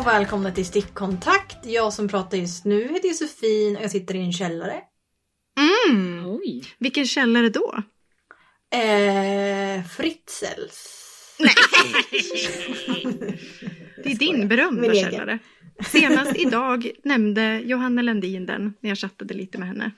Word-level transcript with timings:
Och 0.00 0.06
välkomna 0.06 0.52
till 0.52 0.66
Stickkontakt. 0.66 1.66
Jag 1.66 1.92
som 1.92 2.08
pratar 2.08 2.38
just 2.38 2.64
nu 2.64 2.88
heter 2.88 3.08
Josefin 3.08 3.76
och 3.76 3.82
jag 3.82 3.90
sitter 3.90 4.14
i 4.14 4.18
en 4.18 4.32
källare. 4.32 4.80
Mm. 5.88 6.26
Oj. 6.26 6.64
Vilken 6.78 7.06
källare 7.06 7.48
då? 7.48 7.74
Eh, 8.78 9.84
Fritzels. 9.84 10.96
Det 14.04 14.10
är 14.12 14.18
din 14.18 14.48
berömda 14.48 14.80
Min 14.80 14.90
egen. 14.90 15.10
källare. 15.10 15.38
Senast 15.86 16.36
idag 16.36 16.90
nämnde 17.04 17.60
Johanna 17.64 18.02
Lendin 18.02 18.46
den 18.46 18.74
när 18.80 18.90
jag 18.90 18.98
chattade 18.98 19.34
lite 19.34 19.58
med 19.58 19.68
henne. 19.68 19.90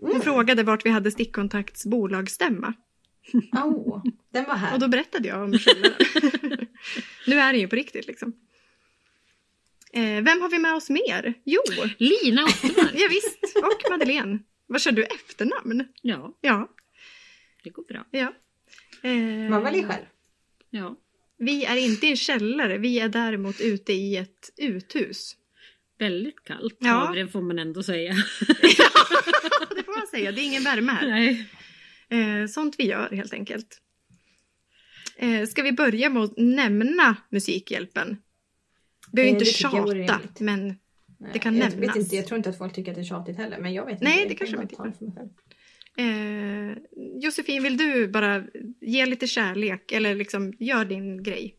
Hon 0.00 0.10
Mm. 0.10 0.22
frågade 0.22 0.62
vart 0.62 0.86
vi 0.86 0.90
hade 0.90 1.10
Stickkontakts 1.10 1.86
bolagsstämma. 1.86 2.72
Oh, 3.52 4.02
den 4.32 4.44
var 4.44 4.54
här. 4.54 4.74
Och 4.74 4.80
då 4.80 4.88
berättade 4.88 5.28
jag 5.28 5.42
om 5.44 5.58
källaren. 5.58 5.94
nu 7.26 7.38
är 7.38 7.52
det 7.52 7.58
ju 7.58 7.68
på 7.68 7.76
riktigt 7.76 8.06
liksom. 8.06 8.32
Eh, 9.92 10.22
vem 10.24 10.40
har 10.40 10.48
vi 10.50 10.58
med 10.58 10.74
oss 10.74 10.90
mer? 10.90 11.34
Jo, 11.44 11.60
Lina 11.98 12.44
Ottermark. 12.44 12.90
ja, 12.94 13.08
visst. 13.10 13.56
och 13.56 13.90
Madeleine. 13.90 14.38
Vad 14.66 14.80
kör 14.80 14.92
du 14.92 15.04
efternamn? 15.04 15.84
Ja, 16.02 16.38
Ja. 16.40 16.68
det 17.64 17.70
går 17.70 17.82
bra. 17.82 18.04
ja. 18.10 18.32
Eh, 19.02 19.50
Man 19.50 19.62
väljer 19.62 19.82
själv. 19.88 20.04
Ja. 20.70 20.96
Vi 21.38 21.64
är 21.64 21.76
inte 21.76 22.06
i 22.06 22.10
en 22.10 22.16
källare, 22.16 22.78
vi 22.78 22.98
är 23.00 23.08
däremot 23.08 23.60
ute 23.60 23.92
i 23.92 24.16
ett 24.16 24.50
uthus. 24.56 25.36
Väldigt 25.98 26.44
kallt 26.44 26.76
Ja. 26.78 27.12
det 27.14 27.28
får 27.28 27.42
man 27.42 27.58
ändå 27.58 27.82
säga. 27.82 28.12
det 29.76 29.82
får 29.84 29.98
man 29.98 30.06
säga, 30.06 30.32
det 30.32 30.40
är 30.40 30.44
ingen 30.44 30.62
värme 30.64 30.92
här. 30.92 31.08
Nej. 31.08 31.46
Eh, 32.08 32.46
sånt 32.46 32.74
vi 32.78 32.84
gör 32.86 33.10
helt 33.10 33.32
enkelt. 33.32 33.80
Eh, 35.16 35.46
ska 35.46 35.62
vi 35.62 35.72
börja 35.72 36.08
med 36.10 36.22
att 36.22 36.34
nämna 36.36 37.16
Musikhjälpen? 37.30 38.16
Behöver 39.12 39.28
Eh, 39.28 39.32
inte 39.32 39.44
det 39.44 39.50
tjata, 39.50 40.20
men 40.38 40.66
Nej, 41.18 41.30
det 41.32 41.38
kan 41.38 41.56
jag 41.56 41.70
nämnas. 41.70 41.88
Vet 41.90 41.96
inte, 42.02 42.16
jag 42.16 42.26
tror 42.26 42.36
inte 42.36 42.50
att 42.50 42.58
folk 42.58 42.72
tycker 42.74 42.90
att 42.90 42.94
det 42.96 43.02
är 43.02 43.04
tjatigt 43.04 43.36
heller. 43.36 43.58
Men 43.58 43.72
jag 43.74 43.86
vet 43.86 44.00
Nej, 44.00 44.12
inte. 44.22 44.24
det 44.24 44.30
Jag 44.30 44.38
kanske 44.38 44.76
kan 44.76 44.84
de 44.98 45.04
inte 45.04 45.04
det 45.04 45.12
själv. 45.20 46.70
eh, 46.72 46.76
Josefin, 47.22 47.62
vill 47.62 47.76
du 47.76 48.08
bara 48.08 48.44
ge 48.80 49.06
lite 49.06 49.26
kärlek 49.26 49.92
eller 49.92 50.14
liksom 50.14 50.52
gör 50.58 50.84
din 50.84 51.22
grej? 51.22 51.56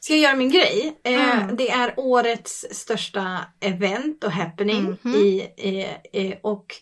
Ska 0.00 0.12
jag 0.12 0.22
göra 0.22 0.36
min 0.36 0.50
grej? 0.50 0.96
Eh, 1.04 1.38
Mm. 1.42 1.56
Det 1.56 1.70
är 1.70 1.94
årets 1.96 2.66
största 2.70 3.38
event 3.60 4.24
och 4.24 4.32
happening. 4.32 4.96
Mhm. 5.02 5.14
I, 5.14 5.46
eh, 6.12 6.34
och 6.42 6.74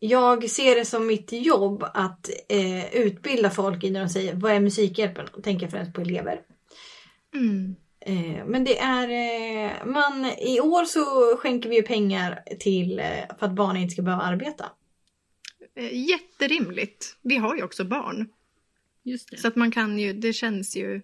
jag 0.00 0.50
ser 0.50 0.74
det 0.74 0.84
som 0.84 1.06
mitt 1.06 1.32
jobb 1.32 1.84
att 1.94 2.30
eh, 2.48 2.94
utbilda 2.94 3.50
folk 3.50 3.84
i 3.84 3.90
när 3.90 4.00
de 4.00 4.08
säger 4.08 4.34
vad 4.34 4.52
är 4.52 4.60
Musikhjälpen? 4.60 5.26
Och 5.32 5.42
tänker 5.42 5.68
främst 5.68 5.92
på 5.92 6.00
elever. 6.00 6.40
Mm. 7.34 7.76
Eh, 8.08 8.44
men 8.46 8.64
det 8.64 8.78
är, 8.78 9.08
eh, 9.08 9.86
man, 9.86 10.24
i 10.38 10.60
år 10.60 10.84
så 10.84 11.36
skänker 11.36 11.68
vi 11.68 11.76
ju 11.76 11.82
pengar 11.82 12.42
till, 12.60 12.98
eh, 12.98 13.36
för 13.38 13.46
att 13.46 13.52
barn 13.52 13.76
inte 13.76 13.92
ska 13.92 14.02
behöva 14.02 14.22
arbeta. 14.22 14.64
Jätterimligt. 15.92 17.16
Vi 17.22 17.36
har 17.36 17.56
ju 17.56 17.62
också 17.62 17.84
barn. 17.84 18.28
Så 19.36 19.48
att 19.48 19.56
man 19.56 19.70
kan 19.70 19.98
ju, 19.98 20.12
det 20.12 20.32
känns 20.32 20.76
ju 20.76 21.00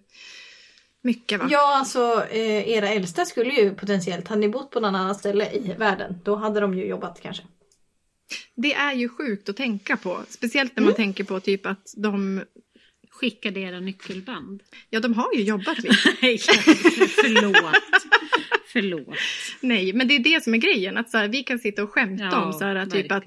mycket 1.01 1.39
va? 1.39 1.47
Ja, 1.51 1.77
alltså 1.77 2.25
era 2.31 2.89
äldsta 2.89 3.25
skulle 3.25 3.53
ju 3.53 3.75
potentiellt, 3.75 4.27
hade 4.27 4.41
ni 4.41 4.49
bott 4.49 4.71
på 4.71 4.79
någon 4.79 4.95
annan 4.95 5.15
ställe 5.15 5.51
i 5.51 5.73
världen, 5.77 6.19
då 6.23 6.35
hade 6.35 6.59
de 6.59 6.77
ju 6.77 6.85
jobbat 6.85 7.21
kanske. 7.21 7.43
Det 8.55 8.73
är 8.73 8.93
ju 8.93 9.09
sjukt 9.09 9.49
att 9.49 9.57
tänka 9.57 9.97
på. 9.97 10.19
Speciellt 10.29 10.75
när 10.75 10.81
man 10.83 10.89
Mm. 10.89 10.95
tänker 10.95 11.23
på 11.23 11.39
typ 11.39 11.65
att 11.65 11.93
de, 11.97 12.43
Skickade 13.19 13.59
era 13.59 13.79
nyckelband. 13.79 14.63
ja 14.89 14.99
de 14.99 15.13
har 15.13 15.33
ju 15.33 15.41
jobbat 15.41 15.83
lite. 15.83 15.95
Nej, 16.21 16.37
förlåt. 17.07 17.65
förlåt. 18.67 19.17
Nej, 19.61 19.93
men 19.93 20.07
det 20.07 20.15
är 20.15 20.19
det 20.19 20.43
som 20.43 20.53
är 20.53 20.57
grejen. 20.57 20.97
Att 20.97 21.09
så 21.09 21.17
här, 21.17 21.27
vi 21.27 21.43
kan 21.43 21.59
sitta 21.59 21.83
och 21.83 21.89
skämta 21.91 22.41
om 22.41 22.53
så 22.53 22.65
här, 22.65 22.85
typ 22.85 23.11
att 23.11 23.23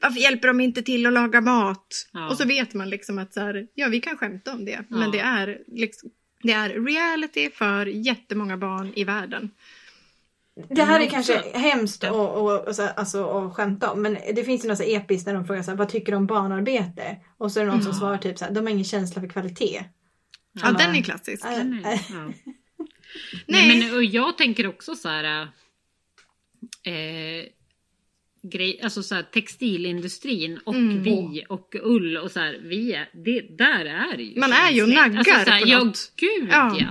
varför 0.00 0.20
hjälper 0.20 0.48
de 0.48 0.60
inte 0.60 0.82
till 0.82 1.06
att 1.06 1.12
laga 1.12 1.40
mat? 1.40 2.08
Ja. 2.12 2.28
Och 2.28 2.36
så 2.36 2.44
vet 2.44 2.74
man 2.74 2.90
liksom 2.90 3.18
att 3.18 3.34
så 3.34 3.40
här, 3.40 3.66
ja 3.74 3.88
vi 3.88 4.00
kan 4.00 4.16
skämta 4.18 4.52
om 4.52 4.64
det. 4.64 4.84
Ja. 4.88 4.96
Men 4.96 5.10
det 5.10 5.18
är, 5.20 5.58
liksom, 5.66 6.10
det 6.42 6.52
är 6.52 6.68
reality 6.68 7.50
för 7.50 7.86
jättemånga 7.86 8.56
barn 8.56 8.92
i 8.96 9.04
världen. 9.04 9.50
Det 10.68 10.82
här 10.82 11.00
är 11.00 11.06
kanske 11.06 11.42
hemskt 11.54 12.04
att 12.04 12.12
och, 12.12 12.68
och, 12.68 12.74
så- 12.76 12.82
alltså, 12.88 13.24
att 13.30 13.54
skämta 13.54 13.90
om 13.92 14.02
men 14.02 14.18
det 14.34 14.44
finns 14.44 14.64
ju 14.64 14.68
något 14.68 14.78
så 14.78 14.84
episkt 14.84 15.26
när 15.26 15.34
de 15.34 15.44
frågar 15.46 15.62
så 15.62 15.70
här, 15.70 15.78
vad 15.78 15.88
tycker 15.88 16.12
du 16.12 16.16
om 16.18 16.26
barnarbete? 16.26 17.16
Och 17.38 17.52
så 17.52 17.60
är 17.60 17.64
det 17.64 17.70
någon 17.70 17.82
som 17.82 17.92
Ja. 17.92 17.98
svarar 17.98 18.18
typ 18.18 18.38
så 18.38 18.44
här, 18.44 18.52
de 18.52 18.60
har 18.60 18.70
ingen 18.70 18.84
känsla 18.84 19.20
för 19.20 19.28
kvalitet. 19.28 19.84
Ja, 20.52 20.60
Ja. 20.62 20.72
den 20.72 20.94
är 20.96 21.02
klassisk. 21.02 21.44
Äh, 21.44 21.50
Den 21.50 21.84
är- 21.84 21.92
äh, 21.92 22.00
ja. 22.10 22.24
Nej. 23.46 23.68
Nej, 23.68 23.80
men 23.80 23.94
och 23.96 24.04
jag 24.04 24.38
tänker 24.38 24.66
också 24.66 24.94
så 24.94 25.08
här. 25.08 25.48
Eh, 26.82 27.44
grej, 28.42 28.80
alltså 28.82 29.02
så 29.02 29.14
här, 29.14 29.22
textilindustrin 29.22 30.58
och 30.66 30.74
Mm. 30.74 31.02
vi 31.02 31.44
och 31.48 31.74
ull 31.82 32.16
och 32.16 32.30
så 32.30 32.40
här, 32.40 32.60
vi 32.62 32.92
är, 32.92 33.10
det, 33.24 33.40
där 33.40 33.84
är 33.84 34.16
det 34.16 34.22
ju 34.22 34.40
Man 34.40 34.52
är 34.52 34.70
ju 34.70 34.82
och 34.82 34.88
naggar 34.88 35.18
alltså, 35.18 35.32
så 35.44 35.50
här, 35.50 35.60
på 35.62 35.68
Ja, 35.68 35.84
något. 35.84 36.12
gud 36.16 36.48
Ja. 36.50 36.76
ja. 36.80 36.86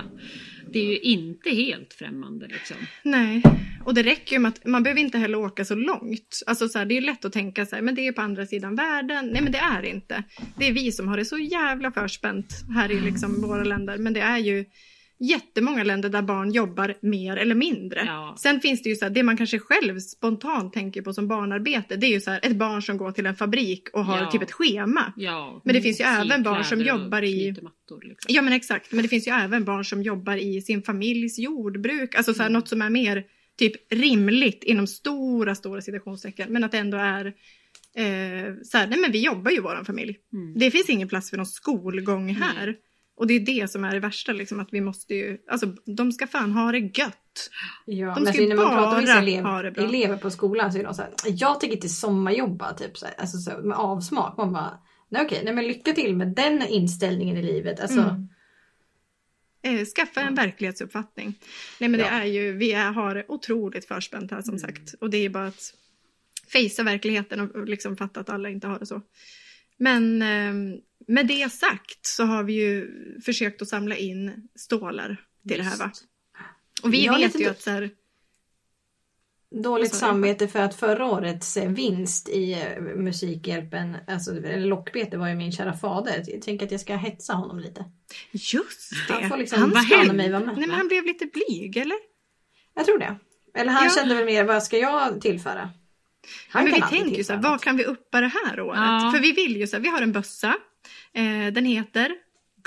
Det 0.72 0.78
är 0.78 0.84
ju 0.84 0.98
inte 0.98 1.50
helt 1.50 1.94
främmande 1.94 2.46
liksom. 2.46 2.76
Nej, 3.02 3.42
och 3.84 3.94
det 3.94 4.02
räcker 4.02 4.32
ju 4.32 4.38
med 4.38 4.48
att 4.48 4.64
man 4.64 4.82
behöver 4.82 5.00
inte 5.00 5.18
heller 5.18 5.38
åka 5.38 5.64
så 5.64 5.74
långt. 5.74 6.42
Alltså 6.46 6.68
så 6.68 6.78
här, 6.78 6.86
det 6.86 6.94
är 6.94 7.00
ju 7.00 7.06
lätt 7.06 7.24
att 7.24 7.32
tänka 7.32 7.66
så 7.66 7.76
här, 7.76 7.82
men 7.82 7.94
det 7.94 8.06
är 8.06 8.12
på 8.12 8.20
andra 8.20 8.46
sidan 8.46 8.74
världen. 8.74 9.26
Nej 9.26 9.42
men 9.42 9.52
det 9.52 9.58
är 9.58 9.84
inte. 9.84 10.22
Det 10.58 10.66
är 10.66 10.72
vi 10.72 10.92
som 10.92 11.08
har 11.08 11.16
det 11.16 11.24
så 11.24 11.38
jävla 11.38 11.92
förspänt 11.92 12.54
här 12.74 12.90
i 12.90 13.00
liksom 13.00 13.42
våra 13.42 13.64
länder. 13.64 13.98
Men 13.98 14.12
det 14.12 14.20
är 14.20 14.38
ju 14.38 14.64
jättemånga 15.20 15.84
länder 15.84 16.08
där 16.08 16.22
barn 16.22 16.50
jobbar 16.52 16.94
mer 17.02 17.36
eller 17.36 17.54
mindre. 17.54 18.02
Ja. 18.06 18.36
Sen 18.38 18.60
finns 18.60 18.82
det 18.82 18.88
ju 18.88 18.94
så 18.96 19.04
här, 19.04 19.10
det 19.10 19.22
man 19.22 19.36
kanske 19.36 19.58
själv 19.58 19.98
spontant 20.00 20.72
tänker 20.72 21.02
på 21.02 21.12
som 21.12 21.28
barnarbete. 21.28 21.96
Det 21.96 22.06
är 22.06 22.10
ju 22.10 22.20
så 22.20 22.30
här, 22.30 22.40
ett 22.42 22.56
barn 22.56 22.82
som 22.82 22.96
går 22.98 23.12
till 23.12 23.26
en 23.26 23.36
fabrik 23.36 23.88
och 23.92 24.04
har 24.04 24.18
Ja. 24.18 24.30
typ 24.30 24.42
ett 24.42 24.52
schema. 24.52 25.12
Ja, 25.16 25.62
Men 25.64 25.74
det 25.74 25.80
finns 25.80 26.00
ju 26.00 26.04
även 26.04 26.42
barn 26.42 26.64
som 26.64 26.80
jobbar 26.80 27.22
i- 27.24 27.50
mattor, 27.62 28.02
liksom. 28.02 28.34
Ja 28.34 28.42
men 28.42 28.52
exakt, 28.52 28.92
men 28.92 29.02
det 29.02 29.08
finns 29.08 29.28
ju 29.28 29.32
även 29.32 29.64
barn 29.64 29.84
som 29.84 30.02
jobbar 30.02 30.36
i 30.36 30.60
sin 30.62 30.82
familjs 30.82 31.38
jordbruk. 31.38 32.14
Alltså 32.14 32.34
så 32.34 32.42
här, 32.42 32.48
Mm. 32.48 32.58
något 32.60 32.68
som 32.68 32.82
är 32.82 32.90
mer 32.90 33.24
typ 33.58 33.92
rimligt 33.92 34.64
inom 34.64 34.86
stora, 34.86 35.54
stora 35.54 35.80
citationstecken. 35.80 36.52
Men 36.52 36.64
att 36.64 36.72
det 36.72 36.78
ändå 36.78 36.96
är 36.98 37.26
eh, 37.96 38.54
så 38.64 38.78
här, 38.78 38.86
nej 38.86 38.98
men 38.98 39.12
vi 39.12 39.24
jobbar 39.24 39.50
ju 39.50 39.56
i 39.56 39.60
vår 39.60 39.84
familj. 39.84 40.16
Mm. 40.32 40.58
Det 40.58 40.70
finns 40.70 40.88
ingen 40.90 41.08
plats 41.08 41.30
för 41.30 41.36
någon 41.36 41.46
skolgång 41.46 42.28
här. 42.34 42.74
Och 43.18 43.26
det 43.26 43.34
är 43.34 43.40
det 43.40 43.70
som 43.70 43.84
är 43.84 43.94
det 43.94 44.00
värsta, 44.00 44.32
liksom, 44.32 44.60
att 44.60 44.68
vi 44.72 44.80
måste 44.80 45.14
ju, 45.14 45.38
alltså 45.48 45.66
de 45.84 46.12
ska 46.12 46.26
fan 46.26 46.52
ha 46.52 46.72
det 46.72 46.78
gött. 46.78 47.50
Ja, 47.86 48.14
De 48.14 48.22
men 48.24 48.32
ska 48.34 48.42
ju 48.42 48.52
alltså, 48.52 48.64
när 48.66 48.74
man 48.74 48.74
pratar 48.84 48.92
med 48.92 49.00
vissa 49.00 49.14
bara 49.14 49.22
elev, 49.22 49.44
ha 49.44 49.62
det 49.62 49.70
bra. 49.70 49.84
elever 49.84 50.16
på 50.16 50.30
skolan 50.30 50.72
så 50.72 50.78
är 50.78 50.84
de 50.84 50.94
så 50.94 51.02
här, 51.02 51.10
jag 51.26 51.60
tänker 51.60 51.76
inte 51.76 51.88
sommarjobba 51.88 52.72
typ 52.74 52.98
så 52.98 53.06
här, 53.06 53.14
alltså 53.18 53.38
så, 53.38 53.50
med 53.58 53.76
avsmak. 53.78 54.36
Man 54.36 54.52
bara, 54.52 54.78
nej 55.08 55.22
okej, 55.24 55.40
nej 55.44 55.54
men 55.54 55.66
lycka 55.66 55.92
till 55.92 56.16
med 56.16 56.28
den 56.28 56.62
inställningen 56.68 57.36
i 57.36 57.42
livet. 57.42 57.80
Alltså, 57.80 58.00
Mm. 58.00 59.80
Eh, 59.80 59.84
skaffa 59.86 60.20
en 60.20 60.34
verklighetsuppfattning. 60.34 61.34
Nej 61.80 61.88
men 61.90 62.00
det 62.00 62.06
Ja. 62.06 62.12
är 62.12 62.24
ju, 62.24 62.52
vi 62.52 62.72
är, 62.72 62.92
har 62.92 63.14
det 63.14 63.24
otroligt 63.28 63.84
förspänt 63.88 64.30
här 64.30 64.42
som 64.42 64.50
Mm. 64.54 64.58
sagt. 64.60 64.94
Och 65.00 65.10
det 65.10 65.18
är 65.18 65.28
bara 65.28 65.46
att 65.46 65.74
fejsa 66.52 66.82
verkligheten 66.82 67.40
och 67.40 67.56
och 67.56 67.68
liksom 67.68 67.96
fatta 67.96 68.20
att 68.20 68.30
alla 68.30 68.48
inte 68.48 68.66
har 68.66 68.78
det 68.78 68.86
så. 68.86 69.02
Men 69.76 70.22
eh, 70.22 70.78
med 71.08 71.26
det 71.26 71.52
sagt 71.52 72.06
så 72.06 72.24
har 72.24 72.42
vi 72.42 72.52
ju 72.52 72.90
försökt 73.20 73.62
att 73.62 73.68
samla 73.68 73.96
in 73.96 74.48
stålar 74.54 75.16
till 75.48 75.58
det 75.58 75.64
här 75.64 75.76
va. 75.78 75.92
Och 76.82 76.94
vi 76.94 77.04
Jag 77.04 77.18
vet 77.18 77.40
ju 77.40 77.48
att 77.48 77.60
så 77.62 77.70
här, 77.70 77.90
Dåligt 79.50 79.94
samvete 79.94 80.48
för 80.48 80.58
att 80.62 80.74
förra 80.74 81.06
årets 81.06 81.56
eh, 81.56 81.70
vinst 81.70 82.28
i 82.28 82.52
eh, 82.52 82.80
Musikhjälpen, 82.80 83.96
alltså, 84.06 84.32
lockbete 84.56 85.16
var 85.16 85.28
ju 85.28 85.34
min 85.34 85.52
kära 85.52 85.72
fader. 85.72 86.24
Jag 86.26 86.42
tänker 86.42 86.66
att 86.66 86.72
jag 86.72 86.80
ska 86.80 86.96
hetsa 86.96 87.32
honom 87.32 87.58
lite. 87.58 87.84
just 88.32 88.90
det. 89.08 89.14
Han 89.14 89.30
får 89.30 89.36
liksom 89.36 89.60
han, 89.60 89.76
hände? 89.76 90.12
mig 90.12 90.30
vara 90.30 90.44
med. 90.44 90.58
nej, 90.58 90.66
men 90.66 90.76
han 90.76 90.88
blev 90.88 91.04
lite 91.04 91.26
blyg 91.26 91.76
eller? 91.76 91.96
Jag 92.74 92.84
tror 92.84 92.98
det. 92.98 93.16
Eller 93.54 93.72
han 93.72 93.84
Ja. 93.84 93.90
kände 93.90 94.14
väl 94.14 94.24
mer, 94.24 94.44
vad 94.44 94.62
ska 94.62 94.78
jag 94.78 95.20
tillföra? 95.20 95.70
Han 96.48 96.64
men 96.64 96.72
vi 96.74 96.80
tänker 96.82 97.16
ju 97.16 97.24
så 97.24 97.32
här, 97.32 97.42
vad 97.42 97.60
kan 97.60 97.76
vi 97.76 97.84
uppa 97.84 98.20
det 98.20 98.32
här 98.44 98.60
året? 98.60 98.78
Ja. 98.78 99.12
För 99.14 99.22
vi 99.22 99.32
vill 99.32 99.56
ju 99.56 99.66
så 99.66 99.76
här, 99.76 99.82
vi 99.82 99.88
har 99.88 100.02
en 100.02 100.12
bössa. 100.12 100.54
Eh, 101.14 101.52
den 101.52 101.64
heter 101.64 102.12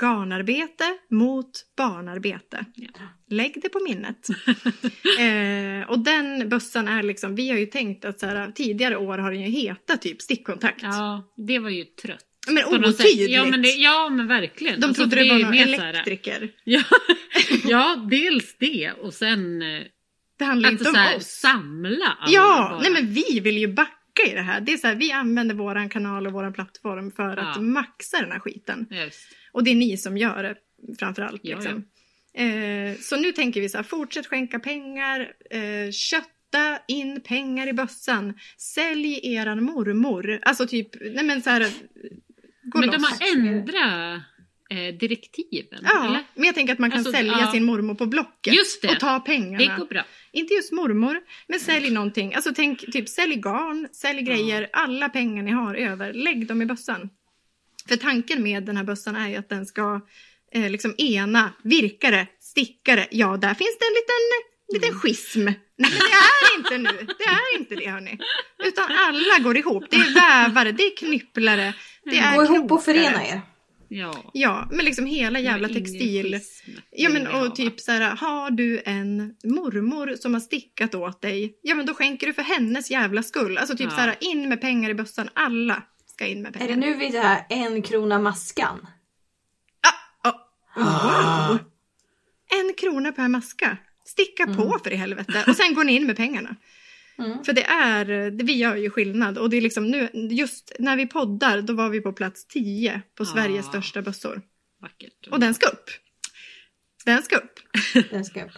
Garnarbete 0.02 0.84
mot 1.10 1.50
barnarbete. 1.76 2.64
Ja. 2.74 2.88
Lägg 3.30 3.58
det 3.62 3.68
på 3.68 3.80
minnet. 3.88 4.28
eh, 5.18 5.90
och 5.90 5.98
den 5.98 6.48
bössan 6.48 6.88
är 6.88 7.02
liksom, 7.02 7.34
vi 7.34 7.50
har 7.50 7.58
ju 7.58 7.66
tänkt 7.66 8.04
att 8.04 8.20
så 8.20 8.26
här, 8.26 8.52
tidigare 8.52 8.96
år 8.96 9.18
har 9.18 9.30
den 9.32 9.40
ju 9.40 9.48
hetat 9.48 10.02
typ 10.02 10.22
stickkontakt. 10.22 10.82
Ja, 10.82 11.32
det 11.36 11.58
var 11.58 11.70
ju 11.70 11.84
trött. 11.84 12.24
Men 12.48 12.64
otydligt. 12.84 13.30
Ja 13.30 13.44
men, 13.44 13.62
det, 13.62 13.68
ja 13.68 14.08
men 14.08 14.28
verkligen. 14.28 14.80
De 14.80 14.86
Alltså, 14.86 15.02
trodde 15.02 15.16
det 15.16 15.22
är 15.28 15.32
var 15.32 15.38
någon 15.38 15.56
så 15.76 15.82
elektriker. 15.84 16.50
Ja, 16.64 16.82
ja, 17.64 18.06
dels 18.10 18.56
det 18.58 18.92
och 19.00 19.14
sen 19.14 19.62
eh, 19.62 19.82
Det 20.38 20.44
handlar 20.44 20.68
att 20.68 20.72
inte 20.72 20.84
så 20.84 20.90
om 20.90 20.96
här, 20.96 21.16
oss. 21.16 21.24
samla 21.26 22.06
alla 22.20 22.32
Ja, 22.32 22.68
bara. 22.70 22.80
nej 22.80 22.90
men 22.92 23.12
vi 23.14 23.40
vill 23.40 23.58
ju 23.58 23.68
backa 23.72 23.92
i 24.30 24.34
det 24.34 24.42
här. 24.42 24.60
Det 24.60 24.72
är 24.72 24.76
så 24.76 24.86
här, 24.86 24.94
vi 24.94 25.12
använder 25.12 25.54
våran 25.54 25.88
kanal 25.88 26.26
och 26.26 26.32
våran 26.32 26.52
plattform 26.52 27.10
för 27.12 27.36
att 27.36 27.56
Ja. 27.56 27.62
maxa 27.62 28.20
den 28.20 28.32
här 28.32 28.38
skiten. 28.38 28.86
Just. 28.90 29.20
Och 29.52 29.64
det 29.64 29.70
är 29.70 29.74
ni 29.74 29.96
som 29.96 30.16
gör 30.18 30.42
det 30.42 30.56
framförallt. 30.98 31.40
Ja, 31.44 31.56
Liksom. 31.56 31.84
Eh, 32.34 32.96
så 33.00 33.16
nu 33.16 33.32
tänker 33.32 33.60
vi 33.60 33.68
så 33.68 33.78
här, 33.78 33.82
fortsätt 33.84 34.26
skänka 34.26 34.58
pengar, 34.58 35.32
eh, 35.50 35.90
kötta 35.90 36.78
in 36.88 37.20
pengar 37.20 37.68
i 37.68 37.72
bössan, 37.72 38.34
sälj 38.58 39.34
eran 39.34 39.64
mormor. 39.64 40.38
Alltså 40.42 40.66
typ, 40.66 40.88
nej 41.14 41.24
men 41.24 41.42
så 41.42 41.50
här, 41.50 41.66
gå 42.62 42.78
Men 42.80 42.88
loss. 42.88 42.96
de 42.96 43.04
har 43.04 43.36
ändrat 43.36 44.22
eh, 44.72 44.94
direktiven. 44.94 45.80
Ja, 45.82 46.06
eller? 46.06 46.24
men 46.34 46.44
jag 46.44 46.54
tänker 46.54 46.72
att 46.72 46.78
man 46.78 46.90
kan 46.90 46.98
Alltså, 46.98 47.12
sälja 47.12 47.38
ja. 47.40 47.50
sin 47.50 47.64
mormor 47.64 47.94
på 47.94 48.06
Blocket 48.06 48.54
Just 48.54 48.82
det. 48.82 48.88
och 48.88 49.00
ta 49.00 49.20
pengarna. 49.20 49.58
Det 49.58 49.76
går 49.78 49.86
bra. 49.86 50.04
Inte 50.32 50.54
just 50.54 50.72
mormor, 50.72 51.20
men 51.48 51.60
sälj 51.60 51.90
någonting. 51.90 52.34
Alltså 52.34 52.52
tänk 52.56 52.92
typ 52.92 53.08
sälj 53.08 53.36
garn, 53.36 53.88
sälj 53.92 54.22
grejer, 54.22 54.68
alla 54.72 55.08
pengar 55.08 55.42
ni 55.42 55.50
har 55.50 55.74
över, 55.74 56.12
lägg 56.12 56.46
dem 56.46 56.62
i 56.62 56.66
bössan. 56.66 57.10
För 57.88 57.96
tanken 57.96 58.42
med 58.42 58.62
den 58.62 58.76
här 58.76 58.84
bössan 58.84 59.16
är 59.16 59.28
ju 59.28 59.36
att 59.36 59.48
den 59.48 59.66
ska 59.66 60.00
eh, 60.54 60.70
liksom 60.70 60.94
ena 60.98 61.52
virkare, 61.62 62.26
stickare. 62.40 63.06
Ja, 63.10 63.36
där 63.36 63.54
finns 63.54 63.78
det 63.78 63.84
en 63.86 63.94
liten, 63.94 64.82
liten 64.82 65.00
schism. 65.00 65.44
Nej, 65.44 65.54
men 65.76 65.90
det 65.90 65.96
är 66.14 66.58
inte 66.58 66.78
nu. 66.92 67.06
Det 67.18 67.24
är 67.24 67.58
inte 67.58 67.74
det 67.74 67.90
hörni. 67.90 68.18
Utan 68.64 68.84
alla 68.84 69.38
går 69.44 69.56
ihop. 69.56 69.84
Det 69.90 69.96
är 69.96 70.14
vävare, 70.14 70.72
det 70.72 70.82
är 70.82 70.96
knypplare, 70.96 71.74
det 72.04 72.18
är 72.18 72.36
Gå 72.36 72.44
ihop 72.44 72.72
och 72.72 72.84
förena 72.84 73.26
er. 73.26 73.40
Ja. 73.94 74.30
Ja, 74.32 74.68
men 74.72 74.84
liksom 74.84 75.06
hela 75.06 75.40
jävla 75.40 75.68
textil. 75.68 76.40
Ja 76.90 77.08
men 77.10 77.26
och 77.26 77.56
typ 77.56 77.80
så 77.80 77.92
här, 77.92 78.16
har 78.16 78.50
du 78.50 78.82
en 78.84 79.34
mormor 79.44 80.14
som 80.20 80.34
har 80.34 80.40
stickat 80.40 80.94
åt 80.94 81.20
dig, 81.22 81.58
ja 81.62 81.74
men 81.74 81.86
då 81.86 81.94
skänker 81.94 82.26
du 82.26 82.32
för 82.32 82.42
hennes 82.42 82.90
jävla 82.90 83.22
skull. 83.22 83.58
Alltså 83.58 83.76
typ 83.76 83.84
Ja. 83.84 83.90
så 83.90 83.96
här, 84.00 84.16
in 84.20 84.48
med 84.48 84.60
pengar 84.60 84.90
i 84.90 84.94
bössan, 84.94 85.28
alla 85.34 85.82
ska 86.06 86.26
in 86.26 86.42
med 86.42 86.56
Är 86.56 86.58
pengar. 86.60 86.74
det 86.74 86.80
nu 86.80 86.94
vi 86.94 87.08
det 87.08 87.20
här 87.20 87.46
en 87.48 87.82
krona 87.82 88.18
maskan? 88.18 88.86
Ah, 90.22 90.30
ah, 90.30 91.50
wow! 91.50 91.58
En 92.60 92.74
krona 92.74 93.12
per 93.12 93.28
maska. 93.28 93.76
Sticka 94.04 94.46
på 94.46 94.78
för 94.84 94.92
i 94.92 94.96
helvete. 94.96 95.44
Och 95.48 95.56
sen 95.56 95.74
går 95.74 95.84
ni 95.84 95.92
in 95.92 96.06
med 96.06 96.16
pengarna. 96.16 96.56
Mm. 97.24 97.44
För 97.44 97.52
det 97.52 97.64
är, 97.64 98.30
vi 98.44 98.52
gör 98.52 98.76
ju 98.76 98.90
skillnad. 98.90 99.38
Och 99.38 99.50
det 99.50 99.56
är 99.56 99.60
liksom 99.60 99.86
nu, 99.90 100.08
just 100.30 100.72
när 100.78 100.96
vi 100.96 101.06
poddar, 101.06 101.62
då 101.62 101.72
var 101.72 101.88
vi 101.88 102.00
på 102.00 102.12
plats 102.12 102.46
10 102.46 103.02
på 103.18 103.24
Sveriges 103.24 103.66
Ah. 103.66 103.68
största 103.68 104.02
bössor. 104.02 104.42
Vackert. 104.80 105.28
Och 105.30 105.40
den 105.40 105.54
ska 105.54 105.66
upp. 105.68 105.90
Den 107.04 107.22
ska 107.22 107.36
upp. 107.36 107.60
Den 108.10 108.24
ska 108.24 108.44
upp. 108.44 108.50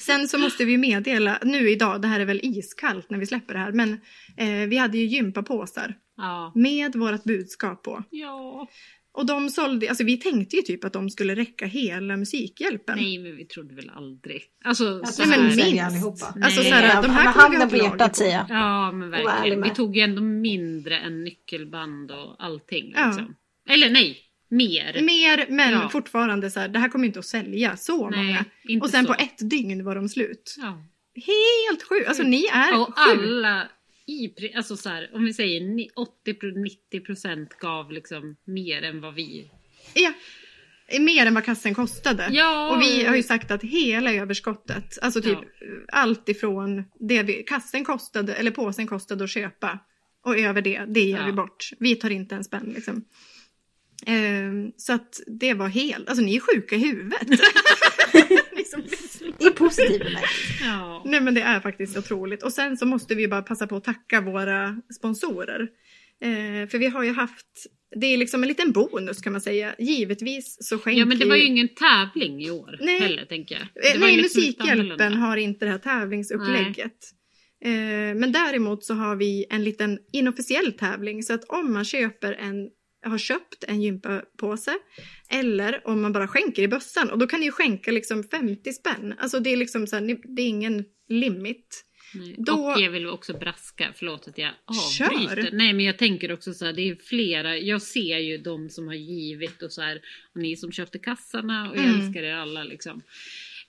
Sen 0.00 0.28
så 0.28 0.38
måste 0.38 0.64
vi 0.64 0.76
meddela, 0.76 1.38
nu 1.42 1.70
idag, 1.70 2.02
det 2.02 2.08
här 2.08 2.20
är 2.20 2.24
väl 2.24 2.40
iskallt 2.42 3.10
när 3.10 3.18
vi 3.18 3.26
släpper 3.26 3.54
det 3.54 3.60
här, 3.60 3.72
men 3.72 3.92
eh, 4.36 4.68
vi 4.68 4.76
hade 4.76 4.98
ju 4.98 5.04
gympapåsar 5.06 5.94
Ja. 6.16 6.52
med 6.54 6.96
vårt 6.96 7.24
budskap 7.24 7.82
på. 7.82 8.04
Ja. 8.10 8.68
Och 9.12 9.26
de 9.26 9.50
sålde, 9.50 9.88
alltså 9.88 10.04
vi 10.04 10.16
tänkte 10.16 10.56
ju 10.56 10.62
typ 10.62 10.84
att 10.84 10.92
de 10.92 11.10
skulle 11.10 11.34
räcka 11.34 11.66
hela 11.66 12.16
Musikhjälpen. 12.16 12.98
Nej, 12.98 13.18
men 13.18 13.36
vi 13.36 13.44
trodde 13.44 13.74
väl 13.74 13.90
aldrig. 13.94 14.42
Alltså, 14.64 14.84
Jag 14.84 15.08
så 15.08 15.22
tror 15.22 15.30
men 15.36 15.42
minst. 15.46 15.60
säljer 15.64 15.84
allihopa. 15.86 16.26
Alltså 16.26 16.60
Nej. 16.60 16.68
så 16.70 16.74
här, 16.74 17.02
de 17.02 17.10
här 17.10 17.32
kommer 17.32 17.56
vi 17.56 17.62
ha 17.62 17.70
på 17.70 17.76
hjärtat 17.76 18.08
på. 18.12 18.14
säger 18.16 18.32
jag. 18.36 18.46
Ja, 18.48 18.92
men 18.92 19.10
verkligen. 19.10 19.62
Vi 19.62 19.70
tog 19.70 19.96
ju 19.96 20.02
ändå 20.02 20.22
mindre 20.22 20.98
än 20.98 21.24
nyckelband 21.24 22.10
och 22.10 22.36
allting. 22.44 22.92
Ja. 22.96 23.06
Liksom. 23.06 23.34
Eller 23.68 23.90
nej, 23.90 24.18
mer. 24.48 25.02
Mer, 25.02 25.46
men 25.48 25.72
Ja. 25.72 25.88
fortfarande 25.88 26.50
så 26.50 26.60
här, 26.60 26.68
det 26.68 26.78
här 26.78 26.88
kommer 26.88 27.06
inte 27.06 27.18
att 27.18 27.26
sälja 27.26 27.76
så 27.76 28.10
Nej, 28.10 28.24
många. 28.24 28.44
inte 28.64 28.84
Och 28.84 28.90
sen 28.90 29.04
så. 29.06 29.12
på 29.14 29.22
ett 29.22 29.50
dygn 29.50 29.84
var 29.84 29.94
de 29.94 30.08
slut. 30.08 30.54
Ja. 30.58 30.82
Helt 31.14 31.82
sjukt! 31.82 32.08
Alltså 32.08 32.22
ni 32.22 32.44
är 32.46 32.80
Och 32.80 32.86
sjukt. 32.86 32.98
alla 32.98 33.68
i, 34.08 34.52
alltså 34.56 34.76
så 34.76 34.88
här, 34.88 35.10
om 35.14 35.24
vi 35.24 35.34
säger 35.34 35.60
ni- 35.60 35.90
80-90 36.26 37.04
procent 37.06 37.58
gav 37.60 37.92
liksom 37.92 38.36
mer 38.44 38.82
än 38.82 39.00
vad 39.00 39.14
vi. 39.14 39.50
Ja. 39.94 40.12
Mer 41.00 41.26
än 41.26 41.34
vad 41.34 41.44
kassen 41.44 41.74
kostade. 41.74 42.28
Ja. 42.32 42.76
Och 42.76 42.82
vi 42.82 43.04
har 43.04 43.16
ju 43.16 43.22
sagt 43.22 43.50
att 43.50 43.62
hela 43.62 44.12
överskottet, 44.12 44.98
alltså 45.02 45.20
typ 45.22 45.38
allt 45.92 46.28
ifrån 46.28 46.84
det 47.00 47.22
vi, 47.22 47.32
kassen 47.42 47.84
kostade, 47.84 48.34
eller 48.34 48.50
påsen 48.50 48.86
kostade 48.86 49.24
att 49.24 49.30
köpa 49.30 49.78
och 50.24 50.38
över 50.38 50.62
det, 50.62 50.84
det 50.88 51.00
ger 51.00 51.16
Ja. 51.18 51.26
vi 51.26 51.32
bort. 51.32 51.70
Vi 51.78 51.94
tar 51.96 52.10
inte 52.10 52.34
en 52.34 52.44
spänn 52.44 52.72
liksom. 52.74 53.04
Ehm, 54.06 54.72
så 54.76 54.92
att 54.92 55.20
det 55.40 55.54
var 55.54 55.68
helt, 55.68 56.08
alltså 56.08 56.24
ni 56.24 56.36
är 56.36 56.40
sjuka 56.40 56.76
i 56.76 56.78
huvudet. 56.78 57.28
Ni 58.56 58.64
som 58.64 58.80
lyssnar. 58.80 59.48
I 59.48 59.50
positiv 59.50 59.98
bemärkelse. 59.98 60.64
Ja. 60.64 61.02
Nej 61.06 61.20
men 61.20 61.34
det 61.34 61.40
är 61.40 61.60
faktiskt 61.60 61.96
otroligt. 61.96 62.42
Och 62.42 62.52
sen 62.52 62.76
så 62.76 62.86
måste 62.86 63.14
vi 63.14 63.28
bara 63.28 63.42
passa 63.42 63.66
på 63.66 63.76
att 63.76 63.84
tacka 63.84 64.20
våra 64.20 64.82
sponsorer. 64.98 65.60
Eh, 66.20 66.68
för 66.68 66.78
vi 66.78 66.86
har 66.86 67.04
ju 67.04 67.12
haft, 67.12 67.46
det 68.00 68.06
är 68.06 68.16
liksom 68.16 68.42
en 68.42 68.48
liten 68.48 68.72
bonus 68.72 69.20
kan 69.20 69.32
man 69.32 69.40
säga. 69.40 69.74
Givetvis 69.78 70.56
så 70.60 70.78
skänker 70.78 71.00
ja, 71.00 71.06
men 71.06 71.18
det 71.18 71.24
var 71.26 71.36
ju 71.36 71.44
ingen 71.44 71.68
tävling 71.68 72.42
i 72.42 72.50
år 72.50 72.78
Nej. 72.80 73.00
heller 73.00 73.24
tänker 73.24 73.54
jag. 73.54 73.62
Eh, 73.62 73.92
Det 73.92 73.98
Nej, 73.98 74.16
liksom 74.16 74.40
Musikhjälpen 74.40 75.12
har 75.12 75.36
inte 75.36 75.64
det 75.64 75.70
här 75.70 75.78
tävlingsupplägget. 75.78 76.96
Eh, 77.64 77.70
men 78.20 78.32
däremot 78.32 78.84
så 78.84 78.94
har 78.94 79.16
vi 79.16 79.46
en 79.50 79.64
liten 79.64 79.98
inofficiell 80.12 80.72
tävling 80.72 81.22
så 81.22 81.34
att 81.34 81.44
om 81.44 81.72
man 81.72 81.84
köper 81.84 82.32
en 82.32 82.68
har 83.02 83.18
köpt 83.18 83.64
en 83.68 83.82
gympapåse 83.82 84.78
eller 85.28 85.86
om 85.88 86.00
man 86.02 86.12
bara 86.12 86.28
skänker 86.28 86.62
i 86.62 86.68
bössan 86.68 87.10
och 87.10 87.18
då 87.18 87.26
kan 87.26 87.40
ni 87.40 87.50
skänka 87.50 87.90
liksom 87.90 88.24
50 88.24 88.72
spänn. 88.72 89.14
Alltså 89.18 89.40
det 89.40 89.50
är 89.50 89.56
liksom 89.56 89.86
så 89.86 89.96
här, 89.96 90.18
det 90.36 90.42
är 90.42 90.48
ingen 90.48 90.84
limit. 91.08 91.84
Nej. 92.14 92.34
Då- 92.38 92.52
Och 92.52 92.80
jag 92.80 92.90
vill 92.90 93.06
också 93.06 93.38
braska, 93.38 93.92
förlåt 93.96 94.28
att 94.28 94.38
jag 94.38 94.50
Kör. 94.98 95.04
avbryter. 95.04 95.50
Nej 95.52 95.72
men 95.72 95.84
jag 95.84 95.98
tänker 95.98 96.32
också 96.32 96.54
så 96.54 96.64
här, 96.64 96.72
det 96.72 96.82
är 96.82 96.94
flera, 96.96 97.56
jag 97.58 97.82
ser 97.82 98.18
ju 98.18 98.38
de 98.38 98.70
som 98.70 98.86
har 98.86 98.94
givit 98.94 99.62
och 99.62 99.72
så 99.72 99.82
här, 99.82 100.00
och 100.34 100.40
ni 100.40 100.56
som 100.56 100.72
köpte 100.72 100.98
kassarna 100.98 101.70
och 101.70 101.76
jag 101.76 101.84
Mm. 101.84 102.00
älskar 102.00 102.22
er 102.22 102.34
alla 102.34 102.64
liksom. 102.64 103.02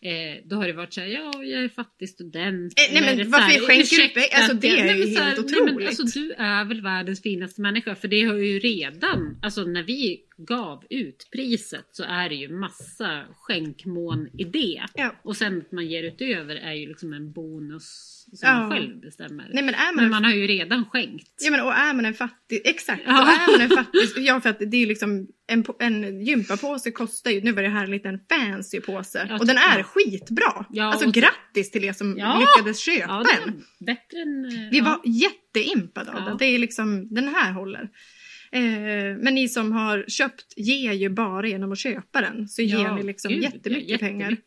Eh, 0.01 0.43
då 0.45 0.55
har 0.55 0.67
det 0.67 0.73
varit 0.73 0.93
så 0.93 1.01
här, 1.01 1.07
ja 1.07 1.43
jag 1.43 1.63
är 1.63 1.69
fattig 1.69 2.09
student. 2.09 2.73
Eh, 2.79 2.93
nej, 3.01 3.15
men 3.15 3.25
så 3.25 3.31
varför 3.31 3.45
här, 3.45 3.59
skänker 3.59 3.73
du 3.75 3.81
ursäkta 3.81 4.19
pe- 4.19 4.35
alltså, 4.35 4.53
det 4.53 4.67
är 4.67 4.85
nej, 4.85 4.99
ju 4.99 5.05
men 5.15 5.25
helt 5.25 5.37
nej, 5.49 5.61
men 5.61 5.69
otroligt. 5.69 5.87
Alltså 5.87 6.03
du 6.03 6.31
är 6.31 6.65
väl 6.65 6.81
världens 6.81 7.21
finaste 7.21 7.61
människa 7.61 7.95
för 7.95 8.07
det 8.07 8.23
har 8.23 8.35
ju 8.35 8.59
redan, 8.59 9.39
alltså 9.41 9.63
när 9.63 9.83
vi 9.83 10.21
gav 10.37 10.83
ut 10.89 11.27
priset 11.31 11.85
så 11.91 12.03
är 12.03 12.29
det 12.29 12.35
ju 12.35 12.49
massa 12.49 13.23
skänkmån 13.35 14.29
i 14.37 14.43
det. 14.43 14.81
Ja. 14.93 15.15
Och 15.23 15.37
sen 15.37 15.57
att 15.57 15.71
man 15.71 15.87
ger 15.87 16.03
utöver 16.03 16.55
är 16.55 16.73
ju 16.73 16.87
liksom 16.87 17.13
en 17.13 17.31
bonus 17.31 18.18
som 18.33 18.49
Ja. 18.49 18.59
man 18.59 18.71
själv 18.71 18.99
bestämmer. 19.01 19.49
Nej 19.53 19.63
men 19.63 19.73
är 19.75 19.85
man, 19.85 19.95
Men 19.95 20.03
en, 20.05 20.11
man 20.11 20.23
har 20.23 20.31
ju 20.31 20.47
redan 20.47 20.85
skänkt. 20.85 21.27
ja, 21.41 21.51
men, 21.51 21.59
och 21.61 21.73
är 21.73 21.93
man 21.93 22.05
en 22.05 22.13
fattig, 22.13 22.61
exakt, 22.65 23.01
Ja. 23.05 23.21
och 23.21 23.27
är 23.29 23.51
man 23.51 23.61
en 23.61 23.69
fattig, 23.69 24.01
ja 24.17 24.41
för 24.41 24.49
att 24.49 24.59
det 24.59 24.77
är 24.77 24.79
ju 24.79 24.85
liksom 24.85 25.27
en, 25.47 25.65
en 25.79 26.21
gympapåse 26.25 26.91
kostar 26.91 27.31
ju, 27.31 27.41
nu 27.41 27.51
var 27.51 27.61
det 27.63 27.69
här 27.69 27.83
en 27.83 27.91
liten 27.91 28.19
fancy 28.29 28.81
påse 28.81 29.37
och 29.39 29.47
den 29.47 29.57
är 29.57 29.77
ja. 29.77 29.83
skitbra. 29.83 30.65
Ja, 30.69 30.83
alltså 30.83 31.07
och- 31.07 31.13
grattis 31.13 31.71
till 31.71 31.83
er 31.83 31.93
som 31.93 32.15
Ja. 32.17 32.39
lyckades 32.39 32.79
köpa 32.79 33.05
Ja, 33.07 33.23
den. 33.45 33.53
den. 33.53 33.63
Bättre 33.85 34.17
än... 34.21 34.45
eh, 34.45 34.71
Vi 34.71 34.79
var 34.81 34.99
jätteimpade 35.05 36.11
av 36.11 36.23
Ja. 36.29 36.35
det. 36.39 36.45
Är 36.45 36.59
liksom, 36.59 37.13
den 37.13 37.27
här 37.27 37.51
håller. 37.51 37.89
Eh, 38.51 38.61
men 39.23 39.35
ni 39.35 39.47
som 39.49 39.71
har 39.71 40.05
köpt 40.07 40.53
ger 40.57 40.93
ju 40.93 41.09
bara 41.09 41.47
genom 41.47 41.71
att 41.71 41.79
köpa 41.79 42.21
den. 42.21 42.47
Så 42.47 42.61
ger 42.61 42.91
ni 42.91 43.03
liksom 43.03 43.31
gud, 43.33 43.43
jättemycket, 43.43 43.89
ja, 43.89 43.97
pengar. 43.97 44.37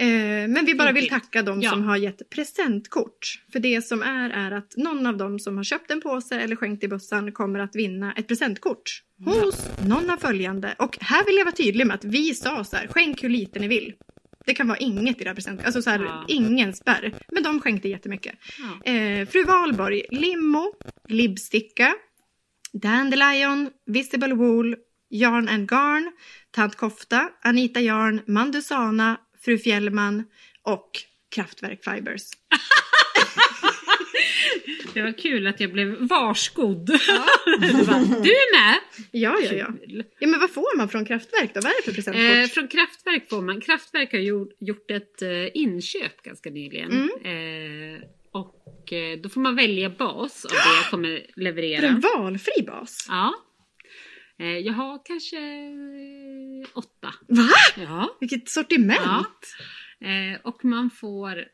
Eh, 0.00 0.48
men 0.48 0.64
vi 0.66 0.74
bara 0.74 0.92
vill 0.92 1.08
tacka 1.08 1.42
de 1.42 1.60
Ja. 1.62 1.70
som 1.70 1.82
har 1.82 1.96
gett 1.96 2.30
presentkort. 2.30 3.42
För 3.52 3.58
det 3.58 3.82
som 3.82 4.02
är 4.02 4.30
är 4.30 4.50
att 4.50 4.76
någon 4.76 5.06
av 5.06 5.16
dem 5.16 5.38
som 5.38 5.56
har 5.56 5.64
köpt 5.64 5.90
en 5.90 6.00
påse 6.00 6.40
eller 6.40 6.56
skänkt 6.56 6.84
i 6.84 6.88
bössan 6.88 7.32
kommer 7.32 7.58
att 7.58 7.76
vinna 7.76 8.12
ett 8.12 8.28
presentkort 8.28 9.02
hos 9.24 9.68
någon 9.86 10.10
av 10.10 10.16
följande. 10.16 10.74
Och 10.78 10.98
här 11.00 11.24
vill 11.26 11.36
jag 11.36 11.44
vara 11.44 11.54
tydlig 11.54 11.86
med 11.86 11.94
att 11.94 12.04
vi 12.04 12.34
sa 12.34 12.64
så 12.64 12.76
här, 12.76 12.86
skänk 12.88 13.24
hur 13.24 13.28
lite 13.28 13.58
ni 13.58 13.68
vill. 13.68 13.94
Det 14.46 14.54
kan 14.54 14.68
vara 14.68 14.78
inget 14.78 15.20
i 15.20 15.24
det 15.24 15.30
här 15.30 15.34
present, 15.34 15.64
alltså 15.64 15.82
så 15.82 15.90
här, 15.90 16.00
Ja. 16.04 16.24
ingen 16.28 16.72
spärr. 16.74 17.14
Men 17.32 17.42
de 17.42 17.60
skänkte 17.60 17.88
jättemycket. 17.88 18.34
Ja. 18.84 18.92
Eh, 18.92 19.26
Fru 19.28 19.44
Valborg, 19.44 20.02
Limo, 20.10 20.72
Libsticka, 21.08 21.94
Dandelion, 22.72 23.70
Visible 23.86 24.34
Wool, 24.34 24.76
Yarn 25.10 25.48
and 25.48 25.68
Garn, 25.68 26.12
Tant 26.50 26.76
Kofta, 26.76 27.28
Anita 27.42 27.80
Yarn, 27.80 28.20
Mandusana, 28.26 29.16
Fru 29.48 29.58
Fjällman 29.58 30.24
och 30.62 30.90
Kraftwerk 31.34 31.84
Fibers. 31.84 32.22
Det 34.94 35.02
var 35.02 35.18
kul 35.18 35.46
att 35.46 35.60
jag 35.60 35.72
blev 35.72 35.96
varskodd. 36.00 36.86
Bara, 36.86 36.96
du 38.22 38.30
är 38.30 38.60
med! 38.60 38.80
Ja, 39.10 39.38
ja, 39.42 39.52
ja. 39.52 39.66
Ja, 40.18 40.26
men 40.26 40.40
vad 40.40 40.50
får 40.50 40.76
man 40.76 40.88
från 40.88 41.04
Kraftwerk 41.04 41.54
då? 41.54 41.60
Vad 41.60 41.72
är 41.72 41.76
det 41.76 41.82
för 41.82 41.92
presentkort? 41.92 42.36
Eh, 42.36 42.44
från 42.44 42.68
Kraftwerk 42.68 43.28
får 43.30 43.42
man. 43.42 43.60
Kraftwerk 43.60 44.12
har 44.12 44.18
gjort, 44.18 44.52
gjort 44.60 44.90
ett 44.90 45.22
eh, 45.22 45.28
inköp 45.54 46.22
ganska 46.22 46.50
nyligen. 46.50 46.90
Mm. 46.90 47.94
Eh, 47.94 48.00
och 48.32 48.92
eh, 48.92 49.18
då 49.18 49.28
får 49.28 49.40
man 49.40 49.56
välja 49.56 49.90
bas 49.90 50.44
av 50.44 50.50
det 50.50 50.76
jag 50.82 50.90
kommer 50.90 51.26
leverera. 51.36 51.86
en 51.86 52.00
valfri 52.00 52.62
bas? 52.66 53.06
Ja. 53.08 53.34
Eh, 54.40 54.46
jag 54.58 54.72
har 54.72 55.00
kanske 55.04 55.36
eh, 55.38 56.68
åtta. 56.74 57.14
Va? 57.28 57.48
Ja. 57.76 58.16
Vilket 58.20 58.48
sortiment! 58.48 58.98
Ja. 59.00 59.24
Eh, 60.08 60.40
och 60.44 60.64
man 60.64 60.90
får... 60.90 61.44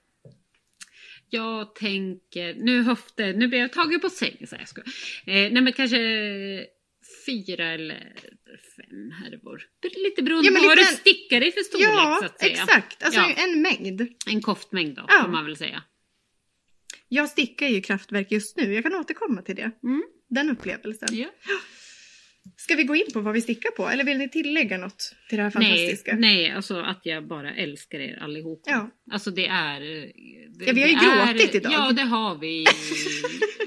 Jag 1.31 1.75
tänker... 1.75 2.55
Nu 2.55 2.83
höfter... 2.83 3.35
Nu 3.35 3.49
blir 3.49 3.59
jag 3.59 3.73
tagen 3.73 4.01
på 4.01 4.11
sängen. 4.11 4.47
Så 4.47 4.55
här, 4.55 4.63
jag 4.63 4.69
skojar. 4.69 4.89
eh, 5.27 5.53
nej 5.53 5.63
men 5.63 5.73
kanske 5.73 5.99
fyra 7.27 7.65
eller 7.67 8.15
fem 8.77 9.11
härvor. 9.11 9.63
Lite 10.05 10.23
beroende 10.23 10.47
Ja, 10.49 10.53
men 10.53 10.63
på 10.63 10.69
vad 10.69 10.79
du 10.79 10.85
stickar 10.85 11.41
i 11.49 11.53
för 11.53 11.61
storlek 11.61 11.87
så 11.89 11.93
Ja, 11.95 12.25
att 12.27 12.41
säga. 12.41 12.53
exakt. 12.53 13.03
Alltså 13.03 13.21
Ja. 13.21 13.33
en 13.37 13.63
mängd. 13.63 14.09
En 14.27 14.43
koftmängd 14.43 14.97
då, 14.97 15.07
Ja. 15.09 15.23
får 15.23 15.31
man 15.31 15.45
väl 15.45 15.57
säga. 15.57 15.83
Jag 17.09 17.29
stickar 17.29 17.67
ju 17.69 17.81
kraftverk 17.81 18.33
just 18.33 18.57
nu. 18.57 18.75
Jag 18.75 18.83
kan 18.85 18.95
återkomma 18.95 19.43
till 19.43 19.57
det. 19.57 19.71
Mm. 19.83 20.03
Den 20.29 20.51
upplevelsen. 20.51 21.09
Ja. 21.13 21.27
Ska 22.57 22.75
vi 22.77 22.85
gå 22.85 22.97
in 22.97 23.07
på 23.13 23.21
vad 23.21 23.35
vi 23.35 23.41
stickar 23.41 23.71
på? 23.71 23.89
Eller 23.89 24.05
vill 24.05 24.19
ni 24.19 24.29
tillägga 24.29 24.79
något 24.79 25.15
till 25.29 25.37
det 25.39 25.43
här 25.45 25.53
Nej, 25.55 25.69
fantastiska? 25.69 26.17
nej, 26.17 26.51
alltså 26.51 26.81
att 26.81 27.01
jag 27.03 27.27
bara 27.27 27.55
älskar 27.55 27.99
er 27.99 28.19
allihop. 28.23 28.63
Ja. 28.67 28.91
Alltså 29.11 29.31
det 29.31 29.47
är... 29.47 29.81
Det, 29.81 30.65
Ja, 30.67 30.73
vi 30.73 30.81
har 30.83 30.89
ju 30.89 30.95
gråtit 31.35 31.55
idag. 31.55 31.73
Ja, 31.73 31.93
det 31.93 32.03
har 32.03 32.39
vi. 32.39 32.65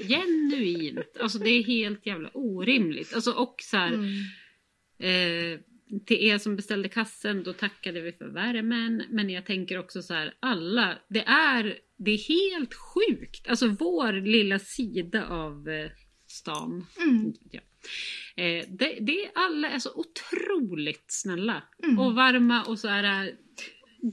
Genuint. 0.08 1.16
Alltså 1.20 1.38
det 1.38 1.50
är 1.50 1.64
helt 1.64 2.06
jävla 2.06 2.30
orimligt. 2.34 3.14
Alltså 3.14 3.30
och 3.32 3.54
så 3.62 3.76
här, 3.76 3.92
Mm. 3.94 4.12
eh, 5.00 5.60
till 6.06 6.16
er 6.28 6.38
som 6.38 6.56
beställde 6.56 6.88
kassen, 6.88 7.42
då 7.42 7.52
tackade 7.52 8.00
vi 8.00 8.12
för 8.12 8.28
värmen. 8.28 9.02
Men 9.10 9.30
jag 9.30 9.46
tänker 9.46 9.78
också 9.78 10.02
så 10.02 10.14
här, 10.14 10.34
alla, 10.40 10.98
det 11.08 11.22
är, 11.24 11.78
det 11.98 12.10
är 12.10 12.28
helt 12.28 12.74
sjukt. 12.74 13.48
Alltså 13.48 13.68
vår 13.68 14.12
lilla 14.12 14.58
sida 14.58 15.26
av 15.26 15.68
eh, 15.68 15.90
stan. 16.26 16.86
Mm. 17.02 17.32
Jag. 17.50 17.62
Eh, 18.38 18.64
det, 18.68 18.98
det 19.00 19.12
är, 19.24 19.30
alla 19.34 19.68
är 19.70 19.78
så 19.78 19.90
otroligt 19.94 21.04
snälla. 21.08 21.62
Mm. 21.84 21.98
Och 21.98 22.14
varma 22.14 22.62
och 22.62 22.78
så 22.78 22.88
här 22.88 23.30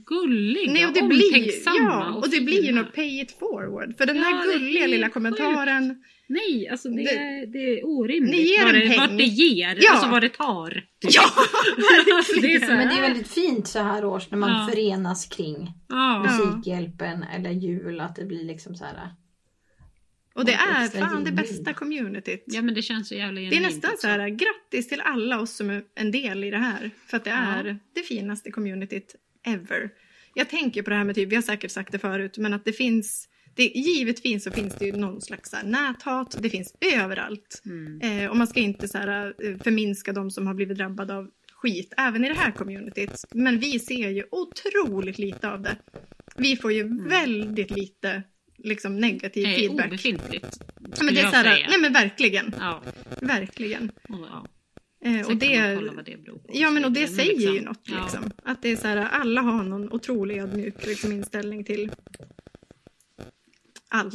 gulliga, 0.06 0.72
Nej, 0.72 0.86
och 0.86 0.92
det 0.92 1.02
blir, 1.02 1.26
omtänksamma 1.34 1.76
ja, 1.78 2.14
och 2.14 2.30
det 2.30 2.40
blir 2.40 2.60
ju 2.60 2.66
fina. 2.66 2.82
något 2.82 2.94
pay 2.94 3.20
it 3.20 3.38
forward. 3.38 3.96
För 3.98 4.06
den 4.06 4.16
Ja, 4.16 4.22
här 4.22 4.52
gulliga 4.52 4.86
lilla 4.86 5.06
sjukt. 5.06 5.14
kommentaren. 5.14 6.02
Nej, 6.28 6.68
alltså 6.68 6.88
det, 6.88 7.02
Det- 7.02 7.10
är, 7.10 7.46
det 7.46 7.58
är 7.80 7.86
orimligt. 7.86 8.30
Ni 8.30 8.42
ger 8.42 8.64
vad, 8.64 8.74
en 8.74 8.80
det, 8.80 8.88
peng. 8.88 8.98
vad 8.98 9.18
det 9.18 9.24
ger, 9.24 9.78
Ja. 9.80 9.90
alltså 9.92 10.08
vad 10.10 10.22
det 10.22 10.28
tar. 10.28 10.84
Ja, 11.00 11.22
alltså, 12.16 12.40
det 12.40 12.54
är 12.54 12.60
Men 12.76 12.88
det 12.88 12.94
är 12.94 13.00
väldigt 13.02 13.28
fint 13.28 13.66
så 13.68 13.78
här 13.78 14.04
års 14.04 14.30
när 14.30 14.38
man 14.38 14.50
Ja. 14.50 14.68
förenas 14.72 15.26
kring 15.26 15.68
ja. 15.88 16.22
Musikhjälpen 16.22 17.22
eller 17.34 17.50
jul. 17.50 18.00
Att 18.00 18.16
det 18.16 18.24
blir 18.24 18.44
liksom 18.44 18.74
så 18.74 18.84
här. 18.84 19.08
Och 20.36 20.44
det 20.44 20.52
är 20.52 20.88
fan 20.88 21.24
det 21.24 21.32
bästa 21.32 21.72
communityt. 21.72 22.44
ja, 22.46 22.62
men 22.62 22.74
det 22.74 22.82
känns 22.82 23.08
så 23.08 23.14
jävla 23.14 23.40
Det 23.40 23.56
är 23.56 23.60
nästan 23.60 23.90
så 23.98 24.06
här, 24.08 24.28
grattis 24.28 24.88
till 24.88 25.00
alla 25.00 25.40
oss 25.40 25.56
som 25.56 25.70
är 25.70 25.82
en 25.94 26.10
del 26.10 26.44
i 26.44 26.50
det 26.50 26.58
här. 26.58 26.90
För 27.06 27.16
att 27.16 27.24
det 27.24 27.30
Ja. 27.30 27.36
är 27.36 27.78
det 27.94 28.02
finaste 28.02 28.50
communityt 28.50 29.14
ever. 29.46 29.90
Jag 30.34 30.48
tänker 30.48 30.82
på 30.82 30.90
det 30.90 30.96
här 30.96 31.04
med 31.04 31.14
typ, 31.14 31.28
vi 31.28 31.34
har 31.34 31.42
säkert 31.42 31.70
sagt 31.70 31.92
det 31.92 31.98
förut, 31.98 32.38
men 32.38 32.52
att 32.54 32.64
det 32.64 32.72
finns, 32.72 33.28
det, 33.54 33.64
givetvis 33.64 34.44
så 34.44 34.50
finns 34.50 34.74
det 34.74 34.84
ju 34.84 34.92
någon 34.92 35.20
slags 35.20 35.52
här, 35.52 35.64
näthat, 35.64 36.36
det 36.42 36.50
finns 36.50 36.74
överallt. 36.94 37.62
Mm. 37.66 38.00
Eh, 38.22 38.30
och 38.30 38.36
man 38.36 38.46
ska 38.46 38.60
inte 38.60 38.88
så 38.88 38.98
här, 38.98 39.34
eh, 39.44 39.56
förminska 39.58 40.12
de 40.12 40.30
som 40.30 40.46
har 40.46 40.54
blivit 40.54 40.76
drabbade 40.78 41.14
av 41.14 41.30
skit, 41.52 41.94
även 41.96 42.24
i 42.24 42.28
det 42.28 42.34
här 42.34 42.50
communityt. 42.52 43.24
Men 43.34 43.58
vi 43.58 43.78
ser 43.78 44.08
ju 44.10 44.24
otroligt 44.30 45.18
lite 45.18 45.50
av 45.50 45.62
det. 45.62 45.76
Vi 46.36 46.56
får 46.56 46.72
ju 46.72 47.08
väldigt 47.08 47.70
lite 47.70 48.22
liksom, 48.58 48.96
negativ 49.00 49.44
Mm. 49.44 49.54
Eh, 49.54 49.58
feedback. 49.60 49.86
obefintligt. 49.86 50.58
Ja, 50.96 51.02
men 51.04 51.14
det 51.14 51.20
är 51.20 51.30
så 51.30 51.36
här, 51.36 51.54
säga. 51.56 51.66
nej 51.68 51.80
men 51.80 51.92
verkligen, 51.92 52.54
Ja, 52.58 52.82
verkligen. 53.20 53.90
och, 54.08 54.26
ja. 54.30 54.46
Eh, 55.04 55.12
Sen 55.12 55.20
och 55.20 55.28
kan 55.28 55.38
det, 55.38 55.60
man 55.60 55.76
kolla 55.76 55.92
vad 55.92 56.04
det 56.04 56.16
beror 56.16 56.38
på. 56.38 56.50
ja 56.52 56.70
men 56.70 56.84
och 56.84 56.92
det 56.92 57.08
säger 57.08 57.36
liksom, 57.36 57.54
ju 57.54 57.60
något 57.60 57.80
ja. 57.84 58.02
liksom. 58.02 58.30
Att 58.44 58.62
det 58.62 58.68
är 58.68 58.76
så 58.76 58.86
här, 58.88 58.96
alla 58.96 59.40
har 59.40 59.64
någon 59.64 59.92
otrolig 59.92 60.38
ödmjuk 60.38 60.86
liksom, 60.86 61.12
inställning 61.12 61.64
till 61.64 61.90
allt. 63.88 64.14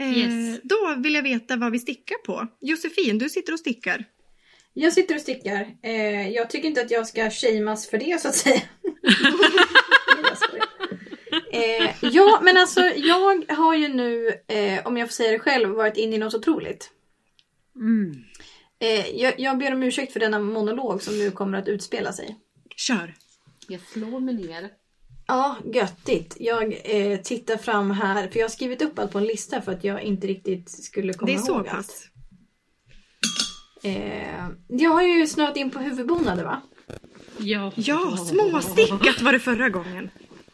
Eh, 0.00 0.18
Yes. 0.18 0.60
Då 0.62 0.94
vill 0.98 1.14
jag 1.14 1.22
veta 1.22 1.56
vad 1.56 1.72
vi 1.72 1.78
stickar 1.78 2.16
på. 2.26 2.46
Josefin, 2.60 3.18
du 3.18 3.28
sitter 3.28 3.52
och 3.52 3.58
stickar. 3.58 4.04
Jag 4.74 4.92
sitter 4.92 5.14
och 5.14 5.20
stickar. 5.20 5.66
Eh, 5.82 6.28
jag 6.28 6.50
tycker 6.50 6.68
inte 6.68 6.80
att 6.80 6.90
jag 6.90 7.06
ska 7.06 7.30
shamas 7.30 7.88
för 7.90 7.98
det 7.98 8.20
så 8.20 8.28
att 8.28 8.34
säga. 8.34 8.62
Eh, 11.52 11.90
ja, 12.00 12.40
men 12.42 12.56
alltså 12.56 12.80
jag 12.80 13.44
har 13.54 13.74
ju 13.74 13.88
nu, 13.88 14.28
eh, 14.48 14.86
om 14.86 14.96
jag 14.96 15.08
får 15.08 15.12
säga 15.12 15.32
det 15.32 15.38
själv, 15.38 15.68
varit 15.68 15.96
inne 15.96 16.16
i 16.16 16.18
något 16.18 16.34
otroligt. 16.34 16.90
Mm. 17.76 18.24
Eh, 18.78 19.08
jag, 19.16 19.40
jag 19.40 19.58
ber 19.58 19.72
om 19.74 19.82
ursäkt 19.82 20.12
för 20.12 20.20
denna 20.20 20.38
monolog 20.38 21.02
som 21.02 21.18
nu 21.18 21.30
kommer 21.30 21.58
att 21.58 21.68
utspela 21.68 22.12
sig. 22.12 22.36
Kör! 22.76 23.14
Jag 23.68 23.80
slår 23.80 24.20
mig 24.20 24.34
ner. 24.34 24.70
Ja, 25.26 25.56
göttigt. 25.74 26.36
Jag 26.40 26.80
eh, 26.84 27.18
tittar 27.20 27.56
fram 27.56 27.90
här, 27.90 28.28
för 28.28 28.38
jag 28.38 28.44
har 28.44 28.50
skrivit 28.50 28.82
upp 28.82 28.98
allt 28.98 29.12
på 29.12 29.18
en 29.18 29.24
lista 29.24 29.62
för 29.62 29.72
att 29.72 29.84
jag 29.84 30.02
inte 30.02 30.26
riktigt 30.26 30.70
skulle 30.70 31.12
komma 31.12 31.30
Det 31.30 31.34
är 31.34 31.38
så 31.38 31.52
ihåg 31.52 31.68
allt. 31.68 31.76
pass. 31.76 32.08
Eh, 33.82 34.48
jag 34.68 34.90
har 34.90 35.02
ju 35.02 35.26
snöat 35.26 35.56
in 35.56 35.70
på 35.70 35.78
huvudbonader 35.78 36.44
va? 36.44 36.62
Ja. 37.38 37.72
Ja, 37.74 38.16
småstickat 38.16 39.22
var 39.22 39.32
det 39.32 39.40
förra 39.40 39.68
gången. 39.68 40.10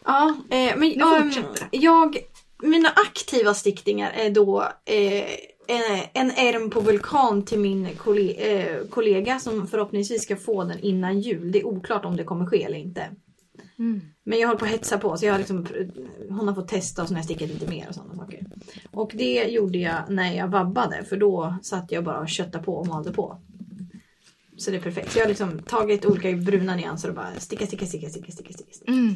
Ja, 0.09 0.35
eh, 0.51 0.77
men 0.77 1.23
fortsätter 1.23 1.69
jag, 1.71 2.17
mina 2.63 2.89
aktiva 2.89 3.55
stickningar 3.55 4.11
är 4.11 4.31
då 4.31 4.63
eh, 4.85 5.25
en, 5.67 6.03
en 6.13 6.31
ärm 6.31 6.71
på 6.71 6.81
vulkan 6.81 7.45
till 7.45 7.59
min 7.59 7.89
kolle, 7.97 8.33
eh, 8.33 8.87
kollega 8.91 9.39
som 9.39 9.67
förhoppningsvis 9.67 10.23
ska 10.23 10.37
få 10.37 10.65
den 10.65 10.79
innan 10.79 11.21
jul. 11.21 11.53
Det 11.53 11.61
är 11.61 11.67
oklart 11.67 12.05
om 12.05 12.17
det 12.17 12.25
kommer 12.25 12.47
ske 12.47 12.65
eller 12.65 12.79
inte. 12.79 13.07
Mm. 13.79 14.01
Men 14.25 14.39
jag 14.39 14.49
håller 14.49 14.59
på 14.59 14.65
att 14.65 14.71
hetsa 14.71 14.99
på 14.99 15.17
så 15.17 15.27
jag 15.27 15.33
har 15.33 15.39
liksom, 15.39 15.67
hon 16.29 16.49
har 16.49 16.55
fått 16.55 16.69
testa 16.69 17.03
och 17.03 17.09
så 17.09 17.15
har 17.15 17.19
jag 17.19 17.25
stickat 17.25 17.49
lite 17.49 17.71
mer 17.71 17.89
och 17.89 17.95
sådana 17.95 18.15
saker. 18.15 18.47
Och 18.91 19.13
det 19.15 19.45
gjorde 19.45 19.79
jag 19.79 20.03
när 20.09 20.37
jag 20.37 20.49
vabbade 20.49 21.05
för 21.05 21.17
då 21.17 21.55
satt 21.63 21.93
jag 21.93 22.05
bara 22.05 22.21
och 22.21 22.29
köttade 22.29 22.65
på 22.65 22.75
och 22.75 22.87
malde 22.87 23.13
på. 23.13 23.39
Så 24.59 24.71
det 24.71 24.77
är 24.77 24.81
perfekt. 24.81 25.13
Så 25.13 25.19
jag 25.19 25.25
har 25.25 25.29
liksom 25.29 25.63
tagit 25.63 26.05
olika 26.05 26.33
bruna 26.33 26.77
nyanser 26.77 27.09
och 27.09 27.15
bara 27.15 27.41
sticka, 27.41 27.67
sticka, 27.67 27.87
sticka, 27.87 28.09
sticka, 28.09 28.33
sticka, 28.33 28.53
sticka. 28.53 28.93
Mm. 28.93 29.15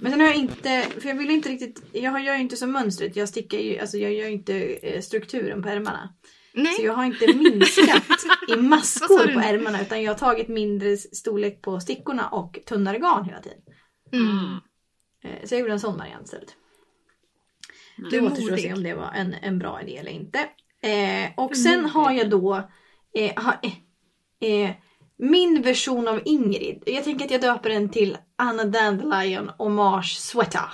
Men 0.00 0.12
sen 0.12 0.20
har 0.20 0.26
jag 0.26 0.36
inte, 0.36 0.86
för 1.00 1.08
jag 1.08 1.14
vill 1.14 1.30
inte 1.30 1.48
riktigt, 1.48 1.82
jag 1.92 2.24
gör 2.24 2.34
ju 2.34 2.40
inte 2.40 2.56
som 2.56 2.72
mönstret. 2.72 3.16
Jag 3.16 3.28
stickar 3.28 3.58
ju, 3.58 3.78
alltså 3.78 3.98
jag 3.98 4.12
gör 4.12 4.26
ju 4.26 4.32
inte 4.32 4.54
eh, 4.64 5.00
strukturen 5.00 5.62
på 5.62 5.68
ärmarna. 5.68 6.14
Så 6.54 6.60
Nej, 6.60 6.74
jag 6.82 6.92
har 6.92 7.04
inte 7.04 7.34
minskat 7.34 8.02
i 8.48 8.56
maskor 8.56 9.34
på 9.34 9.40
ärmarna 9.40 9.82
utan 9.82 10.02
jag 10.02 10.12
har 10.12 10.18
tagit 10.18 10.48
mindre 10.48 10.96
storlek 10.96 11.62
på 11.62 11.80
stickorna 11.80 12.28
och 12.28 12.58
tunnare 12.66 12.98
garn 12.98 13.24
hela 13.24 13.40
tiden. 13.40 13.58
mm. 14.12 14.58
Eh, 15.24 15.46
Så 15.46 15.54
jag 15.54 15.60
gjorde 15.60 15.72
en 15.72 15.80
sån 15.80 15.98
variant 15.98 16.24
istället. 16.24 16.56
Mm. 17.98 18.10
Det 18.10 18.20
återstår 18.20 18.52
att 18.52 18.60
se 18.60 18.72
om 18.72 18.82
det 18.82 18.94
var 18.94 19.12
en, 19.12 19.34
en 19.34 19.58
bra 19.58 19.82
idé 19.82 19.96
eller 19.96 20.10
inte. 20.10 20.38
Eh, 20.82 21.30
och 21.36 21.56
sen 21.56 21.84
har 21.84 22.12
jag 22.12 22.30
då 22.30 22.54
eh, 23.14 23.42
ha, 23.44 23.52
eh, 23.62 23.72
eh, 24.40 24.70
min 25.18 25.62
version 25.62 26.08
av 26.08 26.20
Ingrid. 26.24 26.82
Jag 26.86 27.04
tänker 27.04 27.24
att 27.24 27.30
jag 27.30 27.40
döper 27.40 27.70
den 27.70 27.88
till 27.88 28.16
Anna 28.38 28.64
Dandelion 28.64 29.50
Hommage 29.58 30.16
Sweater. 30.18 30.68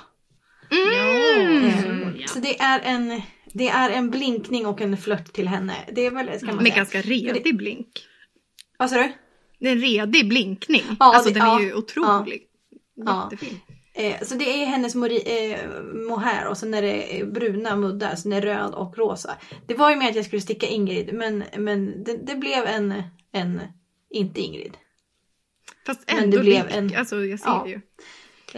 Mm. 0.70 1.64
Eh, 1.64 2.26
Så 2.26 2.38
det 2.38 2.60
är, 2.60 2.80
en, 2.84 3.20
det 3.52 3.68
är 3.68 3.90
en 3.90 4.10
blinkning 4.10 4.66
och 4.66 4.80
en 4.80 4.96
flört 4.96 5.32
till 5.32 5.48
henne. 5.48 5.74
Det 5.92 6.06
är 6.06 6.10
väl, 6.10 6.36
ska 6.38 6.46
man 6.46 6.56
Med 6.56 6.64
säga. 6.64 6.76
ganska 6.76 7.00
redig 7.02 7.56
blink. 7.56 7.88
Vad 8.78 8.90
sa 8.90 8.96
du? 8.96 9.12
Det 9.58 9.68
är 9.68 9.72
en 9.72 9.80
redig 9.80 10.28
blinkning. 10.28 10.82
Ja, 11.00 11.14
alltså 11.14 11.28
det- 11.32 11.40
den 11.40 11.48
är 11.48 11.52
ja, 11.52 11.60
ju 11.62 11.74
otrolig. 11.74 12.42
Ja. 12.94 13.28
Jättefin. 13.32 13.60
Eh, 13.94 14.22
så 14.22 14.34
det 14.34 14.44
är 14.62 14.66
hennes 14.66 14.94
mori, 14.94 15.22
eh, 15.52 15.70
mohair 16.08 16.46
och 16.46 16.56
sen 16.58 16.74
är 16.74 16.82
det 16.82 17.24
bruna 17.26 17.76
muddar, 17.76 18.14
sen 18.16 18.32
är 18.32 18.40
det 18.40 18.46
röd 18.46 18.74
och 18.74 18.98
rosa. 18.98 19.36
Det 19.66 19.74
var 19.74 19.90
ju 19.90 19.96
med 19.96 20.08
att 20.08 20.16
jag 20.16 20.24
skulle 20.24 20.42
sticka 20.42 20.66
Ingrid 20.66 21.12
men, 21.14 21.44
men 21.58 22.04
det, 22.04 22.16
det 22.16 22.34
blev 22.34 22.66
en, 22.66 23.02
en, 23.32 23.60
inte 24.10 24.40
Ingrid. 24.40 24.76
Fast 25.86 26.00
Men 26.06 26.24
ändå 26.24 26.36
det 26.36 26.42
blev 26.42 26.66
lik. 26.66 26.74
en- 26.76 26.96
Alltså 26.96 27.24
jag 27.24 27.40
ser 27.40 27.48
ja. 27.48 27.62
det 27.64 27.70
ju. 27.70 27.80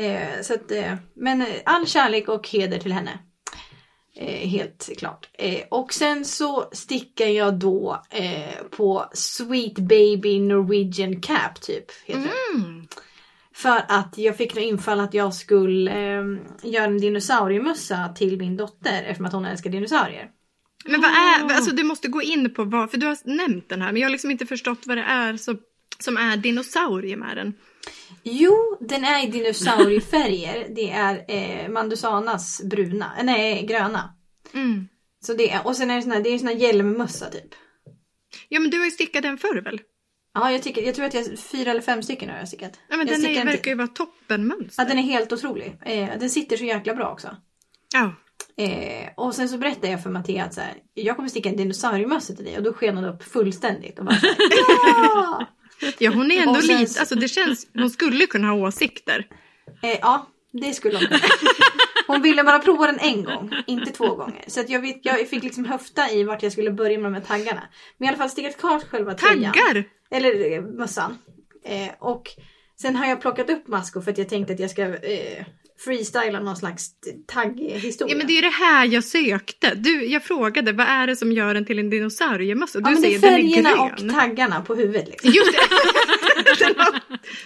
Eh, 0.07 0.43
så 0.43 0.55
att, 0.55 0.71
eh, 0.73 0.95
men 1.15 1.43
eh, 1.43 1.49
all 1.65 1.87
kärlek 1.87 2.29
och 2.29 2.49
heder 2.49 2.79
till 2.79 2.93
henne. 2.93 3.19
Eh, 4.17 4.49
helt 4.49 4.91
klart. 4.99 5.29
Eh, 5.33 5.61
och 5.71 5.93
sen 5.95 6.25
så 6.25 6.69
stickar 6.73 7.27
jag 7.27 7.59
då 7.59 8.03
eh, 8.11 8.63
på 8.77 9.05
Sweet 9.15 9.75
Baby 9.79 10.41
Norwegian 10.41 11.21
Cap 11.21 11.61
typ. 11.61 11.85
Heter 12.05 12.21
det. 12.23 12.29
För 13.55 13.83
att 13.89 14.15
jag 14.19 14.37
fick 14.37 14.55
något 14.55 14.65
infall 14.65 15.01
att 15.01 15.15
jag 15.15 15.35
skulle 15.35 15.91
eh, 15.91 16.25
göra 16.63 16.85
en 16.85 16.99
dinosauriemössa 16.99 18.09
till 18.17 18.39
min 18.39 18.57
dotter 18.57 19.03
eftersom 19.03 19.27
att 19.27 19.33
hon 19.33 19.45
älskar 19.45 19.71
dinosaurier. 19.71 20.31
Men 20.85 21.01
vad 21.01 21.11
är, 21.11 21.45
Ah. 21.45 21.57
alltså 21.57 21.75
du 21.75 21.83
måste 21.85 22.09
gå 22.09 22.23
in 22.23 22.55
på 22.55 22.65
vad, 22.65 22.91
för 22.91 22.99
du 22.99 23.07
har 23.07 23.17
nämnt 23.25 23.69
den 23.69 23.83
här 23.83 23.93
men 23.93 24.01
jag 24.03 24.09
har 24.09 24.13
liksom 24.13 24.31
inte 24.31 24.47
förstått 24.47 24.87
vad 24.87 24.97
det 24.97 25.03
är 25.03 25.37
som, 25.37 25.59
som 25.99 26.17
är 26.17 26.37
dinosaurier 26.37 27.17
med 27.17 27.37
den. 27.37 27.55
Jo, 28.23 28.77
den 28.81 29.05
är 29.05 29.25
i 29.29 29.31
dinosauriefärger. 29.31 30.67
Det 30.75 30.91
är 30.91 31.25
eh, 31.29 31.69
Mandusanas 31.69 32.63
bruna, 32.65 33.13
eh, 33.19 33.25
nej 33.25 33.67
gröna. 33.67 34.15
Mm. 34.55 34.89
Så 35.25 35.35
det 35.35 35.51
är, 35.51 35.67
och 35.67 35.77
sen 35.77 35.91
är 35.91 35.97
det 35.97 36.03
sån 36.03 36.13
här, 36.13 36.21
det 36.21 36.29
är 36.29 36.33
en 36.33 36.39
sån 36.39 36.49
här 36.49 36.55
hjälmmössa 36.55 37.31
typ. 37.31 37.55
Ja 38.49 38.61
men 38.61 38.71
du 38.71 38.79
har 38.79 38.85
ju 38.85 38.91
stickat 38.91 39.23
den 39.23 39.39
förr 39.39 39.61
väl? 39.63 39.81
Ja, 40.35 40.53
jag, 40.53 40.63
tycker, 40.63 40.83
jag 40.83 40.95
tror 40.95 41.05
att 41.07 41.15
jag 41.15 41.39
fyra 41.39 41.71
eller 41.71 41.81
fem 41.81 42.03
stycken 42.03 42.31
har 42.31 42.37
jag 42.39 42.49
stickat. 42.49 42.73
Ja 42.89 42.97
men 42.97 43.07
jag 43.07 43.21
den 43.23 43.31
är, 43.37 43.45
verkar 43.45 43.71
ju 43.71 43.77
vara 43.77 43.89
toppenmönster. 43.89 44.83
Ja, 44.83 44.89
den 44.89 44.99
är 44.99 45.03
helt 45.03 45.33
otrolig. 45.33 45.79
Eh, 45.85 46.09
den 46.21 46.31
sitter 46.31 46.57
så 46.57 46.65
jäkla 46.65 46.95
bra 46.95 47.11
också. 47.13 47.37
Ja. 47.95 48.13
Eh, 48.65 49.09
och 49.17 49.35
sen 49.35 49.49
så 49.49 49.59
berättade 49.59 49.89
jag 49.89 50.03
för 50.03 50.11
Mattias 50.11 50.47
att 50.47 50.55
så 50.55 50.61
här, 50.61 50.75
jag 50.95 51.17
kommer 51.17 51.29
sticka 51.29 51.49
en 51.49 51.57
dinosauriemössa 51.57 52.35
till 52.35 52.45
dig 52.45 52.57
och 52.57 52.63
då 52.63 52.73
sken 52.73 52.97
hon 52.97 53.05
upp 53.05 53.23
fullständigt. 53.23 53.99
Och 53.99 54.05
bara 54.05 54.15
så 54.17 54.27
här, 54.27 54.37
ja! 54.49 55.47
Ja, 55.99 56.11
hon 56.11 56.31
är 56.31 56.41
ändå 56.43 56.55
sen 56.63 56.79
lite, 56.81 56.93
så- 56.93 57.01
alltså 57.01 57.15
det 57.15 57.29
känns, 57.29 57.67
hon 57.75 57.91
skulle 57.91 58.27
kunna 58.27 58.49
ha 58.49 58.55
åsikter. 58.55 59.27
Eh, 59.83 59.99
ja, 60.01 60.27
det 60.53 60.75
skulle 60.75 60.99
hon 60.99 61.07
kunna. 61.07 61.21
Hon 62.07 62.23
ville 62.23 62.45
bara 62.45 62.59
prova 62.59 62.87
den 62.87 62.99
en 62.99 63.25
gång, 63.25 63.53
inte 63.67 63.91
två 63.91 64.15
gånger. 64.17 64.45
Så 64.47 64.61
att 64.61 64.69
jag, 64.71 64.81
vet, 64.81 64.99
jag 65.03 65.29
fick 65.29 65.43
liksom 65.43 65.65
höfta 65.65 66.11
i 66.11 66.25
vart 66.25 66.43
jag 66.43 66.53
skulle 66.53 66.71
börja 66.71 66.99
med 66.99 67.13
de 67.13 67.15
här 67.15 67.23
taggarna. 67.23 67.63
Men 67.99 68.07
i 68.07 68.09
alla 68.09 68.19
fall 68.19 68.31
stickat 68.31 68.57
klart 68.61 68.89
själva 68.89 69.15
tröjan. 69.15 69.53
Taggar! 69.53 69.85
Eller 70.13 70.53
eh, 70.53 70.63
mössan. 70.63 71.19
Eh, 71.65 71.89
och 71.99 72.29
sen 72.81 72.97
har 72.97 73.07
jag 73.07 73.21
plockat 73.21 73.51
upp 73.51 73.69
maskor 73.69 74.01
för 74.01 74.11
att 74.11 74.19
jag 74.19 74.29
tänkte 74.29 74.53
att 74.53 74.61
jag 74.61 74.71
ska 74.71 74.83
eh, 74.83 75.45
freestyla 75.85 76.41
någon 76.41 76.57
slags 76.57 76.87
tagghistoria. 77.27 78.13
Ja 78.13 78.19
men 78.19 78.27
det 78.27 78.39
är 78.39 78.43
det 78.43 78.49
här 78.49 78.87
jag 78.87 79.05
sökte. 79.05 79.75
Du, 79.75 80.05
jag 80.05 80.23
frågade 80.25 80.73
vad 80.73 80.87
är 80.87 81.07
det 81.07 81.17
som 81.17 81.33
gör 81.33 81.55
den 81.55 81.65
till 81.67 81.79
en 81.79 81.91
dinosauriemössa? 81.91 82.79
Och 82.79 82.85
ja, 82.85 82.89
du 82.89 82.95
men 82.95 83.03
det 83.03 83.15
är 83.15 83.19
säger 83.19 83.39
den 83.55 83.67
är 83.67 83.73
färgerna 83.73 83.83
och 83.83 84.21
taggarna 84.21 84.63
på 84.63 84.75
huvudet. 84.75 85.09
Liksom. 85.09 85.31
Just 85.31 85.53
det! 85.53 85.59
den, 86.67 86.75
har, 86.79 87.01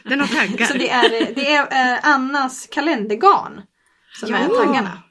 den 0.09 0.21
har 0.21 0.27
taggar. 0.27 0.67
Så 0.67 0.79
det 0.79 0.89
är, 0.91 1.23
eh, 1.23 1.29
det 1.35 1.53
är 1.53 1.95
eh, 1.95 2.09
Annas 2.09 2.69
kalendergarn 2.73 3.63
som 4.21 4.35
är 4.35 4.43
Ja. 4.43 4.65
taggarna. 4.65 5.03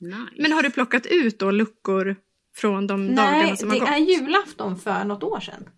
Nice. 0.00 0.42
Men 0.42 0.52
har 0.52 0.62
du 0.62 0.70
plockat 0.70 1.06
ut 1.06 1.38
då 1.38 1.50
luckor 1.50 2.16
från 2.56 2.86
de 2.86 3.14
dagarna 3.14 3.36
Nej, 3.38 3.56
som 3.56 3.68
det 3.68 3.74
har 3.74 3.80
gått? 3.80 3.88
är 3.88 3.96
julafton 3.98 4.78
för 4.78 5.04
något 5.04 5.22
år 5.22 5.40
sedan. 5.40 5.68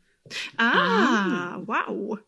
Ah, 0.57 1.59
wow! 1.59 2.19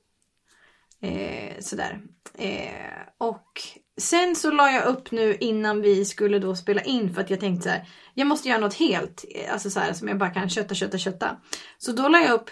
Eh, 1.03 1.59
sådär. 1.61 2.01
Eh, 2.39 2.71
och 3.19 3.61
sen 4.01 4.37
så 4.37 4.51
la 4.51 4.71
jag 4.71 4.87
upp 4.87 5.11
nu 5.11 5.37
innan 5.41 5.83
vi 5.83 6.05
skulle 6.05 6.39
då 6.39 6.57
spela 6.57 6.83
in 6.83 7.15
för 7.15 7.21
att 7.21 7.31
jag 7.31 7.41
tänkte 7.41 7.63
så 7.63 7.69
här. 7.71 7.89
Jag 8.15 8.27
måste 8.27 8.49
göra 8.49 8.61
något 8.61 8.75
helt, 8.75 9.25
eh, 9.35 9.53
alltså 9.53 9.71
så 9.71 9.81
här 9.81 9.93
som 9.93 10.09
jag 10.09 10.19
bara 10.19 10.31
kan 10.31 10.49
kötta, 10.49 10.75
kötta, 10.75 10.99
kötta. 10.99 11.37
Så 11.79 11.93
då 11.93 12.09
la 12.09 12.19
jag 12.21 12.33
upp 12.33 12.51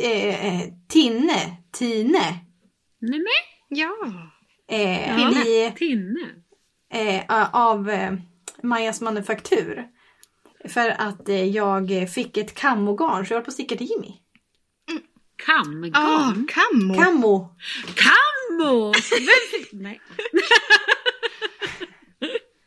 eh, 0.00 0.46
eh, 0.60 0.68
Tinne, 0.88 1.56
Tine. 1.72 2.18
Nej 3.00 3.18
men, 3.20 3.28
Ja. 3.68 3.92
Eh, 4.68 5.20
Ja. 5.20 5.30
i, 5.46 5.72
Tinne. 5.76 6.28
eh, 6.92 7.48
av 7.52 7.90
eh, 7.90 8.12
Majas 8.62 9.00
manufaktur. 9.00 9.86
För 10.68 10.88
att 10.98 11.28
eh, 11.28 11.44
jag 11.44 12.10
fick 12.10 12.36
ett 12.36 12.54
kammogarn 12.54 13.26
så 13.26 13.32
jag 13.32 13.36
höll 13.36 13.44
på 13.44 13.48
att 13.48 13.54
sticka 13.54 13.76
till 13.76 13.86
Jimmy. 13.90 14.12
Ah, 15.46 15.62
Kamgarn. 15.64 16.46
kammo. 16.48 16.94
Kammo! 16.94 17.54
Kammo! 17.94 18.92
Vem- 18.92 19.80
Nej. 19.82 20.00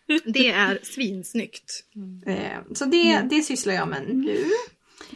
Det 0.26 0.50
är 0.52 0.80
svinsnyggt. 0.84 1.84
Eh, 2.28 2.60
så 2.74 2.86
det, 2.86 3.22
det 3.30 3.42
sysslar 3.42 3.74
jag 3.74 3.88
med 3.88 4.04
nu. 4.16 4.46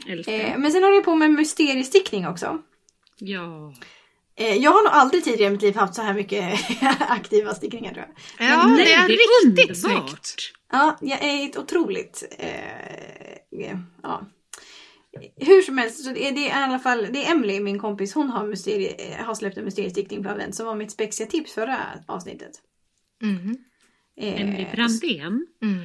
Älskar. 0.07 0.33
Eh, 0.33 0.57
men 0.57 0.71
sen 0.71 0.83
håller 0.83 0.95
jag 0.95 1.05
på 1.05 1.15
med 1.15 1.31
mysteriestickning 1.31 2.27
också. 2.27 2.61
Ja. 3.17 3.73
Eh, 4.35 4.55
jag 4.55 4.71
har 4.71 4.83
nog 4.83 4.91
aldrig 4.93 5.23
tidigare 5.23 5.47
i 5.47 5.51
mitt 5.51 5.61
liv 5.61 5.75
haft 5.75 5.95
så 5.95 6.01
här 6.01 6.13
mycket 6.13 6.59
aktiva 6.99 7.55
stickningar 7.55 7.93
tror 7.93 8.05
jag. 8.37 8.49
Ja, 8.49 8.57
Men 8.67 8.77
det 8.77 8.83
nej, 8.83 8.93
är 8.93 9.07
det 9.07 9.13
är 9.13 9.49
riktigt 9.49 9.85
underbart. 9.85 10.09
snyggt. 10.09 10.51
Ja, 10.71 10.97
jag 11.01 11.23
är 11.23 11.45
ett 11.45 11.57
otroligt... 11.57 12.23
Eh, 12.39 13.69
ja. 14.03 14.21
Hur 15.35 15.61
som 15.61 15.77
helst, 15.77 16.03
så 16.03 16.09
det 16.09 16.27
är, 16.27 16.31
det 16.31 16.41
i 16.41 16.51
alla 16.51 16.79
fall, 16.79 17.07
det 17.11 17.25
är 17.25 17.31
Emily, 17.31 17.59
min 17.59 17.79
kompis, 17.79 18.13
hon 18.13 18.29
har, 18.29 18.47
mysterie, 18.47 18.89
eh, 18.89 19.25
har 19.25 19.35
släppt 19.35 19.57
en 19.57 19.65
mysteriestickning 19.65 20.23
på 20.23 20.29
advent 20.29 20.55
som 20.55 20.65
var 20.65 20.75
mitt 20.75 20.91
spexiga 20.91 21.27
tips 21.27 21.53
förra 21.53 21.77
avsnittet. 22.05 22.51
Mm. 23.23 23.57
Eh, 24.21 24.41
Emily 24.41 24.67
Brandén. 24.75 25.47
Mm. 25.61 25.79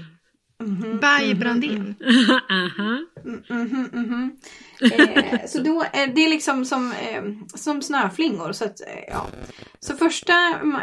mhm, 0.63 1.01
Baj 1.01 1.29
mhm, 1.29 1.39
Brandén. 1.41 1.95
Aha. 2.51 2.99
mhm, 3.25 3.43
mhm, 3.49 3.89
mhm. 3.93 4.37
Eh, 4.81 5.47
så 5.47 5.59
då, 5.63 5.83
eh, 5.83 6.15
det 6.15 6.25
är 6.25 6.31
liksom 6.31 6.65
som, 6.65 6.93
eh, 6.93 7.23
som 7.55 7.83
snöflingor. 7.83 8.53
Så, 8.53 8.65
att, 8.65 8.81
eh, 8.81 9.05
ja. 9.09 9.27
så 9.81 9.97
första 9.97 10.33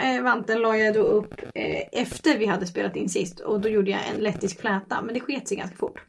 eh, 0.03 0.23
vanten 0.23 0.61
la 0.61 0.77
jag 0.77 0.93
då 0.93 1.01
upp 1.01 1.33
eh, 1.55 2.01
efter 2.01 2.37
vi 2.37 2.45
hade 2.45 2.67
spelat 2.67 2.95
in 2.95 3.09
sist 3.09 3.39
och 3.39 3.61
då 3.61 3.69
gjorde 3.69 3.91
jag 3.91 4.01
en 4.15 4.23
lettisk 4.23 4.61
fläta 4.61 5.01
men 5.01 5.13
det 5.13 5.19
sket 5.19 5.47
sig 5.47 5.57
ganska 5.57 5.77
fort. 5.77 6.01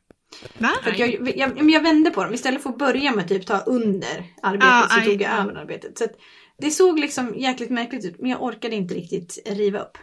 Va? 0.58 0.70
För 0.82 1.00
jag, 1.00 1.38
jag, 1.38 1.56
men 1.56 1.68
jag 1.68 1.80
vände 1.82 2.10
på 2.10 2.24
dem 2.24 2.34
istället 2.34 2.62
för 2.62 2.70
att 2.70 2.78
börja 2.78 3.12
med 3.14 3.28
typ 3.28 3.46
ta 3.46 3.58
under 3.58 4.24
arbetet 4.42 4.68
Ah, 4.72 4.88
så 4.88 4.98
aj, 4.98 5.04
tog 5.04 5.22
jag 5.22 5.30
ja. 5.32 5.42
över 5.42 5.54
arbetet. 5.54 5.98
Så 5.98 6.04
att 6.04 6.12
det 6.58 6.70
såg 6.70 6.98
liksom 6.98 7.34
jäkligt 7.38 7.70
märkligt 7.70 8.04
ut 8.04 8.18
men 8.18 8.30
jag 8.30 8.42
orkade 8.42 8.76
inte 8.76 8.94
riktigt 8.94 9.38
riva 9.46 9.78
upp. 9.80 9.98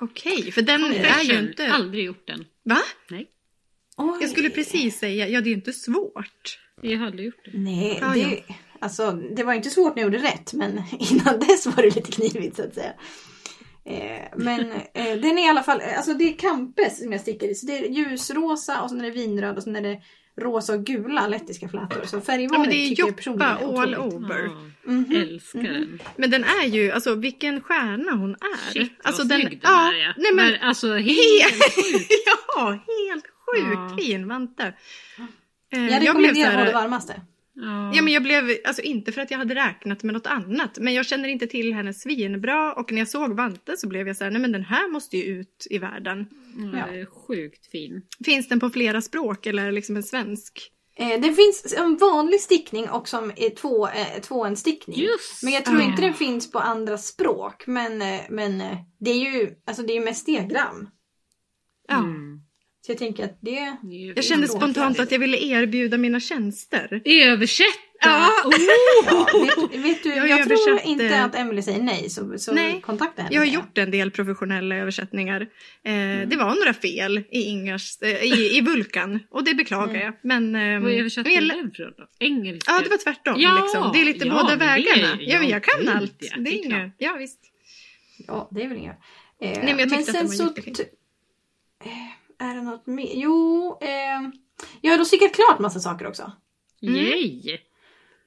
Okej, 0.00 0.52
för 0.52 0.62
den 0.62 0.84
är 0.84 0.88
ju 0.94 1.04
Fashion. 1.04 1.48
inte... 1.48 1.72
Aldrig 1.72 2.04
gjort 2.04 2.26
den. 2.26 2.44
Va? 2.64 2.78
Nej. 3.10 3.26
Oj. 3.96 4.18
Jag 4.20 4.30
skulle 4.30 4.50
precis 4.50 4.98
säga, 4.98 5.28
ja 5.28 5.40
det 5.40 5.46
är 5.46 5.50
ju 5.50 5.56
inte 5.56 5.72
svårt. 5.72 6.58
Jag 6.80 6.98
har 6.98 7.06
aldrig 7.06 7.26
gjort 7.26 7.44
det. 7.44 7.58
Nej, 7.58 7.98
Ja, 8.00 8.08
det, 8.14 8.42
Alltså, 8.78 9.12
det 9.12 9.44
var 9.44 9.54
inte 9.54 9.70
svårt 9.70 9.96
när 9.96 10.02
jag 10.02 10.12
gjorde 10.12 10.24
rätt 10.28 10.52
men 10.52 10.72
innan 10.98 11.40
dess 11.40 11.66
var 11.66 11.76
det 11.76 11.94
lite 11.94 12.12
knivigt 12.12 12.56
så 12.56 12.62
att 12.62 12.74
säga. 12.74 12.92
Eh, 13.84 14.28
men 14.36 14.60
eh, 14.72 15.16
den 15.22 15.38
är 15.38 15.46
i 15.46 15.48
alla 15.48 15.62
fall, 15.62 15.80
alltså 15.96 16.14
det 16.14 16.24
är 16.24 16.36
Campes 16.36 16.98
som 17.02 17.12
jag 17.12 17.20
stickar 17.20 17.46
i. 17.46 17.54
Så 17.54 17.66
det 17.66 17.78
är 17.78 17.88
ljusrosa 17.88 18.82
och 18.82 18.90
sen 18.90 19.00
är 19.00 19.04
det 19.04 19.10
vinröd 19.10 19.56
och 19.56 19.62
sen 19.62 19.76
är 19.76 19.80
det 19.82 20.00
rosa 20.40 20.72
och 20.74 20.84
gula 20.84 21.26
lettiska 21.26 21.68
flätor. 21.68 22.04
Så 22.04 22.16
Ja, 22.16 22.20
färgvalet 22.20 22.60
men 22.60 22.70
det 22.70 22.76
är 22.76 22.88
tycker 22.88 23.02
jag 23.02 23.08
Joppa 23.08 23.16
personligen 23.16 23.74
är 23.76 23.82
all 23.82 23.94
over. 23.96 24.38
Ja, 24.44 24.50
Mhm. 24.84 25.16
Älskar 25.16 25.62
den. 25.62 26.00
Men 26.16 26.30
den 26.30 26.44
är 26.44 26.66
ju, 26.66 26.90
alltså 26.92 27.14
vilken 27.14 27.60
stjärna 27.60 28.12
hon 28.12 28.30
är. 28.30 28.72
Shit 28.72 28.92
alltså, 29.02 29.22
vad 29.22 29.28
den, 29.28 29.40
snygg 29.40 29.50
den 29.50 29.60
ja, 29.72 29.92
är 29.92 29.98
ja. 30.02 30.12
Nej, 30.16 30.32
men, 30.34 30.46
men, 30.46 30.60
alltså 30.62 30.86
helt 30.94 31.74
sjukt. 31.74 32.10
ja, 32.56 32.70
helt 32.70 33.24
sjukt 33.24 33.90
Ja. 33.90 33.96
fin 34.00 34.28
vante. 34.28 34.62
Eh, 34.62 35.80
Jag 35.80 35.86
blev 35.86 36.00
rekommenderar 36.00 36.50
så 36.52 36.58
på 36.58 36.64
det 36.64 36.64
här, 36.64 36.72
varmaste. 36.72 37.20
Ja. 37.54 37.92
Ja 37.94 38.02
men 38.02 38.12
jag 38.12 38.22
blev, 38.22 38.44
alltså 38.64 38.82
inte 38.82 39.12
för 39.12 39.20
att 39.20 39.30
jag 39.30 39.38
hade 39.38 39.54
räknat 39.54 40.02
med 40.02 40.14
något 40.14 40.26
annat. 40.26 40.78
Men 40.78 40.94
jag 40.94 41.06
känner 41.06 41.28
inte 41.28 41.46
till 41.46 41.74
henne 41.74 41.94
svinbra 41.94 42.72
och 42.72 42.92
när 42.92 42.98
jag 42.98 43.08
såg 43.08 43.36
vanten 43.36 43.76
så 43.76 43.88
blev 43.88 44.06
jag 44.06 44.16
så 44.16 44.24
här, 44.24 44.30
nej 44.30 44.40
men 44.40 44.52
den 44.52 44.64
här 44.64 44.88
måste 44.88 45.16
ju 45.16 45.22
ut 45.22 45.66
i 45.70 45.78
världen. 45.78 46.26
Ja, 46.74 46.86
det 46.92 47.00
är 47.00 47.06
sjukt 47.06 47.66
fin. 47.66 48.02
Finns 48.24 48.48
den 48.48 48.60
på 48.60 48.70
flera 48.70 49.02
språk 49.02 49.46
eller 49.46 49.72
liksom 49.72 49.96
en 49.96 50.02
svensk? 50.02 50.72
Eh, 50.96 51.20
det 51.20 51.32
finns 51.34 51.74
en 51.78 51.96
vanlig 51.96 52.40
stickning 52.40 52.88
och 52.88 53.08
som 53.08 53.32
är 53.36 53.50
två, 53.50 53.88
eh, 53.88 54.20
tvåenstickning. 54.20 55.00
Just 55.00 55.42
Men 55.42 55.52
jag 55.52 55.64
tror 55.64 55.80
inte 55.80 56.02
den 56.02 56.14
finns 56.14 56.50
på 56.50 56.58
andra 56.58 56.98
språk. 56.98 57.66
Men, 57.66 58.02
eh, 58.02 58.20
men 58.30 58.60
eh, 58.60 58.76
det 59.00 59.10
är 59.10 59.32
ju 59.32 59.54
alltså 59.66 59.82
det 59.82 59.92
är 59.92 59.98
ju 59.98 60.04
mest 60.04 60.26
diagram. 60.26 60.88
Ja. 61.88 61.98
Mm. 61.98 62.40
Så 62.86 62.92
jag 62.92 62.98
tänker 62.98 63.24
att 63.24 63.38
det... 63.40 63.76
Jag 64.16 64.24
kände 64.24 64.48
spontant 64.48 65.00
att 65.00 65.12
jag 65.12 65.18
ville 65.18 65.38
erbjuda 65.38 65.98
mina 65.98 66.20
tjänster. 66.20 67.02
Översätta! 67.04 67.70
Ja. 68.04 68.28
Oh. 68.44 68.52
Ja, 69.06 69.26
vet, 69.72 69.84
vet 69.84 70.02
du, 70.02 70.08
Jag 70.08 70.28
jag, 70.28 70.36
har 70.36 70.44
tror 70.44 70.68
översatt, 70.70 70.86
inte 70.88 71.06
eh, 71.08 71.24
att 71.24 71.34
Emily 71.34 71.62
säger 71.62 71.82
nej 71.82 72.10
så, 72.10 72.38
så 72.38 72.52
Nej, 72.52 72.80
kontakta 72.80 73.22
henne. 73.22 73.34
Jag 73.34 73.40
har 73.40 73.46
gjort 73.46 73.78
en 73.78 73.90
del 73.90 74.10
professionella 74.10 74.76
översättningar. 74.76 75.40
Eh, 75.40 75.48
Det 76.28 76.36
var 76.38 76.54
några 76.54 76.74
fel 76.74 77.18
i, 77.30 77.40
Ingars, 77.42 78.02
eh, 78.02 78.22
i, 78.24 78.56
i 78.56 78.60
Vulkan 78.60 79.18
och 79.30 79.44
det 79.44 79.54
beklagar 79.54 80.00
jag. 80.00 80.14
Men, 80.22 80.54
ehm, 80.56 80.82
Vad 80.82 80.92
översatte 80.92 81.30
men 81.30 81.48
du 81.48 81.54
den 81.54 81.70
från 81.74 81.92
då? 81.96 82.06
Engelska? 82.18 82.72
Ja, 82.72 82.80
det 82.84 82.88
var 82.90 82.96
tvärtom. 82.98 83.34
Ja, 83.40 83.60
liksom. 83.62 83.90
Det 83.94 84.00
är 84.00 84.04
lite 84.04 84.26
ja, 84.26 84.34
båda 84.34 84.48
men 84.48 84.58
det 84.58 84.64
är- 84.64 84.68
vägarna. 84.96 85.18
ja, 85.20 85.38
men 85.38 85.48
jag 85.48 85.64
kan 85.64 85.88
allt. 85.88 86.20
det 86.20 86.40
det 86.44 86.50
är 86.50 86.64
inga, 86.66 86.90
ja, 86.98 87.16
visst. 87.18 87.40
Ja, 88.26 88.48
det 88.50 88.62
är 88.62 88.68
väl 88.68 88.78
inga. 88.78 88.94
Eh, 89.42 89.64
men 89.64 89.78
jag 89.78 89.90
tyckte 89.90 90.10
att 90.10 90.16
den 90.18 90.26
var 90.26 90.34
så... 90.34 90.44
jättefin. 90.44 90.74
Eh, 92.42 92.50
Är 92.50 92.54
det 92.54 92.62
något 92.62 92.86
mer? 92.86 93.10
Jo, 93.14 93.78
eh, 93.80 94.30
jag 94.80 94.90
har 94.92 94.98
då 94.98 95.04
stickat 95.04 95.34
klart 95.34 95.58
massa 95.58 95.80
saker 95.80 96.06
också. 96.06 96.32
Yay! 96.80 97.58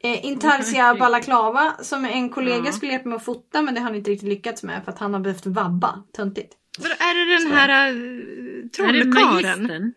Eh, 0.04 0.26
Intarsia. 0.26 0.96
Balaklava 1.00 1.74
som 1.82 2.06
en 2.06 2.30
kollega 2.30 2.64
Ja. 2.66 2.72
skulle 2.72 2.92
hjälpa 2.92 3.10
mig 3.10 3.16
att 3.16 3.26
fota 3.26 3.62
men 3.62 3.74
det 3.74 3.80
har 3.80 3.88
han 3.88 3.96
inte 3.96 4.12
riktigt 4.12 4.30
lyckats 4.30 4.64
med 4.64 4.84
för 4.84 4.92
att 4.92 5.00
han 5.00 5.14
har 5.14 5.22
behövt 5.22 5.46
vabba. 5.46 6.04
Töntigt. 6.14 6.54
Vadå, 6.80 6.94
är 7.00 7.16
det 7.26 7.32
den 7.32 7.42
Så. 7.42 7.50
här 7.56 7.94
uh, 7.94 8.90
Är 8.90 8.94
det 8.94 9.04
trollkaren? 9.04 9.64
magistern? 9.64 9.94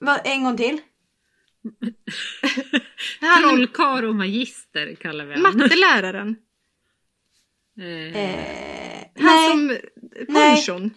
Va, 0.00 0.18
en 0.18 0.44
gång 0.44 0.56
till? 0.56 0.80
Han 3.20 3.42
Trollkarl 3.42 4.04
och 4.04 4.14
magister 4.14 4.94
kallar 4.94 5.24
vi 5.24 5.34
honom. 5.34 5.58
matteläraren? 5.58 6.36
Eh, 7.78 8.16
Eh, 8.16 9.04
Han 9.16 9.26
nej, 9.26 9.50
som... 9.50 9.66
Nej. 10.28 10.64
Ponchon? 10.66 10.90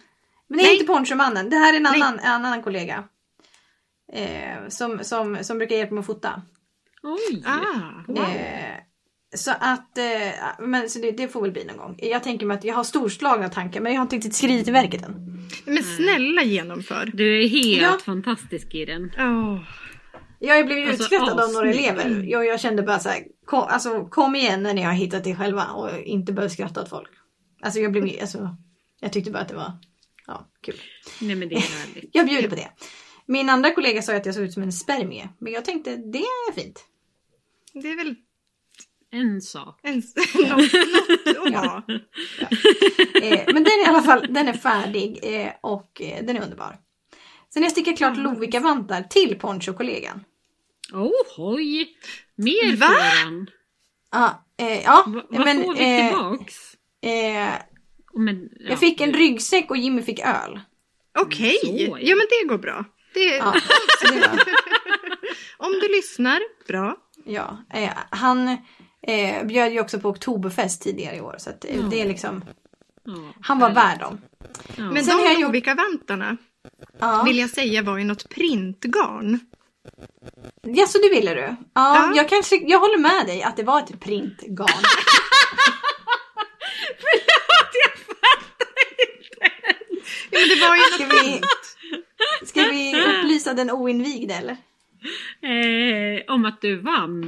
Men 0.48 0.58
det 0.58 0.64
är 0.64 0.66
nej. 0.66 0.74
inte 0.74 0.86
ponchomannen. 0.86 1.50
Det 1.50 1.56
här 1.56 1.72
är 1.72 1.76
en 1.76 1.86
annan, 1.86 2.18
en 2.18 2.26
annan 2.32 2.62
kollega. 2.62 3.04
Eh, 4.12 4.68
som, 4.68 4.98
som, 5.04 5.38
som 5.42 5.58
brukar 5.58 5.76
hjälpa 5.76 5.94
mig 5.94 6.00
att 6.00 6.06
fota. 6.06 6.42
oj! 7.02 7.42
Ah, 7.46 8.02
wow. 8.06 8.18
Eh, 8.18 8.74
så 9.34 9.50
att, 9.60 9.98
eh, 9.98 10.04
men 10.58 10.90
så 10.90 10.98
det, 10.98 11.10
det 11.10 11.28
får 11.28 11.42
väl 11.42 11.52
bli 11.52 11.64
någon 11.64 11.76
gång. 11.76 11.98
Jag 11.98 12.22
tänker 12.22 12.46
mig 12.46 12.54
att 12.56 12.64
jag 12.64 12.74
har 12.74 12.84
storslagna 12.84 13.48
tankar 13.48 13.80
men 13.80 13.92
jag 13.92 13.98
har 14.00 14.02
inte 14.04 14.16
riktigt 14.16 14.34
skrivit 14.34 14.64
till 14.64 14.72
verket 14.72 15.02
än. 15.02 15.14
Men 15.64 15.82
snälla 15.82 16.42
genomför. 16.42 17.10
Du 17.14 17.44
är 17.44 17.48
helt 17.48 17.82
Ja. 17.82 17.98
fantastisk 18.04 18.74
i 18.74 18.84
den. 18.84 19.12
Åh. 19.18 19.60
Jag 20.38 20.66
blev 20.66 20.78
ju 20.78 20.88
Alltså, 20.88 21.02
utskrattad 21.02 21.40
av 21.40 21.52
några 21.52 21.70
elever. 21.70 22.22
Jag, 22.28 22.46
jag 22.46 22.60
kände 22.60 22.82
bara 22.82 22.98
så 22.98 23.08
här, 23.08 23.22
kom, 23.44 23.62
alltså, 23.68 24.04
kom 24.04 24.34
igen 24.34 24.62
när 24.62 24.74
ni 24.74 24.82
har 24.82 24.92
hittat 24.92 25.24
det 25.24 25.36
själva 25.36 25.64
och 25.64 25.98
inte 26.00 26.32
behöver 26.32 26.50
skratta 26.54 26.82
åt 26.82 26.88
folk. 26.88 27.08
Alltså 27.62 27.80
jag 27.80 27.92
blev 27.92 28.20
alltså, 28.20 28.56
jag 29.00 29.12
tyckte 29.12 29.30
bara 29.30 29.42
att 29.42 29.48
det 29.48 29.54
var 29.54 29.72
Ja, 30.28 30.48
kul. 30.60 30.80
Nej 31.20 31.36
men 31.36 31.48
det 31.48 31.54
är 31.54 31.60
härligt. 31.60 32.10
Jag 32.12 32.26
bjuder 32.26 32.48
på 32.48 32.54
det. 32.54 32.70
Min 33.26 33.48
andra 33.48 33.70
kollega 33.74 34.02
sa 34.02 34.16
att 34.16 34.26
jag 34.26 34.34
såg 34.34 34.44
ut 34.44 34.52
som 34.52 34.62
en 34.62 34.72
spermie. 34.72 35.28
Men 35.38 35.52
jag 35.52 35.64
tänkte, 35.64 35.96
det 35.96 36.18
är 36.18 36.52
fint. 36.52 36.84
Det 37.72 37.88
är 37.90 37.96
väl 37.96 38.14
En 39.10 39.40
sak. 39.42 39.80
en... 39.82 39.94
något, 40.34 40.72
något, 41.36 41.52
ja. 41.52 41.82
Eh, 43.22 43.44
men 43.46 43.64
den 43.64 43.66
är 43.66 43.84
i 43.84 43.88
alla 43.88 44.02
fall 44.02 44.26
den 44.30 44.48
är 44.48 44.52
färdig 44.52 45.18
eh, 45.22 45.52
och 45.60 46.02
eh, 46.02 46.24
den 46.24 46.36
är 46.36 46.42
underbar. 46.42 46.78
Sen 47.54 47.62
jag 47.62 47.72
stickat 47.72 47.96
klart 47.96 48.16
Lovikka-vantar 48.16 49.02
till 49.02 49.38
ponchokollegan. 49.38 50.24
Oh, 50.92 51.10
hoj! 51.36 51.96
Mer 52.34 52.76
Va? 52.76 52.86
får 52.86 53.24
han. 53.24 53.50
Ja, 54.12 54.44
eh, 54.58 54.82
ja 54.82 55.04
Va, 55.06 55.22
vad 55.30 55.44
men 55.44 55.64
får 55.64 55.74
vi 55.74 55.78
tillbaks? 55.78 56.54
Men, 58.14 58.48
ja, 58.60 58.70
jag 58.70 58.78
fick 58.78 59.00
en 59.00 59.12
ryggsäck 59.12 59.70
och 59.70 59.76
Jimmy 59.76 60.02
fick 60.02 60.20
öl. 60.20 60.60
Okej, 61.18 61.58
Så, 61.62 61.98
ja. 62.00 62.16
men 62.16 62.26
det 62.30 62.48
går 62.48 62.58
bra. 62.58 62.84
Det, 63.14 63.24
Ja, 63.36 63.54
det 64.02 64.18
Om 65.56 65.72
du 65.72 65.88
lyssnar, 65.88 66.40
bra. 66.68 66.96
ja, 67.24 67.58
eh, 67.74 67.90
han 68.10 68.48
eh, 69.02 69.44
bjöd 69.46 69.72
ju 69.72 69.80
också 69.80 70.00
på 70.00 70.08
Oktoberfest 70.08 70.82
tidigare 70.82 71.16
i 71.16 71.20
år. 71.20 71.36
Så 71.38 71.50
att, 71.50 71.64
eh, 71.64 71.76
Ja. 71.76 71.82
det 71.82 72.00
är 72.00 72.08
liksom, 72.08 72.44
Ja, 73.04 73.32
han 73.40 73.58
var 73.58 73.70
värd 73.70 73.98
dem. 74.00 74.20
Ja. 74.76 74.90
Men 74.90 75.04
Sen 75.04 75.16
de 75.16 75.22
jag 75.24 75.32
gjort- 75.32 75.40
Lovikka-vantarna 75.42 76.36
Ja. 77.00 77.22
vill 77.26 77.38
jag 77.38 77.50
säga 77.50 77.82
var 77.82 77.98
ju 77.98 78.04
något 78.04 78.28
printgarn. 78.28 79.40
Ja, 80.62 80.86
så 80.86 80.98
det 80.98 81.08
ville 81.08 81.34
du? 81.34 81.40
Ja, 81.40 81.56
Ja. 81.74 82.12
Jag, 82.16 82.28
kanske, 82.28 82.56
jag 82.56 82.78
håller 82.80 82.98
med 82.98 83.26
dig 83.26 83.42
att 83.42 83.56
det 83.56 83.62
var 83.62 83.78
ett 83.80 84.00
printgarn. 84.00 84.68
Ja, 90.32 90.38
men 90.40 90.48
det 90.48 90.60
var 90.68 90.76
ju 90.76 90.82
Ska 90.82 91.06
vi, 91.06 91.40
ska 92.46 92.62
vi 92.62 92.94
upplysa 93.06 93.54
den 93.54 93.70
oinvigde 93.70 94.34
eller? 94.34 94.56
Eh, 95.42 96.34
om 96.34 96.44
att 96.44 96.60
du 96.60 96.76
vann. 96.76 97.22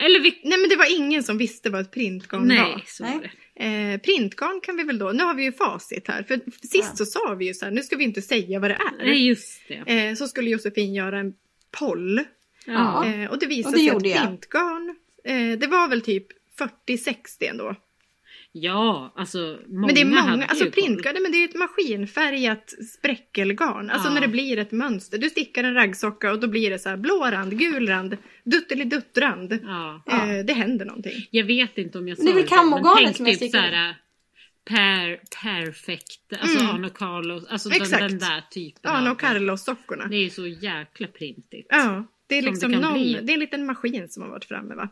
Eller 0.00 0.20
vi... 0.20 0.40
Nej 0.44 0.58
men 0.58 0.68
det 0.68 0.76
var 0.76 0.96
ingen 0.96 1.22
som 1.22 1.38
visste 1.38 1.70
vad 1.70 1.80
ett 1.80 1.90
printgarn 1.90 2.48
Nej, 2.48 2.58
var. 2.60 2.82
så 2.86 3.04
Nej. 3.04 3.14
var 3.14 3.22
det. 3.22 3.30
Eh, 3.64 4.00
printgarn 4.00 4.60
kan 4.60 4.76
vi 4.76 4.82
väl 4.82 4.98
då, 4.98 5.12
nu 5.12 5.24
har 5.24 5.34
vi 5.34 5.44
ju 5.44 5.52
facit 5.52 6.08
här. 6.08 6.22
För 6.22 6.36
sist 6.60 6.72
Ja. 6.74 6.96
så 6.96 7.04
sa 7.06 7.34
vi 7.34 7.46
ju 7.46 7.54
så 7.54 7.64
här, 7.64 7.72
nu 7.72 7.82
ska 7.82 7.96
vi 7.96 8.04
inte 8.04 8.22
säga 8.22 8.60
vad 8.60 8.70
det 8.70 8.74
är. 8.74 9.04
Nej, 9.04 9.26
just 9.26 9.62
det. 9.68 10.08
Eh, 10.08 10.14
så 10.14 10.28
skulle 10.28 10.50
Josefin 10.50 10.94
göra 10.94 11.18
en 11.18 11.32
poll. 11.78 12.20
Ja. 12.66 13.06
Eh, 13.06 13.30
och 13.30 13.38
det 13.38 13.46
visade 13.46 13.92
Och 13.92 14.02
det 14.02 14.08
sig 14.10 14.18
att 14.18 14.26
printgarn, 14.26 14.96
eh, 15.24 15.58
det 15.58 15.66
var 15.66 15.88
väl 15.88 16.00
typ 16.00 16.26
40-60 16.86 17.14
ändå. 17.50 17.74
Ja, 18.52 19.12
alltså 19.16 19.58
många 19.66 19.86
Men 19.86 19.94
det 19.94 20.00
är 20.00 20.04
många, 20.04 20.46
alltså 20.46 20.70
printgarn, 20.70 21.12
nej, 21.14 21.22
men 21.22 21.32
det 21.32 21.38
är 21.38 21.40
ju 21.40 21.44
ett 21.48 21.54
maskinfärgat 21.54 22.74
spräckelgarn. 22.98 23.90
Alltså 23.90 24.08
Ja. 24.08 24.14
när 24.14 24.20
det 24.20 24.28
blir 24.28 24.58
ett 24.58 24.72
mönster. 24.72 25.18
Du 25.18 25.30
stickar 25.30 25.64
en 25.64 25.74
raggsocka 25.74 26.32
och 26.32 26.40
då 26.40 26.48
blir 26.48 26.70
det 26.70 26.78
så 26.78 26.88
här 26.88 26.96
blå 26.96 27.24
rand, 27.30 27.58
gul 27.58 27.88
rand, 27.88 28.16
duttelidutt-rand. 28.44 29.58
Ja. 29.62 30.02
Eh, 30.10 30.44
det 30.46 30.52
händer 30.52 30.86
någonting. 30.86 31.12
Jag 31.30 31.44
vet 31.44 31.78
inte 31.78 31.98
om 31.98 32.08
jag 32.08 32.18
sa 32.18 32.24
Det 32.24 32.30
är 32.30 32.34
väl 32.34 32.44
men 32.70 32.96
tänk 32.96 33.16
som 33.16 33.26
jag 33.26 33.38
typ 33.38 33.48
stickade. 33.50 33.68
såhär 33.70 33.96
per, 34.64 35.20
perfekt, 35.42 36.32
alltså 36.40 36.58
Mm. 36.60 36.74
Arno 36.74 36.88
Carlos, 36.88 37.46
alltså 37.46 37.68
den, 37.68 37.82
Exakt. 37.82 38.00
den 38.08 38.18
där 38.18 38.40
typen 38.50 38.90
Arno 38.92 39.14
Carlos-sockorna. 39.14 40.06
Det 40.08 40.16
är 40.16 40.24
ju 40.24 40.30
så 40.30 40.46
jäkla 40.46 41.06
printigt. 41.06 41.66
Ja, 41.70 42.04
det 42.26 42.38
är 42.38 42.42
Som 42.42 42.50
liksom 42.52 42.72
det 42.72 42.80
någon, 42.80 42.92
bli. 42.92 43.20
det 43.22 43.32
är 43.32 43.34
en 43.34 43.40
liten 43.40 43.66
maskin 43.66 44.08
som 44.08 44.22
har 44.22 44.30
varit 44.30 44.44
framme 44.44 44.74
va? 44.74 44.88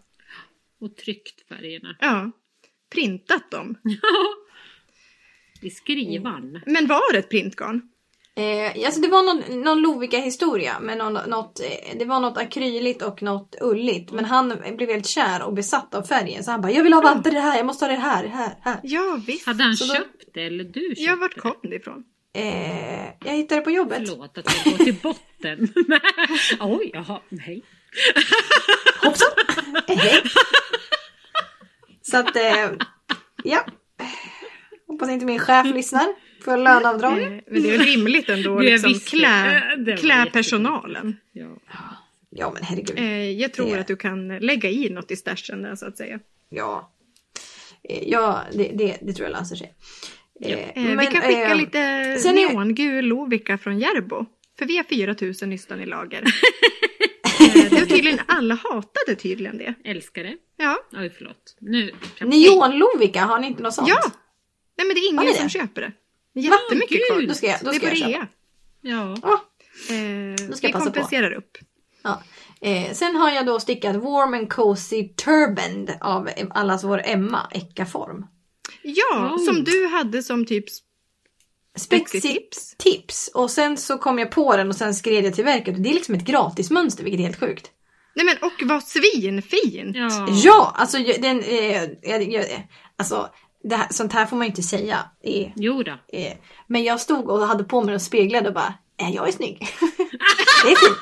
Och 0.80 0.96
tryckt 0.96 1.48
färgerna. 1.48 1.96
Ja, 2.00 2.30
printat 2.94 3.50
dem. 3.50 3.76
I 5.62 5.70
skrivan. 5.70 6.60
Men 6.66 6.86
var 6.86 7.12
det 7.12 7.18
ett 7.18 7.30
printgarn? 7.30 7.82
Eh, 8.38 8.86
alltså 8.86 9.00
det 9.00 9.08
var 9.08 9.22
någon, 9.22 9.62
någon 9.62 9.82
Lovikka-historia. 9.82 10.80
Med 10.80 10.98
någon, 10.98 11.30
något, 11.30 11.60
eh, 11.60 11.98
det 11.98 12.04
var 12.04 12.20
något 12.20 12.38
akryligt 12.38 13.02
och 13.02 13.22
något 13.22 13.56
ulligt. 13.60 14.12
Men 14.12 14.24
han 14.24 14.48
blev 14.76 14.88
helt 14.90 15.06
kär 15.06 15.42
och 15.42 15.54
besatt 15.54 15.94
av 15.94 16.02
färgen. 16.02 16.44
Så 16.44 16.50
han 16.50 16.60
bara, 16.60 16.72
jag 16.72 16.82
vill 16.82 16.92
ha 16.92 17.00
vantar 17.00 17.30
det 17.30 17.40
här, 17.40 17.56
jag 17.56 17.66
måste 17.66 17.84
ha 17.84 17.92
det 17.92 17.98
här, 17.98 18.26
här, 18.26 18.54
här. 18.62 18.80
Ja 18.82 19.20
visst. 19.26 19.46
Hade 19.46 19.62
han 19.64 19.76
Så 19.76 19.84
då- 19.86 19.94
köpt 19.94 20.24
det 20.34 20.42
eller 20.46 20.64
du 20.64 20.80
köpte 20.80 21.02
Ja, 21.02 21.16
vart 21.16 21.34
det? 21.34 21.40
kom 21.40 21.54
det 21.62 21.76
ifrån? 21.76 22.04
Eh, 22.34 23.04
jag 23.24 23.32
hittade 23.32 23.60
det 23.60 23.64
på 23.64 23.70
jobbet. 23.70 24.08
Förlåt 24.08 24.38
att 24.38 24.56
jag 24.64 24.76
går 24.78 24.84
till 24.84 24.94
botten. 25.02 25.68
Oj, 26.60 26.90
jaha, 26.94 27.20
nej. 27.28 27.62
Hoppsan! 29.02 29.28
Eh, 29.88 29.96
hej. 29.98 30.22
Så 32.10 32.16
att, 32.16 32.36
eh, 32.36 32.70
ja. 33.44 33.66
Hoppas 34.86 35.08
inte 35.10 35.26
min 35.26 35.38
chef 35.38 35.66
lyssnar. 35.74 36.06
För 36.44 36.56
löneavdrag. 36.56 37.22
Eh, 37.22 37.28
Men 37.28 37.62
det 37.62 37.74
är 37.74 37.78
rimligt 37.78 38.28
ändå 38.28 38.58
att 38.58 38.64
Jag 38.64 38.72
liksom 38.72 39.18
klä, 39.18 39.62
det 39.76 39.96
klä 39.96 40.26
personalen. 40.32 41.16
Ja. 41.32 41.56
Ja 42.30 42.50
men 42.54 42.62
herregud. 42.62 42.98
Eh, 42.98 43.30
Jag 43.30 43.52
tror 43.52 43.66
Det- 43.74 43.80
att 43.80 43.86
du 43.86 43.96
kan 43.96 44.28
lägga 44.38 44.70
i 44.70 44.90
något 44.90 45.10
i 45.10 45.16
stashen 45.16 45.62
där 45.62 45.74
så 45.76 45.86
att 45.86 45.96
säga. 45.96 46.18
Ja. 46.48 46.92
Eh, 47.88 48.02
Ja, 48.08 48.42
det, 48.52 48.70
det, 48.74 48.96
det 49.02 49.12
tror 49.12 49.28
jag 49.28 49.38
löser 49.38 49.56
sig. 49.56 49.74
Eh, 50.44 50.52
Eh, 50.58 50.68
vi 50.74 50.94
men, 50.96 51.06
kan 51.06 51.22
skicka 51.22 51.50
eh, 51.50 51.56
lite 51.56 52.16
sen 52.18 52.38
är- 52.38 52.48
neongul 52.52 53.04
Lovikka 53.04 53.58
från 53.58 53.78
Järbo. 53.78 54.26
För 54.58 54.66
vi 54.66 54.76
har 54.76 54.84
4000 54.84 55.50
nystan 55.50 55.80
i 55.80 55.86
lager. 55.86 56.24
Det 57.54 57.72
var 57.72 57.86
tydligen, 57.86 58.20
alla 58.26 58.54
hatade 58.54 59.14
tydligen 59.18 59.58
det. 59.58 59.74
Älskar 59.84 60.24
det. 60.24 60.36
Ja, 60.56 60.78
Oj, 60.92 61.10
förlåt. 61.18 61.56
Nu. 61.60 61.90
Neon-Lovika, 62.20 63.20
har 63.20 63.38
ni 63.38 63.46
inte 63.46 63.62
något 63.62 63.74
sånt? 63.74 63.88
ja. 63.88 64.00
Nej 64.78 64.86
men 64.86 64.94
det 64.94 65.00
är 65.00 65.08
ingen 65.12 65.34
som 65.34 65.44
det? 65.44 65.50
köper 65.50 65.80
det. 65.80 65.92
Jättemycket 66.40 67.08
kvar. 67.10 67.22
Då 67.22 67.34
ska 67.34 67.46
jag, 67.46 67.60
då 67.62 67.70
det 67.70 67.76
ska 67.76 67.86
är 67.86 67.90
jag 67.90 68.04
på 68.04 68.10
köpa. 68.12 68.18
rea. 68.18 68.26
Ja. 68.80 69.16
Ja, 69.22 69.42
Eh, 69.94 70.46
Då 70.48 70.56
ska 70.56 70.66
vi 70.66 70.72
jag 70.72 70.72
passa 70.72 70.84
på. 70.86 70.92
kompenserar 70.92 71.32
upp. 71.32 71.58
ja. 72.02 72.22
Eh, 72.60 72.92
sen 72.92 73.16
har 73.16 73.30
jag 73.30 73.46
då 73.46 73.60
stickat 73.60 73.96
Warm 73.96 74.34
and 74.34 74.52
Cozy 74.52 75.08
Turband 75.08 75.92
av 76.00 76.28
allas 76.50 76.84
vår 76.84 77.02
Emma 77.04 77.50
Eckaform. 77.52 78.26
Ja, 78.82 79.32
Oh. 79.34 79.44
som 79.44 79.64
du 79.64 79.86
hade 79.86 80.22
som 80.22 80.46
typ 80.46 80.64
Spexitips 81.76 82.74
tips. 82.78 83.30
Och 83.34 83.50
sen 83.50 83.76
så 83.76 83.98
kom 83.98 84.18
jag 84.18 84.30
på 84.30 84.56
den 84.56 84.68
och 84.68 84.76
sen 84.76 84.94
skrev 84.94 85.24
jag 85.24 85.34
till 85.34 85.44
verket. 85.44 85.82
Det 85.82 85.88
är 85.90 85.94
liksom 85.94 86.14
ett 86.14 86.24
gratismönster 86.24 87.04
vilket 87.04 87.20
är 87.20 87.24
helt 87.24 87.40
sjukt. 87.40 87.70
Nej 88.16 88.24
men 88.24 88.36
och 88.40 88.62
vad 88.62 88.82
svinfint! 88.84 89.96
Ja. 89.96 90.26
Ja, 90.44 90.72
alltså 90.76 90.98
den... 90.98 91.40
Eh, 91.40 91.82
jag, 92.02 92.32
jag, 92.32 92.68
alltså, 92.98 93.28
det 93.64 93.76
här, 93.76 93.86
sånt 93.90 94.12
här 94.12 94.26
får 94.26 94.36
man 94.36 94.46
ju 94.46 94.50
inte 94.50 94.62
säga. 94.62 94.98
Eh, 95.24 95.48
Jo 95.56 95.82
då. 95.82 95.90
eh, 96.12 96.32
men 96.66 96.84
jag 96.84 97.00
stod 97.00 97.30
och 97.30 97.46
hade 97.46 97.64
på 97.64 97.82
mig 97.82 97.94
och 97.94 98.02
speglade 98.02 98.48
och 98.48 98.54
bara, 98.54 98.74
äh, 99.00 99.10
jag 99.14 99.28
är 99.28 99.32
snygg. 99.32 99.58
det 100.64 100.70
är 100.72 100.76
fint. 100.76 100.98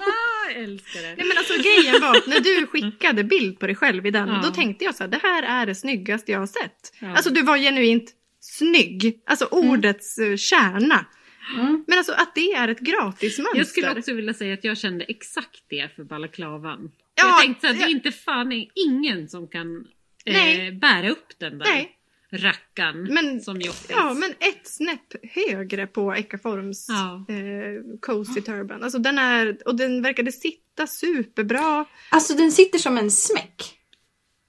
Ah, 0.00 0.50
jag 0.54 0.62
älskar 0.62 1.00
det. 1.02 1.14
Nej 1.16 1.26
men 1.26 1.38
alltså 1.38 1.54
grejen 1.62 2.00
var 2.00 2.16
att 2.16 2.26
när 2.26 2.40
du 2.40 2.66
skickade 2.66 3.24
bild 3.24 3.58
på 3.58 3.66
dig 3.66 3.74
själv 3.76 4.06
i 4.06 4.10
den, 4.10 4.28
Ja. 4.28 4.40
då 4.44 4.50
tänkte 4.50 4.84
jag 4.84 4.94
så 4.94 5.02
här, 5.02 5.08
det 5.10 5.20
här 5.22 5.42
är 5.42 5.66
det 5.66 5.74
snyggaste 5.74 6.32
jag 6.32 6.38
har 6.38 6.46
sett. 6.46 6.92
Ja. 7.00 7.08
Alltså 7.16 7.30
du 7.30 7.42
var 7.42 7.56
genuint 7.58 8.10
snygg, 8.40 9.20
alltså 9.26 9.44
ordets 9.50 10.18
eh, 10.18 10.36
kärna. 10.36 11.04
Mm. 11.54 11.84
Men 11.86 11.98
alltså 11.98 12.12
att 12.12 12.34
det 12.34 12.52
är 12.52 12.68
ett 12.68 12.80
gratismönster. 12.80 13.58
Jag 13.58 13.66
skulle 13.66 13.98
också 13.98 14.14
vilja 14.14 14.34
säga 14.34 14.54
att 14.54 14.64
jag 14.64 14.78
kände 14.78 15.04
exakt 15.04 15.64
det 15.68 15.88
för 15.96 16.04
balaklavan. 16.04 16.90
Ja, 17.14 17.26
jag 17.28 17.40
tänkte 17.40 17.70
att 17.70 17.78
det 17.78 17.84
är 17.84 17.88
inte 17.90 18.12
fan 18.12 18.52
är 18.52 18.66
ingen 18.74 19.28
som 19.28 19.48
kan 19.48 19.86
eh, 20.24 20.74
bära 20.74 21.10
upp 21.10 21.38
den 21.38 21.58
där 21.58 21.66
Nej. 21.66 21.90
rackan 22.32 23.02
Men- 23.10 23.40
som 23.40 23.60
Joppis. 23.60 23.86
Ja, 23.90 24.14
men 24.14 24.30
ett 24.30 24.66
snäpp 24.68 25.32
högre 25.34 25.86
på 25.86 26.14
Ekaforms 26.14 26.86
Ja. 26.88 27.34
eh, 27.34 27.98
Cozy 28.00 28.40
Turban. 28.40 28.82
Alltså 28.82 28.98
den 28.98 29.18
är, 29.18 29.58
och 29.68 29.74
den 29.76 30.02
verkade 30.02 30.32
sitta 30.32 30.86
superbra. 30.86 31.84
Alltså 32.10 32.34
den 32.34 32.52
sitter 32.52 32.78
som 32.78 32.98
en 32.98 33.10
smäck. 33.10 33.76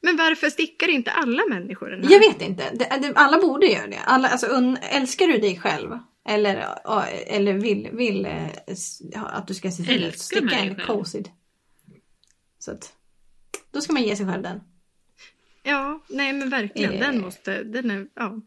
Men 0.03 0.17
varför 0.17 0.49
stickar 0.49 0.87
inte 0.87 1.11
alla 1.11 1.43
människor 1.49 1.89
den 1.89 2.03
här? 2.03 2.11
Jag 2.11 2.19
vet 2.19 2.41
inte. 2.41 2.63
Det, 2.73 2.97
det, 3.01 3.13
alla 3.15 3.37
borde 3.41 3.65
göra 3.67 3.87
det. 3.87 3.99
Alla, 4.05 4.27
alltså, 4.27 4.47
un, 4.47 4.77
älskar 4.77 5.27
du 5.27 5.37
dig 5.37 5.59
själv? 5.59 5.89
Eller, 6.29 6.67
ja, 6.83 7.05
eller 7.05 7.53
vill, 7.53 7.89
vill 7.93 8.25
eh, 8.25 8.47
att 9.15 9.47
du 9.47 9.53
ska 9.53 9.71
se 9.71 9.83
till 9.83 10.07
att 10.07 10.19
sticka 10.19 10.55
en 10.55 10.75
cozy. 10.75 11.23
Så 12.59 12.71
att, 12.71 12.93
då 13.71 13.81
ska 13.81 13.93
man 13.93 14.03
ge 14.03 14.15
sig 14.15 14.25
själv 14.25 14.43
den. 14.43 14.59
Ja, 15.63 15.99
nej 16.09 16.33
men 16.33 16.49
verkligen. 16.49 16.93
Eh. 16.93 16.99
Den 16.99 17.21
måste, 17.21 17.63
den 17.63 17.91
är, 17.91 18.07
ja. 18.15 18.41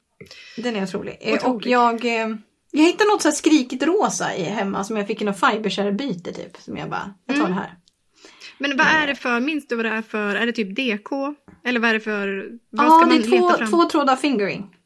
Den 0.57 0.77
är 0.77 0.83
otrolig. 0.83 1.19
Eh, 1.21 1.33
och 1.35 1.49
Otrolig. 1.49 1.71
jag, 1.71 2.05
eh, 2.05 2.37
jag 2.71 2.85
hittade 2.85 3.11
något 3.11 3.23
så 3.23 3.29
här 3.29 3.35
skrikigt 3.35 3.83
rosa 3.83 4.35
i 4.37 4.43
hemma 4.43 4.85
som 4.85 4.97
jag 4.97 5.07
fick 5.07 5.23
i 5.23 5.25
något 5.25 5.41
fibershare-byte 5.41 6.33
typ. 6.33 6.57
Som 6.57 6.77
jag 6.77 6.91
bara, 6.91 7.15
jag 7.27 7.37
tar 7.37 7.43
Mm. 7.45 7.55
det 7.57 7.61
här. 7.63 7.79
Men 8.59 8.77
vad 8.77 8.87
är 8.87 9.07
det 9.07 9.15
för, 9.15 9.41
minns 9.41 9.67
du 9.69 9.77
vad 9.77 9.85
det 9.85 9.91
är 9.91 10.03
för, 10.03 10.35
är 10.35 10.47
det 10.47 10.53
typ 10.53 10.77
DK? 10.77 11.11
Eller 11.65 11.81
vad 11.81 11.91
är 11.91 11.95
det 11.95 12.01
för, 12.01 12.51
vad 12.71 12.87
Ja, 12.87 12.91
ska 12.91 13.01
det 13.01 13.07
man 13.07 13.17
är 13.17 13.19
leta 13.29 13.37
två, 13.39 13.51
fram? 13.59 13.71
två 13.71 13.85
trådar 13.85 14.17
fingering. 14.17 14.77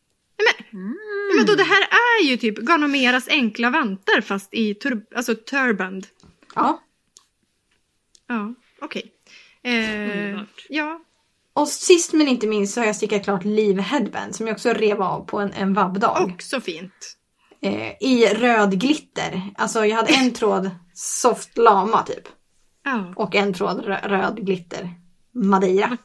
Mm. 0.73 0.97
Men 1.37 1.47
då 1.47 1.55
det 1.55 1.63
här 1.63 1.83
är 1.83 2.25
ju 2.25 2.37
typ 2.37 2.59
Ganomeras 2.59 3.29
enkla 3.29 3.71
vantar 3.71 4.21
fast 4.21 4.55
i 4.55 4.75
tur, 4.75 5.07
alltså 5.17 5.35
turband. 5.35 6.07
Ja. 6.55 6.83
Ja, 8.27 8.55
okej. 8.81 9.13
Eh, 9.63 9.73
Underbart. 9.73 10.67
ja, 10.69 11.01
Och 11.53 11.69
sist 11.69 12.13
men 12.13 12.29
inte 12.29 12.47
minst 12.47 12.75
så 12.75 12.81
har 12.81 12.87
jag 12.87 12.97
stickat 12.97 13.25
klart 13.25 13.45
Liv 13.45 13.79
Headband 13.79 14.35
som 14.37 14.47
jag 14.47 14.55
också 14.55 14.73
rev 14.73 15.03
av 15.03 15.25
på 15.27 15.39
en, 15.41 15.53
en 15.53 15.75
vabbdag. 15.75 16.25
också 16.35 16.61
fint. 16.61 17.15
Eh, 17.61 17.93
I 18.01 18.27
röd 18.35 18.81
glitter. 18.81 19.51
Alltså 19.57 19.87
jag 19.87 19.97
hade 19.97 20.13
en 20.15 20.33
tråd 20.33 20.71
soft 20.95 21.59
lama 21.59 22.03
typ. 22.03 22.29
Ja. 22.85 23.13
Och 23.17 23.35
en 23.35 23.55
tråd 23.55 23.85
rö- 23.85 24.09
röd 24.09 24.47
glitter. 24.47 24.91
Madeira. 25.33 25.97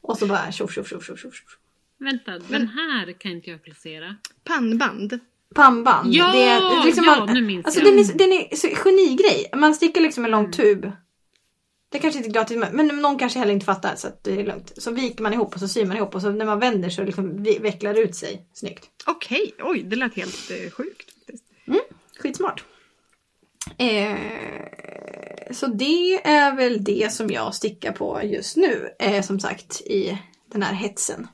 Och 0.00 0.18
så 0.18 0.26
bara 0.26 0.52
tjoff 0.52 0.72
tjoff 0.74 0.88
tjoff 0.88 1.06
tjoff 1.06 1.20
tjoff. 1.20 1.58
Vänta, 1.98 2.38
den 2.38 2.68
här 2.68 3.12
kan 3.12 3.32
inte 3.32 3.50
jag 3.50 3.62
placera. 3.62 4.16
Pannband. 4.44 5.18
Pannband. 5.54 6.14
Ja, 6.14 6.32
det 6.32 6.42
är 6.42 6.84
liksom 6.86 7.04
ja, 7.04 7.24
man, 7.26 7.34
nu 7.34 7.42
minns 7.42 7.66
alltså 7.66 7.80
jag. 7.80 7.92
den 7.92 7.98
är, 7.98 8.18
den 8.18 8.32
är 8.32 8.56
så 8.56 8.68
genigrej. 8.68 9.50
Man 9.56 9.74
stickar 9.74 10.00
liksom 10.00 10.24
en 10.24 10.30
lång 10.30 10.40
Mm. 10.44 10.52
tub. 10.52 10.92
Det 11.88 11.98
kanske 11.98 12.18
inte 12.18 12.30
är 12.30 12.32
gratis 12.32 12.56
men 12.72 12.86
någon 12.86 13.18
kanske 13.18 13.38
heller 13.38 13.52
inte 13.52 13.66
fattar 13.66 13.96
så 13.96 14.08
att 14.08 14.24
det 14.24 14.40
är 14.40 14.44
lugnt. 14.46 14.72
Så 14.76 14.90
viker 14.90 15.22
man 15.22 15.32
ihop 15.32 15.54
och 15.54 15.60
så 15.60 15.68
syr 15.68 15.86
man 15.86 15.96
ihop 15.96 16.14
och 16.14 16.22
så 16.22 16.30
när 16.30 16.44
man 16.44 16.58
vänder 16.60 16.90
så 16.90 17.04
liksom 17.04 17.42
vecklar 17.42 17.94
det 17.94 18.00
ut 18.00 18.14
sig 18.16 18.46
snyggt. 18.52 18.90
Okej, 19.06 19.54
oj 19.62 19.82
det 19.82 19.96
lät 19.96 20.14
helt 20.16 20.50
eh, 20.50 20.70
sjukt. 20.70 21.12
faktiskt. 21.26 21.44
Skitsmart. 22.18 22.64
Eh, 23.78 24.16
så 25.52 25.66
det 25.66 26.26
är 26.26 26.56
väl 26.56 26.84
det 26.84 27.12
som 27.12 27.30
jag 27.30 27.54
stickar 27.54 27.92
på 27.92 28.20
just 28.24 28.56
nu. 28.56 28.88
Eh, 28.98 29.22
som 29.22 29.40
sagt 29.40 29.80
i 29.80 30.18
den 30.52 30.62
här 30.62 30.74
hetsen. 30.74 31.28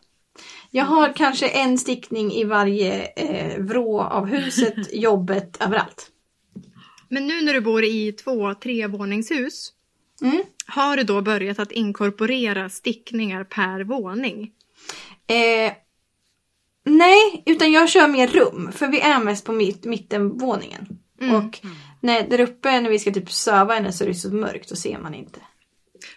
Jag 0.74 0.84
har 0.84 1.12
kanske 1.12 1.48
en 1.48 1.78
stickning 1.78 2.32
i 2.32 2.44
varje 2.44 3.06
eh, 3.06 3.58
vrå 3.62 4.00
av 4.00 4.26
huset, 4.26 4.74
jobbet, 4.92 5.56
överallt. 5.60 6.10
Men 7.08 7.26
nu 7.26 7.42
när 7.42 7.54
du 7.54 7.60
bor 7.60 7.84
i 7.84 8.12
två 8.12 8.54
trevåningshus, 8.54 9.72
Mm. 10.22 10.42
har 10.66 10.96
du 10.96 11.02
då 11.02 11.22
börjat 11.22 11.58
att 11.58 11.72
inkorporera 11.72 12.68
stickningar 12.68 13.44
per 13.44 13.84
våning? 13.84 14.50
Eh, 15.26 15.72
nej, 16.84 17.42
utan 17.46 17.72
jag 17.72 17.88
kör 17.88 18.08
mer 18.08 18.26
rum. 18.28 18.72
För 18.72 18.86
vi 18.88 19.00
är 19.00 19.18
mest 19.24 19.44
på 19.46 19.52
mitt, 19.52 19.84
mittenvåningen. 19.84 20.98
Mm. 21.20 21.34
Och 21.34 21.60
när, 22.00 22.28
där 22.28 22.40
uppe 22.40 22.80
när 22.80 22.90
vi 22.90 22.98
ska 22.98 23.10
typ 23.12 23.32
söva 23.32 23.74
henne 23.74 23.92
så 23.92 24.04
är 24.04 24.08
det 24.08 24.14
så 24.14 24.34
mörkt 24.34 24.70
och 24.70 24.78
ser 24.78 24.98
man 24.98 25.14
inte. 25.14 25.40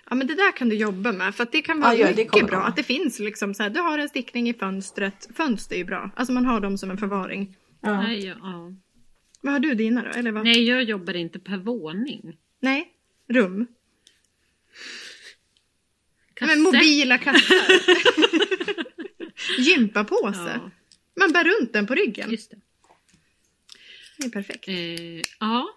Ja 0.10 0.16
men 0.16 0.28
det 0.28 0.36
där 0.36 0.52
kan 0.52 0.70
du 0.70 0.76
jobba 0.76 1.12
med 1.12 1.36
för 1.36 1.44
att 1.44 1.52
det 1.52 1.62
kan 1.62 1.80
vara 1.80 1.96
Ja, 1.96 2.08
mycket 2.16 2.48
bra 2.48 2.58
vara. 2.58 2.68
att 2.68 2.76
det 2.76 2.84
finns 2.84 3.20
liksom 3.20 3.54
så 3.54 3.64
här, 3.64 3.70
du 3.70 3.80
har 3.80 4.00
en 4.00 4.10
stickning 4.10 4.50
i 4.50 4.54
fönstret, 4.54 5.28
fönster 5.36 5.76
är 5.76 5.80
ju 5.80 5.86
bra, 5.86 6.10
alltså 6.16 6.34
man 6.34 6.46
har 6.46 6.60
dem 6.60 6.78
som 6.78 6.92
en 6.92 6.98
förvaring. 6.98 7.56
Ja. 7.82 8.02
Nej, 8.02 8.26
ja, 8.26 8.36
ja. 8.42 8.72
Vad 9.42 9.54
har 9.54 9.60
du 9.60 9.74
dina 9.76 10.04
då? 10.04 10.10
Eller 10.10 10.32
vad? 10.32 10.44
Nej, 10.44 10.64
jag 10.68 10.84
jobbar 10.84 11.14
inte 11.16 11.40
per 11.40 11.58
våning. 11.58 12.38
Nej? 12.62 12.92
Rum? 13.30 13.68
Kasse. 16.34 16.52
Men 16.56 16.64
mobila 16.64 17.18
kassar? 17.18 17.56
Gympapåse? 19.60 20.60
Ja, 20.64 20.72
Man 21.20 21.32
bär 21.32 21.44
runt 21.44 21.74
den 21.74 21.88
på 21.88 21.96
ryggen. 21.96 22.32
just 22.32 22.52
det. 22.52 22.58
Det 24.18 24.26
är 24.26 24.30
perfekt. 24.30 24.68
Eh, 24.68 25.22
ja, 25.40 25.68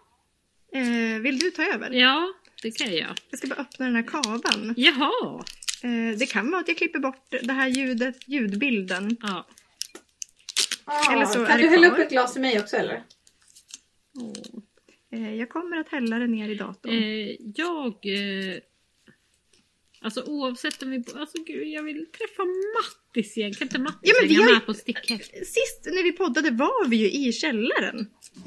Eh, 0.73 1.21
vill 1.21 1.39
du 1.39 1.51
ta 1.51 1.63
över? 1.65 1.91
ja, 1.91 2.33
det 2.63 2.71
kan 2.71 2.95
jag. 2.95 3.19
Jag 3.31 3.39
ska 3.39 3.49
bara 3.49 3.61
öppna 3.61 3.87
den 3.87 3.97
här 3.97 4.03
kavan. 4.03 4.75
Jaha. 4.77 5.45
Eh, 5.83 6.19
det 6.19 6.27
kan 6.27 6.51
vara 6.51 6.61
att 6.61 6.69
jag 6.69 6.77
klipper 6.77 6.99
bort 6.99 7.35
det 7.43 7.53
här 7.53 7.69
ljudet, 7.69 8.29
ljudbilden. 8.29 9.17
Ja. 9.21 9.47
Eller 11.13 11.27
så 11.27 11.47
kan 11.47 11.61
du 11.61 11.69
hälla 11.69 11.87
upp 11.87 11.99
ett 11.99 12.11
glas 12.11 12.33
till 12.33 12.43
mig 12.43 12.61
också 12.61 12.77
eller? 12.77 13.03
Eh, 15.13 15.35
jag 15.35 15.49
kommer 15.49 15.77
att 15.77 15.89
hälla 15.89 16.19
det 16.19 16.27
ner 16.27 16.49
i 16.49 16.55
datorn. 16.55 16.93
Eh, 16.93 17.37
jag... 17.55 17.95
Alltså 20.03 20.23
oavsett 20.27 20.83
om 20.83 20.91
vi... 20.91 20.97
Alltså 21.17 21.39
gud, 21.47 21.69
jag 21.69 21.83
vill 21.83 22.07
träffa 22.19 22.43
Mattis 22.45 23.37
igen. 23.37 23.53
Kan 23.55 23.67
inte 23.67 23.79
Mattis 23.79 23.99
Ja, 24.03 24.15
men 24.21 24.29
vi 24.29 24.35
hänga 24.35 24.45
har 24.47 24.51
ju- 24.51 24.55
med 24.55 24.67
på 24.67 24.75
stickhäft? 24.75 25.31
Sist 25.31 25.85
när 25.85 26.03
vi 26.03 26.13
poddade 26.13 26.51
var 26.51 26.89
vi 26.89 26.97
ju 26.97 27.11
i 27.29 27.33
källaren. 27.33 28.07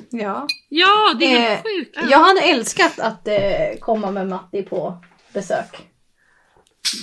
Ja. 0.09 0.47
Ja, 0.69 1.13
det 1.19 1.25
är 1.25 1.39
helt 1.39 1.65
Eh, 1.65 1.71
sjukt. 1.71 1.97
Jag 2.11 2.19
hade 2.19 2.41
älskat 2.41 2.99
att 2.99 3.27
eh, 3.27 3.35
komma 3.79 4.11
med 4.11 4.27
Matti 4.27 4.63
på 4.63 5.03
besök. 5.33 5.75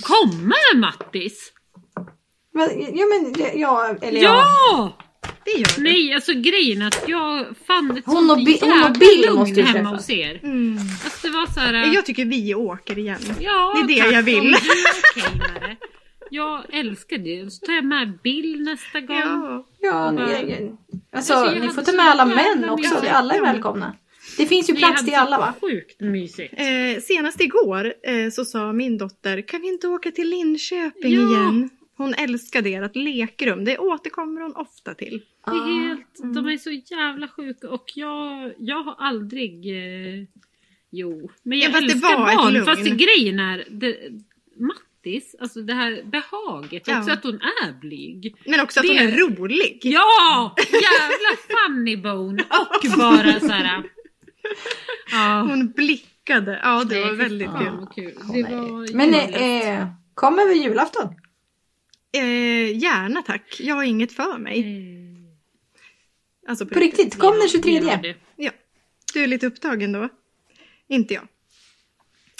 Kommer 0.03 0.75
Mattis? 0.77 1.51
Men, 2.53 2.69
ja 2.97 3.05
men 3.05 3.35
jag, 3.59 4.03
eller 4.03 4.21
jag. 4.21 4.33
Ja! 4.35 4.97
Det 5.55 5.59
gör 5.59 5.75
det. 5.75 5.81
Nej, 5.81 6.13
alltså 6.13 6.33
grejen 6.33 6.81
att 6.81 7.03
jag 7.07 7.45
fann 7.67 7.97
ett 7.97 8.05
Hon 8.05 8.27
sånt 8.27 8.45
Bi- 8.45 8.59
jävla 8.61 8.89
lugn 9.27 9.39
måste 9.39 9.61
hemma 9.61 9.89
hos 9.89 10.09
er. 10.09 10.39
Mm. 10.43 10.77
Alltså 11.03 11.27
det 11.27 11.33
var 11.33 11.47
så 11.53 11.59
här... 11.59 11.93
Jag 11.93 12.05
tycker 12.05 12.25
vi 12.25 12.55
åker 12.55 12.97
igen. 12.99 13.19
Ja, 13.39 13.73
Det 13.87 13.93
är 13.93 13.97
det 13.97 14.03
tack, 14.03 14.13
jag 14.13 14.23
vill. 14.23 14.37
om 14.39 14.43
du 14.45 14.49
är 14.51 14.55
okej 15.31 15.39
med 15.39 15.61
det. 15.61 15.75
Jag 16.31 16.63
älskar 16.73 17.17
det. 17.17 17.51
Så 17.53 17.65
tar 17.65 17.73
jag 17.73 17.85
med 17.85 18.19
Bill 18.23 18.61
nästa 18.63 18.99
gång. 19.01 19.17
Ja. 19.17 19.65
Ja, 19.79 20.11
ni, 20.11 20.21
alltså, 20.21 21.33
Alltså, 21.33 21.53
jag 21.55 21.61
ni 21.65 21.69
får 21.73 21.81
ta 21.81 21.91
med 21.91 22.05
alla 22.05 22.25
män 22.25 22.69
också. 22.69 22.95
Alla 23.11 23.33
är 23.33 23.41
välkomna. 23.41 23.95
Det 24.37 24.45
finns 24.45 24.69
ju 24.69 24.75
plats 24.75 25.05
till 25.05 25.13
alla 25.15 25.37
va? 25.37 25.53
Sjukt 25.61 25.99
mysigt. 26.01 26.53
Eh, 26.57 27.01
senast 27.01 27.41
igår 27.41 27.93
eh, 28.03 28.29
så 28.31 28.45
sa 28.45 28.73
min 28.73 28.97
dotter, 28.97 29.41
kan 29.41 29.61
vi 29.61 29.67
inte 29.67 29.87
åka 29.87 30.11
till 30.11 30.29
Linköping 30.29 31.13
Ja. 31.13 31.19
igen? 31.21 31.69
Hon 31.99 32.13
älskar 32.13 32.67
ert 32.67 32.95
lekrum. 32.95 33.65
Det 33.65 33.77
återkommer 33.77 34.41
hon 34.41 34.55
ofta 34.55 34.93
till. 34.93 35.21
Det 35.45 35.51
Ah, 35.51 35.55
är 35.67 35.87
helt, 35.87 36.19
mm. 36.19 36.33
De 36.35 36.47
är 36.47 36.57
så 36.57 36.71
jävla 36.71 37.27
sjuka 37.27 37.69
och 37.69 37.85
jag, 37.95 38.53
jag 38.57 38.83
har 38.83 38.95
aldrig... 38.97 39.53
Eh, 39.67 40.25
jo, 40.91 41.31
men 41.43 41.59
jag 41.59 41.71
Ja, 41.71 41.77
älskar 41.77 42.17
barn. 42.17 42.53
lugn. 42.53 42.65
Fast 42.65 42.83
det, 42.83 42.89
grejen 42.89 43.39
är... 43.39 43.65
Det, 43.69 43.97
Mattis, 44.59 45.35
alltså 45.39 45.61
det 45.61 45.73
här 45.73 46.03
behaget, 46.05 46.83
Ja. 46.87 46.99
också 46.99 47.11
att 47.11 47.23
hon 47.23 47.35
är 47.35 47.79
blyg. 47.81 48.35
Men 48.45 48.59
också 48.59 48.79
att 48.79 48.85
Det- 48.85 48.89
hon 48.89 48.97
är 49.13 49.17
rolig. 49.17 49.79
Ja! 49.83 50.55
Jävla 50.57 51.37
funny 51.67 51.97
bone 51.97 52.43
och 52.59 52.97
bara 52.97 53.39
så 53.39 53.47
här. 53.47 53.83
Ja. 55.11 55.45
Hon 55.49 55.71
blickade. 55.71 56.59
Ja, 56.63 56.83
det 56.83 56.95
Nej, 56.95 57.03
var 57.05 57.13
väldigt 57.13 57.49
kul. 57.49 57.87
kul. 57.95 58.13
Det 58.33 58.43
var 58.43 58.95
Men 58.95 59.13
eh, 59.13 59.87
kom 60.13 60.39
över 60.39 60.53
julafton. 60.53 61.13
Eh, 62.17 62.77
gärna 62.77 63.21
tack. 63.21 63.57
Jag 63.59 63.75
har 63.75 63.83
inget 63.83 64.11
för 64.11 64.37
mig. 64.37 64.59
Eh, 64.59 65.19
Alltså 66.49 66.65
på, 66.65 66.73
På 66.73 66.79
riktigt, 66.79 67.17
kom 67.19 67.39
den 67.39 67.49
23. 67.49 67.79
vi 67.79 67.89
har 67.89 68.01
det. 68.01 68.15
Ja. 68.35 68.51
Du 69.13 69.23
är 69.23 69.27
lite 69.27 69.47
upptagen 69.47 69.91
då? 69.91 70.09
Inte 70.87 71.13
jag. 71.13 71.27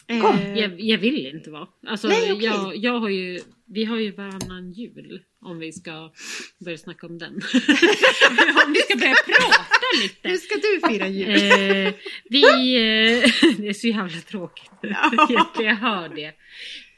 Eh, 0.08 0.22
Kom. 0.22 0.56
Jag, 0.56 0.82
jag 0.82 0.98
vill 0.98 1.26
inte 1.26 1.50
vara. 1.52 1.68
Alltså, 1.88 2.08
Nej, 2.08 2.32
okej. 2.34 2.46
jag, 2.46 2.76
jag 2.78 3.00
har 3.00 3.10
ju, 3.10 3.40
vi 3.66 3.86
har 3.86 3.98
ju 3.98 4.12
varannan 4.12 4.72
jul. 4.72 5.22
Om 5.42 5.60
vi 5.60 5.72
ska 5.72 6.12
börja 6.66 6.78
snacka 6.78 7.08
om 7.08 7.18
den. 7.18 7.34
om 8.66 8.74
vi 8.74 8.80
ska 8.80 8.96
börja 8.98 9.16
prata 9.26 9.66
lite. 10.04 10.30
Hur 10.30 10.38
ska 10.38 10.56
du 10.56 10.94
fira 10.94 11.08
jul? 11.08 11.30
Eh, 11.30 11.94
vi, 12.30 12.44
eh, 12.44 13.32
det 13.58 13.68
är 13.68 13.74
så 13.74 13.88
jävla 13.88 14.22
tråkigt. 14.22 14.72
Ja. 14.82 15.12
jag 15.60 15.76
hör 15.76 16.10
det. 16.16 16.34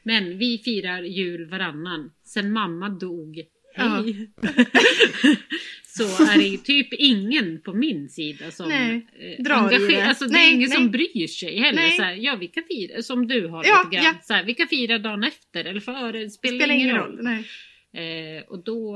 Men 0.02 0.38
vi 0.38 0.58
firar 0.58 1.02
jul 1.02 1.50
varannan. 1.50 2.12
Sen 2.24 2.52
mamma 2.52 2.88
dog. 2.88 3.42
Hej! 3.74 4.30
så 5.86 6.02
är 6.02 6.38
det 6.38 6.58
typ 6.64 6.92
ingen 6.92 7.60
på 7.60 7.72
min 7.72 8.08
sida 8.08 8.50
som 8.50 8.68
Nej, 8.68 9.06
eh, 9.18 9.42
drar 9.44 9.72
i 9.90 9.94
det. 9.94 10.02
Alltså, 10.02 10.24
det 10.24 10.32
Nej, 10.32 10.48
är 10.50 10.54
ingen 10.54 10.68
nej. 10.68 10.78
som 10.78 10.90
bryr 10.90 11.26
sig 11.26 11.58
heller. 11.58 11.88
Så 11.90 12.02
här, 12.02 12.14
ja, 12.14 12.36
vi 12.36 12.48
kan 12.48 12.62
fira 12.68 13.02
som 13.02 13.26
du 13.26 13.46
har 13.46 13.64
Ja, 13.64 13.82
lite 13.84 13.96
grann. 13.96 14.04
ja. 14.04 14.20
Så 14.22 14.34
här, 14.34 14.44
vi 14.44 14.54
kan 14.54 14.68
fira 14.68 14.98
dagen 14.98 15.24
efter 15.24 15.64
eller 15.64 15.80
före. 15.80 16.18
Det 16.18 16.30
spelar, 16.30 16.58
spelar 16.58 16.74
ingen 16.74 16.96
roll. 16.96 17.18
Nej. 17.22 17.44
Eh, 18.36 18.42
och 18.42 18.64
då 18.64 18.92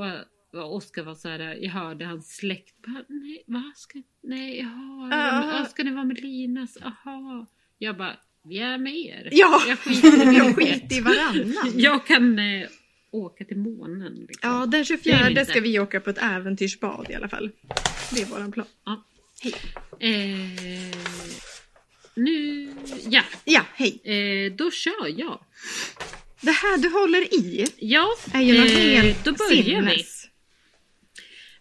var 0.51 0.63
Oskar 0.75 1.03
var 1.03 1.15
så 1.15 1.29
här, 1.29 1.39
jag 1.61 1.71
hörde 1.71 2.05
hans 2.05 2.35
släkt 2.35 2.81
bara, 2.87 3.03
nej, 3.09 3.43
vad 3.47 3.71
ska, 3.77 4.01
nej, 4.23 4.59
jaha, 4.59 5.09
Ah. 5.13 5.59
uh, 5.61 5.65
ska 5.67 5.83
ni 5.83 5.91
vara 5.91 6.03
med 6.05 6.21
Linas, 6.21 6.77
aha. 6.81 7.45
Jag 7.77 7.97
bara, 7.97 8.15
vi 8.47 8.59
är 8.59 8.77
med 8.77 8.95
er. 8.95 9.29
Ja, 9.31 9.63
Jag 9.67 9.79
skiter 9.79 10.31
i 10.33 10.37
jag 10.37 10.55
skiter 10.55 10.95
i 10.97 11.01
varannan. 11.01 11.71
Jag 11.75 12.07
kan 12.07 12.39
eh, 12.39 12.67
åka 13.11 13.45
till 13.45 13.57
månen. 13.57 14.25
Liksom. 14.29 14.49
Ja, 14.51 14.59
den 14.59 14.69
Det 14.71 14.77
är 14.77 14.83
24 14.83 15.29
inte. 15.29 15.45
ska 15.45 15.61
vi 15.61 15.79
åka 15.79 15.99
på 15.99 16.09
ett 16.09 16.17
äventyrsbad 16.21 17.07
i 17.09 17.15
alla 17.15 17.29
fall. 17.29 17.51
Det 18.11 18.21
är 18.21 18.25
våran 18.25 18.51
plan. 18.51 18.65
Ja. 18.85 19.03
Hej. 19.41 19.53
Eh, 19.99 20.97
nu, 22.15 22.69
ja, 23.09 23.21
Ja, 23.45 23.61
hej. 23.75 23.99
eh, 24.03 24.53
då 24.53 24.71
kör 24.71 25.19
jag. 25.19 25.39
Det 26.41 26.51
här 26.51 26.77
du 26.77 26.89
håller 26.89 27.33
i 27.33 27.67
Ja, 27.77 28.07
är 28.33 28.41
ju 28.41 28.59
något 28.61 28.71
eh, 28.71 28.77
helt 28.77 29.23
då 29.25 29.31
börjar 29.33 29.81
vi. 29.81 30.05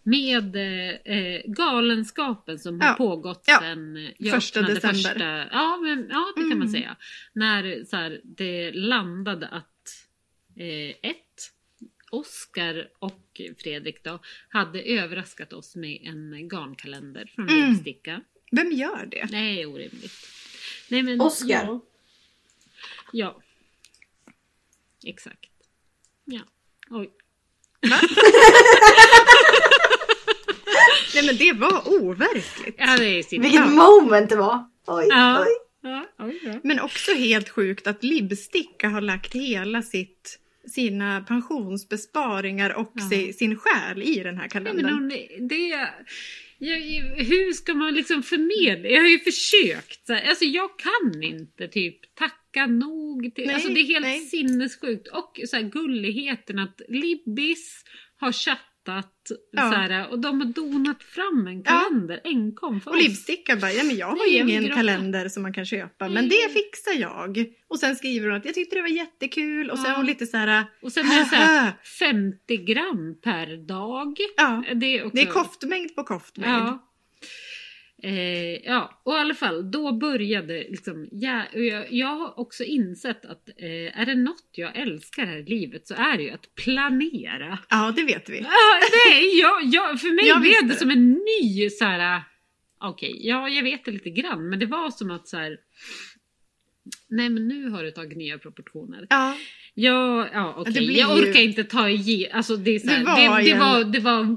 Med 0.08 0.56
eh, 1.04 1.40
galenskapen 1.44 2.58
som 2.58 2.80
har 2.80 2.88
Ja. 2.88 2.94
pågått 2.94 3.44
Ja. 3.46 3.58
sedan 3.60 3.96
eh, 3.96 4.10
jag 4.18 4.34
Första 4.34 4.60
öppnade 4.60 4.74
december. 4.74 4.94
Första, 5.12 5.48
ja, 5.52 5.76
men, 5.82 6.06
ja, 6.10 6.32
det 6.36 6.40
kan 6.40 6.46
Mm. 6.52 6.58
man 6.58 6.68
säga. 6.68 6.96
När 7.32 7.84
så 7.84 7.96
här, 7.96 8.20
det 8.24 8.72
landade 8.72 9.48
att 9.48 10.06
eh, 10.56 11.10
ett, 11.10 11.52
Oskar 12.10 12.88
och 12.98 13.40
Fredrik 13.62 14.04
då 14.04 14.18
hade 14.48 14.82
överraskat 14.82 15.52
oss 15.52 15.76
med 15.76 16.00
en 16.04 16.48
garnkalender 16.48 17.32
från 17.34 17.48
Mm. 17.48 17.68
Vigsticka. 17.70 18.20
Vem 18.52 18.72
gör 18.72 19.06
det? 19.10 19.26
Nej, 19.30 19.66
orimligt. 19.66 20.12
Nej, 20.88 21.02
men, 21.02 21.20
Oskar? 21.20 21.48
Ja. 21.48 21.80
ja. 23.12 23.42
Exakt. 25.04 25.50
Ja. 26.24 26.40
Oj. 26.90 27.10
Nej, 31.16 31.26
Nej 31.26 31.26
men 31.26 31.36
det 31.36 31.60
var 31.60 32.02
overkligt. 32.02 32.74
Ja, 32.78 32.96
det 32.98 33.06
är. 33.06 33.40
Vilket 33.40 33.54
Ja. 33.54 33.66
moment 34.02 34.30
det 34.30 34.36
var! 34.36 34.64
Oj, 34.86 35.06
Ja. 35.08 35.40
oj. 35.46 35.52
Ja, 35.82 36.06
oj 36.18 36.40
då. 36.44 36.60
Men 36.64 36.80
också 36.80 37.12
helt 37.12 37.48
sjukt 37.48 37.86
att 37.86 38.04
Libsticka 38.04 38.88
har 38.88 39.00
lagt 39.00 39.34
hela 39.34 39.82
sitt, 39.82 40.38
sina 40.74 41.20
pensionsbesparingar 41.28 42.70
och 42.74 42.92
Ja. 42.94 43.08
si, 43.10 43.32
sin 43.32 43.56
själ 43.58 44.02
i 44.02 44.14
den 44.22 44.34
här 44.34 44.42
Nej, 44.42 44.50
kalendern. 44.50 44.84
men 44.86 44.94
om 44.94 45.08
det, 45.08 45.28
det 45.48 45.76
jag, 46.58 46.78
hur 47.24 47.52
ska 47.52 47.74
man 47.74 47.94
liksom 47.94 48.22
förmedla? 48.22 48.88
Jag 48.88 49.00
har 49.02 49.08
ju 49.08 49.18
försökt. 49.18 50.10
Alltså 50.10 50.44
jag 50.44 50.70
kan 50.78 51.22
inte 51.22 51.68
typ 51.68 52.14
tacka 52.14 52.66
nog. 52.66 53.34
Till, 53.34 53.46
Nej, 53.46 53.54
alltså 53.54 53.70
det 53.72 53.80
är 53.80 53.84
helt 53.84 54.06
nej. 54.06 54.20
sinnessjukt. 54.20 55.08
Och 55.08 55.40
så 55.48 55.56
här, 55.56 55.62
gulligheten 55.62 56.58
att 56.58 56.80
Libbis 56.88 57.84
har 58.16 58.32
chattat 58.86 59.12
Ja. 59.52 59.70
så 59.70 59.76
här, 59.76 60.10
och 60.10 60.18
de 60.18 60.40
har 60.40 60.46
donat 60.46 61.02
fram 61.02 61.46
en 61.46 61.62
kalender 61.62 62.20
enkom 62.24 62.80
för 62.80 62.90
Och 62.90 62.96
oss. 62.96 63.02
Libsticka 63.02 63.56
bara, 63.56 63.72
ja 63.72 63.84
men 63.84 63.96
jag 63.96 64.06
har 64.06 64.16
Nej, 64.16 64.34
ju 64.36 64.40
ingen 64.42 64.62
gråta. 64.62 64.74
kalender 64.76 65.28
som 65.28 65.42
man 65.42 65.52
kan 65.52 65.66
köpa 65.66 66.08
men 66.08 66.14
Nej. 66.14 66.28
det 66.48 66.52
fixar 66.52 66.92
jag. 67.00 67.44
Och 67.68 67.78
sen 67.78 67.96
skriver 67.96 68.28
hon 68.28 68.36
att 68.36 68.44
jag 68.44 68.54
tyckte 68.54 68.76
det 68.76 68.82
var 68.82 68.88
jättekul 68.88 69.70
och 69.70 69.78
Ja. 69.78 69.86
är 69.90 69.96
hon 69.96 70.06
lite 70.06 70.26
så 70.26 70.36
här, 70.36 70.64
Och 70.82 70.92
sen 70.92 71.06
är 71.06 71.18
det 71.18 71.24
så 71.24 71.34
här, 71.36 71.60
Haha. 71.60 71.72
50 71.98 72.56
gram 72.56 73.14
per 73.24 73.66
dag. 73.66 74.16
ja. 74.36 74.64
Det 74.74 74.86
är, 74.98 75.04
också, 75.04 75.16
Det 75.16 75.22
är 75.22 75.26
koftmängd 75.26 75.94
på 75.94 76.04
koftmängd. 76.04 76.52
Ja. 76.54 76.82
Eh, 78.02 78.54
ja, 78.64 79.00
och 79.04 79.12
i 79.12 79.16
alla 79.16 79.34
fall 79.34 79.70
då 79.70 79.92
började 79.92 80.54
liksom, 80.58 81.08
ja, 81.12 81.42
jag, 81.54 81.92
jag 81.92 82.06
har 82.16 82.38
också 82.40 82.64
insett 82.64 83.24
att 83.24 83.48
eh, 83.56 84.00
är 84.00 84.06
det 84.06 84.14
något 84.14 84.48
jag 84.52 84.76
älskar 84.76 85.26
här 85.26 85.36
i 85.36 85.42
livet 85.44 85.86
så 85.86 85.94
är 85.94 86.16
det 86.16 86.22
ju 86.22 86.30
att 86.30 86.54
planera. 86.54 87.58
Ja, 87.70 87.92
det 87.96 88.02
vet 88.04 88.28
vi. 88.28 88.38
Ja, 88.38 88.48
nej, 89.10 89.38
jag, 89.40 89.64
jag, 89.64 90.00
för 90.00 90.14
mig 90.14 90.24
Jag 90.28 90.40
blev 90.40 90.68
det 90.68 90.74
som 90.74 90.90
en 90.90 91.12
ny 91.12 91.70
så 91.70 91.84
här. 91.84 92.22
Okej, 92.80 93.26
ja 93.26 93.48
jag 93.48 93.62
vet 93.62 93.84
det 93.84 93.90
lite 93.90 94.10
grann 94.10 94.48
men 94.48 94.58
det 94.58 94.66
var 94.66 94.90
som 94.90 95.10
att 95.10 95.28
så 95.28 95.36
här. 95.36 95.56
Nej 97.08 97.28
men 97.28 97.48
nu 97.48 97.68
har 97.70 97.82
det 97.84 97.90
tagit 97.90 98.18
nya 98.18 98.38
proportioner. 98.38 99.06
Ja, 99.10 99.36
Ja, 99.74 100.28
ja 100.32 100.54
okej. 100.56 100.72
Blir 100.72 100.98
Jag 100.98 101.18
ju- 101.18 101.30
orkar 101.30 101.40
inte 101.40 101.64
ta 101.64 101.88
i. 101.90 102.28
Alltså 102.32 102.56
det 102.56 102.70
är 102.70 102.78
så 102.78 102.90
här, 102.90 102.98
Det 102.98 103.28
var 103.28 103.38
det, 103.38 103.42
det, 103.44 103.48
ju 103.48 103.52
en- 103.54 103.58
var, 103.58 103.84
det 103.84 104.00
var 104.00 104.36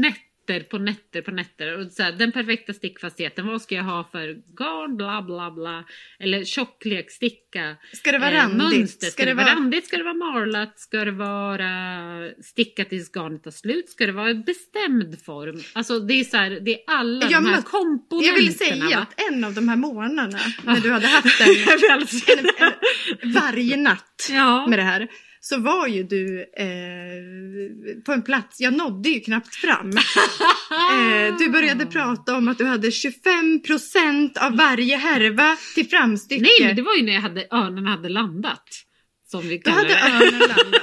nätter 0.00 0.20
på 0.46 0.78
nätter 0.78 1.22
på 1.22 1.30
nätter. 1.30 1.78
Och 1.78 1.92
så 1.92 2.02
här, 2.02 2.12
den 2.12 2.32
perfekta 2.32 2.72
stickfastheten. 2.72 3.46
Vad 3.46 3.62
ska 3.62 3.74
jag 3.74 3.82
ha 3.84 4.08
för 4.12 4.26
garn? 4.58 4.96
Bla 4.96 5.22
bla 5.22 5.50
bla. 5.50 5.84
Eller 6.18 6.44
tjocklekssticka. 6.44 7.76
ska 7.92 8.12
det 8.12 8.18
vara 8.18 8.30
Eh, 8.30 8.36
randigt? 8.36 8.78
mönster. 8.78 9.06
Ska 9.06 9.24
det 9.24 9.34
vara... 9.34 9.46
randigt? 9.46 9.86
Ska 9.86 9.96
det 9.96 10.02
vara 10.04 10.14
marlat? 10.14 10.78
Ska 10.80 11.04
det 11.04 11.10
vara 11.10 11.70
stickat 12.42 12.88
tills 12.88 13.12
garnet 13.16 13.44
tar 13.44 13.50
slut? 13.50 13.88
Ska 13.88 14.06
det 14.06 14.12
vara 14.12 14.30
i 14.30 14.34
bestämd 14.34 15.22
form? 15.24 15.60
Alltså 15.72 15.98
det 16.00 16.14
är 16.14 16.24
så 16.24 16.36
här, 16.36 16.50
det 16.50 16.74
är 16.74 16.80
alla 16.86 17.30
Jag 17.30 17.42
de 17.42 17.48
här 17.48 17.62
komponenterna. 17.62 18.26
Jag 18.26 18.34
vill 18.34 18.58
säga 18.58 18.84
va? 18.96 18.96
att 18.96 19.30
en 19.32 19.44
av 19.44 19.54
de 19.54 19.68
här 19.68 19.76
morgnarna 19.76 20.38
när 20.64 20.80
du 20.80 20.90
hade 20.90 21.06
haft 21.06 21.40
en, 21.40 22.38
en, 22.38 22.46
en 23.20 23.32
varje 23.32 23.76
natt 23.76 24.28
ja. 24.30 24.66
med 24.66 24.78
det 24.78 24.82
här 24.82 25.08
så 25.44 25.58
var 25.60 25.86
ju 25.86 26.02
du 26.02 26.40
eh, 26.40 28.02
på 28.06 28.12
en 28.12 28.22
plats, 28.22 28.60
jag 28.60 28.74
nådde 28.74 29.08
ju 29.08 29.20
knappt 29.20 29.54
fram. 29.54 29.90
Eh, 30.72 31.36
du 31.38 31.48
började 31.50 31.86
prata 31.86 32.36
om 32.36 32.48
att 32.48 32.58
du 32.58 32.64
hade 32.64 32.88
25% 32.88 34.38
av 34.38 34.56
varje 34.56 34.96
härva 34.96 35.56
till 35.74 35.88
framstycke. 35.88 36.42
Nej 36.42 36.66
men 36.66 36.76
det 36.76 36.82
var 36.82 36.94
ju 36.96 37.02
när 37.02 37.12
jag 37.12 37.20
hade, 37.20 37.46
örnen 37.50 37.86
hade 37.86 38.08
landat. 38.08 38.64
Som 39.26 39.40
vi 39.48 39.58
Då 39.58 39.62
kallar 39.70 39.76
hade 39.78 39.88
det. 39.88 40.26
örnen 40.26 40.40
landat. 40.40 40.82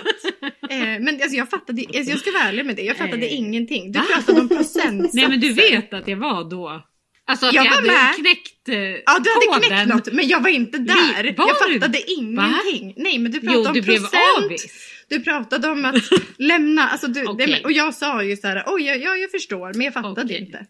Eh, 0.69 1.03
men 1.05 1.07
alltså 1.21 1.37
jag 1.37 1.49
fattade, 1.49 1.81
alltså 1.81 2.11
jag 2.11 2.19
ska 2.19 2.31
vara 2.31 2.43
ärlig 2.43 2.65
med 2.65 2.75
dig, 2.75 2.85
jag 2.85 2.97
fattade 2.97 3.25
Eh, 3.25 3.37
ingenting. 3.39 3.91
Du 3.91 3.99
pratade 3.99 4.41
om 4.41 4.47
procentsatser. 4.49 5.09
Nej 5.13 5.29
men 5.29 5.39
du 5.39 5.53
vet 5.53 5.93
att 5.93 6.07
jag 6.07 6.17
var 6.17 6.49
då. 6.49 6.83
Alltså 7.29 7.45
att 7.45 7.53
Jag 7.53 7.65
jag, 7.65 7.69
var 7.71 7.75
hade 7.75 7.87
med. 7.87 8.15
knäckt 8.15 8.69
eh, 8.69 8.75
Ja, 8.77 9.19
du 9.23 9.29
hade 9.53 9.67
knäckt 9.67 9.87
något, 9.87 10.13
men 10.13 10.27
jag 10.27 10.41
var 10.41 10.49
inte 10.49 10.77
där. 10.77 11.23
Vi- 11.23 11.31
var 11.31 11.47
jag 11.47 11.69
du- 11.73 11.79
fattade 11.79 12.11
ingenting. 12.11 12.93
Nej, 12.97 13.17
men 13.19 13.31
du 13.31 13.39
pratade 13.39 13.59
Jo 13.63 13.67
om 13.67 13.73
du 13.73 13.83
procent. 13.83 14.71
Du 15.09 15.19
pratade 15.23 15.67
om 15.67 15.85
att 15.85 15.95
lämna, 16.37 16.89
alltså 16.89 17.07
du, 17.07 17.25
Okej. 17.25 17.47
det, 17.47 17.63
och 17.63 17.71
jag 17.71 17.93
sa 17.93 18.23
ju 18.23 18.37
så 18.37 18.47
här, 18.47 18.63
oj, 18.67 18.81
jag, 18.83 19.01
jag, 19.01 19.19
jag 19.19 19.31
förstår, 19.31 19.73
men 19.73 19.81
jag 19.85 19.93
fattade 19.93 20.21
Okej. 20.23 20.37
inte. 20.37 20.65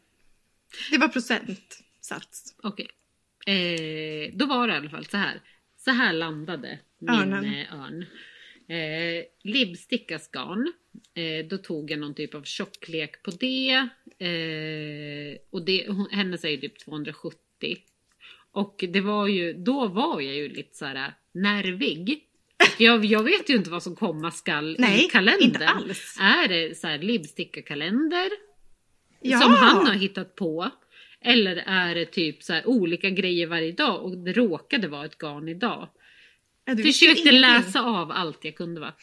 Det 0.91 0.97
var 0.97 1.07
procentsats. 1.07 2.55
Okej. 2.63 2.87
Eh, 3.45 4.33
då 4.37 4.45
var 4.45 4.67
det 4.67 4.73
i 4.73 4.77
alla 4.77 4.89
fall 4.89 5.05
så 5.05 5.17
här. 5.17 5.41
Så 5.85 5.91
här 5.91 6.13
landade 6.13 6.79
min 7.01 7.33
eh, 7.33 7.73
örn. 7.73 8.05
Eh, 8.69 9.23
Libstickas 9.43 10.31
garn. 10.31 10.73
Eh, 11.13 11.47
då 11.47 11.57
tog 11.57 11.91
jag 11.91 11.99
någon 11.99 12.13
typ 12.13 12.35
av 12.35 12.43
tjocklek 12.43 13.23
på 13.23 13.31
det. 13.31 13.87
Eh, 14.25 15.37
och 15.49 15.65
det, 15.65 15.87
hon, 15.87 16.07
hennes 16.11 16.43
är 16.43 16.49
ju 16.49 16.57
typ 16.57 16.79
270. 16.79 17.39
Och 18.51 18.85
det 18.89 19.01
var 19.01 19.27
ju, 19.27 19.53
då 19.53 19.87
var 19.87 20.21
jag 20.21 20.35
ju 20.35 20.49
lite 20.49 20.77
så 20.77 20.85
här 20.85 21.13
nervig. 21.31 22.23
Jag, 22.77 23.05
jag 23.05 23.23
vet 23.23 23.49
ju 23.49 23.55
inte 23.55 23.69
vad 23.69 23.83
som 23.83 23.95
komma 23.95 24.31
skall 24.31 24.75
i 24.75 25.07
kalendern. 25.11 25.49
inte 25.49 25.67
alls. 25.67 26.17
Är 26.19 26.47
det 26.47 26.77
så 26.77 26.87
här 26.87 26.97
Libsticka-kalender? 26.97 28.29
Ja. 29.21 29.39
som 29.39 29.53
han 29.53 29.87
har 29.87 29.93
hittat 29.93 30.35
på. 30.35 30.71
Eller 31.21 31.63
är 31.65 31.95
det 31.95 32.05
typ 32.05 32.43
så 32.43 32.53
här 32.53 32.67
olika 32.67 33.09
grejer 33.09 33.47
varje 33.47 33.71
dag 33.71 34.03
och 34.03 34.17
det 34.17 34.33
råkade 34.33 34.87
vara 34.87 35.05
ett 35.05 35.17
garn 35.17 35.47
idag. 35.47 35.89
Ja, 36.77 36.83
Försökte 36.83 37.31
läsa 37.31 37.81
av 37.81 38.11
allt 38.11 38.45
jag 38.45 38.55
kunde 38.55 38.81
va. 38.81 38.93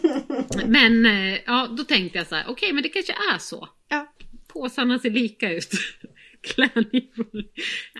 Men 0.66 1.06
eh, 1.06 1.38
ja, 1.46 1.68
då 1.76 1.84
tänkte 1.84 2.18
jag 2.18 2.26
så 2.26 2.34
här, 2.34 2.44
okej 2.48 2.72
men 2.72 2.82
det 2.82 2.88
kanske 2.88 3.12
är 3.12 3.38
så. 3.38 3.68
Ja. 3.88 4.14
Påsarna 4.48 4.98
ser 4.98 5.10
lika 5.10 5.52
ut. 5.52 5.70
Klänning. 6.42 7.10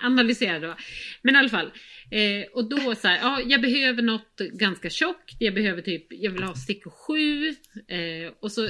Analyserade 0.03 0.67
va. 0.67 0.77
Men 1.23 1.35
i 1.35 1.39
alla 1.39 1.49
fall. 1.49 1.73
Eh, 2.11 2.53
och 2.53 2.69
då 2.69 2.95
så 2.95 3.09
här, 3.09 3.19
ja 3.23 3.41
jag 3.47 3.63
behöver 3.63 4.03
något 4.03 4.37
ganska 4.37 4.91
tjockt. 4.91 5.37
Jag 5.39 5.55
behöver 5.55 5.83
typ, 5.83 6.07
jag 6.11 6.31
vill 6.31 6.43
ha 6.43 6.55
stickor 6.55 6.91
7. 6.91 7.49
Eh, 7.49 8.33
och 8.41 8.53
så 8.53 8.69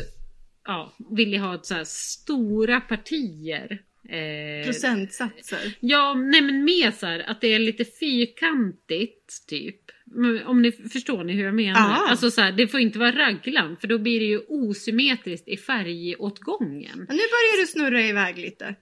ja, 0.64 0.92
vill 1.16 1.32
jag 1.32 1.40
ha 1.40 1.54
ett 1.54 1.66
så 1.66 1.74
här 1.74 1.84
stora 1.84 2.80
partier. 2.80 3.82
Eh, 4.08 4.66
Procentsatser. 4.66 5.76
Ja, 5.80 6.14
nej 6.14 6.40
men 6.40 6.64
mer 6.64 6.90
så 6.90 7.06
här 7.06 7.30
att 7.30 7.40
det 7.40 7.54
är 7.54 7.58
lite 7.58 7.84
fyrkantigt 7.84 9.48
typ. 9.48 9.80
Men 10.14 10.46
Om 10.46 10.62
ni 10.62 10.72
förstår 10.72 11.24
ni 11.24 11.32
hur 11.32 11.44
jag 11.44 11.54
menar? 11.54 11.80
Ja. 11.80 12.06
Alltså 12.10 12.30
så 12.30 12.40
här, 12.40 12.52
det 12.52 12.68
får 12.68 12.80
inte 12.80 12.98
vara 12.98 13.12
raglan 13.12 13.76
för 13.80 13.88
då 13.88 13.98
blir 13.98 14.20
det 14.20 14.26
ju 14.26 14.38
osymmetriskt 14.48 15.48
i 15.48 15.56
färgåtgången. 15.56 16.98
Men 17.08 17.16
nu 17.16 17.22
börjar 17.22 17.60
du 17.60 17.66
snurra 17.66 18.02
iväg 18.02 18.38
lite. 18.38 18.74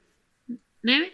Nej, 0.83 1.11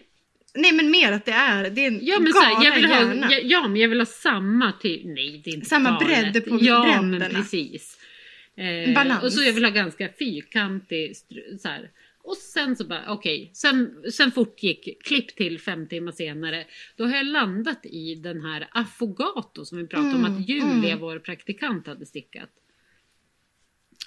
Nej 0.55 0.73
men 0.73 0.91
mer 0.91 1.13
att 1.13 1.25
det 1.25 1.33
är, 1.33 1.71
det 1.71 1.81
är 1.81 1.87
en 1.89 1.99
ja 2.03 2.19
men 2.21 2.33
så 2.33 2.41
här, 2.41 2.65
jag 2.65 2.75
vill 2.75 2.85
ha, 2.85 3.01
hjärna. 3.01 3.29
ja, 3.31 3.39
ja 3.43 3.69
men 3.69 3.81
jag 3.81 3.89
vill 3.89 3.99
ha 4.01 4.07
samma 4.07 4.73
typ, 4.73 5.01
nej 5.05 5.43
det 5.45 5.51
är 5.51 5.55
inte 5.55 5.67
Samma 5.67 5.91
galet. 5.91 6.33
bredd 6.33 6.45
på 6.49 6.59
Ja 6.61 6.83
men 6.85 7.11
bränderna. 7.11 7.35
precis. 7.41 7.99
Eh, 8.57 8.95
Balans. 8.95 9.23
och 9.25 9.33
så 9.33 9.43
jag 9.45 9.53
vill 9.53 9.65
ha 9.65 9.71
ganska 9.71 10.09
fyrkantig 10.19 11.17
så 11.61 11.69
här. 11.69 11.91
Och 12.27 12.37
sen 12.37 12.77
så 12.77 12.85
bara 12.87 13.13
okej, 13.13 13.51
sen, 13.55 14.03
sen 14.13 14.33
fortgick, 14.33 15.03
klipp 15.03 15.37
till 15.37 15.61
fem 15.61 15.89
timmar 15.89 16.13
senare. 16.13 16.67
Då 16.97 17.05
har 17.05 17.17
jag 17.17 17.27
landat 17.27 17.87
i 17.87 18.15
den 18.15 18.41
här 18.45 18.69
affogato 18.71 19.65
som 19.65 19.79
vi 19.79 19.87
pratade 19.87 20.15
om 20.15 20.25
Mm, 20.25 20.35
att 20.37 20.49
Julia, 20.49 20.91
mm. 20.93 20.99
vår 20.99 21.19
praktikant, 21.19 21.87
hade 21.87 22.07
stickat. 22.07 22.51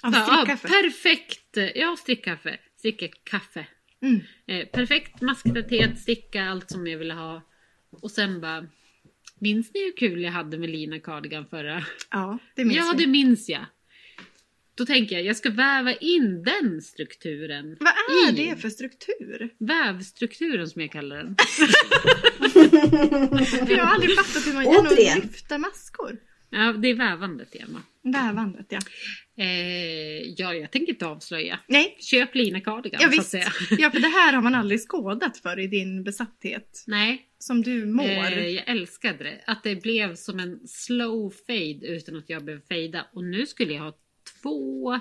Av 0.02 0.12
Ja, 0.14 0.26
strickkaffe. 0.44 0.68
perfekt, 0.68 1.56
ja 1.74 1.96
strickkaffe, 1.96 2.58
strickekaffe. 2.76 3.66
Mm. 4.02 4.20
Eh, 4.46 4.66
perfekt 4.66 5.20
masktäthet, 5.20 5.98
sticka, 5.98 6.44
allt 6.44 6.70
som 6.70 6.86
jag 6.86 6.98
ville 6.98 7.14
ha. 7.14 7.42
Och 7.90 8.10
sen 8.10 8.40
bara, 8.40 8.66
minns 9.38 9.74
ni 9.74 9.84
hur 9.84 9.96
kul 9.96 10.22
jag 10.22 10.32
hade 10.32 10.58
med 10.58 10.70
Lina 10.70 11.00
Cardigan 11.00 11.46
förra? 11.46 11.84
Ja, 12.10 12.38
det 12.54 12.64
minns 12.64 12.76
Ja, 12.78 12.86
jag. 12.86 12.98
det 12.98 13.06
minns 13.06 13.48
jag. 13.48 13.64
Då 14.80 14.86
tänker 14.86 15.16
jag, 15.16 15.24
jag 15.24 15.36
ska 15.36 15.50
väva 15.50 15.94
in 15.94 16.42
den 16.42 16.82
strukturen. 16.82 17.76
Vad 17.80 17.92
är 18.28 18.40
i 18.40 18.46
det 18.46 18.56
för 18.56 18.68
struktur? 18.68 19.54
Vävstrukturen 19.58 20.68
som 20.68 20.82
jag 20.82 20.92
kallar 20.92 21.16
den. 21.16 21.36
För 23.66 23.70
jag 23.70 23.84
har 23.84 23.94
aldrig 23.94 24.16
fattat 24.16 24.46
hur 24.46 24.54
man 24.54 24.64
gör 24.64 24.82
någon 24.82 25.22
lyfta 25.22 25.58
maskor. 25.58 26.16
Ja, 26.50 26.72
det 26.72 26.88
är 26.88 26.94
vävandet 26.94 27.54
Emma. 27.54 27.82
Vävandet 28.02 28.66
ja. 28.68 28.78
Eh, 29.44 30.22
ja, 30.36 30.54
jag 30.54 30.70
tänker 30.70 30.92
inte 30.92 31.06
avslöja. 31.06 31.58
Nej, 31.66 31.96
Köp 32.00 32.34
Lina 32.34 32.60
Cardigan 32.60 33.00
ja 33.02 33.08
så 33.08 33.14
att 33.14 33.20
visst. 33.20 33.30
säga. 33.30 33.52
Ja 33.78 33.90
för 33.90 34.00
det 34.00 34.08
här 34.08 34.32
har 34.32 34.42
man 34.42 34.54
aldrig 34.54 34.80
skådat 34.80 35.36
för 35.38 35.58
i 35.58 35.66
din 35.66 36.04
besatthet. 36.04 36.84
Nej, 36.86 37.26
Som 37.38 37.62
du 37.62 37.86
mår. 37.86 38.04
eh, 38.08 38.46
jag 38.48 38.68
älskade 38.68 39.24
det. 39.24 39.40
Att 39.46 39.62
det 39.62 39.76
blev 39.82 40.14
som 40.14 40.38
en 40.38 40.60
slow 40.68 41.30
fade 41.46 41.86
utan 41.86 42.16
att 42.16 42.30
jag 42.30 42.44
behövde 42.44 42.66
fejda. 42.66 43.06
Och 43.12 43.24
nu 43.24 43.46
skulle 43.46 43.72
jag 43.72 43.82
ha 43.82 43.96
två. 44.42 44.98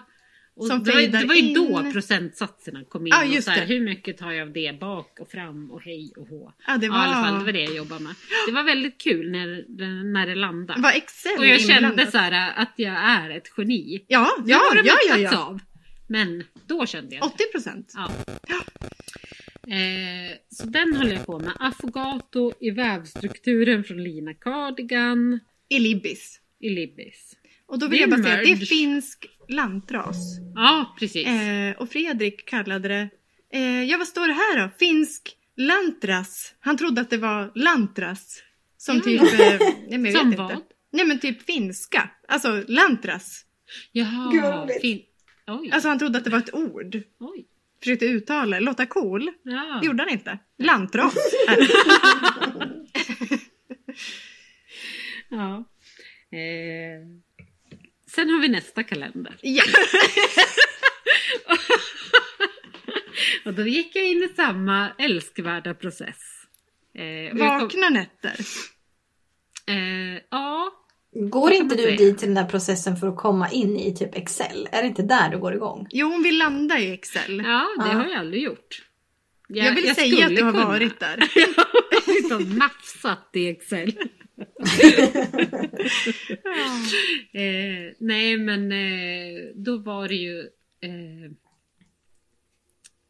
Och 0.56 0.68
Som 0.68 0.84
det, 0.84 0.92
var, 0.92 1.02
det 1.22 1.26
var 1.26 1.36
ju 1.36 1.54
då 1.54 1.80
in. 1.86 1.94
procentsatserna 1.94 2.84
kom 2.90 3.08
in. 3.08 3.14
Ja, 3.32 3.38
och 3.38 3.44
så 3.44 3.52
här, 3.52 3.66
hur 3.66 3.82
mycket 3.82 4.18
tar 4.18 4.32
jag 4.32 4.48
av 4.48 4.54
det 4.54 4.80
bak 4.80 5.20
och 5.20 5.32
fram 5.32 5.72
och 5.72 5.82
hej 5.84 6.14
och 6.18 6.28
hå. 6.28 6.54
ja, 6.68 6.78
det 6.78 6.86
Ja, 6.86 6.92
var, 6.92 7.00
i 7.00 7.02
alla 7.08 7.14
fall, 7.28 7.40
det 7.40 7.46
var 7.46 7.52
det 7.52 7.64
jag 7.64 7.76
jobbade 7.76 8.04
med. 8.04 8.16
Det 8.48 8.52
var 8.54 8.64
väldigt 8.64 8.98
kul 9.02 9.32
när, 9.32 9.66
när 10.14 10.28
det 10.28 10.36
landade. 10.36 10.82
var 10.82 10.92
Excel 10.92 11.32
Och 11.38 11.46
jag 11.46 11.60
kände 11.62 11.74
inblandat. 11.76 12.12
så 12.12 12.18
här 12.18 12.54
att 12.56 12.74
jag 12.76 12.94
är 12.96 13.30
ett 13.30 13.48
geni. 13.58 14.06
Ja, 14.08 14.28
ja, 14.46 14.58
har 14.58 14.76
det 14.76 14.88
ja, 14.88 14.96
ja, 15.10 15.18
ja. 15.18 15.46
av. 15.46 15.60
Men 16.08 16.44
då 16.68 16.86
kände 16.86 17.16
jag 17.16 17.24
det. 17.24 17.28
80 17.28 17.44
procent. 17.52 17.94
Ja. 17.96 18.12
Eh, 19.68 20.36
så 20.52 20.66
den 20.68 20.96
håller 20.96 21.12
jag 21.14 21.26
på 21.26 21.40
med. 21.40 21.52
Affogato 21.60 22.54
i 22.60 22.70
vävstrukturen 22.72 23.84
från 23.84 24.04
Lina 24.04 24.34
Cardigan 24.34 25.40
I 25.70 25.80
Libbis. 25.80 26.40
i 26.60 26.70
Libbis. 26.70 27.36
Och 27.70 27.80
då 27.80 27.88
vill 27.88 27.98
Det 28.00 28.04
är 28.04 28.08
jag 28.08 28.10
bara 28.10 28.24
säga 28.24 28.36
att 28.38 28.44
det 28.44 28.52
är 28.52 28.56
finsk 28.66 29.26
lantras. 29.50 30.16
Ja, 30.56 30.96
precis. 31.00 31.28
Eh, 31.28 31.76
och 31.78 31.90
Fredrik 31.90 32.46
kallade 32.50 32.88
det, 32.88 33.10
eh, 33.54 33.84
ja 33.84 33.98
vad 33.98 34.08
står 34.08 34.28
det 34.28 34.34
här 34.34 34.60
då? 34.64 34.70
Finsk 34.80 35.36
lantras. 35.58 36.54
Han 36.60 36.78
trodde 36.78 37.02
att 37.02 37.10
det 37.10 37.18
var 37.18 37.52
lantras. 37.56 38.42
Som 38.78 38.96
Ja. 38.96 39.02
typ, 39.02 39.22
eh, 39.22 39.28
nej 39.88 39.98
men 39.98 40.12
jag 40.12 40.14
Som 40.22 40.30
vet 40.30 40.40
vad? 40.40 40.52
inte. 40.52 40.64
Nej 40.92 41.06
men 41.06 41.20
typ 41.20 41.46
finska. 41.46 42.10
Alltså 42.28 42.64
lantras. 42.68 43.46
Jaha. 43.92 44.68
Fin- 44.82 45.02
Oj. 45.48 45.70
Alltså 45.72 45.90
han 45.90 46.00
trodde 46.00 46.18
att 46.18 46.24
det 46.24 46.30
var 46.30 46.38
ett 46.40 46.54
ord. 46.54 46.96
Oj. 47.20 47.46
Försökte 47.80 48.06
uttala 48.06 48.60
låta 48.60 48.86
cool. 48.86 49.32
Ja. 49.44 49.80
Det 49.82 49.88
gjorde 49.88 50.04
han 50.04 50.10
inte. 50.12 50.40
Lantras. 50.58 51.14
ja. 55.30 55.64
Eh, 56.32 57.08
sen 58.16 58.30
har 58.30 58.40
vi 58.42 58.48
nästa 58.48 58.84
kalender. 58.84 59.36
ja. 59.42 59.64
Och 63.46 63.54
då 63.54 63.68
gick 63.68 63.96
jag 63.96 64.08
in 64.08 64.24
i 64.24 64.28
samma 64.36 64.90
älskvärda 64.98 65.74
process. 65.74 66.18
Eh, 66.98 67.04
jag 67.06 67.38
kom- 67.38 67.48
Vakna 67.48 67.90
nätter. 67.90 68.36
Eh, 69.68 70.22
ja, 70.32 70.72
Går 71.30 71.52
inte 71.52 71.76
du 71.76 71.84
säga. 71.84 71.98
dit 71.98 72.18
till 72.18 72.28
den 72.28 72.36
där 72.36 72.46
processen 72.52 72.98
för 72.98 73.08
att 73.08 73.18
komma 73.18 73.50
in 73.52 73.78
i 73.78 73.96
typ 73.96 74.16
Excel? 74.16 74.70
Är 74.72 74.82
det 74.82 74.88
inte 74.88 75.02
där 75.04 75.30
du 75.30 75.38
går 75.40 75.54
igång? 75.54 75.88
Jo, 75.92 76.08
hon 76.12 76.24
vill 76.24 76.38
landa 76.38 76.80
i 76.80 76.92
Excel. 76.94 77.38
ja, 77.46 77.68
det 77.78 77.86
Ja. 77.90 77.94
har 77.94 78.06
jag 78.06 78.14
aldrig 78.20 78.44
gjort. 78.44 78.82
Jag, 79.48 79.76
vill 79.76 79.96
säga 79.96 80.26
att 80.26 80.36
du 80.36 80.44
har 80.44 80.52
kunna. 80.52 80.66
varit 80.66 81.00
där. 81.00 81.18
Jag 81.36 81.48
har 81.64 82.14
liksom 82.14 82.58
nafsat 82.58 83.30
i 83.34 83.48
Excel. 83.48 83.94
Eh, 87.34 87.94
nej 88.00 88.38
men 88.38 88.72
eh, 88.72 89.52
då 89.56 89.78
var 89.78 90.08
det 90.08 90.16
ju 90.16 90.40
eh, 90.82 91.32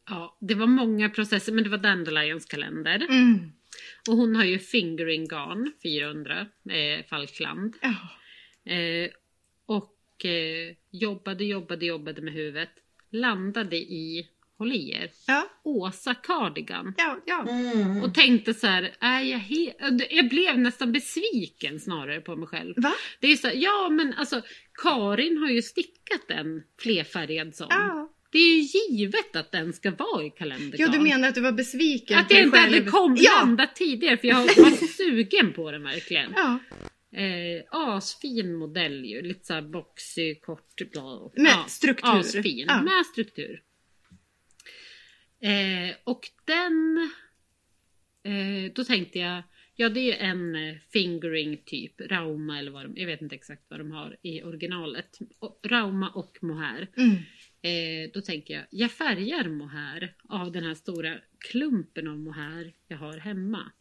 Ja, 0.08 0.38
det 0.40 0.54
var 0.54 0.66
många 0.66 1.10
processer 1.10 1.52
men 1.52 1.64
det 1.64 1.70
var 1.70 1.78
Dandelions 1.78 2.44
kalender. 2.44 3.06
Mm. 3.10 3.52
Och 4.08 4.16
hon 4.16 4.36
har 4.36 4.44
ju 4.44 4.58
fingering 4.58 5.28
garn 5.28 5.72
400 5.82 6.46
eh, 6.70 7.04
Falkland. 7.06 7.76
Ja. 7.82 7.96
Eh, 8.72 9.10
och 9.66 10.24
eh, 10.24 10.74
jobbade, 10.90 11.44
jobbade, 11.44 11.86
jobbade 11.86 12.22
med 12.22 12.32
huvudet. 12.32 12.70
Landade 13.10 13.76
i, 13.76 14.28
håll 14.60 14.72
i 14.72 14.90
er, 14.92 15.10
Ja, 15.26 15.48
Åsa 15.64 16.14
Cardigan. 16.14 16.94
ja, 16.98 17.18
ja. 17.26 17.46
Mm. 17.48 18.02
Och 18.02 18.14
tänkte 18.14 18.54
så 18.54 18.66
här, 18.66 18.90
är 19.00 19.20
jag 19.20 19.40
jag 20.10 20.28
blev 20.28 20.58
nästan 20.58 20.92
besviken 20.92 21.80
snarare 21.80 22.20
på 22.20 22.36
mig 22.36 22.48
själv. 22.48 22.74
Va? 22.76 22.92
Det 23.20 23.26
är 23.32 23.36
så 23.36 23.46
här, 23.48 23.54
ja 23.54 23.88
men 23.90 24.14
alltså 24.14 24.42
Karin 24.82 25.36
har 25.38 25.48
ju 25.50 25.62
stickat 25.62 26.30
en 26.30 26.62
flerfärgad 26.80 27.54
sån. 27.54 27.66
Ja. 27.70 28.12
Det 28.32 28.38
är 28.38 28.54
ju 28.56 28.60
givet 28.96 29.36
att 29.36 29.52
den 29.52 29.72
ska 29.72 29.90
vara 29.90 30.24
i 30.24 30.30
kalendergarn. 30.30 30.92
ja, 30.92 30.98
du 30.98 31.04
menar 31.04 31.28
att 31.28 31.34
du 31.34 31.40
var 31.40 31.52
besviken 31.52 32.18
Att 32.18 32.28
på 32.28 32.34
jag 32.34 32.42
inte 32.42 32.58
hade 32.58 32.72
själv? 32.72 32.86
kommit 32.90 33.22
Ja. 33.22 33.30
landat 33.40 33.76
tidigare 33.76 34.16
för 34.16 34.28
jag 34.28 34.36
har 34.36 34.62
varit 34.62 34.90
sugen 34.96 35.52
på 35.52 35.70
den 35.70 35.82
verkligen. 35.82 36.32
ja. 36.36 36.58
Eh, 37.20 37.64
asfin 37.70 38.54
modell 38.54 39.04
ju, 39.04 39.22
lite 39.22 39.46
såhär 39.46 39.62
boxy, 39.62 40.34
kort, 40.34 40.74
bla. 40.92 41.30
Med 41.36 41.54
struktur. 41.70 42.08
Asfin, 42.18 42.64
Ja. 42.68 42.82
med 42.82 43.06
struktur. 43.12 43.60
Eh, 45.42 45.94
och 46.04 46.20
den, 46.44 47.10
eh, 48.22 48.72
då 48.74 48.84
tänkte 48.84 49.18
jag, 49.18 49.42
ja 49.76 49.88
det 49.88 50.00
är 50.00 50.04
ju 50.04 50.12
en 50.12 50.54
eh, 50.54 50.76
fingering 50.92 51.62
typ, 51.66 52.00
Rauma 52.00 52.58
eller 52.58 52.70
vad 52.70 52.84
de, 52.84 52.92
jag 52.96 53.06
vet 53.06 53.22
inte 53.22 53.34
exakt 53.34 53.62
vad 53.68 53.80
de 53.80 53.90
har 53.90 54.16
i 54.22 54.42
originalet. 54.42 55.18
Och, 55.38 55.60
Rauma 55.64 56.08
och 56.08 56.38
mohair. 56.40 56.88
Mm. 56.96 57.16
Eh, 57.62 58.10
då 58.14 58.20
tänker 58.20 58.54
jag, 58.54 58.64
jag 58.70 58.90
färgar 58.90 59.48
mohair 59.48 60.14
av 60.28 60.52
den 60.52 60.64
här 60.64 60.74
stora 60.74 61.14
klumpen 61.50 62.08
av 62.08 62.18
mohair 62.18 62.72
jag 62.88 62.96
har 62.96 63.18
hemma. 63.18 63.72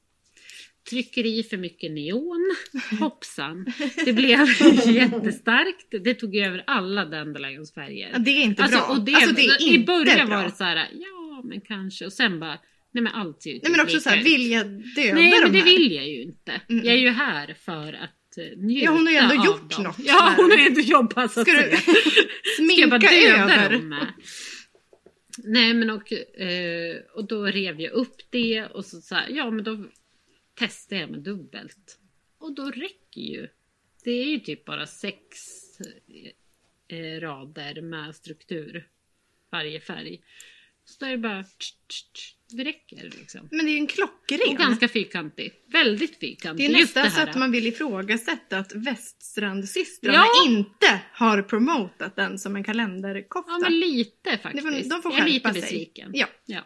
Trycker 0.90 1.26
i 1.26 1.44
för 1.44 1.58
mycket 1.58 1.92
neon, 1.92 2.56
hoppsan. 3.00 3.66
Det 4.06 4.14
blev 4.14 4.40
jättestarkt. 4.94 6.04
Det 6.04 6.14
tog 6.14 6.36
över 6.36 6.64
alla 6.68 7.06
Dandelions 7.06 7.74
färger. 7.74 8.10
Ja, 8.14 8.20
det 8.20 8.32
är 8.32 8.44
inte 8.44 8.64
Alltså, 8.64 8.78
bra. 8.80 8.88
och 8.88 9.06
det, 9.06 9.14
alltså, 9.16 9.36
det 9.36 9.42
är 9.42 9.74
I 9.74 9.86
början 9.86 10.28
bra. 10.28 10.38
var 10.38 10.44
det 10.44 10.52
så 10.52 10.64
här, 10.64 10.76
ja 10.94 11.29
men 11.44 11.62
kanske. 11.62 12.06
Och 12.06 12.14
sen 12.14 12.40
bara, 12.40 12.60
nej 12.92 13.04
men 13.04 13.08
allt 13.14 13.42
ser 13.42 13.50
ju 13.52 13.60
Nej 13.64 13.72
men 13.72 13.74
typ 13.74 13.84
också 13.84 13.96
lika 13.96 14.02
så 14.04 14.10
här, 14.10 14.20
ut. 14.20 14.26
vill 14.26 14.52
jag 14.52 14.66
döda 14.96 15.14
Nej 15.14 15.32
de 15.32 15.42
men 15.42 15.52
det 15.52 15.58
här? 15.60 15.66
vill 15.66 15.92
jag 15.92 16.08
ju 16.08 16.22
inte. 16.22 16.62
Mm. 16.70 16.86
Jag 16.86 16.94
är 16.96 17.00
ju 17.00 17.10
här 17.10 17.54
för 17.54 17.94
att 17.94 18.38
eh, 18.38 18.58
njuta 18.58 18.86
Ja, 18.86 18.92
hon 18.92 19.06
har 19.06 19.12
ju 19.14 19.18
ändå 19.18 19.36
gjort 19.46 19.72
dem. 19.72 19.84
något 19.84 19.96
Ja 20.00 20.34
hon 20.38 20.52
har 20.52 20.58
ju 20.58 20.66
ändå 20.68 20.82
jobbat 20.82 21.32
så 21.32 21.40
att 21.42 21.48
Ska 21.48 21.58
du 21.58 21.64
säga. 21.64 21.78
Ska 21.78 22.74
jag 22.82 22.90
bara 22.90 23.00
sminka 23.00 23.16
döda 23.38 23.56
över? 23.66 23.70
dem 23.74 23.90
med? 23.90 24.08
Nej 25.44 25.74
men 25.74 25.90
och, 25.90 26.14
eh, 26.14 26.96
och 27.16 27.28
då 27.28 27.46
rev 27.46 27.82
jag 27.82 27.92
upp 27.92 28.16
det 28.30 28.66
och 28.66 28.86
så, 28.86 29.16
här, 29.16 29.30
ja 29.30 29.52
men 29.52 29.64
då 29.64 29.86
testade 30.60 31.02
jag 31.02 31.10
med 31.10 31.20
dubbelt. 31.20 32.00
Och 32.40 32.56
då 32.56 32.72
räcker 32.72 33.22
ju. 33.22 33.48
Det 34.04 34.12
är 34.12 34.26
ju 34.26 34.40
typ 34.40 34.66
bara 34.66 34.88
sex 34.88 35.38
eh, 36.88 37.20
rader 37.20 37.82
med 37.82 38.16
struktur. 38.16 38.88
Varje 39.52 39.80
färg. 39.80 40.22
Så 40.90 40.96
då 41.00 41.06
är 41.06 41.12
det 41.12 41.18
bara 41.18 41.44
tsch, 41.44 41.74
tsch, 41.88 42.14
tsch, 42.14 42.36
det 42.52 42.64
räcker 42.64 43.04
liksom. 43.20 43.48
Men 43.52 43.66
det 43.66 43.72
är 43.72 43.78
en 43.78 43.88
klockren. 43.88 44.40
Och 44.50 44.56
ganska 44.56 44.88
fyrkantigt. 44.88 45.56
Väldigt 45.74 46.20
fyrkantigt. 46.20 46.70
det 46.72 46.78
är 46.78 46.82
nästan 46.82 47.04
det 47.04 47.12
så 47.12 47.22
att 47.22 47.36
man 47.36 47.52
vill 47.52 47.68
ifrågasätta 47.68 48.58
att 48.58 48.76
Väststrandsystrarna 48.76 50.18
Ja. 50.18 50.48
inte 50.50 51.02
har 51.14 51.42
promotat 51.42 52.16
den 52.16 52.40
som 52.40 52.56
en 52.56 52.64
kalenderkofta. 52.64 53.52
Ja 53.52 53.60
men 53.60 53.80
lite 53.80 54.38
faktiskt. 54.38 54.64
får- 54.68 54.90
de 54.90 55.02
får 55.02 55.12
jag 55.12 55.22
är 55.22 55.26
lite 55.26 55.40
skärpa 55.48 55.54
sig. 55.54 55.62
besviken. 55.62 56.12
Ja. 56.14 56.28
Ja. 56.46 56.64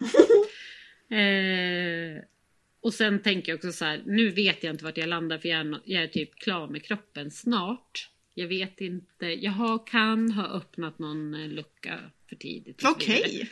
eh, 1.18 2.24
och 2.82 2.94
sen 2.94 3.22
tänker 3.22 3.52
jag 3.52 3.58
också 3.58 3.72
så 3.72 3.86
här, 3.86 4.04
nu 4.06 4.30
vet 4.30 4.64
jag 4.64 4.74
inte 4.74 4.84
vart 4.84 4.98
jag 4.98 5.10
landar 5.10 5.38
för 5.38 5.50
jag 5.50 5.60
är, 5.60 5.80
jag 5.86 6.04
är 6.04 6.08
typ 6.08 6.36
klar 6.36 6.68
med 6.68 6.84
kroppen 6.86 7.32
snart. 7.32 8.10
Jag 8.34 8.48
vet 8.48 8.82
inte, 8.82 9.26
jag 9.26 9.52
har, 9.52 9.88
kan 9.88 10.32
ha 10.32 10.48
öppnat 10.48 11.00
någon 11.00 11.34
eh, 11.34 11.48
lucka 11.48 12.00
för 12.30 12.36
tidigt. 12.36 12.82
Okej. 12.86 13.24
vidare. 13.32 13.48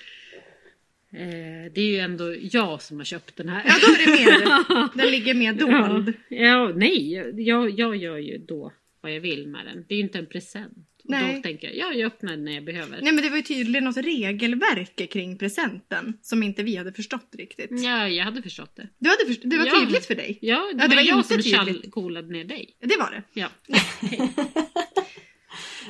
Eh, 1.14 1.72
det 1.76 1.82
är 1.82 1.86
ju 1.86 1.98
ändå 1.98 2.36
jag 2.42 2.82
som 2.82 2.98
har 2.98 3.04
köpt 3.06 3.38
den 3.38 3.50
här. 3.50 3.64
Ja 3.68 3.74
då 3.82 3.94
är 3.94 3.98
det 4.06 4.12
mer, 4.12 4.98
den 4.98 5.12
ligger 5.12 5.34
mer 5.34 5.54
dold. 5.54 6.14
Ja, 6.30 6.38
ja, 6.46 6.72
nej, 6.76 7.14
jag, 7.48 7.70
jag 7.80 7.96
gör 7.96 8.18
ju 8.18 8.38
då 8.38 8.72
vad 9.02 9.16
jag 9.16 9.22
vill 9.22 9.48
med 9.48 9.66
den. 9.66 9.86
Det 9.88 9.94
är 9.94 9.98
ju 9.98 10.04
inte 10.04 10.18
en 10.20 10.26
present. 10.26 10.78
Och 11.04 11.10
Nej. 11.10 11.36
då 11.36 11.42
tänker 11.42 11.68
jag, 11.68 11.76
ja, 11.78 11.94
jag 12.00 12.08
öppnar 12.08 12.32
den 12.32 12.46
när 12.46 12.52
jag 12.52 12.64
behöver. 12.64 13.00
Nej 13.02 13.14
men 13.14 13.24
det 13.24 13.30
var 13.30 13.38
ju 13.38 13.44
tydligen 13.44 13.84
något 13.84 13.98
regelverk 13.98 15.10
kring 15.12 15.38
presenten 15.38 16.18
som 16.22 16.44
inte 16.44 16.64
vi 16.64 16.76
hade 16.76 16.94
förstått 16.94 17.30
riktigt. 17.38 17.70
Ja, 17.72 18.08
jag 18.08 18.26
hade 18.26 18.42
förstått 18.42 18.76
det. 18.76 18.88
Du 19.00 19.10
hade 19.10 19.26
först- 19.28 19.42
det 19.44 19.58
var 19.58 19.66
Ja. 19.66 19.80
tydligt 19.80 20.06
för 20.06 20.16
dig. 20.16 20.38
Ja, 20.42 20.56
det, 20.56 20.82
Ja, 20.84 20.88
det 20.88 20.96
var, 20.96 20.96
var 20.96 21.04
jag 21.10 21.18
inte 21.18 21.28
som 21.28 21.38
tydligt. 21.38 21.56
tjallkolade 21.56 22.28
ner 22.34 22.44
dig. 22.46 22.78
Det 22.80 22.98
var 23.00 23.12
det. 23.12 23.24
Ja. 23.42 23.48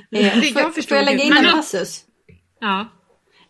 Det- 0.09 0.31
får, 0.31 0.43
jag 0.43 0.53
får 0.63 0.71
förstod 0.71 0.97
jag 0.97 1.05
lägga 1.05 1.23
in 1.23 1.33
en 1.33 1.43
passus? 1.43 2.05
ja. 2.61 2.87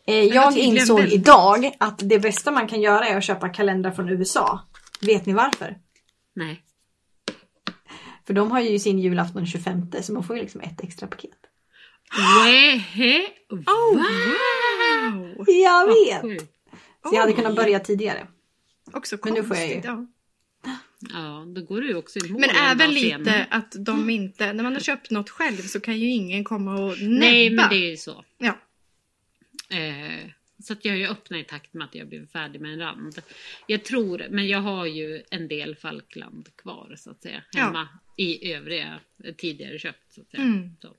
Eh, 0.07 0.15
jag 0.23 0.57
insåg 0.57 0.97
väldigt- 0.99 1.13
idag 1.19 1.71
att 1.79 1.99
det 2.09 2.19
bästa 2.19 2.51
man 2.51 2.67
kan 2.67 2.81
göra 2.81 3.05
är 3.07 3.17
att 3.17 3.23
köpa 3.23 3.49
kalendrar 3.49 3.91
från 3.91 4.09
USA. 4.09 4.59
Vet 5.01 5.25
ni 5.25 5.33
varför? 5.33 5.77
Nej. 6.35 6.63
För 8.27 8.33
de 8.33 8.51
har 8.51 8.59
ju 8.59 8.79
sin 8.79 8.99
julafton 8.99 9.35
den 9.41 9.45
25 9.47 9.91
så 10.01 10.13
man 10.13 10.23
får 10.23 10.35
ju 10.35 10.41
liksom 10.41 10.61
ett 10.61 10.83
extra 10.83 11.07
paket. 11.07 11.31
Oh, 13.67 13.95
wow! 13.95 15.45
Jag 15.47 15.87
vet! 15.87 16.39
Så 17.03 17.15
jag 17.15 17.21
hade 17.21 17.33
kunnat 17.33 17.55
börja 17.55 17.79
tidigare. 17.79 18.27
Också 18.93 19.15
Men 19.15 19.21
konstigt. 19.35 19.43
nu 19.43 19.47
får 19.47 19.57
jag 19.57 19.69
ju- 19.69 19.81
Ja. 19.83 20.05
Ja, 21.13 21.43
då 21.55 21.61
går 21.61 21.81
du 21.81 21.87
ju 21.87 21.95
också 21.95 22.19
i 22.19 22.29
mål 22.31 22.41
Men 22.41 22.49
en 22.49 22.55
även 22.55 22.89
lite 22.93 23.09
senare. 23.09 23.47
att 23.51 23.75
de 23.79 24.09
inte, 24.09 24.53
när 24.53 24.63
man 24.63 24.73
har 24.73 24.79
köpt 24.79 25.11
något 25.11 25.29
själv 25.29 25.57
så 25.57 25.79
kan 25.79 25.97
ju 25.97 26.09
ingen 26.09 26.43
komma 26.43 26.73
och 26.73 26.97
näbba. 27.01 27.19
Nej, 27.19 27.49
men 27.49 27.69
det 27.69 27.75
är 27.75 27.89
ju 27.89 27.97
så. 27.97 28.23
Ja. 28.37 28.57
Eh, 29.71 30.29
så 30.63 30.73
att 30.73 30.85
jag 30.85 30.91
har 30.93 30.97
ju 30.97 31.07
öppnat 31.07 31.39
i 31.39 31.43
takt 31.43 31.73
med 31.73 31.85
att 31.85 31.95
jag 31.95 32.07
blivit 32.07 32.31
färdig 32.31 32.61
med 32.61 32.73
en 32.73 32.79
rand. 32.79 33.21
Jag 33.67 33.83
tror, 33.85 34.27
men 34.29 34.47
jag 34.47 34.59
har 34.59 34.85
ju 34.85 35.23
en 35.31 35.47
del 35.47 35.75
Falkland 35.75 36.55
kvar 36.55 36.95
så 36.97 37.11
att 37.11 37.21
säga. 37.21 37.43
Ja. 37.51 37.63
Hemma 37.63 37.87
i 38.17 38.53
övriga 38.53 38.99
tidigare 39.37 39.79
köpt 39.79 40.13
så 40.13 40.21
att 40.21 40.31
säga. 40.31 40.43
Mm. 40.43 40.69
Så. 40.81 40.95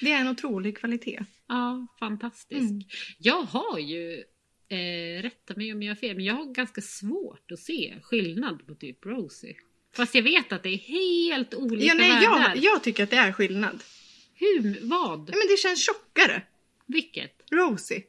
Det 0.00 0.12
är 0.12 0.20
en 0.20 0.28
otrolig 0.28 0.78
kvalitet. 0.78 1.24
Ja, 1.48 1.86
fantastisk. 1.98 2.60
Mm. 2.70 2.82
Jag 3.18 3.42
har 3.42 3.78
ju, 3.78 4.24
eh, 4.68 5.22
rätta 5.22 5.54
mig 5.56 5.72
om 5.72 5.82
jag 5.82 5.90
har 5.90 5.96
fel, 5.96 6.16
men 6.16 6.24
jag 6.24 6.34
har 6.34 6.44
ganska 6.54 6.80
svårt 6.80 7.52
att 7.52 7.58
se 7.58 7.94
skillnad 8.02 8.66
på 8.66 8.74
typ 8.74 9.06
Rosie. 9.06 9.56
Fast 9.96 10.14
jag 10.14 10.22
vet 10.22 10.52
att 10.52 10.62
det 10.62 10.68
är 10.68 10.78
helt 10.78 11.54
olika 11.54 11.86
Ja, 11.86 11.94
nej, 11.94 12.10
världar. 12.10 12.52
jag, 12.54 12.64
jag 12.64 12.82
tycker 12.82 13.04
att 13.04 13.10
det 13.10 13.16
är 13.16 13.32
skillnad. 13.32 13.82
Hur? 14.34 14.78
Vad? 14.82 15.20
Ja, 15.20 15.36
men 15.36 15.46
det 15.48 15.58
känns 15.58 15.86
tjockare. 15.86 16.42
Vilket? 16.86 17.42
Rosie. 17.52 18.02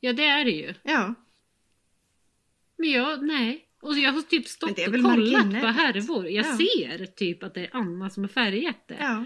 Ja, 0.00 0.12
det 0.12 0.24
är 0.24 0.44
det 0.44 0.50
ju. 0.50 0.74
Ja. 0.82 1.14
Men 2.76 2.90
jag, 2.90 3.22
nej. 3.26 3.68
Och 3.82 3.98
jag 3.98 4.12
har 4.12 4.22
typ 4.22 4.48
stått 4.48 4.78
är 4.78 4.88
och 4.94 5.02
kollat 5.14 5.50
på 5.50 5.66
härvor. 5.66 6.28
Jag 6.28 6.46
Ja. 6.46 6.56
ser 6.58 7.06
typ 7.06 7.42
att 7.42 7.54
det 7.54 7.60
är 7.60 7.70
Anna 7.72 8.10
som 8.10 8.22
har 8.22 8.28
färgat 8.28 8.88
det. 8.88 8.96
Ja. 9.00 9.24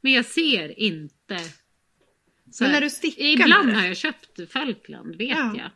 Men 0.00 0.12
jag 0.12 0.24
ser 0.24 0.80
inte. 0.80 1.38
Så 2.50 2.64
Men 2.64 2.72
när 2.72 2.80
du 2.80 2.90
stickar 2.90 3.24
Ibland 3.24 3.70
har 3.72 3.86
jag 3.86 3.96
köpt 3.96 4.52
Falkland, 4.52 5.16
vet 5.16 5.28
Ja. 5.38 5.54
jag. 5.56 5.70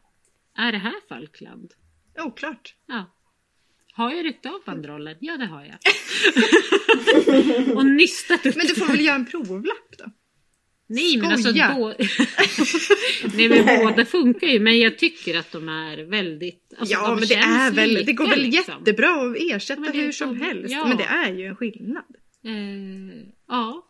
Är 0.66 0.72
det 0.72 0.78
här 0.78 0.94
Falkland? 1.08 1.72
Oklart. 2.18 2.74
Ja. 2.86 3.10
Har 3.92 4.12
jag 4.14 4.24
ryckt 4.24 4.46
av 4.46 4.60
banderollen? 4.66 5.16
Ja, 5.20 5.36
det 5.36 5.46
har 5.46 5.64
jag. 5.64 5.76
och 7.76 7.86
nystat 7.86 8.46
upp 8.46 8.56
Men 8.56 8.66
du 8.66 8.74
får 8.74 8.86
väl 8.86 9.00
göra 9.04 9.14
en 9.14 9.26
provlapp 9.26 9.98
då? 9.98 10.04
Nej 10.86 11.16
men 11.16 11.32
alltså 11.32 11.52
då... 11.52 11.94
Nej 13.36 13.48
men 13.48 13.66
båda 13.84 14.04
funkar 14.04 14.46
ju 14.46 14.60
men 14.60 14.78
jag 14.78 14.98
tycker 14.98 15.38
att 15.38 15.52
de 15.52 15.68
är 15.68 15.96
väldigt... 15.96 16.74
Alltså, 16.78 16.92
ja 16.94 17.08
de 17.08 17.18
men 17.18 17.28
det 17.28 17.34
är 17.34 17.70
väl, 17.70 17.90
lika, 17.90 18.02
det 18.02 18.12
går 18.12 18.28
väl 18.28 18.40
liksom. 18.42 18.74
jättebra 18.78 19.30
att 19.30 19.36
ersätta 19.40 19.86
är 19.86 19.92
hur 19.92 20.12
som 20.12 20.38
så- 20.38 20.44
helst. 20.44 20.72
ja. 20.72 20.86
Men 20.88 20.96
det 20.96 21.04
är 21.04 21.32
ju 21.32 21.46
en 21.46 21.56
skillnad. 21.56 22.16
Eh, 22.44 23.22
ja. 23.48 23.86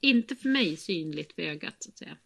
Inte 0.00 0.36
för 0.36 0.48
mig 0.48 0.76
synligt 0.76 1.34
för 1.34 1.42
ögat 1.42 1.76
så 1.78 1.90
att 1.90 1.98
säga. 1.98 2.16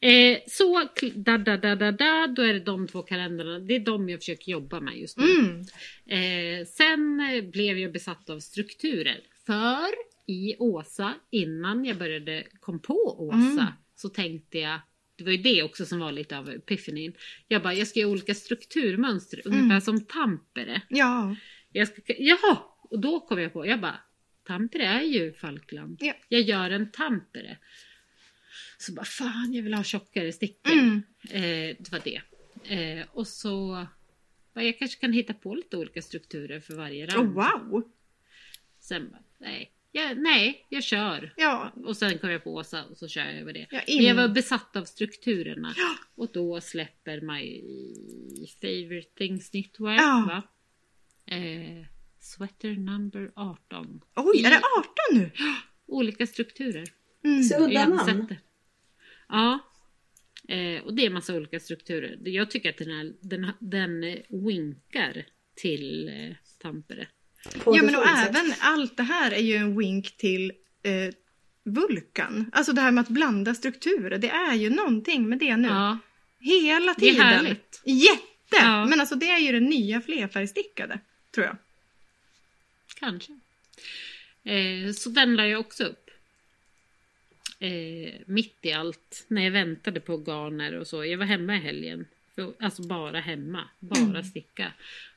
Eh, 0.00 0.38
så, 0.46 0.88
da, 1.14 1.38
da, 1.38 1.56
da, 1.56 1.74
da, 1.76 1.92
da, 1.92 2.26
då 2.26 2.42
är 2.42 2.52
det 2.52 2.60
de 2.60 2.88
två 2.88 3.02
kalendrarna. 3.02 3.58
Det 3.58 3.74
är 3.74 3.80
de 3.80 4.08
jag 4.08 4.20
försöker 4.20 4.52
jobba 4.52 4.80
med 4.80 4.98
just 4.98 5.18
nu. 5.18 5.24
Mm. 5.24 6.60
Eh, 6.60 6.66
sen 6.66 7.22
blev 7.50 7.78
jag 7.78 7.92
besatt 7.92 8.30
av 8.30 8.40
strukturer. 8.40 9.20
För 9.46 10.09
i 10.26 10.56
Åsa, 10.58 11.14
innan 11.30 11.84
jag 11.84 11.98
började 11.98 12.46
kom 12.60 12.80
på 12.80 12.94
Åsa, 13.28 13.36
Mm. 13.62 13.66
så 13.94 14.08
tänkte 14.08 14.58
jag, 14.58 14.80
det 15.16 15.24
var 15.24 15.30
ju 15.32 15.38
det 15.42 15.62
också 15.62 15.86
som 15.86 15.98
var 15.98 16.12
lite 16.12 16.38
av 16.38 16.50
epiphanin. 16.50 17.12
Jag 17.48 17.62
bara, 17.62 17.74
jag 17.74 17.86
ska 17.88 18.00
göra 18.00 18.10
olika 18.10 18.34
strukturmönster, 18.34 19.42
Mm. 19.46 19.58
ungefär 19.58 19.80
som 19.80 20.04
Tampere. 20.06 20.82
Ja. 20.88 21.36
Jag 21.72 21.88
ska, 21.88 22.00
jaha! 22.18 22.58
Och 22.82 22.98
då 23.00 23.20
kom 23.20 23.40
jag 23.40 23.52
på, 23.52 23.66
jag 23.66 23.80
bara, 23.80 23.98
Tampere 24.46 24.84
är 24.84 25.02
ju 25.02 25.32
Falkland. 25.32 25.96
Ja. 26.00 26.14
Jag 26.28 26.40
gör 26.40 26.70
en 26.70 26.90
Tampere. 26.90 27.58
Så 28.78 28.92
bara, 28.92 29.04
fan 29.04 29.52
jag 29.54 29.62
vill 29.62 29.74
ha 29.74 29.84
tjockare 29.84 30.32
stickor. 30.32 30.72
Mm. 30.72 31.02
Eh, 31.30 31.76
det 31.78 31.92
var 31.92 32.00
det. 32.04 32.20
Eh, 32.74 33.06
och 33.12 33.26
så, 33.28 33.86
bara, 34.54 34.64
jag 34.64 34.78
kanske 34.78 35.00
kan 35.00 35.12
hitta 35.12 35.34
på 35.34 35.54
lite 35.54 35.76
olika 35.76 36.02
strukturer 36.02 36.60
för 36.60 36.74
varje 36.74 37.06
Oh, 37.06 37.10
rand. 37.14 37.34
wow. 37.34 37.90
Sen 38.80 39.10
bara, 39.10 39.22
nej. 39.38 39.70
Jag, 39.92 40.18
nej, 40.18 40.66
jag 40.68 40.82
kör. 40.82 41.34
Ja. 41.36 41.72
Och 41.84 41.96
sen 41.96 42.18
kom 42.18 42.30
jag 42.30 42.44
på 42.44 42.54
Åsa 42.54 42.84
och 42.84 42.96
så 42.96 43.08
kör 43.08 43.24
jag 43.24 43.34
över 43.34 43.52
det. 43.52 43.66
Ja, 43.70 43.80
Men 43.86 44.04
jag 44.04 44.14
var 44.14 44.28
besatt 44.28 44.76
av 44.76 44.84
strukturerna. 44.84 45.74
Ja. 45.76 45.94
Och 46.14 46.28
då 46.32 46.60
släpper 46.60 47.20
My 47.20 47.62
favorite 48.60 49.10
things 49.16 49.50
knitwear. 49.50 49.94
Ja. 49.94 50.24
Va? 50.28 50.42
Eh, 51.36 51.86
sweater 52.20 52.70
number 52.70 53.32
18. 53.34 54.00
Oj, 54.16 54.44
är 54.44 54.50
det 54.50 54.56
18 54.56 54.92
nu? 55.12 55.30
Olika 55.86 56.26
strukturer. 56.26 56.84
Mm. 57.24 57.42
Så 57.42 57.64
udda 57.64 57.88
namn. 57.88 58.36
Ja. 59.28 59.58
Eh, 60.48 60.82
och 60.82 60.94
det 60.94 61.06
är 61.06 61.10
massa 61.10 61.36
olika 61.36 61.60
strukturer. 61.60 62.18
Jag 62.24 62.50
tycker 62.50 62.70
att 62.70 62.78
den, 62.78 62.90
här, 62.90 63.12
den, 63.20 63.52
den 63.58 64.00
winkar 64.28 65.26
till 65.54 66.08
eh, 66.08 66.36
Tampere. 66.58 67.08
Ja 67.66 67.82
men 67.82 67.96
och 67.96 68.06
även 68.06 68.54
allt 68.60 68.96
det 68.96 69.02
här 69.02 69.30
är 69.30 69.40
ju 69.42 69.54
en 69.56 69.78
wink 69.78 70.16
till 70.16 70.52
eh, 70.82 71.14
Vulkan. 71.64 72.50
Alltså 72.52 72.72
det 72.72 72.80
här 72.80 72.90
med 72.92 73.02
att 73.02 73.08
blanda 73.08 73.54
strukturer. 73.54 74.18
Det 74.18 74.30
är 74.30 74.54
ju 74.54 74.70
någonting 74.70 75.28
med 75.28 75.38
det 75.38 75.56
nu. 75.56 75.68
Ja, 75.68 75.98
Hela 76.40 76.94
det 76.98 77.06
är 77.08 77.12
tiden. 77.12 77.26
härligt. 77.26 77.82
Jätte! 77.84 78.22
Ja. 78.50 78.84
Men 78.86 79.00
alltså 79.00 79.14
det 79.14 79.30
är 79.30 79.38
ju 79.38 79.52
det 79.52 79.60
nya 79.60 80.00
flerfärgstickade. 80.00 81.00
Tror 81.34 81.46
jag. 81.46 81.56
Kanske. 83.00 83.32
Eh, 84.44 84.92
så 84.92 85.10
den 85.10 85.36
la 85.36 85.46
jag 85.46 85.60
också 85.60 85.84
upp. 85.84 86.10
Eh, 87.58 88.14
mitt 88.26 88.58
i 88.62 88.72
allt. 88.72 89.24
När 89.28 89.44
jag 89.44 89.50
väntade 89.50 90.00
på 90.00 90.16
garner 90.16 90.72
och 90.78 90.86
så. 90.86 91.04
Jag 91.04 91.18
var 91.18 91.26
hemma 91.26 91.56
i 91.56 91.60
helgen. 91.60 92.06
För, 92.34 92.52
alltså 92.60 92.82
bara 92.82 93.20
hemma. 93.20 93.68
Bara 93.78 94.00
Mm. 94.00 94.24
sticka. 94.24 94.72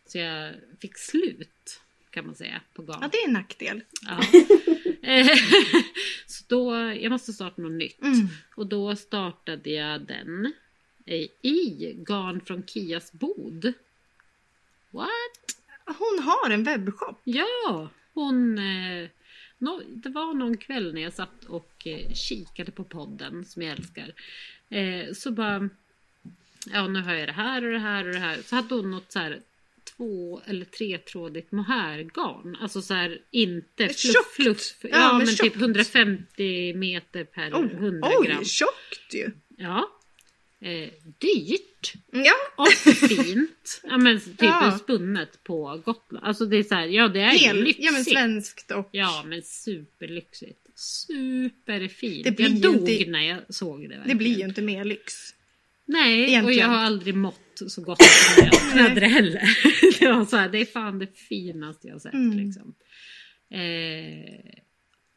Så 0.05 0.17
jag 0.17 0.53
fick 0.81 0.97
slut. 0.97 1.79
Kan 2.13 2.25
man 2.25 2.35
säga. 2.35 2.61
På 2.73 2.81
garn. 2.81 2.97
Ja 3.01 3.09
det 3.11 3.17
är 3.17 3.27
en 3.27 3.33
nackdel. 3.33 3.81
Ja. 4.01 4.19
Eh, 5.05 5.27
så 6.25 6.43
då, 6.47 6.75
jag 6.75 7.11
måste 7.11 7.33
starta 7.33 7.61
något 7.61 7.71
nytt. 7.71 8.01
Mm. 8.01 8.27
Och 8.55 8.67
då 8.67 8.95
startade 8.95 9.69
jag 9.69 10.01
den 10.01 10.53
eh, 11.05 11.27
i 11.41 11.93
garn 12.07 12.41
från 12.45 12.63
Kias 12.65 13.11
bod. 13.11 13.73
What? 14.91 15.09
Hon 15.85 16.23
har 16.23 16.49
en 16.49 16.63
webbshop. 16.63 17.21
Ja, 17.23 17.89
hon... 18.13 18.57
Eh, 18.57 19.09
nå- 19.57 19.81
det 19.87 20.09
var 20.09 20.33
någon 20.33 20.57
kväll 20.57 20.93
när 20.93 21.01
jag 21.01 21.13
satt 21.13 21.45
och 21.45 21.87
kikade 22.13 22.71
på 22.71 22.83
podden 22.83 23.45
som 23.45 23.61
jag 23.61 23.71
älskar. 23.71 24.13
Så 25.13 25.31
bara... 25.31 25.69
Ja, 26.71 26.87
nu 26.87 27.01
har 27.01 27.13
jag 27.13 27.27
det 27.27 27.33
här 27.33 27.65
och 27.65 27.71
det 27.71 27.79
här 27.79 28.07
och 28.07 28.13
det 28.13 28.19
här. 28.19 28.41
Så 28.41 28.55
hade 28.55 28.75
hon 28.75 28.91
något 28.91 29.11
så 29.11 29.19
här 29.19 29.41
två 29.97 30.41
eller 30.45 30.65
tretrådigt 30.65 31.51
mohairgarn. 31.51 32.57
Alltså 32.61 32.81
så 32.81 32.93
här 32.93 33.21
inte 33.31 33.89
fluff, 33.89 34.33
fluff. 34.35 34.75
Ja, 34.81 34.89
Ja, 34.91 35.07
men 35.07 35.17
men 35.17 35.27
typ 35.27 35.37
tjockt. 35.37 35.55
150 35.55 36.73
meter 36.73 37.23
per 37.23 37.51
100 37.51 38.07
Oh, 38.07 38.25
gram. 38.25 38.37
oj, 38.39 38.45
tjockt 38.45 39.13
ju. 39.13 39.31
Ja. 39.57 39.89
Eh, 40.61 40.89
dyrt. 41.19 41.93
Ja, 42.11 42.33
Och 42.55 42.67
fint. 43.09 43.81
ja 43.83 43.97
men 43.97 44.19
typ 44.19 44.35
Ja. 44.41 44.79
spunnet 44.83 45.43
på 45.43 45.81
Gotland. 45.85 46.25
Alltså 46.25 46.45
det 46.45 46.57
är 46.57 46.63
så 46.63 46.75
här, 46.75 46.85
ja 46.87 47.07
det 47.07 47.19
är 47.21 47.29
hel, 47.39 47.57
lyxigt. 47.63 47.85
ja 47.85 47.91
men 47.91 48.05
svenskt 48.05 48.71
och... 48.71 48.89
Ja 48.91 49.23
men 49.27 49.41
superlyxigt. 49.41 50.59
Superfint. 50.75 52.23
Det 52.23 52.31
blir 52.31 52.49
jag 52.49 52.61
dog 52.61 52.89
inte- 52.89 53.11
när 53.11 53.21
jag 53.29 53.39
såg 53.49 53.81
det. 53.81 53.87
Det 53.87 53.95
verkligen. 53.95 54.17
blir 54.17 54.37
ju 54.39 54.45
inte 54.45 54.61
mer 54.61 54.85
lyx. 54.85 55.13
Nej, 55.85 56.23
och 56.23 56.29
egentligen. 56.29 56.59
jag 56.59 56.67
har 56.67 56.75
aldrig 56.85 57.15
mått 57.15 57.42
så 57.55 57.81
gott 57.81 58.01
som 58.71 58.79
jag 58.79 58.95
det 58.95 59.07
heller. 59.07 59.41
det, 59.99 60.11
var 60.11 60.25
så 60.25 60.37
här, 60.37 60.49
det 60.49 60.57
är 60.57 60.65
fan 60.65 60.99
det 60.99 61.17
finaste 61.17 61.87
jag 61.87 62.01
sett. 62.01 62.13
Mm. 62.13 62.37
Liksom. 62.37 62.75
Eh, 63.49 64.61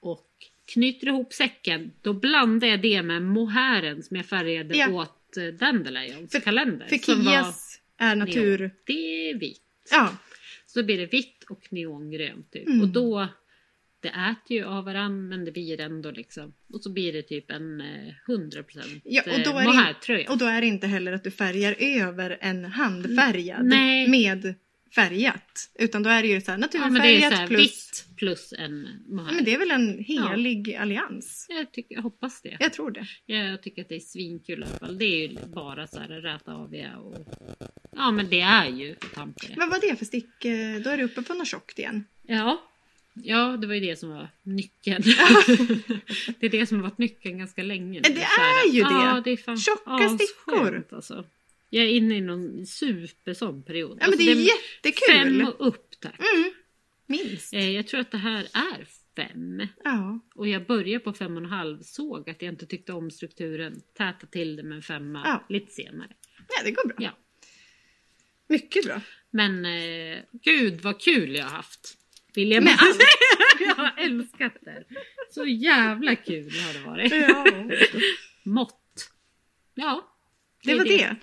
och 0.00 0.30
knyter 0.72 1.06
ihop 1.06 1.32
säcken, 1.32 1.92
då 2.02 2.12
blandar 2.12 2.68
jag 2.68 2.82
det 2.82 3.02
med 3.02 3.22
mohären 3.22 4.02
som 4.02 4.16
jag 4.16 4.26
färgade 4.26 4.76
Ja. 4.76 4.88
åt 4.90 5.36
eh, 5.36 5.44
Dandelions 5.46 6.32
För- 6.32 6.40
kalender. 6.40 6.86
För 6.86 6.96
Kias 6.98 7.80
är 7.98 8.16
natur... 8.16 8.58
neon. 8.58 8.70
Det 8.86 9.30
är 9.30 9.34
vitt. 9.38 9.62
Ja, 9.90 10.16
Så 10.66 10.82
blir 10.82 10.98
det 10.98 11.06
vitt 11.06 11.44
och 11.48 11.66
neongrönt 11.72 12.52
typ. 12.52 12.66
Mm. 12.66 12.80
Och 12.80 12.88
då, 12.88 13.28
det 14.00 14.08
äter 14.08 14.56
ju 14.56 14.64
av 14.64 14.84
varann 14.84 15.28
men 15.28 15.44
det 15.44 15.52
blir 15.52 15.80
ändå 15.80 16.10
liksom. 16.10 16.54
Och 16.72 16.82
så 16.82 16.92
blir 16.92 17.12
det 17.12 17.22
typ 17.22 17.50
en 17.50 17.80
eh, 17.80 18.14
100% 18.28 19.00
Ja, 19.04 19.22
och 19.22 19.28
eh, 19.28 19.44
då 19.44 19.50
är 19.50 19.60
det- 19.60 19.64
mohairtröja. 19.64 20.30
och 20.30 20.38
då 20.38 20.44
är 20.46 20.60
det 20.60 20.66
inte 20.66 20.86
heller 20.86 21.12
att 21.12 21.24
du 21.24 21.30
färgar 21.30 21.76
över 21.78 22.38
en 22.40 22.64
handfärgad 22.64 23.64
Nej. 23.64 24.08
med 24.08 24.54
färgat. 24.94 25.70
Utan 25.74 26.02
då 26.02 26.10
är 26.10 26.22
det 26.22 26.28
ju 26.28 26.40
så 26.40 26.50
här 26.50 26.58
Ja 26.72 26.88
men 26.90 27.02
det 27.02 27.08
är 27.08 27.20
naturfärgat 27.20 27.48
plus... 27.48 27.60
vitt 27.60 28.16
plus 28.16 28.54
en 28.58 28.88
Ja, 29.08 29.14
mohair. 29.14 29.34
men 29.34 29.44
det 29.44 29.54
är 29.54 29.58
väl 29.58 29.70
en 29.70 30.04
helig 30.04 30.74
allians? 30.74 31.46
jag, 31.48 31.72
tycker, 31.72 31.94
jag 31.94 32.02
hoppas 32.02 32.42
det. 32.42 32.56
Jag 32.60 32.72
tror 32.72 32.90
det. 32.90 33.06
Jag 33.26 33.62
tycker 33.62 33.82
att 33.82 33.88
det 33.88 33.94
är 33.96 34.00
svinkul 34.00 34.60
i 34.60 34.62
alla 34.62 34.78
fall. 34.78 34.98
Det 34.98 35.04
är 35.04 35.28
ju 35.28 35.36
bara 35.54 35.86
så 35.86 35.98
här 36.00 36.08
räta 36.08 36.54
av 36.54 36.74
ja, 36.76 36.96
och... 36.96 37.26
Ja 37.96 38.10
men 38.10 38.28
det 38.30 38.40
är 38.40 38.68
ju 38.68 38.94
tampere. 38.94 39.54
Vad 39.56 39.70
var 39.70 39.80
det 39.90 39.96
för 39.96 40.04
stick? 40.04 40.44
Eh, 40.44 40.76
Då 40.84 40.90
är 40.90 40.96
du 40.96 41.04
uppe 41.04 41.22
på 41.22 41.34
något 41.34 41.48
tjockt 41.48 41.78
igen. 41.78 42.04
Ja. 42.26 42.62
Ja, 43.22 43.56
det 43.56 43.66
var 43.66 43.74
ju 43.74 43.80
det 43.80 43.96
som 43.98 44.08
var 44.10 44.28
nyckeln. 44.42 45.02
det 46.40 46.46
är 46.46 46.50
det 46.50 46.66
som 46.66 46.76
har 46.76 46.82
varit 46.82 46.98
nyckeln 46.98 47.38
ganska 47.38 47.62
länge. 47.62 48.00
nu. 48.00 48.14
Det 48.14 48.22
är 48.22 48.66
ju 48.72 48.82
det. 48.82 48.88
Ja, 48.90 49.22
det 49.24 49.30
är 49.30 49.36
fan 49.36 49.56
Tjocka 49.56 50.08
stickor. 50.08 50.66
asskönt, 50.66 50.92
Alltså. 50.92 51.24
Jag 51.70 51.84
är 51.84 51.88
inne 51.88 52.16
i 52.16 52.20
någon 52.20 52.66
super 52.66 53.34
sån 53.34 53.62
period. 53.62 53.90
Ja 53.90 53.96
men 53.96 54.04
Alltså, 54.06 54.18
det 54.26 54.32
är 54.32 54.36
jättekul! 54.36 55.40
Fem 55.40 55.48
och 55.48 55.68
upp 55.68 55.90
tack. 56.00 56.20
Mm, 56.36 56.50
minst. 57.06 57.54
Eh, 57.54 57.70
jag 57.70 57.86
tror 57.86 58.00
att 58.00 58.10
det 58.10 58.18
här 58.18 58.40
är 58.52 58.86
fem. 59.16 59.66
Ja. 59.84 60.20
Och 60.34 60.48
jag 60.48 60.66
började 60.66 61.04
på 61.04 61.12
fem 61.12 61.36
och 61.36 61.42
en 61.42 61.48
halv, 61.50 61.82
såg 61.82 62.30
att 62.30 62.42
jag 62.42 62.52
inte 62.52 62.66
tyckte 62.66 62.92
om 62.92 63.10
strukturen, 63.10 63.80
täta 63.98 64.26
till 64.26 64.56
det 64.56 64.62
med 64.62 64.76
en 64.76 64.82
femma 64.82 65.22
Ja. 65.24 65.44
lite 65.48 65.72
senare. 65.72 66.08
ja, 66.48 66.64
det 66.64 66.70
går 66.70 66.88
bra. 66.88 66.96
Ja. 67.00 67.10
Mycket 68.48 68.84
bra. 68.84 69.00
Men 69.30 69.64
eh, 69.64 70.18
gud 70.32 70.80
vad 70.80 71.00
kul 71.00 71.34
jag 71.36 71.44
har 71.44 71.50
haft. 71.56 71.98
Vill 72.36 72.50
jag 72.50 72.62
Med 72.62 72.72
med 72.72 72.78
allt. 72.80 73.02
Jag 73.60 73.74
har 73.74 73.92
älskat 73.96 74.52
det. 74.60 74.84
Så 75.30 75.46
jävla 75.46 76.16
kul 76.16 76.52
har 76.66 76.72
det 76.72 76.86
varit. 76.86 77.12
Ja. 77.12 77.44
Mått. 78.42 79.10
Ja. 79.74 80.12
Det 80.64 80.74
var 80.74 80.84
det. 80.84 81.16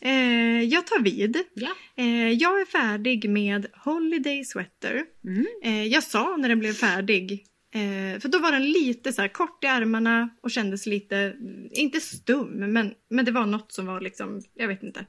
Eh, 0.00 0.62
jag 0.62 0.86
tar 0.86 1.02
vid. 1.02 1.36
Ja. 1.54 1.70
Eh, 1.96 2.30
jag 2.32 2.60
är 2.60 2.64
färdig 2.64 3.30
med 3.30 3.66
Holiday 3.84 4.44
Sweater. 4.44 5.04
Mm. 5.24 5.46
Eh, 5.62 5.86
jag 5.86 6.02
sa 6.02 6.36
när 6.36 6.48
den 6.48 6.58
blev 6.58 6.72
färdig, 6.72 7.46
eh, 7.74 8.20
för 8.20 8.28
då 8.28 8.38
var 8.38 8.52
den 8.52 8.72
lite 8.72 9.12
så 9.12 9.22
här 9.22 9.28
kort 9.28 9.64
i 9.64 9.66
armarna 9.66 10.28
och 10.40 10.50
kändes 10.50 10.86
lite, 10.86 11.16
mm, 11.16 11.68
inte 11.72 12.00
stum, 12.00 12.48
men, 12.48 12.94
men 13.10 13.24
det 13.24 13.32
var 13.32 13.46
något 13.46 13.72
som 13.72 13.86
var 13.86 14.00
liksom, 14.00 14.42
jag 14.54 14.68
vet 14.68 14.82
inte. 14.82 15.06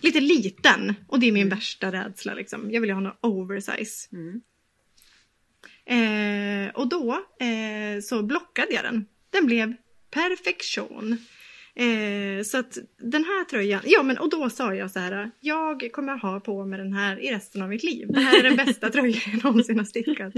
lite 0.00 0.20
liten. 0.20 0.94
Och 1.08 1.20
det 1.20 1.26
är 1.26 1.32
min 1.32 1.48
värsta 1.48 1.92
rädsla 1.92 2.34
liksom. 2.34 2.70
Jag 2.70 2.80
vill 2.80 2.90
ju 2.90 2.94
ha 2.94 3.00
något 3.00 3.18
oversize. 3.20 4.08
Mm. 4.12 4.40
Eh, 5.86 6.70
och 6.74 6.88
då 6.88 7.12
eh, 7.40 8.00
så 8.02 8.22
blockade 8.22 8.72
jag 8.74 8.84
den. 8.84 9.06
Den 9.30 9.46
blev 9.46 9.74
perfektion. 10.10 11.18
Eh, 11.74 12.42
så 12.44 12.58
att 12.58 12.78
den 12.98 13.24
här 13.24 13.44
tröjan, 13.44 13.80
ja 13.84 14.02
men 14.02 14.18
och 14.18 14.30
då 14.30 14.50
sa 14.50 14.74
jag 14.74 14.90
så 14.90 14.98
här, 14.98 15.30
jag 15.40 15.88
kommer 15.92 16.16
ha 16.18 16.40
på 16.40 16.64
mig 16.64 16.78
den 16.78 16.92
här 16.92 17.20
i 17.20 17.30
resten 17.34 17.62
av 17.62 17.68
mitt 17.68 17.82
liv. 17.84 18.08
Det 18.10 18.20
här 18.20 18.38
är 18.38 18.42
den 18.42 18.56
bästa 18.66 18.90
tröjan 18.90 19.20
jag 19.32 19.44
någonsin 19.44 19.78
har 19.78 19.84
stickat. 19.84 20.34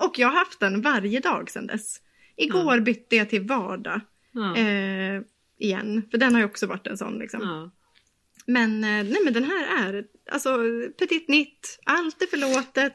Och 0.00 0.18
jag 0.18 0.28
har 0.28 0.38
haft 0.38 0.60
den 0.60 0.82
varje 0.82 1.20
dag 1.20 1.50
sedan 1.50 1.66
dess. 1.66 2.00
Igår 2.36 2.80
bytte 2.80 3.16
jag 3.16 3.30
till 3.30 3.42
vardag 3.42 4.00
Ja. 4.32 4.56
eh, 4.56 5.22
igen, 5.58 6.02
för 6.10 6.18
den 6.18 6.32
har 6.34 6.40
ju 6.40 6.44
också 6.46 6.66
varit 6.66 6.86
en 6.86 6.98
sån 6.98 7.18
liksom. 7.18 7.40
ja. 7.42 7.70
Men, 8.46 8.84
eh, 8.84 9.04
nej, 9.04 9.18
men 9.24 9.32
den 9.32 9.44
här 9.44 9.88
är 9.88 10.04
alltså 10.32 10.58
petit 10.98 11.28
nitt, 11.28 11.78
allt 11.84 12.22
är 12.22 12.26
förlåtet. 12.26 12.92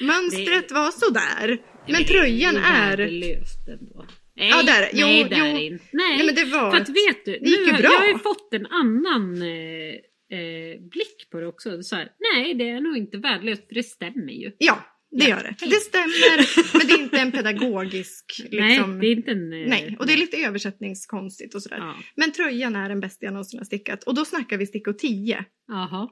Mönstret 0.00 0.72
var 0.72 0.90
sådär. 0.90 1.58
Men 1.88 2.04
tröjan 2.04 2.56
är... 2.56 2.96
värdelöst 2.96 3.68
ändå. 3.68 4.06
Nej, 4.36 4.48
Ja, 4.48 4.62
där. 4.62 4.90
Jo, 4.92 5.06
nej, 5.06 5.24
där 5.24 5.36
jo. 5.36 5.58
inte. 5.58 5.84
Nej. 5.92 6.16
Nej, 6.16 6.26
men 6.26 6.34
det 6.34 6.44
var... 6.44 6.70
För 6.70 6.80
att 6.80 6.88
vet 6.88 7.24
du, 7.24 7.38
nu 7.40 7.72
har, 7.72 7.82
jag 7.82 7.90
har 7.90 8.06
ju 8.06 8.18
fått 8.18 8.54
en 8.54 8.66
annan 8.66 9.42
eh, 9.42 10.38
eh, 10.38 10.80
blick 10.80 11.30
på 11.30 11.40
det 11.40 11.46
också. 11.46 11.82
Så 11.82 11.96
här, 11.96 12.08
nej, 12.32 12.54
det 12.54 12.68
är 12.68 12.80
nog 12.80 12.96
inte 12.96 13.18
värdelöst 13.18 13.68
för 13.68 13.74
det 13.74 13.82
stämmer 13.82 14.32
ju. 14.32 14.52
Ja, 14.58 14.78
det 15.18 15.24
gör 15.28 15.42
det. 15.42 15.66
Det 15.66 15.80
stämmer, 15.80 16.78
men 16.78 16.86
det 16.86 16.92
är 16.92 17.02
inte 17.02 17.18
en 17.18 17.32
pedagogisk... 17.32 18.24
Liksom... 18.50 18.90
Nej, 18.90 19.00
det 19.00 19.06
är 19.06 19.12
inte 19.12 19.30
en... 19.30 19.52
eh, 19.52 19.68
Nej, 19.68 19.96
och 19.98 20.06
det 20.06 20.12
är 20.12 20.16
lite 20.16 20.36
översättningskonstigt 20.36 21.54
och 21.54 21.62
sådär. 21.62 21.76
Ja. 21.78 21.94
Men 22.14 22.32
tröjan 22.32 22.76
är 22.76 22.88
den 22.88 23.00
bästa 23.00 23.24
jag 23.26 23.32
någonsin 23.32 23.58
har 23.58 23.64
stickat. 23.64 24.04
Och 24.04 24.14
då 24.14 24.24
snackar 24.24 24.56
vi 24.56 24.66
stickor 24.66 24.92
10. 24.92 25.44
Jaha. 25.68 26.08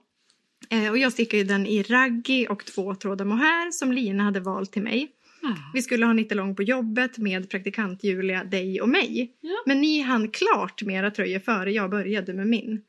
Eh, 0.70 0.90
och 0.90 0.98
jag 0.98 1.12
stickade 1.12 1.44
den 1.44 1.66
i 1.66 1.82
raggi 1.82 2.46
och 2.50 2.64
två 2.64 2.94
trådar 2.94 3.24
mohair 3.24 3.70
som 3.70 3.92
Lina 3.92 4.24
hade 4.24 4.40
valt 4.40 4.72
till 4.72 4.82
mig. 4.82 5.10
Ah. 5.42 5.70
Vi 5.74 5.82
skulle 5.82 6.06
ha 6.06 6.12
nittelång 6.12 6.56
på 6.56 6.62
jobbet 6.62 7.18
med 7.18 7.50
praktikant 7.50 8.04
Julia, 8.04 8.44
dig 8.44 8.80
och 8.80 8.88
mig. 8.88 9.36
Ja. 9.40 9.62
Men 9.66 9.80
ni 9.80 10.00
hann 10.00 10.30
klart 10.30 10.82
med 10.82 10.94
era 10.94 11.10
tröjor 11.10 11.38
före 11.38 11.72
jag 11.72 11.90
började 11.90 12.34
med 12.34 12.46
min. 12.46 12.82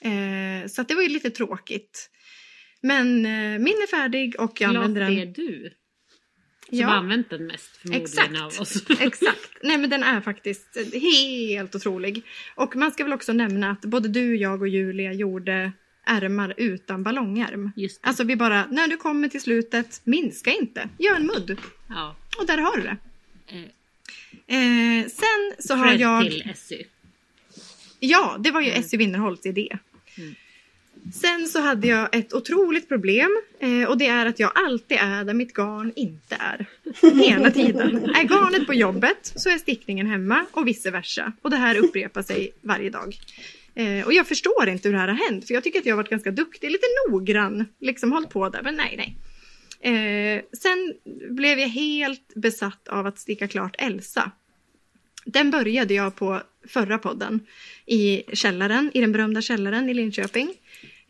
Eh, 0.00 0.68
så 0.68 0.82
det 0.82 0.94
var 0.94 1.02
ju 1.02 1.08
lite 1.08 1.30
tråkigt. 1.30 2.10
Men 2.80 3.26
eh, 3.26 3.58
min 3.58 3.74
är 3.82 3.86
färdig 3.86 4.40
och 4.40 4.60
jag 4.60 4.70
Glad 4.70 4.84
använder 4.84 5.00
det 5.00 5.06
den. 5.16 5.18
är 5.18 5.26
du 5.26 5.70
som 6.68 6.78
Ja. 6.78 6.86
har 6.88 6.94
använt 6.94 7.30
den 7.30 7.46
mest 7.46 7.76
förmodligen 7.76 8.04
Exakt. 8.04 8.40
av 8.40 8.60
oss. 8.62 8.90
Exakt. 9.00 9.50
Nej 9.62 9.78
men 9.78 9.90
den 9.90 10.02
är 10.02 10.20
faktiskt 10.20 10.76
helt 10.92 11.74
otrolig. 11.74 12.22
Och 12.54 12.76
man 12.76 12.90
ska 12.92 13.04
väl 13.04 13.12
också 13.12 13.32
nämna 13.32 13.70
att 13.70 13.80
både 13.80 14.08
du, 14.08 14.36
jag 14.36 14.60
och 14.62 14.68
Julia 14.68 15.12
gjorde 15.12 15.72
ärmar 16.06 16.54
utan 16.56 17.02
ballongärm. 17.02 17.70
Just 17.76 18.02
det. 18.02 18.08
Alltså 18.08 18.24
vi 18.24 18.36
bara, 18.36 18.66
när 18.66 18.88
du 18.88 18.96
kommer 18.96 19.28
till 19.28 19.40
slutet, 19.40 20.00
minska 20.04 20.50
inte. 20.50 20.88
Gör 20.98 21.16
en 21.16 21.26
mudd. 21.26 21.58
ja. 21.88 22.16
Och 22.38 22.46
där 22.46 22.58
har 22.58 22.76
du 22.76 22.82
det. 22.82 22.96
Eh, 23.46 23.64
Eh, 24.46 25.06
sen 25.06 25.52
så 25.58 25.74
har 25.74 25.86
cred 25.88 26.00
jag... 26.00 26.22
till 26.30 26.52
SY. 26.56 26.84
Ja, 28.00 28.36
det 28.40 28.50
var 28.50 28.60
ju 28.60 28.70
Essie 28.70 28.98
Winnerholts 28.98 29.46
idé. 29.46 29.78
Mm. 30.18 30.34
Sen 31.12 31.48
så 31.48 31.60
hade 31.60 31.86
jag 31.86 32.14
ett 32.14 32.34
otroligt 32.34 32.88
problem 32.88 33.40
eh, 33.60 33.88
och 33.88 33.98
det 33.98 34.06
är 34.06 34.26
att 34.26 34.38
jag 34.38 34.52
alltid 34.54 34.98
är 35.00 35.24
där 35.24 35.34
mitt 35.34 35.54
garn 35.54 35.92
inte 35.96 36.36
är. 36.38 36.66
Hela 37.22 37.50
tiden. 37.50 37.96
Är 37.96 38.28
garnet 38.28 38.66
på 38.66 38.74
jobbet 38.74 39.32
så 39.36 39.50
är 39.50 39.58
stickningen 39.58 40.06
hemma 40.06 40.46
och 40.52 40.66
vice 40.66 40.90
versa. 40.90 41.32
Och 41.42 41.50
det 41.50 41.56
här 41.56 41.76
upprepar 41.76 42.22
sig 42.22 42.52
varje 42.60 42.90
dag. 42.90 43.16
Eh, 43.74 44.06
och 44.06 44.12
jag 44.12 44.26
förstår 44.26 44.68
inte 44.68 44.88
hur 44.88 44.92
det 44.92 45.00
här 45.00 45.08
har 45.08 45.30
hänt 45.30 45.46
för 45.46 45.54
jag 45.54 45.64
tycker 45.64 45.78
att 45.78 45.86
jag 45.86 45.92
har 45.92 46.02
varit 46.02 46.10
ganska 46.10 46.30
duktig, 46.30 46.70
lite 46.70 46.86
noggrann, 47.08 47.66
liksom 47.80 48.12
hållit 48.12 48.30
på 48.30 48.48
där, 48.48 48.62
men 48.62 48.76
nej, 48.76 48.94
nej. 48.96 49.16
Eh, 49.80 50.42
sen 50.52 50.94
blev 51.30 51.58
jag 51.58 51.68
helt 51.68 52.34
besatt 52.34 52.88
av 52.88 53.06
att 53.06 53.18
sticka 53.18 53.48
klart 53.48 53.76
Elsa. 53.78 54.30
Den 55.24 55.50
började 55.50 55.94
jag 55.94 56.16
på 56.16 56.42
förra 56.68 56.98
podden 56.98 57.40
i 57.86 58.22
källaren, 58.32 58.90
i 58.94 59.00
den 59.00 59.12
berömda 59.12 59.42
källaren 59.42 59.88
i 59.88 59.94
Linköping. 59.94 60.54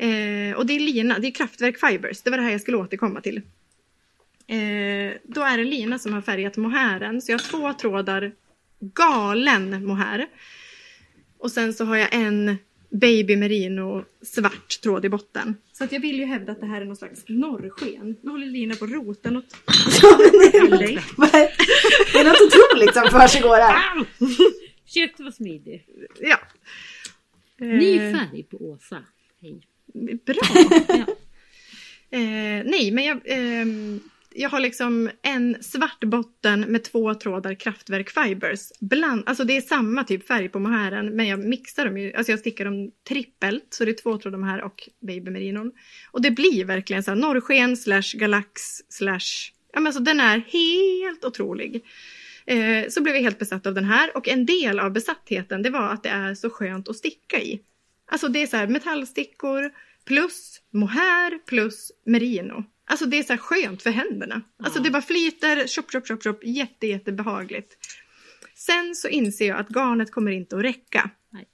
Eh, 0.01 0.57
och 0.57 0.67
det 0.67 0.77
är 0.77 0.81
lina, 0.81 1.19
det 1.19 1.27
är 1.27 1.31
Kraftwerk 1.31 1.81
Fibers, 1.81 2.23
det 2.23 2.31
var 2.31 2.37
det 2.39 2.45
här 2.45 2.51
jag 2.51 2.61
skulle 2.61 2.77
återkomma 2.77 3.21
till. 3.21 3.37
Eh, 4.47 5.13
då 5.25 5.43
är 5.43 5.59
det 5.59 5.65
lina 5.65 5.99
som 5.99 6.13
har 6.13 6.21
färgat 6.21 6.57
mohären, 6.57 7.23
så 7.23 7.33
jag 7.33 7.39
har 7.39 7.45
två 7.51 7.73
trådar 7.73 8.33
galen 8.81 9.87
mohair. 9.87 10.27
Och 11.39 11.53
sen 11.53 11.75
så 11.75 11.85
har 11.85 11.97
jag 11.97 12.15
en 12.15 12.57
baby 12.91 13.37
merino 13.37 14.05
svart 14.23 14.81
tråd 14.83 15.05
i 15.05 15.09
botten. 15.09 15.57
Så 15.73 15.85
att 15.85 15.93
jag 15.93 16.01
vill 16.01 16.19
ju 16.19 16.25
hävda 16.25 16.53
att 16.53 16.61
det 16.61 16.67
här 16.67 16.81
är 16.81 16.85
någon 16.85 16.97
slags 16.97 17.25
norrsken. 17.27 18.17
Nu 18.23 18.31
håller 18.31 18.47
Lina 18.47 18.75
på 18.75 18.87
något. 18.87 19.21
dig. 20.79 20.99
det 22.13 22.19
är 22.19 22.25
något 22.25 22.41
otroligt 22.41 22.95
som 22.95 23.21
försiggår 23.21 23.57
här. 23.57 24.05
Försökte 24.85 25.23
vara 25.23 25.33
smidig. 25.33 25.87
Ja. 26.21 26.39
Ny 27.59 27.97
Eh, 27.97 28.15
färg 28.15 28.43
på 28.43 28.57
Åsa. 28.57 29.03
Hej. 29.41 29.61
Bra! 30.27 30.43
Ja. 30.89 31.07
Eh, 32.13 32.65
nej, 32.65 32.91
men 32.91 33.05
jag, 33.05 33.21
ehm, 33.25 34.01
jag 34.35 34.51
har 34.51 34.61
liksom 34.61 35.11
en 35.23 35.63
svart 35.63 36.05
botten 36.05 36.61
med 36.61 36.85
två 36.85 37.15
trådar 37.15 37.55
kraftverk 37.55 38.11
fibers. 38.11 38.73
Bland, 38.81 39.23
alltså 39.27 39.45
det 39.45 39.57
är 39.57 39.61
samma 39.61 40.05
typ 40.05 40.27
färg 40.27 40.49
på 40.49 40.59
mohären 40.59 41.17
men 41.17 41.27
jag 41.27 41.45
mixar 41.45 41.85
dem 41.85 41.99
ju, 41.99 42.13
alltså 42.13 42.33
jag 42.33 42.39
stickar 42.39 42.65
dem 42.65 42.91
trippelt 43.09 43.67
så 43.71 43.85
det 43.85 43.91
är 43.91 44.03
två 44.03 44.19
trådar 44.19 44.39
mohair 44.39 44.63
och 44.63 44.89
baby 45.01 45.31
merinon. 45.31 45.73
Och 46.11 46.23
det 46.23 46.31
blir 46.31 46.65
verkligen 46.65 47.03
så 47.03 47.11
här 47.11 47.19
norrsken 47.19 47.77
slash 47.77 48.15
galax 48.15 48.63
slash, 48.89 49.53
ja 49.73 49.81
men 49.81 49.87
alltså 49.87 50.03
den 50.03 50.21
är 50.21 50.39
helt 50.39 51.25
otrolig. 51.25 51.85
Eh, 52.47 52.89
så 52.89 53.03
blev 53.03 53.15
jag 53.15 53.23
helt 53.23 53.39
besatt 53.39 53.67
av 53.67 53.75
den 53.75 53.85
här 53.85 54.17
och 54.17 54.29
en 54.29 54.47
del 54.47 54.81
av 54.81 54.93
besattheten 54.93 55.63
det 55.63 55.71
var 55.71 55.89
att 55.89 56.03
det 56.03 56.09
är 56.09 56.35
så 56.35 56.51
skönt 56.51 56.89
att 56.89 56.97
sticka 56.97 57.41
i. 57.41 57.61
Alltså 58.11 58.29
det 58.29 58.43
är 58.43 58.47
så 58.47 58.57
här 58.57 58.67
metallstickor 58.67 59.71
plus 60.07 60.61
mohair 60.73 61.39
plus 61.47 61.93
merino. 62.07 62.65
Alltså 62.87 63.07
det 63.07 63.19
är 63.19 63.23
så 63.23 63.33
här 63.33 63.41
skönt 63.41 63.83
för 63.83 63.91
händerna. 63.91 64.43
Alltså 64.63 64.79
Ja. 64.79 64.83
det 64.83 64.91
bara 64.91 65.03
flyter, 65.03 65.67
chop, 65.67 65.93
chop, 65.93 66.09
chop, 66.09 66.23
chop, 66.23 66.41
jätte, 66.45 66.87
jättebehagligt. 66.87 67.73
Sen 68.55 68.95
så 68.95 69.09
inser 69.09 69.49
jag 69.49 69.61
att 69.61 69.69
garnet 69.69 70.13
kommer 70.13 70.31
inte 70.31 70.57
att 70.57 70.63
räcka. 70.63 71.11
Nej. 71.33 71.47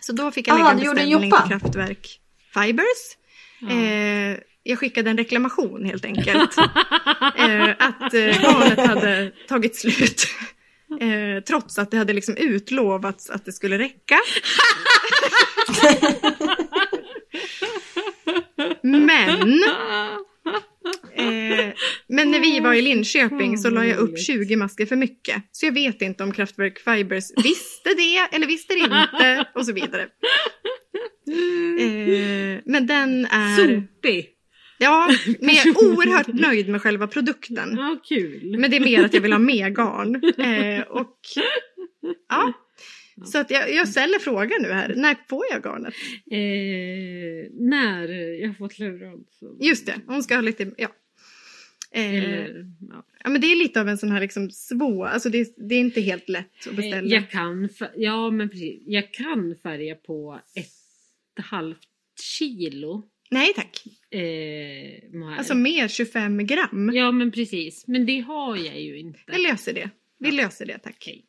Så 0.00 0.12
då 0.12 0.30
fick 0.30 0.48
jag 0.48 0.60
Aha, 0.60 0.72
lägga 0.72 0.80
du 0.84 0.88
en 0.90 0.94
beställning 0.94 1.30
till 1.30 1.48
Kraftwerk 1.58 2.20
Fibers. 2.54 3.16
Ja. 3.60 3.70
Eh, 3.70 4.38
jag 4.62 4.78
skickade 4.78 5.10
en 5.10 5.16
reklamation 5.18 5.84
helt 5.84 6.04
enkelt. 6.04 6.58
eh, 7.38 7.70
att 7.78 8.14
eh, 8.14 8.42
garnet 8.42 8.86
hade 8.86 9.32
tagit 9.48 9.76
slut. 9.76 10.26
Eh, 11.00 11.42
trots 11.44 11.78
att 11.78 11.90
det 11.90 11.96
hade 11.96 12.12
liksom 12.12 12.36
utlovats 12.36 13.30
att 13.30 13.44
det 13.44 13.52
skulle 13.52 13.78
räcka. 13.78 14.18
Men, 18.82 19.62
eh, 21.14 21.74
men 22.08 22.30
när 22.30 22.40
vi 22.40 22.60
var 22.60 22.74
i 22.74 22.82
Linköping 22.82 23.58
så 23.58 23.70
la 23.70 23.86
jag 23.86 23.98
upp 23.98 24.18
20 24.18 24.56
masker 24.56 24.86
för 24.86 24.96
mycket. 24.96 25.42
Så 25.52 25.66
jag 25.66 25.72
vet 25.72 26.02
inte 26.02 26.24
om 26.24 26.32
Kraftwerk 26.32 26.78
Fibers 26.78 27.24
visste 27.44 27.94
det 27.96 28.36
eller 28.36 28.46
visste 28.46 28.74
det 28.74 28.80
inte 28.80 29.46
och 29.54 29.66
så 29.66 29.72
vidare. 29.72 30.02
Eh, 31.80 32.60
men 32.64 32.86
den 32.86 33.24
är... 33.26 33.56
Sopig. 33.56 34.34
Ja, 34.78 35.10
men 35.40 35.54
jag 35.54 35.66
är 35.66 35.78
oerhört 35.78 36.26
nöjd 36.26 36.68
med 36.68 36.82
själva 36.82 37.06
produkten. 37.06 37.74
Ja, 37.76 37.96
kul. 38.08 38.58
Men 38.58 38.70
det 38.70 38.76
är 38.76 38.80
mer 38.80 39.04
att 39.04 39.14
jag 39.14 39.20
vill 39.20 39.32
ha 39.32 39.38
mer 39.38 39.70
garn. 39.70 40.14
Eh, 40.38 40.82
och 40.82 41.18
ja. 42.28 42.52
Så 43.26 43.38
att 43.38 43.50
jag, 43.50 43.74
jag 43.74 43.88
ställer 43.88 44.18
frågan 44.18 44.62
nu 44.62 44.68
här. 44.68 44.94
När 44.96 45.16
får 45.28 45.44
jag 45.50 45.62
garnet? 45.64 45.94
Eh, 46.30 47.52
när 47.60 48.08
jag 48.40 48.48
har 48.48 48.54
fått 48.54 48.78
leverans. 48.78 49.26
så- 49.38 49.56
Just 49.60 49.86
det, 49.86 49.94
hon 50.06 50.22
ska 50.22 50.34
ha 50.34 50.40
lite, 50.42 50.70
ja. 50.76 50.88
Eh, 51.92 52.14
Eller, 52.14 52.66
ja. 52.90 53.06
ja 53.24 53.30
men 53.30 53.40
det 53.40 53.46
är 53.46 53.56
lite 53.56 53.80
av 53.80 53.88
en 53.88 53.98
sån 53.98 54.10
här 54.10 54.20
liksom 54.20 54.50
svår, 54.50 55.06
alltså 55.06 55.28
det, 55.30 55.54
det 55.68 55.74
är 55.74 55.80
inte 55.80 56.00
helt 56.00 56.28
lätt 56.28 56.66
att 56.68 56.76
beställa. 56.76 57.06
Eh, 57.08 57.12
Jag 57.14 57.30
kan, 57.30 57.68
ja 57.96 58.30
men 58.30 58.48
precis. 58.48 58.82
Jag 58.86 59.12
kan 59.12 59.56
färga 59.62 59.94
på 59.94 60.40
ett 60.56 61.44
halvt 61.44 61.78
kilo. 62.38 63.08
Nej 63.30 63.52
tack. 63.56 63.84
Eh. 64.10 65.38
Alltså 65.38 65.54
mer 65.54 65.88
25 65.88 66.46
gram. 66.46 66.90
Ja 66.94 67.12
men 67.12 67.32
precis. 67.32 67.84
Men 67.86 68.06
det 68.06 68.20
har 68.20 68.56
jag 68.56 68.80
ju 68.80 68.98
inte. 68.98 69.20
Vi 69.26 69.38
löser 69.42 69.72
det. 69.72 69.90
Vi 70.18 70.30
löser 70.32 70.66
det 70.66 70.78
tack. 70.78 70.94
Okej. 70.98 71.24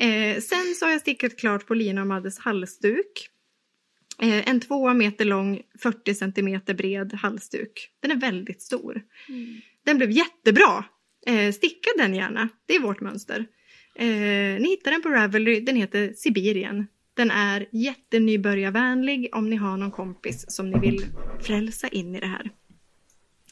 Eh, 0.00 0.40
sen 0.40 0.74
så 0.78 0.84
har 0.84 0.92
jag 0.92 1.00
stickat 1.00 1.36
klart 1.36 1.66
på 1.66 1.74
Lina 1.74 2.00
och 2.00 2.06
Maddes 2.06 2.38
halsduk. 2.38 3.28
Eh, 4.22 4.48
en 4.48 4.60
två 4.60 4.94
meter 4.94 5.24
lång, 5.24 5.62
40 5.82 6.14
centimeter 6.14 6.74
bred 6.74 7.14
halsduk. 7.14 7.90
Den 8.00 8.10
är 8.10 8.16
väldigt 8.16 8.62
stor. 8.62 9.02
Den 9.84 9.96
blev 9.96 10.10
jättebra. 10.10 10.84
Eh, 11.26 11.52
sticka 11.52 11.90
den 11.98 12.14
gärna. 12.14 12.48
Det 12.66 12.74
är 12.74 12.80
vårt 12.80 13.00
mönster. 13.00 13.46
Eh, 13.94 14.60
ni 14.60 14.68
hittar 14.68 14.90
den 14.90 15.02
på 15.02 15.08
Ravelry. 15.08 15.60
Den 15.60 15.76
heter 15.76 16.12
Sibirien. 16.16 16.86
Den 17.14 17.30
är 17.30 17.66
jättenybörjarvänlig 17.72 19.28
om 19.32 19.50
ni 19.50 19.56
har 19.56 19.76
någon 19.76 19.90
kompis 19.90 20.44
som 20.48 20.70
ni 20.70 20.78
vill 20.78 21.06
frälsa 21.40 21.88
in 21.88 22.14
i 22.14 22.20
det 22.20 22.26
här. 22.26 22.50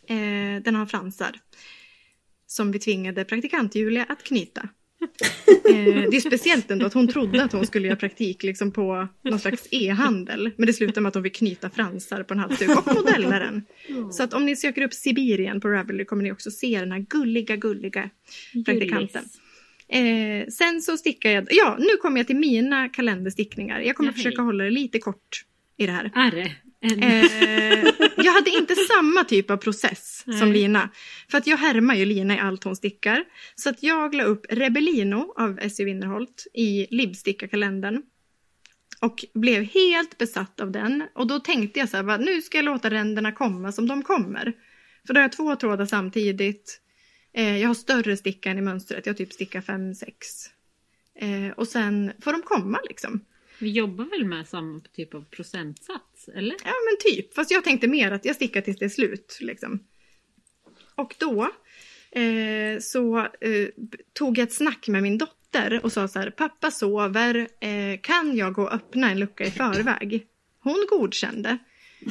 Eh, 0.06 0.62
den 0.62 0.74
har 0.74 0.86
fransar. 0.86 1.40
Som 2.46 2.72
vi 2.72 2.78
tvingade 2.78 3.24
praktikant 3.24 3.74
Julia 3.74 4.04
att 4.04 4.22
knyta. 4.22 4.68
Eh, 5.70 6.10
det 6.10 6.16
är 6.16 6.20
speciellt 6.20 6.70
ändå 6.70 6.86
att 6.86 6.94
hon 6.94 7.08
trodde 7.08 7.44
att 7.44 7.52
hon 7.52 7.66
skulle 7.66 7.86
göra 7.88 7.96
praktik 7.96 8.42
liksom 8.42 8.72
på 8.72 9.08
någon 9.24 9.38
slags 9.38 9.68
e-handel. 9.70 10.50
Men 10.56 10.66
det 10.66 10.72
slutade 10.72 11.00
med 11.00 11.08
att 11.08 11.14
hon 11.14 11.24
fick 11.24 11.36
knyta 11.36 11.70
fransar 11.70 12.22
på 12.22 12.34
en 12.34 12.40
halsduk 12.40 12.86
och 12.86 12.94
modella 12.94 13.38
den. 13.38 13.62
Så 14.12 14.22
att 14.22 14.34
om 14.34 14.46
ni 14.46 14.56
söker 14.56 14.82
upp 14.82 14.94
Sibirien 14.94 15.60
på 15.60 15.68
Ravelry 15.68 16.04
kommer 16.04 16.22
ni 16.22 16.32
också 16.32 16.50
se 16.50 16.80
den 16.80 16.92
här 16.92 16.98
gulliga, 16.98 17.56
gulliga 17.56 18.10
praktikanten. 18.66 19.24
Eh, 19.88 20.46
sen 20.48 20.82
så 20.82 20.96
stickar 20.96 21.30
jag, 21.30 21.46
ja 21.50 21.76
nu 21.78 21.96
kommer 22.02 22.16
jag 22.16 22.26
till 22.26 22.36
mina 22.36 22.88
kalenderstickningar. 22.88 23.80
Jag 23.80 23.96
kommer 23.96 24.10
Ja, 24.10 24.14
hej. 24.14 24.22
försöka 24.24 24.42
hålla 24.42 24.64
det 24.64 24.70
lite 24.70 24.98
kort 24.98 25.44
i 25.76 25.86
det 25.86 25.92
här. 25.92 26.10
En... 26.14 26.50
Eh, 26.82 27.88
jag 28.16 28.32
hade 28.32 28.50
inte 28.50 28.74
samma 28.74 29.24
typ 29.24 29.50
av 29.50 29.56
process 29.56 30.24
som 30.24 30.48
Nej. 30.48 30.52
Lina. 30.52 30.90
För 31.30 31.38
att 31.38 31.46
jag 31.46 31.56
härmar 31.56 31.94
ju 31.94 32.04
Lina 32.04 32.36
i 32.36 32.38
allt 32.38 32.64
hon 32.64 32.76
stickar. 32.76 33.24
Så 33.54 33.70
att 33.70 33.82
jag 33.82 34.14
la 34.14 34.24
upp 34.24 34.46
Rebellino 34.48 35.34
av 35.36 35.58
Essie 35.58 35.86
Winnerholt 35.86 36.46
i 36.54 36.86
Livstickarkalendern. 36.90 38.02
Och 39.00 39.24
blev 39.34 39.62
helt 39.62 40.18
besatt 40.18 40.60
av 40.60 40.70
den. 40.70 41.04
Och 41.14 41.26
då 41.26 41.40
tänkte 41.40 41.80
jag 41.80 41.88
så 41.88 41.96
här, 41.96 42.04
va, 42.04 42.16
nu 42.16 42.42
ska 42.42 42.58
jag 42.58 42.64
låta 42.64 42.90
ränderna 42.90 43.32
komma 43.32 43.72
som 43.72 43.88
de 43.88 44.02
kommer. 44.02 44.52
För 45.06 45.14
då 45.14 45.18
har 45.18 45.22
jag 45.22 45.32
två 45.32 45.56
trådar 45.56 45.86
samtidigt. 45.86 46.80
Eh, 47.32 47.58
jag 47.58 47.68
har 47.68 47.74
större 47.74 48.16
stickan 48.16 48.58
i 48.58 48.60
mönstret, 48.60 49.06
jag 49.06 49.16
typ 49.16 49.32
stickar 49.32 49.60
5-6. 49.60 50.04
Eh, 51.14 51.52
och 51.52 51.68
sen 51.68 52.12
får 52.20 52.32
de 52.32 52.42
komma 52.42 52.80
liksom. 52.88 53.24
Vi 53.58 53.70
jobbar 53.70 54.04
väl 54.04 54.24
med 54.24 54.48
samma 54.48 54.80
typ 54.80 55.14
av 55.14 55.24
procentsats, 55.24 56.04
eller? 56.34 56.56
Ja 56.64 56.74
men 56.90 57.12
typ, 57.12 57.34
fast 57.34 57.50
jag 57.50 57.64
tänkte 57.64 57.88
mer 57.88 58.12
att 58.12 58.24
jag 58.24 58.36
stickar 58.36 58.60
tills 58.60 58.78
det 58.78 58.84
är 58.84 58.88
slut. 58.88 59.38
Liksom. 59.40 59.80
Och 60.94 61.14
då 61.18 61.50
eh, 62.10 62.78
så 62.80 63.18
eh, 63.18 63.68
tog 64.12 64.38
jag 64.38 64.42
ett 64.42 64.52
snack 64.52 64.88
med 64.88 65.02
min 65.02 65.18
dotter 65.18 65.80
och 65.82 65.92
sa 65.92 66.08
så 66.08 66.18
här, 66.18 66.30
pappa 66.30 66.70
sover, 66.70 67.48
eh, 67.60 68.00
kan 68.02 68.36
jag 68.36 68.52
gå 68.52 68.62
och 68.62 68.74
öppna 68.74 69.10
en 69.10 69.20
lucka 69.20 69.44
i 69.44 69.50
förväg? 69.50 70.26
Hon 70.60 70.86
godkände. 70.90 71.58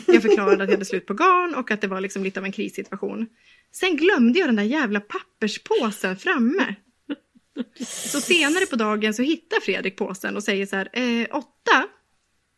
Jag 0.08 0.22
förklarade 0.22 0.64
att 0.64 0.70
jag 0.70 0.76
hade 0.76 0.86
slut 0.86 1.06
på 1.06 1.14
garn 1.14 1.56
och 1.56 1.72
att 1.72 1.82
det 1.82 1.88
var 1.88 2.02
liksom 2.02 2.24
lite 2.24 2.40
av 2.40 2.46
en 2.46 2.52
krissituation. 2.52 3.28
Sen 3.72 3.98
glömde 3.98 4.40
jag 4.40 4.48
den 4.48 4.56
där 4.56 4.64
jävla 4.64 5.00
papperspåsen 5.00 6.18
framme. 6.18 6.76
Så 7.80 8.22
senare 8.22 8.66
på 8.66 8.76
dagen 8.76 9.14
så 9.14 9.22
hittar 9.22 9.60
Fredrik 9.62 9.96
påsen 9.96 10.36
och 10.36 10.44
säger 10.44 10.66
så 10.66 10.76
här, 10.76 10.90
eh, 10.94 11.28
åtta, 11.32 11.88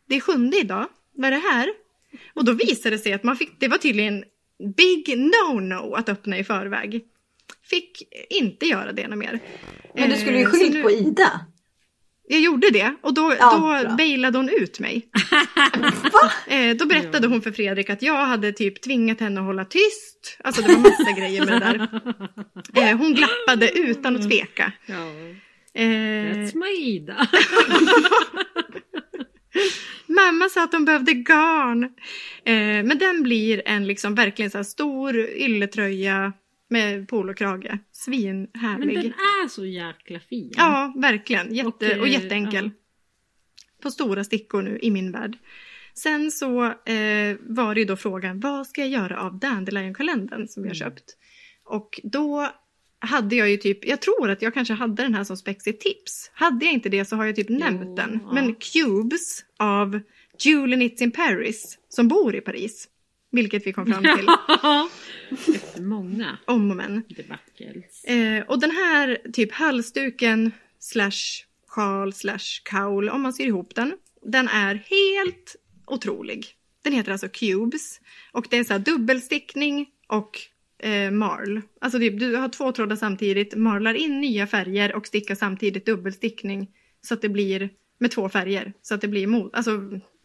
det 0.08 0.16
är 0.16 0.20
sjunde 0.20 0.60
idag, 0.60 0.88
vad 1.20 1.26
är 1.26 1.30
det 1.30 1.48
här? 1.52 1.68
Och 2.34 2.44
då 2.44 2.52
visade 2.52 2.96
det 2.96 2.98
sig 2.98 3.12
att 3.12 3.22
man 3.24 3.36
fick, 3.36 3.60
det 3.60 3.68
var 3.68 3.78
tydligen 3.78 4.24
big 4.76 5.08
no-no 5.08 5.96
att 5.96 6.08
öppna 6.08 6.38
i 6.38 6.44
förväg. 6.44 7.00
Fick 7.70 8.02
inte 8.30 8.66
göra 8.66 8.92
det 8.92 9.08
något 9.08 9.18
mer. 9.18 9.40
Men 9.94 10.10
du 10.10 10.16
skulle 10.16 10.36
ju 10.38 10.44
Eh, 10.44 10.50
skylt 10.50 10.74
nu- 10.74 10.82
på 10.82 10.90
Ida. 10.90 11.46
Jag 12.28 12.40
gjorde 12.40 12.70
det 12.70 12.94
och 13.02 13.14
då, 13.14 13.34
Ja, 13.38 13.82
då 13.88 13.96
bailade 13.96 14.38
hon 14.38 14.48
ut 14.48 14.80
mig. 14.80 15.08
eh, 16.48 16.76
då 16.76 16.86
berättade 16.86 17.26
hon 17.26 17.42
för 17.42 17.52
Fredrik 17.52 17.90
att 17.90 18.02
jag 18.02 18.26
hade 18.26 18.52
typ 18.52 18.82
tvingat 18.82 19.20
henne 19.20 19.40
att 19.40 19.46
hålla 19.46 19.64
tyst. 19.64 20.36
Alltså 20.44 20.62
det 20.62 20.68
var 20.74 20.80
massa 20.80 21.12
grejer 21.20 21.46
med 21.46 21.60
det 21.60 21.88
där. 22.74 22.90
Eh, 22.90 22.96
hon 22.98 23.14
glappade 23.14 23.70
utan 23.78 24.16
att 24.16 24.30
tveka. 24.30 24.72
Ja. 24.86 24.94
Eh, 25.74 25.84
That's 25.84 26.56
my 26.56 26.86
Ida. 26.86 27.28
Mamma 30.26 30.48
sa 30.48 30.64
att 30.64 30.72
de 30.72 30.84
behövde 30.84 31.12
garn. 31.12 31.82
Eh, 32.44 32.84
men 32.84 32.98
den 32.98 33.22
blir 33.22 33.62
en 33.66 33.86
liksom 33.86 34.14
verkligen 34.14 34.50
så 34.50 34.58
här 34.58 34.62
stor 34.62 35.16
ylletröja 35.18 36.32
med 36.70 37.08
polokrage. 37.08 37.68
Men 37.70 37.78
Svinhärlig. 37.92 38.96
den 38.96 39.06
är 39.06 39.48
så 39.48 39.66
jäkla 39.66 40.20
fin. 40.20 40.52
Ja, 40.56 40.92
verkligen. 40.96 41.54
Jätte, 41.54 41.68
Och, 41.68 41.82
eh, 41.82 42.00
och 42.00 42.08
jätteenkel. 42.08 42.64
ja. 42.64 42.70
På 43.82 43.90
stora 43.90 44.24
stickor 44.24 44.62
nu 44.62 44.78
i 44.82 44.90
min 44.90 45.12
värld. 45.12 45.36
Sen 45.94 46.30
så 46.30 46.64
eh, 46.64 47.36
var 47.40 47.74
det 47.74 47.80
ju 47.80 47.86
då 47.86 47.96
frågan, 47.96 48.40
vad 48.40 48.66
ska 48.66 48.80
jag 48.80 48.90
göra 48.90 49.20
av 49.20 49.38
Dandelion-kalendern 49.38 50.48
som 50.48 50.62
jag 50.64 50.76
Mm. 50.76 50.90
köpt? 50.90 51.04
Och 51.64 52.00
då 52.02 52.48
hade 53.00 53.36
jag 53.36 53.50
ju 53.50 53.56
typ, 53.56 53.86
jag 53.86 54.00
tror 54.00 54.30
att 54.30 54.42
jag 54.42 54.54
kanske 54.54 54.74
hade 54.74 55.02
den 55.02 55.14
här 55.14 55.24
som 55.24 55.36
spexigt 55.36 55.82
tips. 55.82 56.30
Hade 56.34 56.64
jag 56.64 56.74
inte 56.74 56.88
det 56.88 57.04
så 57.04 57.16
har 57.16 57.24
jag 57.24 57.36
typ 57.36 57.48
nämnt 57.48 57.96
den. 57.96 58.20
ja. 58.24 58.32
Men 58.32 58.54
Cubes 58.54 59.44
av 59.56 60.00
Julie 60.38 60.76
Knits 60.76 61.02
in 61.02 61.10
Paris, 61.10 61.78
som 61.88 62.08
bor 62.08 62.34
i 62.34 62.40
Paris. 62.40 62.88
Vilket 63.32 63.66
vi 63.66 63.72
kom 63.72 63.86
fram 63.86 64.02
till 64.02 64.28
Efter 65.54 65.82
många 65.82 66.38
om 66.44 66.70
och 66.70 66.76
men. 66.76 67.02
Eh, 68.04 68.42
och 68.48 68.60
den 68.60 68.70
här 68.70 69.18
typ 69.32 69.52
halsduken 69.52 70.52
slash 70.78 71.44
sjal 71.66 72.12
slash 72.12 72.62
kaul, 72.64 73.08
om 73.08 73.22
man 73.22 73.32
syr 73.32 73.46
ihop 73.46 73.74
den. 73.74 73.96
Den 74.22 74.48
är 74.48 74.74
helt 74.74 75.56
otrolig. 75.86 76.46
Den 76.82 76.92
heter 76.92 77.12
alltså 77.12 77.28
Cubes. 77.28 78.00
Och 78.32 78.46
det 78.50 78.56
är 78.58 78.64
så 78.64 78.72
här 78.72 78.80
dubbelstickning 78.80 79.86
och 80.06 80.38
eh, 80.82 81.10
marl. 81.10 81.60
Alltså 81.80 81.98
typ, 81.98 82.20
du 82.20 82.36
har 82.36 82.48
två 82.48 82.72
trådar 82.72 82.96
samtidigt, 82.96 83.54
marlar 83.54 83.94
in 83.94 84.20
nya 84.20 84.46
färger 84.46 84.94
och 84.96 85.06
stickar 85.06 85.34
samtidigt 85.34 85.86
dubbelstickning. 85.86 86.70
Så 87.00 87.14
att 87.14 87.22
det 87.22 87.28
blir 87.28 87.70
med 87.98 88.10
två 88.10 88.28
färger. 88.28 88.72
Så 88.82 88.94
att 88.94 89.00
det 89.00 89.08
blir 89.08 89.26
mot, 89.26 89.54
alltså 89.54 89.80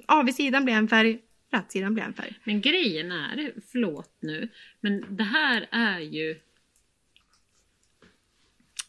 avsidan 0.07 0.65
blir 0.65 0.75
en 0.75 0.87
färg, 0.87 1.19
rätsidan 1.51 1.93
blir 1.93 2.03
en 2.03 2.13
färg. 2.13 2.39
Men 2.43 2.61
grejen 2.61 3.11
är, 3.11 3.53
förlåt 3.71 4.17
nu, 4.19 4.49
men 4.81 5.05
det 5.09 5.23
här 5.23 5.67
är 5.71 5.99
ju 5.99 6.31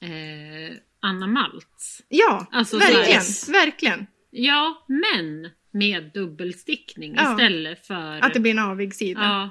eh, 0.00 0.76
Anna 1.00 1.26
Maltz. 1.26 2.02
Ja, 2.08 2.46
Alltså, 2.52 2.78
verkligen, 2.78 3.22
så 3.22 3.52
verkligen. 3.52 4.06
Ja, 4.30 4.84
men 4.88 5.50
med 5.70 6.10
dubbelstickning 6.14 7.14
Ja. 7.16 7.32
istället 7.32 7.86
för... 7.86 8.24
Att 8.24 8.34
det 8.34 8.40
blir 8.40 8.52
en 8.52 8.58
avig 8.58 8.94
sida. 8.94 9.20
Ja, 9.20 9.50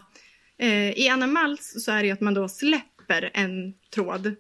Eh, 0.58 0.92
I 1.00 1.10
Anna 1.10 1.58
så 1.60 1.92
är 1.92 2.00
det 2.02 2.06
ju 2.08 2.14
att 2.14 2.22
man 2.22 2.34
då 2.34 2.48
släpper 2.48 3.32
en 3.34 3.74
tråd. 3.94 4.36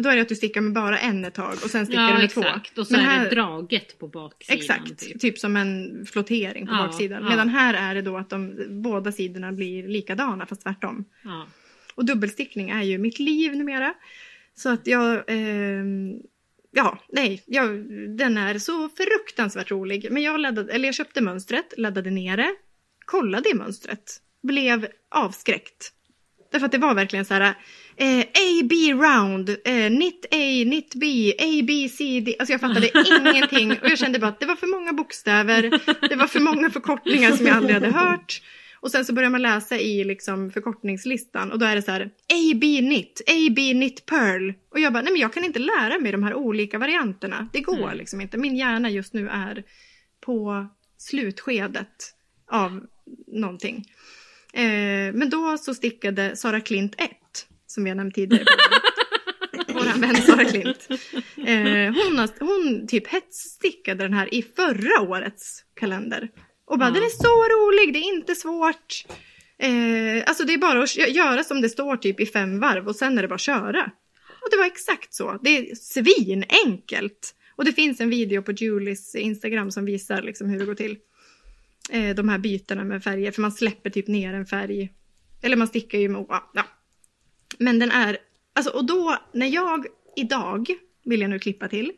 Då 0.00 0.08
är 0.08 0.16
det 0.16 0.22
att 0.22 0.28
du 0.28 0.34
stickar 0.34 0.60
med 0.60 0.72
bara 0.72 0.98
en 0.98 1.24
ett 1.24 1.34
tag 1.34 1.54
och 1.64 1.70
sen 1.70 1.86
stickar 1.86 2.02
du 2.02 2.08
ja 2.08 2.14
med 2.14 2.24
exakt. 2.24 2.74
två. 2.74 2.80
Och 2.80 2.86
så 2.86 2.92
Men 2.92 3.00
är 3.00 3.04
här- 3.04 3.24
det 3.24 3.34
draget 3.34 3.98
på 3.98 4.08
baksidan. 4.08 4.58
Exakt, 4.58 4.98
Typ. 4.98 5.20
typ. 5.20 5.38
som 5.38 5.56
en 5.56 6.04
flottering 6.06 6.66
på 6.66 6.72
Ja, 6.72 6.86
baksidan. 6.86 7.22
ja. 7.22 7.28
Medan 7.30 7.48
här 7.48 7.74
är 7.90 7.94
det 7.94 8.02
då 8.02 8.16
att 8.16 8.30
de, 8.30 8.56
båda 8.68 9.12
sidorna 9.12 9.52
blir 9.52 9.88
likadana 9.88 10.46
fast 10.46 10.62
tvärtom. 10.62 11.04
Ja. 11.24 11.46
Och 11.94 12.04
dubbelstickning 12.04 12.70
är 12.70 12.82
ju 12.82 12.98
mitt 12.98 13.18
liv 13.18 13.56
numera. 13.56 13.94
Så 14.54 14.68
att 14.68 14.86
jag... 14.86 15.22
ehm, 15.26 16.12
ja, 16.70 16.98
nej. 17.08 17.42
Jag, 17.46 17.68
den 18.16 18.38
är 18.38 18.58
så 18.58 18.88
fruktansvärt 18.88 19.70
rolig. 19.70 20.08
Men 20.10 20.22
jag, 20.22 20.40
laddade, 20.40 20.72
eller 20.72 20.88
jag 20.88 20.94
köpte 20.94 21.20
mönstret, 21.20 21.74
laddade 21.76 22.10
ner 22.10 22.36
det, 22.36 22.54
kollade 23.04 23.50
i 23.50 23.54
mönstret. 23.54 24.20
Blev 24.42 24.86
avskräckt. 25.10 25.92
Därför 26.52 26.66
att 26.66 26.72
det 26.72 26.78
var 26.78 26.94
verkligen 26.94 27.24
så 27.24 27.34
här... 27.34 27.54
Eh, 27.96 28.20
A, 28.20 28.62
B 28.64 28.74
round, 28.92 29.48
eh, 29.48 29.86
knit 29.88 30.26
A, 30.30 30.62
knit 30.64 30.94
B, 30.94 31.32
A, 31.38 31.64
B, 31.66 31.88
C, 31.88 32.20
D. 32.26 32.36
Alltså 32.38 32.52
jag 32.52 32.60
fattade 32.60 32.90
ingenting. 33.34 33.70
Och 33.72 33.90
jag 33.90 33.98
kände 33.98 34.18
bara 34.18 34.28
att 34.28 34.40
det 34.40 34.46
var 34.46 34.56
för 34.56 34.66
många 34.66 34.92
bokstäver. 34.92 35.80
Det 36.08 36.16
var 36.16 36.26
för 36.26 36.40
många 36.40 36.70
förkortningar 36.70 37.32
som 37.32 37.46
jag 37.46 37.56
aldrig 37.56 37.74
hade 37.74 37.90
hört. 37.90 38.42
Och 38.80 38.90
sen 38.90 39.04
så 39.04 39.12
börjar 39.12 39.30
man 39.30 39.42
läsa 39.42 39.78
i 39.78 40.04
liksom 40.04 40.50
förkortningslistan 40.50 41.52
och 41.52 41.58
då 41.58 41.66
är 41.66 41.76
det 41.76 41.82
så 41.82 41.90
här 41.90 42.02
AB 42.32 42.60
knit, 42.60 43.20
AB 43.26 43.56
knit 43.56 44.06
pearl. 44.06 44.52
Och 44.70 44.80
jag 44.80 44.92
bara, 44.92 45.02
nej 45.02 45.12
men 45.12 45.20
jag 45.20 45.32
kan 45.32 45.44
inte 45.44 45.58
lära 45.58 45.98
mig 45.98 46.12
de 46.12 46.22
här 46.22 46.34
olika 46.34 46.78
varianterna. 46.78 47.48
Det 47.52 47.60
går 47.60 47.76
Mm. 47.84 47.96
liksom 47.98 48.20
inte. 48.20 48.38
Min 48.38 48.56
hjärna 48.56 48.90
just 48.90 49.14
nu 49.14 49.28
är 49.28 49.64
på 50.20 50.66
slutskedet 50.98 52.14
av 52.50 52.86
någonting. 53.26 53.84
Eh, 54.52 55.14
men 55.14 55.30
då 55.30 55.58
så 55.58 55.74
stickade 55.74 56.36
Sara 56.36 56.60
Klint 56.60 56.94
1, 57.00 57.10
som 57.66 57.86
jag 57.86 57.96
nämnt 57.96 58.14
tidigare. 58.14 58.44
Vår 59.68 60.00
vän 60.00 60.16
Sara 60.16 60.44
Klint. 60.44 60.88
Eh, 61.36 61.94
hon, 62.04 62.18
har, 62.18 62.28
hon 62.44 62.86
typ 62.86 63.06
hetsstickade 63.06 64.04
den 64.04 64.12
här 64.12 64.34
i 64.34 64.42
förra 64.42 65.00
årets 65.00 65.64
kalender. 65.80 66.28
Och 66.66 66.78
bara, 66.78 66.88
Ja. 66.88 66.94
den 66.94 67.02
är 67.02 67.08
så 67.08 67.28
rolig, 67.44 67.92
det 67.92 67.98
är 67.98 68.14
inte 68.14 68.34
svårt. 68.34 69.04
Eh, 69.58 70.24
alltså 70.26 70.44
det 70.44 70.52
är 70.54 70.58
bara 70.58 70.82
att 70.82 70.88
gö- 70.96 71.08
göra 71.10 71.44
som 71.44 71.60
det 71.60 71.68
står 71.68 71.96
typ 71.96 72.20
i 72.20 72.26
fem 72.26 72.60
varv 72.60 72.88
och 72.88 72.96
sen 72.96 73.18
är 73.18 73.22
det 73.22 73.28
bara 73.28 73.34
att 73.34 73.40
köra. 73.40 73.90
Och 74.42 74.48
det 74.50 74.56
var 74.56 74.64
exakt 74.66 75.14
så. 75.14 75.38
Det 75.42 75.50
är 75.58 75.74
svinenkelt. 75.74 77.34
Och 77.56 77.64
det 77.64 77.72
finns 77.72 78.00
en 78.00 78.10
video 78.10 78.42
på 78.42 78.52
Julies 78.52 79.14
Instagram 79.14 79.70
som 79.70 79.84
visar 79.84 80.22
liksom 80.22 80.48
hur 80.50 80.58
det 80.58 80.64
går 80.64 80.74
till. 80.74 80.96
Eh, 81.90 82.14
de 82.14 82.28
här 82.28 82.38
bytena 82.38 82.84
med 82.84 83.04
färger, 83.04 83.32
för 83.32 83.42
man 83.42 83.52
släpper 83.52 83.90
typ 83.90 84.08
ner 84.08 84.34
en 84.34 84.46
färg. 84.46 84.92
Eller 85.42 85.56
man 85.56 85.68
stickar 85.68 85.98
ju 85.98 86.08
med, 86.08 86.26
ja. 86.28 86.50
ja. 86.54 86.64
Men 87.58 87.78
den 87.78 87.90
är, 87.90 88.18
alltså 88.54 88.70
och 88.70 88.86
då 88.86 89.18
när 89.32 89.46
jag 89.46 89.86
idag, 90.16 90.66
vill 91.04 91.20
jag 91.20 91.30
nu 91.30 91.38
klippa 91.38 91.68
till, 91.68 91.92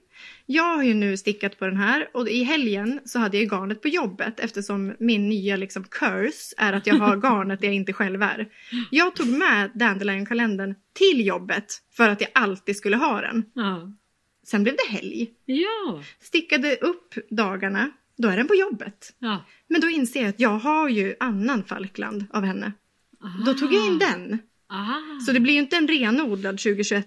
Jag 0.47 0.76
har 0.76 0.82
ju 0.82 0.95
nu 0.95 1.16
stickat 1.16 1.59
på 1.59 1.66
den 1.66 1.76
här 1.76 2.09
och 2.14 2.28
i 2.28 2.43
helgen 2.43 3.01
så 3.05 3.18
hade 3.18 3.38
jag 3.38 3.51
garnet 3.51 3.82
på 3.82 3.88
jobbet 3.88 4.41
eftersom 4.41 4.95
min 4.99 5.28
nya 5.28 5.57
liksom 5.57 5.84
curse 5.84 6.55
är 6.57 6.72
att 6.72 6.86
jag 6.86 6.95
har 6.95 7.16
garnet 7.22 7.61
där 7.61 7.68
jag 7.68 7.74
inte 7.74 7.93
själv 7.93 8.22
är. 8.22 8.49
Jag 8.91 9.16
tog 9.16 9.28
med 9.28 9.70
Dandelion-kalendern 9.74 10.74
till 10.93 11.26
jobbet 11.26 11.82
för 11.93 12.09
att 12.09 12.20
jag 12.20 12.30
alltid 12.34 12.76
skulle 12.76 12.97
ha 12.97 13.20
den. 13.20 13.45
Ja. 13.55 13.93
Sen 14.47 14.62
blev 14.62 14.76
det 14.76 14.97
helg. 14.97 15.30
Ja. 15.45 16.03
Stickade 16.20 16.76
upp 16.76 17.14
dagarna, 17.30 17.91
då 18.20 18.28
är 18.28 18.36
den 18.36 18.46
på 18.48 18.54
jobbet. 18.54 19.14
ja. 19.18 19.44
Men 19.68 19.80
då 19.80 19.88
inser 19.88 20.20
jag 20.20 20.28
att 20.28 20.40
jag 20.40 20.58
har 20.58 20.88
ju 20.88 21.14
annan 21.20 21.64
Falkland 21.64 22.24
av 22.32 22.44
henne. 22.44 22.72
Då 23.46 23.54
tog 23.54 23.72
jag 23.74 23.86
in 23.86 23.98
den. 23.98 24.38
Ah. 24.68 25.20
Så 25.26 25.32
det 25.32 25.40
blir 25.40 25.52
ju 25.54 25.58
inte 25.60 25.76
en 25.76 25.88
renodlad 25.88 26.58
2021 26.58 27.06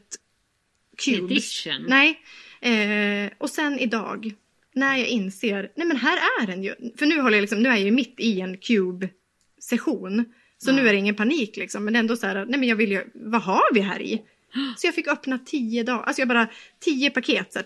Cubes. 1.06 1.32
Edition. 1.66 1.86
Nej. 1.88 2.20
Eh, 2.62 3.32
och 3.38 3.50
sen 3.50 3.80
idag, 3.80 4.34
när 4.76 4.98
jag 4.98 5.08
inser, 5.08 5.72
nej 5.76 5.88
men 5.88 5.98
här 5.98 6.18
är 6.42 6.48
den 6.48 6.64
ju. 6.64 6.74
För 6.98 7.06
nu 7.06 7.22
håller 7.22 7.38
jag 7.38 7.42
liksom, 7.42 7.64
nu 7.64 7.70
är 7.70 7.74
jag 7.74 7.82
ju 7.86 7.92
mitt 7.92 8.16
i 8.20 8.42
en 8.42 8.58
Cube-session. 8.58 10.26
Så 10.58 10.70
Ja. 10.72 10.76
nu 10.76 10.88
är 10.88 10.94
det 10.94 11.00
ingen 11.00 11.16
panik 11.16 11.58
liksom. 11.58 11.86
Men 11.86 11.96
ändå 11.96 12.16
så 12.16 12.28
här, 12.28 12.46
nej 12.46 12.60
men 12.60 12.70
jag 12.70 12.76
vill 12.76 12.92
ju, 12.92 13.04
vad 13.14 13.42
har 13.42 13.74
vi 13.74 13.80
här 13.80 14.02
i? 14.02 14.22
Så 14.78 14.88
jag 14.88 14.96
fick 14.96 15.08
öppna 15.08 15.40
tio 15.40 15.84
dagar, 15.84 16.04
alltså 16.04 16.22
jag 16.22 16.28
bara, 16.28 16.48
tio 16.80 17.10
paket 17.10 17.54
så 17.54 17.60
här. 17.60 17.66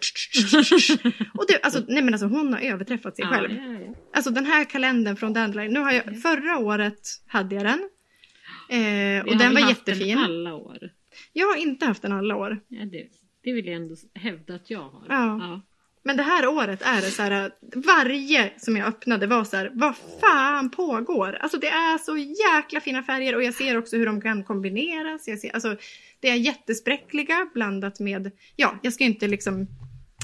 Och 1.34 1.46
det, 1.48 1.62
alltså, 1.64 1.84
nej 1.88 2.04
men 2.04 2.14
alltså 2.14 2.28
hon 2.28 2.54
har 2.54 2.60
överträffat 2.60 3.16
sig 3.16 3.26
själv. 3.26 3.52
ja, 3.52 3.80
ja. 3.86 3.94
Alltså 4.14 4.32
den 4.32 4.46
här 4.46 4.64
kalendern 4.64 5.16
från 5.16 5.34
Dandelion, 5.34 5.74
nu 5.74 5.80
har 5.80 5.92
jag, 5.92 6.22
förra 6.22 6.58
året 6.58 7.00
hade 7.28 7.56
jag 7.56 7.64
den. 7.66 7.90
Eh, 8.70 9.26
och 9.26 9.32
har 9.32 9.40
den 9.40 9.54
var 9.54 9.62
haft 9.62 9.86
den 9.86 9.96
jättefin. 9.96 10.18
alla 10.18 10.54
år. 10.54 10.90
Jag 11.34 11.48
har 11.48 11.56
inte 11.56 11.86
haft 11.86 12.02
den 12.02 12.12
alla 12.12 12.36
år. 12.36 12.60
Ja, 12.68 12.86
det, 12.86 13.08
det 13.44 13.54
vill 13.54 13.66
jag 13.66 13.76
ändå 13.76 13.96
hävda 14.14 14.56
att 14.56 14.70
jag 14.70 14.90
har. 14.90 15.06
Ja. 15.10 15.62
Men 16.08 16.18
det 16.18 16.24
här 16.24 16.48
året 16.48 16.82
är 16.82 17.02
det 17.02 17.12
så 17.12 17.22
här, 17.22 17.52
varje 17.76 18.52
som 18.58 18.78
jag 18.78 18.88
öppnade 18.88 19.28
var 19.28 19.44
så 19.44 19.58
här, 19.58 19.72
vad 19.74 19.96
fan 20.22 20.70
pågår? 20.70 21.38
Alltså 21.42 21.58
det 21.58 21.68
är 21.68 21.98
så 21.98 22.18
jäkla 22.18 22.82
fina 22.82 23.04
färger 23.04 23.36
och 23.36 23.44
jag 23.44 23.54
ser 23.54 23.78
också 23.78 23.98
hur 23.98 24.06
de 24.06 24.22
kan 24.22 24.44
kombineras. 24.44 25.28
Jag 25.28 25.40
ser, 25.40 25.54
alltså, 25.54 25.76
det 26.20 26.30
är 26.30 26.36
jättespräckliga 26.36 27.50
blandat 27.54 28.00
med, 28.00 28.32
ja, 28.56 28.80
jag 28.82 28.94
ska 28.94 29.04
ju 29.04 29.10
inte 29.10 29.28
liksom, 29.28 29.62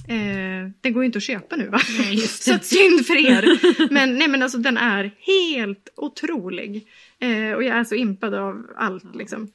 eh, 0.07 0.71
den 0.81 0.93
går 0.93 1.03
ju 1.03 1.05
inte 1.05 1.17
att 1.17 1.23
köpa 1.23 1.55
nu 1.55 1.67
va? 1.67 1.79
Nej, 1.99 2.17
så 2.27 2.53
att 2.53 2.65
synd 2.65 3.05
för 3.05 3.17
er. 3.17 3.89
Men 3.93 4.17
nej 4.17 4.27
men 4.27 4.43
alltså 4.43 4.57
den 4.57 4.77
är 4.77 5.11
helt 5.19 5.89
otrolig. 5.95 6.88
Eh, 7.19 7.51
och 7.51 7.63
jag 7.63 7.77
är 7.77 7.84
så 7.84 7.95
impad 7.95 8.34
av 8.34 8.65
allt 8.75 9.15
liksom. 9.15 9.51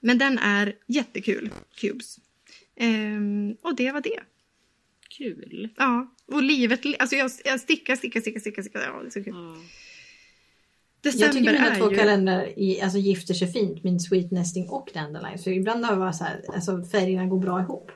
Men 0.00 0.18
den 0.18 0.38
är 0.38 0.74
jättekul, 0.86 1.50
Cubes. 1.80 2.18
Ehm, 2.76 3.56
och 3.62 3.76
det 3.76 3.92
var 3.92 4.00
det. 4.00 4.20
Kul. 5.18 5.68
Ja, 5.76 6.14
och 6.32 6.42
livet, 6.42 6.80
alltså 6.98 7.16
jag, 7.16 7.30
jag 7.44 7.60
stickar, 7.60 7.96
stickar, 7.96 8.20
stickar, 8.20 8.40
stickar, 8.40 8.62
stickar. 8.62 8.80
Ja, 8.80 9.00
det 9.02 9.06
är 9.06 9.10
så 9.10 9.24
kul. 9.24 9.34
Ja. 9.36 9.56
December 11.00 11.24
Jag 11.26 11.32
tycker 11.32 11.52
mina 11.52 11.70
är 11.70 11.80
två 11.80 11.90
ju... 11.90 11.96
kalendrar 11.96 12.58
i, 12.58 12.80
alltså, 12.80 12.98
gifter 12.98 13.34
sig 13.34 13.52
fint, 13.52 13.84
min 13.84 14.00
Sweet 14.00 14.30
Nesting 14.30 14.68
och 14.68 14.90
Dandelion. 14.94 15.38
För 15.38 15.50
ibland 15.50 15.84
har 15.84 16.04
jag 16.04 16.14
så 16.14 16.24
här, 16.24 16.42
alltså 16.54 16.84
färgerna 16.84 17.26
går 17.26 17.38
bra 17.40 17.60
ihop. 17.60 17.90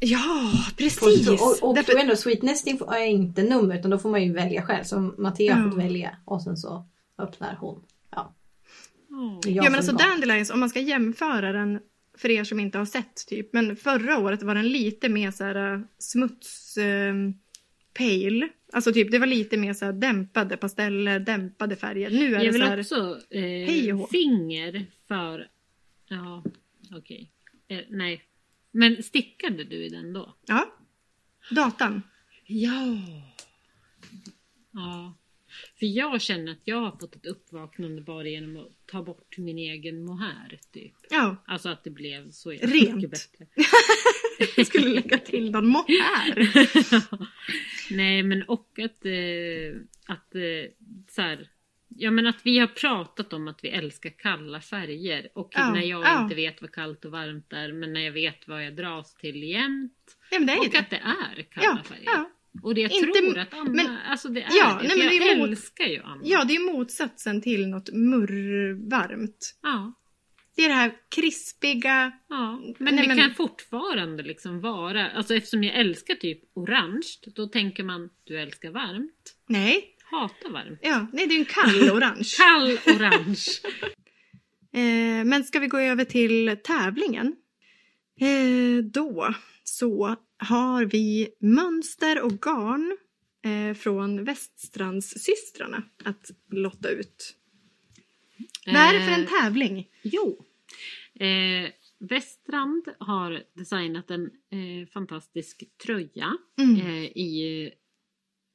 Ja, 0.00 0.52
precis! 0.78 1.28
Och, 1.28 1.68
och 1.68 1.74
Därför, 1.74 1.92
då 1.92 1.98
ändå 1.98 2.16
Sweet 2.16 2.42
Nesting 2.42 2.78
jag 2.96 3.08
inte 3.08 3.42
nummer 3.42 3.78
utan 3.78 3.90
då 3.90 3.98
får 3.98 4.10
man 4.10 4.24
ju 4.24 4.32
välja 4.32 4.62
själv. 4.62 4.84
Så 4.84 5.00
Mattea 5.00 5.54
har 5.54 5.64
Ja. 5.64 5.70
fått 5.70 5.78
välja 5.78 6.16
och 6.24 6.42
sen 6.42 6.56
så 6.56 6.88
öppnar 7.18 7.56
hon. 7.60 7.82
Ja, 8.10 8.34
Ja. 9.44 9.62
är 9.64 9.70
men 9.70 9.74
alltså 9.74 9.92
val. 9.92 10.02
Dandelions, 10.08 10.50
om 10.50 10.60
man 10.60 10.68
ska 10.70 10.80
jämföra 10.80 11.52
den 11.52 11.80
för 12.20 12.30
er 12.30 12.44
som 12.44 12.60
inte 12.60 12.78
har 12.78 12.84
sett 12.84 13.26
typ. 13.26 13.52
Men 13.52 13.76
förra 13.76 14.18
året 14.18 14.42
var 14.42 14.54
den 14.54 14.68
lite 14.68 15.08
mer 15.08 15.30
så 15.30 15.44
här 15.44 15.74
äh, 15.74 15.80
smuts... 15.98 16.76
Eh, 16.76 17.14
pale. 17.94 18.48
Alltså 18.72 18.92
typ 18.92 19.10
det 19.10 19.18
var 19.18 19.26
lite 19.26 19.56
mer 19.56 19.74
så 19.74 19.84
här 19.84 19.92
dämpade 19.92 20.56
pasteller, 20.56 21.20
dämpade 21.20 21.76
färger. 21.76 22.10
Nu 22.10 22.26
är 22.26 22.30
Jag 22.30 22.40
det 22.40 22.50
vill 22.50 22.60
så 22.60 22.66
här... 22.66 22.80
också 22.80 23.20
Hej 23.30 23.92
och 23.92 23.98
eh, 23.98 24.00
hå. 24.00 24.06
finger 24.06 24.86
för... 25.08 25.48
Ja, 26.08 26.44
okej. 26.96 27.32
Eh, 27.68 27.80
nej. 27.88 28.24
Men 28.70 29.02
stickade 29.02 29.64
du 29.64 29.76
i 29.84 29.88
den 29.88 30.12
då? 30.12 30.34
Ja. 30.46 30.74
Datan. 31.50 32.02
Ja. 32.46 32.98
Ja. 34.70 35.14
För 35.80 35.86
jag 35.86 36.20
känner 36.20 36.52
att 36.52 36.60
jag 36.64 36.76
har 36.80 36.90
fått 36.90 37.16
ett 37.16 37.26
uppvaknande 37.26 38.02
bara 38.02 38.28
genom 38.28 38.56
att 38.56 38.86
ta 38.86 39.02
bort 39.02 39.38
min 39.38 39.58
egen 39.58 40.04
mohair 40.04 40.60
typ. 40.72 40.92
Ja. 41.10 41.36
Alltså 41.46 41.68
att 41.68 41.84
det 41.84 41.90
blev 41.90 42.30
så 42.30 42.50
Rent. 42.50 42.94
mycket 42.96 43.10
bättre. 43.10 43.46
Jag 44.56 44.66
skulle 44.66 44.88
lägga 44.88 45.18
till 45.18 45.50
någon 45.50 45.66
mohair. 45.66 46.50
Nej 47.96 48.22
men 48.22 48.42
och 48.42 48.78
att, 48.78 49.04
eh, 49.06 49.80
att 50.06 50.34
eh, 50.34 50.70
så 51.08 51.22
här, 51.22 51.48
Ja 51.96 52.10
men 52.10 52.26
att 52.26 52.40
vi 52.44 52.58
har 52.58 52.66
pratat 52.66 53.32
om 53.32 53.48
att 53.48 53.64
vi 53.64 53.68
älskar 53.68 54.10
kalla 54.10 54.60
färger 54.60 55.28
och 55.34 55.52
Ja, 55.54 55.72
när 55.72 55.80
jag 55.82 56.02
ja. 56.04 56.22
inte 56.22 56.34
vet 56.34 56.60
vad 56.62 56.72
kallt 56.72 57.04
och 57.04 57.10
varmt 57.12 57.52
är 57.52 57.72
men 57.72 57.92
när 57.92 58.00
jag 58.00 58.12
vet 58.12 58.48
vad 58.48 58.66
jag 58.66 58.76
dras 58.76 59.14
till 59.14 59.42
jämt. 59.42 60.16
Ja 60.30 60.38
Och 60.38 60.46
det. 60.72 60.78
att 60.78 60.90
det 60.90 60.96
är 61.36 61.42
kalla 61.42 61.66
Ja, 61.66 61.78
färger. 61.84 62.24
Och 62.62 62.74
det 62.74 62.80
jag 62.80 62.90
Inte- 62.92 63.18
tror 63.20 63.38
att 63.38 63.54
Anna, 63.54 63.70
men- 63.70 63.96
alltså 64.06 64.28
det 64.28 64.42
är 64.42 64.48
Ja, 64.50 64.78
det. 64.82 64.88
nej, 64.88 64.98
men 64.98 65.06
jag 65.06 65.20
det 65.22 65.30
är 65.32 65.36
mot- 65.38 65.48
älskar 65.48 65.84
ju 65.84 66.02
Anna. 66.02 66.20
Ja, 66.24 66.44
det 66.44 66.54
är 66.56 66.72
motsatsen 66.72 67.42
till 67.42 67.68
något 67.68 67.92
murrvarmt. 67.92 69.58
ja. 69.62 69.94
Det 70.56 70.64
är 70.64 70.68
det 70.68 70.74
här 70.74 70.92
krispiga. 71.14 72.12
Ja, 72.28 72.60
men 72.78 72.94
Nej, 72.94 73.02
det 73.02 73.08
men- 73.08 73.18
kan 73.18 73.34
fortfarande 73.34 74.22
liksom 74.22 74.60
vara, 74.60 75.10
alltså 75.10 75.34
eftersom 75.34 75.64
jag 75.64 75.74
älskar 75.76 76.14
typ 76.14 76.40
orange, 76.54 77.06
då 77.36 77.46
tänker 77.46 77.84
man 77.84 78.10
du 78.24 78.40
älskar 78.40 78.70
varmt. 78.70 79.36
Nej, 79.48 79.84
Hatar 80.10 80.50
varmt. 80.50 80.78
ja, 80.82 81.06
nej 81.12 81.26
det 81.26 81.34
är 81.34 81.38
en 81.38 81.44
kall 81.44 81.90
orange. 81.96 82.24
Kall 82.38 82.78
orange. 82.96 83.44
Eh, 84.72 85.24
men 85.24 85.44
ska 85.44 85.58
vi 85.58 85.66
gå 85.66 85.78
över 85.78 86.04
till 86.04 86.56
tävlingen? 86.64 87.26
Eh, 88.20 88.84
då 88.84 89.34
så 89.64 90.16
har 90.40 90.84
vi 90.84 91.28
mönster 91.40 92.22
och 92.22 92.32
garn 92.32 92.96
eh, 93.44 93.74
från 93.74 94.24
Väststrandssystrarna 94.24 95.82
att 96.04 96.30
lotta 96.50 96.88
ut. 96.90 97.36
Vad 98.66 98.76
är 98.76 98.92
det 98.98 99.04
för 99.04 99.12
en 99.12 99.20
Eh, 99.24 99.42
tävling? 99.42 99.88
Jo. 100.02 100.44
Eh, 101.14 101.70
Västrand 101.98 102.88
har 102.98 103.42
designat 103.54 104.10
en 104.10 104.24
eh, 104.26 104.88
fantastisk 104.92 105.62
tröja 105.84 106.36
Mm. 106.58 106.80
eh, 106.80 107.04
i 107.04 107.64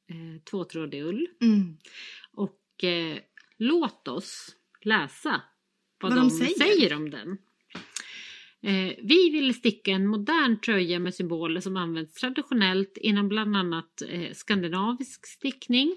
eh, 0.08 0.42
tvåtrådig 0.50 1.02
ull. 1.02 1.28
Mm. 1.42 1.76
Och 2.32 2.84
eh, 2.84 3.18
låt 3.56 4.08
oss 4.08 4.56
läsa 4.82 5.42
vad, 6.00 6.12
Vad 6.12 6.20
de, 6.22 6.28
de 6.28 6.30
säger. 6.30 6.58
säger. 6.58 6.94
om 6.96 7.10
den. 7.10 7.38
Eh, 8.66 8.94
vi 9.02 9.30
vill 9.30 9.54
sticka 9.54 9.90
en 9.90 10.06
modern 10.06 10.60
tröja 10.60 10.98
med 10.98 11.14
symboler 11.14 11.60
som 11.60 11.76
används 11.76 12.14
traditionellt 12.14 12.96
inom 12.96 13.28
bland 13.28 13.56
annat 13.56 14.02
eh, 14.08 14.32
skandinavisk 14.32 15.26
stickning. 15.26 15.96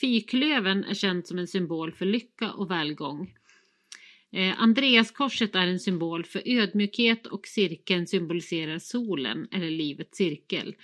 Fyrklöven 0.00 0.84
är 0.84 0.94
känd 0.94 1.26
som 1.26 1.38
en 1.38 1.46
symbol 1.46 1.92
för 1.92 2.06
lycka 2.06 2.52
och 2.52 2.70
välgång. 2.70 3.34
Eh, 4.32 4.62
Andreaskorset 4.62 5.54
är 5.54 5.66
en 5.66 5.80
symbol 5.80 6.24
för 6.24 6.42
ödmjukhet 6.46 7.26
och 7.26 7.46
cirkeln 7.46 8.06
symboliserar 8.06 8.78
solen 8.78 9.48
eller 9.52 9.70
livets 9.70 10.16
cirkel. 10.16 10.74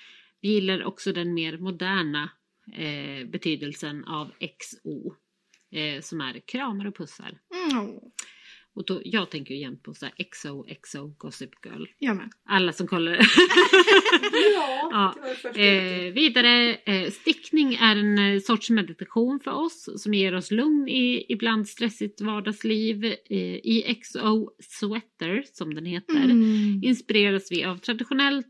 Vi 0.41 0.49
gillar 0.49 0.85
också 0.85 1.13
den 1.13 1.35
mer 1.35 1.59
moderna 1.59 2.31
eh, 2.73 3.27
betydelsen 3.29 4.05
av 4.05 4.31
XO 4.59 5.15
eh, 5.73 6.01
som 6.01 6.21
är 6.21 6.41
kramar 6.47 6.87
och 6.87 6.97
pussar. 6.97 7.39
Mm. 7.71 8.01
Och 8.81 8.87
då, 8.87 9.01
jag 9.05 9.31
tänker 9.31 9.55
ju 9.55 9.61
jämt 9.61 9.83
på 9.83 9.95
så 9.95 10.07
här 10.07 10.15
XO, 10.33 10.65
XO, 10.83 11.15
Gossip 11.19 11.51
Girl. 11.65 11.85
Jag 11.99 12.17
med. 12.17 12.31
Alla 12.49 12.73
som 12.73 12.87
kollar. 12.87 13.19
Ja, 14.55 15.15
Ja. 15.55 15.61
Eh, 15.63 16.13
vidare, 16.13 16.75
eh, 16.75 17.11
stickning 17.11 17.75
är 17.75 17.97
en 17.97 18.19
eh, 18.19 18.41
sorts 18.41 18.71
meditation 18.71 19.41
för 19.45 19.51
oss 19.51 19.89
som 20.03 20.15
ger 20.15 20.35
oss 20.35 20.51
lugn 20.51 20.89
i 20.89 21.27
ibland 21.29 21.69
stressigt 21.69 22.21
vardagsliv. 22.21 23.05
Eh, 23.05 23.39
I 23.57 23.99
XO 24.03 24.51
Sweater, 24.61 25.45
som 25.53 25.75
den 25.75 25.87
heter, 25.87 26.15
Mm. 26.25 26.81
inspireras 26.85 27.53
vi 27.53 27.65
av 27.65 27.77
traditionellt 27.77 28.47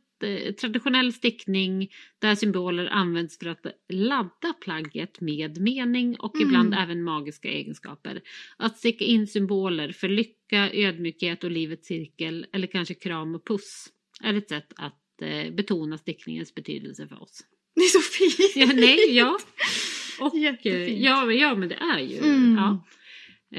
traditionell 0.61 1.13
stickning 1.13 1.89
där 2.19 2.35
symboler 2.35 2.87
används 2.87 3.39
för 3.39 3.47
att 3.47 3.67
ladda 3.89 4.53
plagget 4.61 5.21
med 5.21 5.61
mening 5.61 6.17
och 6.21 6.35
Mm. 6.37 6.49
ibland 6.49 6.75
även 6.75 7.03
magiska 7.03 7.49
egenskaper. 7.49 8.21
Att 8.57 8.79
sticka 8.79 9.05
in 9.05 9.27
symboler 9.27 9.93
för 9.93 10.09
lycka, 10.09 10.71
ödmjukhet 10.73 11.45
och 11.45 11.51
livets 11.51 11.87
cirkel 11.89 12.47
eller 12.53 12.67
kanske 12.67 12.95
kram 12.95 13.35
och 13.35 13.47
puss 13.47 13.87
är 14.23 14.35
ett 14.35 14.49
sätt 14.49 14.73
att 14.77 15.23
eh, 15.23 15.51
betona 15.55 15.99
stickningens 15.99 16.55
betydelse 16.55 17.09
för 17.09 17.23
oss. 17.23 17.41
Det 17.75 17.81
är 17.81 17.87
så 17.87 18.01
fint! 18.01 18.53
Ja, 18.57 18.67
nej, 18.81 19.17
ja. 19.17 19.39
Och, 20.21 20.35
eh, 20.35 20.41
Jättefint. 20.43 21.01
ja, 21.03 21.33
ja, 21.33 21.55
men 21.55 21.69
det 21.69 21.75
är 21.75 21.99
ju. 21.99 22.19
Mm. 22.19 22.55
Ja. 22.57 22.87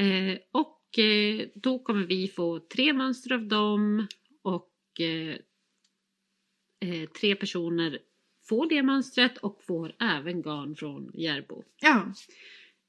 Eh, 0.02 0.38
och 0.52 1.00
eh, 1.00 1.42
då 1.56 1.80
kommer 1.80 2.04
vi 2.06 2.28
få 2.28 2.60
tre 2.74 2.94
mönster 2.94 3.34
av 3.34 3.48
dem 3.48 4.08
och 4.44 4.70
eh, 6.82 7.10
tre 7.10 7.36
personer 7.36 8.00
får 8.50 8.70
det 8.70 8.84
mönstret 8.84 9.38
och 9.38 9.64
får 9.64 9.96
även 10.00 10.42
garn 10.42 10.76
från 10.76 11.12
Järbo. 11.14 11.64
Ja, 11.82 12.14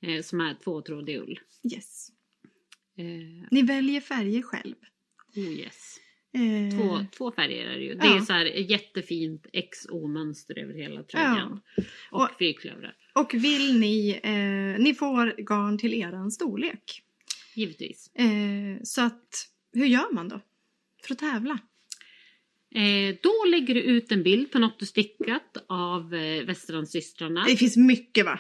Eh, 0.05 0.23
som 0.23 0.41
är 0.41 0.55
tvåtrådig 0.55 1.17
ull. 1.19 1.41
yes. 1.75 2.09
Eh, 2.97 3.47
Ni 3.51 3.63
väljer 3.63 4.01
färger 4.01 4.43
själv. 4.43 4.75
oh 5.37 5.43
yes. 5.53 5.97
Eh, 6.35 6.79
Två, 6.81 7.07
två 7.17 7.33
färger 7.33 7.67
är 7.67 7.79
det 7.79 7.85
ju. 7.85 7.95
Det 7.95 8.07
Ja. 8.07 8.17
är 8.17 8.21
så 8.21 8.33
här 8.33 8.45
jättefint 8.45 9.47
XO-mönster 9.53 10.59
över 10.59 10.75
hela 10.75 11.03
tröjan. 11.03 11.61
Och, 12.11 12.23
Och- 12.23 12.29
fyrklövrar. 12.39 12.97
Och 13.15 13.35
vill 13.35 13.81
ni, 13.81 14.21
eh, 14.23 14.83
ni 14.85 14.95
får 14.95 15.43
garn 15.43 15.79
till 15.79 15.95
eran 15.95 16.31
storlek. 16.31 17.03
Givetvis. 17.55 18.11
Eh, 18.15 18.83
så 18.83 19.01
att, 19.03 19.49
hur 19.73 19.87
gör 19.87 20.13
man 20.15 20.29
då? 20.29 20.41
För 21.07 21.13
att 21.15 21.19
tävla? 21.19 21.59
Eh, 22.75 23.15
då 23.23 23.45
lägger 23.51 23.75
du 23.75 23.81
ut 23.81 24.13
en 24.13 24.23
bild 24.23 24.53
på 24.53 24.59
något 24.59 24.79
du 24.79 24.87
stickat 24.87 25.57
av 25.69 26.15
eh, 26.15 26.45
Västerlandssystrarna. 26.45 27.45
Det 27.49 27.57
finns 27.57 27.77
mycket 27.77 28.25
va? 28.25 28.39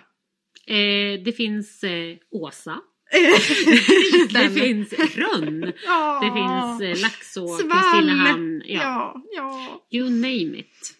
Eh, 0.66 1.22
det 1.24 1.36
finns 1.36 1.84
eh, 1.84 2.16
Åsa. 2.30 2.80
Det 4.32 4.50
finns 4.50 4.92
Rönn. 4.92 5.72
Ja. 5.86 6.20
Det 6.22 6.32
finns 6.32 6.98
eh, 6.98 7.02
Laxå. 7.02 7.46
Kristinehamn. 7.58 8.62
Ja. 8.66 8.82
Ja, 8.82 9.22
ja. 9.36 9.86
You 9.90 10.10
name 10.10 10.58
it. 10.58 10.94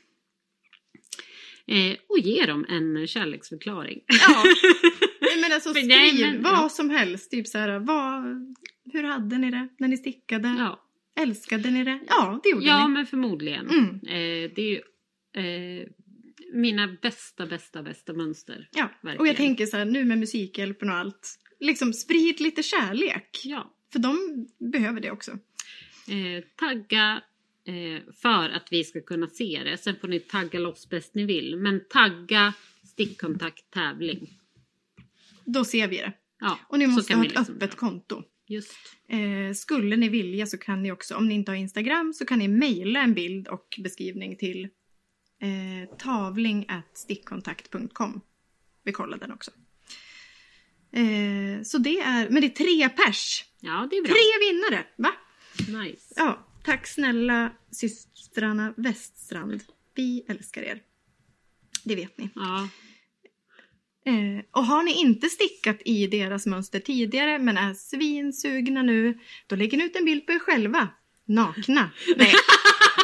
Eh, 1.67 1.97
och 2.09 2.19
ge 2.19 2.47
dem 2.47 2.67
en 2.69 3.07
kärleksförklaring. 3.07 4.01
ja. 4.07 4.45
Nej, 5.21 5.41
men 5.41 5.53
alltså 5.53 5.71
skriv 5.75 5.87
nej, 5.87 6.21
men- 6.21 6.43
vad 6.43 6.73
som 6.73 6.91
helst. 6.91 7.31
Typ 7.31 7.49
så 7.49 7.59
här, 7.59 7.79
vad, 7.79 8.25
hur 8.93 9.03
hade 9.03 9.39
ni 9.39 9.51
det 9.51 9.69
när 9.79 9.89
ni 9.89 9.97
stickade? 9.97 10.49
Ja, 10.59 10.82
Älskade 11.21 11.71
ni 11.71 11.85
det? 11.85 12.01
Ja, 12.09 12.41
det 12.43 12.49
gjorde 12.51 12.67
ja 12.67 12.89
ni. 12.89 12.95
men 12.95 13.07
förmodligen. 13.07 13.69
Mm. 13.69 13.89
Eh, 13.95 14.51
det 14.55 14.63
är 14.63 14.71
ju 14.71 14.81
eh, 15.81 15.87
mina 16.53 16.89
bästa, 17.03 17.47
bästa, 17.47 17.83
bästa 17.83 18.13
mönster. 18.13 18.69
Ja. 18.73 18.89
verkligen. 19.03 19.21
Och 19.21 19.27
jag 19.27 19.37
tänker 19.37 19.67
så 19.67 19.77
här, 19.77 19.85
nu 19.85 20.05
med 20.05 20.19
Musikhjälpen 20.19 20.91
och 20.91 20.97
allt. 20.97 21.39
Liksom 21.61 21.93
sprid 21.93 22.41
lite 22.41 22.63
kärlek. 22.63 23.41
Ja. 23.45 23.75
För 23.93 23.99
de 23.99 24.17
behöver 24.73 25.01
det 25.01 25.11
också. 25.11 25.31
Eh, 26.09 26.45
tagga 26.57 27.23
eh, 27.67 28.03
för 28.23 28.49
att 28.49 28.69
vi 28.73 28.85
ska 28.85 29.01
kunna 29.01 29.29
se 29.29 29.61
det. 29.65 29.79
Sen 29.79 29.97
får 30.01 30.09
ni 30.09 30.21
tagga 30.21 30.59
loss 30.61 30.89
bäst 30.89 31.15
ni 31.15 31.25
vill. 31.25 31.57
Men 31.57 31.81
tagga 31.89 32.53
stickkontakt 32.85 33.71
tävling. 33.71 34.31
Då 35.45 35.65
ser 35.65 35.89
vi 35.89 35.97
det. 35.97 36.13
Ja, 36.41 36.59
Och 36.69 36.79
ni 36.79 36.87
måste 36.87 37.15
ha 37.15 37.25
ett 37.25 37.31
liksom 37.35 37.55
öppet 37.55 37.71
dra. 37.71 37.79
konto. 37.79 38.23
Just. 38.53 38.73
Eh, 39.09 39.55
skulle 39.55 39.97
ni 39.97 40.09
vilja 40.09 40.47
så 40.47 40.59
kan 40.59 40.83
ni 40.83 40.93
också, 40.93 41.17
om 41.17 41.29
ni 41.29 41.35
inte 41.35 41.51
har 41.51 41.57
Instagram, 41.57 42.13
så 42.15 42.27
kan 42.27 42.39
ni 42.39 42.49
mejla 42.49 43.01
en 43.01 43.15
bild 43.15 43.49
och 43.49 43.79
beskrivning 43.79 44.37
till 44.37 44.65
eh, 45.43 45.97
tavling 45.99 46.67
stickkontakt.com. 46.95 48.21
Vi 48.85 48.93
kollar 48.93 49.19
den 49.19 49.33
också. 49.33 49.51
Eh, 50.93 51.63
så 51.63 51.79
det 51.79 52.01
är, 52.01 52.31
men 52.31 52.41
det 52.41 52.47
är 52.47 52.49
tre 52.49 52.89
pers. 52.89 53.45
Ja, 53.61 53.89
det 53.91 53.97
är 53.97 54.03
bra. 54.03 54.13
Tre 54.13 54.51
vinnare, 54.51 54.87
va? 54.97 55.13
Nice. 55.83 56.15
Ja, 56.17 56.47
tack 56.65 56.87
snälla 56.87 57.53
systrarna 57.71 58.75
Weststrand. 58.77 59.63
Vi 59.95 60.25
älskar 60.29 60.63
er. 60.63 60.83
Det 61.85 61.97
vet 61.97 62.19
ni. 62.19 62.31
Ja. 62.35 62.69
Eh, 64.07 64.45
och 64.51 64.65
har 64.65 64.83
ni 64.83 65.01
inte 65.01 65.29
stickat 65.29 65.83
i 65.85 66.07
deras 66.07 66.47
mönster 66.47 66.81
tidigare 66.81 67.39
men 67.39 67.57
är 67.57 67.75
svinsugna 67.75 68.83
nu, 68.83 69.19
då 69.47 69.57
lägger 69.57 69.79
ni 69.79 69.85
ut 69.85 69.97
en 69.97 70.05
bild 70.05 70.27
på 70.27 70.33
er 70.33 70.39
själva. 70.39 70.89
Nakna. 71.25 71.91
Nej, 72.17 72.35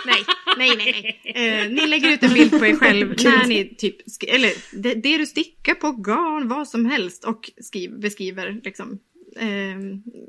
nej, 0.06 0.24
nej, 0.58 0.76
nej. 0.76 1.20
nej. 1.34 1.64
Eh, 1.64 1.70
ni 1.70 1.86
lägger 1.86 2.10
ut 2.10 2.22
en 2.22 2.34
bild 2.34 2.50
på 2.58 2.66
er 2.66 2.74
själv 2.74 3.08
när 3.24 3.46
ni 3.46 3.74
typ, 3.74 3.96
eller 4.28 4.52
det, 4.82 4.94
det 4.94 5.18
du 5.18 5.26
stickar 5.26 5.74
på 5.74 5.92
garn, 5.92 6.48
vad 6.48 6.68
som 6.68 6.86
helst 6.86 7.24
och 7.24 7.50
skriv, 7.60 8.00
beskriver 8.00 8.60
liksom 8.64 8.98
eh, 9.36 9.78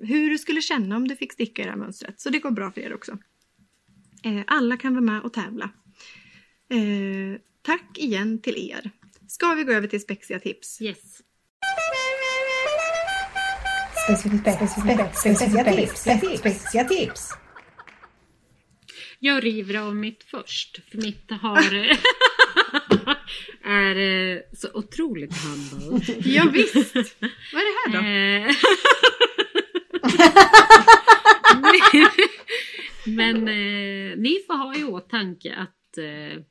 hur 0.07 0.30
du 0.30 0.38
skulle 0.38 0.61
känna 0.61 0.95
om 0.95 1.07
du 1.07 1.15
fick 1.15 1.34
sticka 1.34 1.61
i 1.61 1.65
det 1.65 1.72
här 1.72 1.78
mönstret. 1.78 2.20
Så 2.20 2.30
det 2.30 2.39
går 2.39 2.51
bra 2.51 2.72
för 2.72 2.82
er 2.82 2.93
också. 2.93 3.17
Eh, 4.24 4.41
alla 4.47 4.78
kan 4.78 4.93
vara 4.93 5.03
med 5.03 5.22
och 5.22 5.34
tävla. 5.34 5.70
Eh, 6.70 7.41
tack 7.61 7.97
igen 7.97 8.41
till 8.41 8.72
er. 8.72 8.91
Ska 9.30 9.53
vi 9.53 9.63
gå 9.63 9.73
över 9.73 9.88
till 9.88 10.01
spexiga 10.01 10.39
tips? 10.39 10.82
Yes. 10.82 10.97
Speciella 14.17 15.63
tips. 15.75 15.99
Speciella 16.39 16.89
tips. 16.89 17.30
Jag 19.19 19.43
river 19.43 19.75
av 19.80 19.95
mitt 19.95 20.23
först. 20.23 20.80
För 20.91 20.97
mitt 20.97 21.32
har... 21.41 21.73
är 23.65 23.95
eh, 23.95 24.39
så 24.53 24.67
otroligt 24.73 25.34
humble. 25.34 26.05
Ja, 26.23 26.49
visst. 26.53 26.95
Vad 27.53 27.61
är 27.61 27.65
det 27.65 27.75
här 27.86 27.91
då? 27.93 27.99
Eh, 28.47 28.55
Men 33.05 33.47
eh, 33.47 34.17
ni 34.17 34.43
får 34.47 34.57
ha 34.57 34.75
i 34.75 34.84
åtanke 34.84 35.55
att 35.55 35.97
eh, 35.97 36.43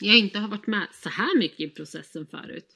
jag 0.00 0.18
inte 0.18 0.38
har 0.38 0.48
varit 0.48 0.66
med 0.66 0.86
så 0.92 1.08
här 1.08 1.38
mycket 1.38 1.60
i 1.60 1.68
processen 1.68 2.26
förut. 2.30 2.66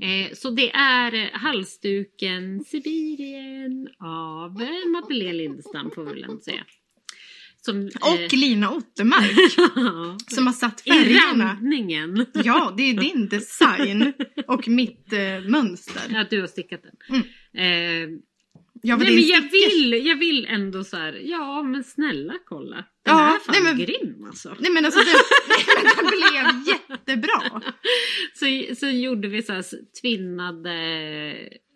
Eh, 0.00 0.34
så 0.34 0.50
det 0.50 0.70
är 0.70 1.14
eh, 1.14 1.28
halsduken 1.32 2.64
Sibirien 2.64 3.88
av 4.00 4.62
eh, 4.62 4.90
Madeleine 4.92 5.32
Lindestam 5.32 5.90
får 5.90 6.04
vi 6.04 6.12
väl 6.12 6.24
ändå 6.24 6.40
säga. 6.40 6.64
Som, 7.64 7.80
eh, 7.80 8.12
Och 8.26 8.32
Lina 8.32 8.70
Ottermark 8.70 9.50
som 10.34 10.46
har 10.46 10.54
satt 10.54 10.86
i 10.86 10.90
färgerna. 10.90 11.44
randningen. 11.44 12.26
Ja, 12.34 12.74
det 12.76 12.82
är 12.82 12.94
din 12.94 13.28
design 13.28 14.12
och 14.46 14.68
mitt 14.68 15.12
eh, 15.12 15.40
mönster. 15.40 16.02
Ja, 16.10 16.24
du 16.30 16.40
har 16.40 16.46
stickat 16.48 16.80
den. 16.82 17.22
Eh, 17.64 18.08
Ja, 18.84 18.98
för 18.98 19.04
nej, 19.04 19.14
det 19.14 19.20
men 19.20 19.24
är 19.24 19.34
jag 19.42 19.50
vill, 19.50 20.06
jag 20.06 20.16
vill 20.16 20.46
ändå 20.46 20.84
så 20.84 20.96
här, 20.96 21.12
ja 21.24 21.62
men 21.62 21.84
snälla 21.84 22.34
kolla. 22.44 22.76
Den 22.76 22.84
Ja, 23.04 23.34
är 23.34 23.38
fan 23.38 23.54
nej, 23.54 23.62
men- 23.62 23.76
grym 23.78 24.24
alltså. 24.26 24.56
Nej 24.60 24.70
men 24.72 24.84
alltså 24.84 25.00
den, 25.00 25.08
nej, 25.48 25.64
men 25.76 25.84
den 25.96 26.06
blev 26.06 26.74
jättebra. 26.74 27.62
Så, 28.34 28.74
så 28.76 28.86
gjorde 28.88 29.28
vi 29.28 29.42
så 29.42 29.52
här 29.52 29.64
tvinnade... 30.00 30.72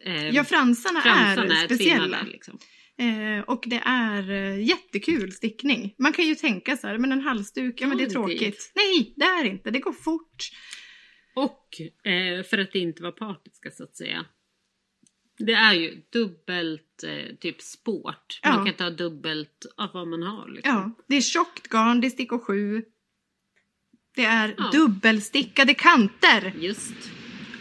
Eh, 0.05 0.29
Ja, 0.29 0.45
fransarna, 0.45 1.01
fransarna 1.01 1.63
är 1.63 1.65
speciella. 1.67 2.03
tvinnade, 2.05 2.31
liksom. 2.31 2.59
Eh, 2.99 3.41
och 3.47 3.65
det 3.67 3.83
är 3.85 4.31
eh, 4.31 4.65
jättekul 4.65 5.33
stickning. 5.33 5.95
Man 5.99 6.13
kan 6.13 6.25
ju 6.27 6.35
tänka 6.35 6.77
så 6.77 6.87
här, 6.87 6.99
men 6.99 7.13
en 7.13 7.21
halsduk, 7.21 7.81
ja 7.81 7.87
men 7.87 7.97
det 7.97 8.05
är 8.05 8.07
det 8.07 8.11
är 8.13 8.15
tråkigt. 8.15 8.73
Nej, 8.75 9.13
det 9.17 9.25
är 9.25 9.45
inte. 9.45 9.71
Det 9.71 9.79
går 9.79 9.93
fort. 9.93 10.49
Och 11.37 11.81
eh, 12.11 12.43
för 12.43 12.59
att 12.59 12.75
inte 12.75 13.03
vara 13.03 13.13
partiska 13.13 13.71
så 13.71 13.85
att 13.85 13.97
säga. 13.97 14.25
Det 15.39 15.53
är 15.53 15.73
ju 15.75 16.03
dubbelt 16.13 17.05
eh, 17.07 17.37
typ 17.41 17.63
sport. 17.63 18.41
Ja. 18.43 18.49
Man 18.51 18.59
kan 18.59 18.69
inte 18.69 18.85
ha 18.85 18.91
dubbelt 18.91 19.67
av 19.77 19.91
vad 19.95 20.09
man 20.09 20.23
har. 20.23 20.49
Liksom. 20.49 20.73
Ja, 20.75 21.05
det 21.09 21.17
är 21.17 21.21
tjockt 21.21 21.69
garn, 21.69 22.01
det 22.01 22.07
är 22.07 22.11
stickor 22.11 22.39
7. 22.39 22.85
Det 24.15 24.25
är 24.25 24.55
Ja. 24.59 24.71
dubbelstickade 24.73 25.75
kanter. 25.75 26.53
Just. 26.59 26.95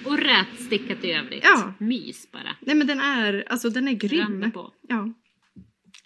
Och 0.06 0.18
rätstickat 0.18 1.04
i 1.04 1.12
övrigt. 1.12 1.44
Ja. 1.44 1.74
Mys 1.80 2.32
bara. 2.32 2.56
Nej 2.60 2.76
men 2.76 2.88
den 2.88 3.00
är, 3.00 3.44
alltså 3.48 3.70
den 3.70 3.88
är 3.88 3.94
grym. 3.94 4.20
Randa 4.22 4.50
på. 4.52 4.74
Ja, 4.88 5.14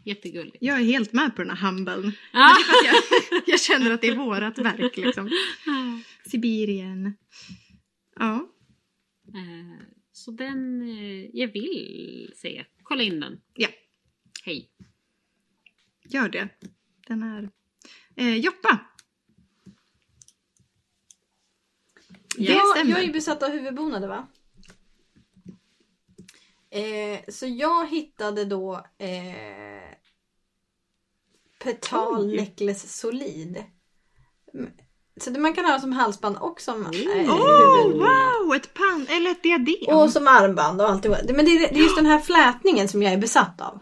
Jättegulligt. 0.05 0.57
jag 0.61 0.79
är 0.79 0.83
helt 0.83 1.13
med 1.13 1.35
på 1.35 1.43
den 1.43 1.57
här 1.57 1.65
humblen. 1.71 2.11
Ja. 2.33 2.51
Att 2.51 2.85
jag, 2.85 3.41
jag 3.47 3.59
känner 3.61 3.91
att 3.91 4.01
det 4.01 4.07
är 4.07 4.15
vårat 4.15 4.57
verk 4.57 4.97
liksom. 4.97 5.29
Sibirien. 6.25 7.13
Ja, 8.19 8.45
Eh, 9.27 9.85
så 10.19 10.31
den, 10.31 10.81
eh, 10.81 11.29
jag 11.33 11.47
vill 11.47 12.33
se. 12.35 12.65
Kolla 12.83 13.03
in 13.03 13.19
den. 13.19 13.41
ja, 13.53 13.67
Hej. 14.43 14.71
gör 16.03 16.29
det. 16.29 16.49
Den 17.07 17.23
är... 17.23 17.49
Eh, 18.15 18.35
Joppa! 18.37 18.79
Det 22.37 22.43
jag, 22.43 22.67
stämmer. 22.67 22.91
jag 22.91 22.99
är 22.99 23.03
ju 23.03 23.13
besatt 23.13 23.43
av 23.43 23.49
huvudbonader 23.49 24.07
va? 24.07 24.27
Eh, 26.69 27.19
så 27.27 27.47
jag 27.47 27.89
hittade 27.89 28.45
då 28.45 28.75
eh, 28.97 29.95
Petal. 31.59 32.35
Necklace 32.35 32.87
Solid. 32.87 33.63
Mm, 35.27 35.35
Så 35.35 35.41
man 35.41 35.53
kan 35.53 35.65
ha 35.65 35.79
som 35.79 35.91
halsband 35.91 36.37
och 36.39 36.61
som 36.61 36.85
Åh, 36.85 36.93
huvudbonad. 36.93 38.09
wow! 38.47 38.55
Ett 38.55 38.73
pann 38.73 39.07
eller 39.09 39.31
ett 39.31 39.43
diadem. 39.43 39.75
Och 39.97 40.09
som 40.11 40.27
armband 40.27 40.81
och 40.81 40.89
allt 40.89 41.05
Men 41.05 41.45
det 41.45 41.51
är, 41.51 41.59
det 41.59 41.79
är 41.79 41.83
just 41.83 41.95
den 41.95 42.05
här 42.05 42.19
flätningen 42.19 42.87
som 42.87 43.03
jag 43.03 43.13
är 43.13 43.17
besatt 43.17 43.61
av. 43.61 43.79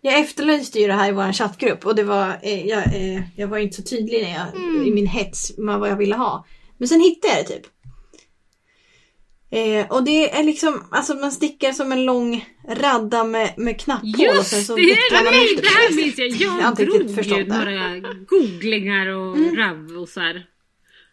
Jag 0.00 0.18
efterlyste 0.18 0.78
ju 0.80 0.86
det 0.86 0.92
här 0.92 1.08
i 1.08 1.12
vår 1.12 1.32
chattgrupp 1.32 1.86
och 1.86 1.94
det 1.94 2.02
var, 2.04 2.38
eh, 2.42 2.66
jag, 2.66 2.78
eh, 2.86 3.22
jag 3.36 3.48
var 3.48 3.58
inte 3.58 3.76
så 3.76 3.82
tydlig 3.82 4.22
när 4.22 4.30
jag, 4.34 4.46
Mm. 4.64 4.84
i 4.86 4.90
min 4.94 5.06
hets 5.06 5.58
med 5.58 5.78
vad 5.78 5.90
jag 5.90 5.96
ville 5.96 6.16
ha. 6.16 6.44
Men 6.78 6.88
sen 6.88 7.00
hittade 7.00 7.34
jag 7.34 7.44
det 7.46 7.48
typ. 7.52 7.66
Eh, 9.52 9.86
och 9.90 10.04
det 10.04 10.30
är 10.38 10.44
liksom, 10.44 10.84
alltså 10.90 11.14
man 11.14 11.32
stickar 11.32 11.72
som 11.72 11.92
en 11.92 12.04
lång 12.04 12.48
radda 12.68 13.24
med, 13.24 13.54
med 13.56 13.80
knapphål 13.80 14.38
och 14.38 14.46
sen 14.46 14.58
Just 14.58 14.66
så 14.66 14.76
det! 14.76 14.82
Nej, 14.82 15.56
det 15.62 15.68
här 15.68 15.96
minns 15.96 16.18
jag. 16.18 16.28
Jag 16.28 16.62
Jag 16.62 16.76
drog 16.76 17.26
ju. 17.26 17.42
Mm. 17.42 17.48
några 17.48 18.14
googlingar 18.28 19.06
och 19.06 19.56
ravvosar. 19.56 20.46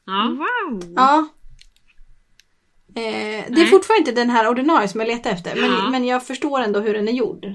Ja. 0.05 0.37
Wow! 0.37 0.93
Ja. 0.95 1.27
Eh, 2.95 3.45
det 3.49 3.61
är 3.61 3.65
fortfarande 3.65 3.99
inte 4.09 4.21
den 4.21 4.29
här 4.29 4.47
ordinarie 4.47 4.87
som 4.87 4.99
jag 4.99 5.07
letar 5.07 5.29
efter. 5.29 5.55
Men, 5.55 5.71
Ja. 5.71 5.89
men 5.89 6.05
jag 6.05 6.27
förstår 6.27 6.61
ändå 6.61 6.79
hur 6.79 6.93
den 6.93 7.07
är 7.07 7.11
gjord. 7.11 7.45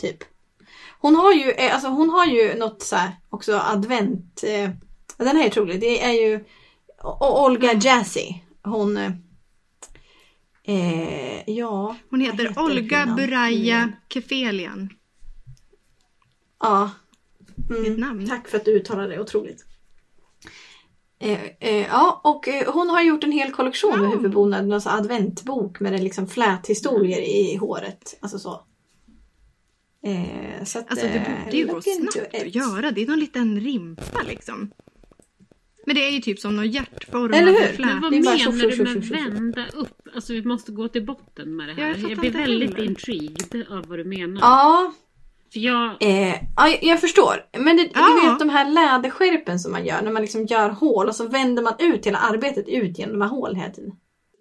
Typ. 0.00 0.24
Hon 0.98 1.16
har 1.16 1.32
ju, 1.32 1.50
eh, 1.50 1.74
alltså 1.74 1.88
hon 1.88 2.10
har 2.10 2.26
ju 2.26 2.54
något 2.54 2.82
så 2.82 2.96
här 2.96 3.10
också 3.30 3.58
advent. 3.58 4.44
Eh, 4.46 4.70
den 5.16 5.36
här 5.36 5.44
är 5.44 5.48
otrolig. 5.48 5.80
Det 5.80 6.04
är 6.04 6.12
ju 6.12 6.44
och 7.02 7.44
Olga 7.44 7.72
Jazzy. 7.72 8.34
Hon... 8.64 8.98
Eh, 10.64 11.38
eh, 11.38 11.42
ja. 11.46 11.96
Hon 12.10 12.20
vad 12.20 12.28
heter 12.28 12.58
Olga? 12.58 13.14
Buraya 13.16 13.92
Kefelian. 14.08 14.88
Ja. 16.60 16.90
Ett 17.86 17.98
namn. 17.98 18.28
Tack 18.28 18.48
för 18.48 18.56
att 18.56 18.64
du 18.64 18.72
uttalade 18.72 19.08
det 19.08 19.20
otroligt. 19.20 19.64
Eh, 21.18 21.44
eh, 21.60 21.86
ja, 21.86 22.20
och 22.24 22.48
eh, 22.48 22.72
hon 22.72 22.88
har 22.88 23.02
gjort 23.02 23.24
en 23.24 23.32
hel 23.32 23.52
kollektion 23.52 24.00
med 24.00 24.10
huvudbonaden, 24.10 24.72
alltså 24.72 24.90
adventbok 24.90 25.80
med 25.80 25.94
en 25.94 26.04
liksom 26.04 26.26
fläthistorier 26.28 27.20
i 27.20 27.56
håret. 27.56 28.18
Alltså 28.20 28.38
så. 28.38 28.64
Eh, 30.04 30.64
så 30.64 30.78
att, 30.78 30.90
Alltså 30.90 31.06
det 31.06 31.12
eh, 31.12 31.44
borde 31.44 31.56
ju 31.56 31.66
gå 31.66 31.82
snabbt 31.82 32.34
att 32.34 32.54
göra. 32.54 32.90
Det 32.90 33.02
är 33.02 33.06
någon 33.06 33.20
liten 33.20 33.60
rimpa 33.60 34.22
liksom. 34.28 34.70
Men 35.86 35.94
det 35.94 36.06
är 36.06 36.10
ju 36.10 36.20
typ 36.20 36.38
som 36.38 36.56
någon 36.56 36.64
Eller 36.64 36.72
hjärtformade 36.74 37.36
hur? 37.52 37.84
Men 37.84 38.00
vad 38.00 38.12
menar 38.12 38.36
tjoff, 38.38 38.54
du 38.76 38.82
med 38.84 39.04
vända 39.04 39.66
upp? 39.72 40.08
Alltså 40.14 40.32
vi 40.32 40.44
måste 40.44 40.72
gå 40.72 40.88
till 40.88 41.06
botten 41.06 41.56
med 41.56 41.68
det 41.68 41.72
jag 41.80 41.86
här. 41.86 41.94
fattar 41.94 42.08
jag 42.10 42.18
blir 42.18 42.30
väldigt 42.30 42.70
heller. 42.74 42.84
intrigued 42.88 43.66
av 43.70 43.86
vad 43.86 43.98
du 43.98 44.04
menar. 44.04 44.40
Ja, 44.40 44.92
För 45.52 45.60
jag... 45.60 45.96
eh, 46.02 46.28
ja, 46.56 46.68
jag- 46.68 46.78
jag 46.84 47.00
förstår. 47.00 47.34
Men 47.58 47.76
det, 47.76 47.90
Ja. 47.94 48.20
du 48.22 48.28
vet 48.30 48.38
de 48.38 48.48
här 48.48 48.70
läderskärpen 48.70 49.58
som 49.58 49.72
man 49.72 49.86
gör 49.86 50.02
när 50.02 50.12
man 50.12 50.22
liksom 50.22 50.46
gör 50.46 50.68
hål 50.70 51.08
och 51.08 51.16
så 51.16 51.28
vänder 51.28 51.62
man 51.62 51.74
ut 51.78 52.06
hela 52.06 52.18
arbetet 52.18 52.68
ut 52.68 52.98
genom 52.98 53.18
de 53.18 53.22
här 53.22 53.28
hålen 53.28 53.56
hela 53.56 53.70
tiden. 53.72 53.92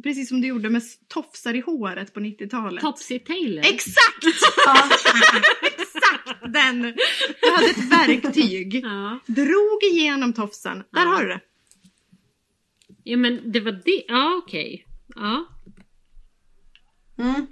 Precis 0.04 0.30
som 0.30 0.42
du 0.42 0.48
gjorde 0.48 0.70
med 0.70 0.82
tofsar 1.14 1.54
i 1.54 1.60
håret 1.62 2.14
på 2.14 2.20
90-talet. 2.20 2.82
Topsy 2.82 3.20
Taylor. 3.20 3.60
Exakt! 3.66 4.24
Ja, 4.66 4.76
Exakt 5.96 6.54
den! 6.54 6.82
Du 7.42 7.52
hade 7.52 7.70
ett 7.70 7.92
verktyg. 7.92 8.76
Ja. 8.84 9.20
Drog 9.26 9.84
igenom 9.92 10.34
tofsen. 10.34 10.78
Där 10.78 11.02
Ja. 11.02 11.08
har 11.08 11.24
du 11.24 11.28
det. 11.28 11.40
ja 13.04 13.18
men 13.18 13.52
det 13.52 13.60
var 13.60 13.72
det. 13.72 14.04
Ja 14.08 14.42
okej. 14.46 14.88
Ja. 15.16 15.46
Mm. 17.20 17.48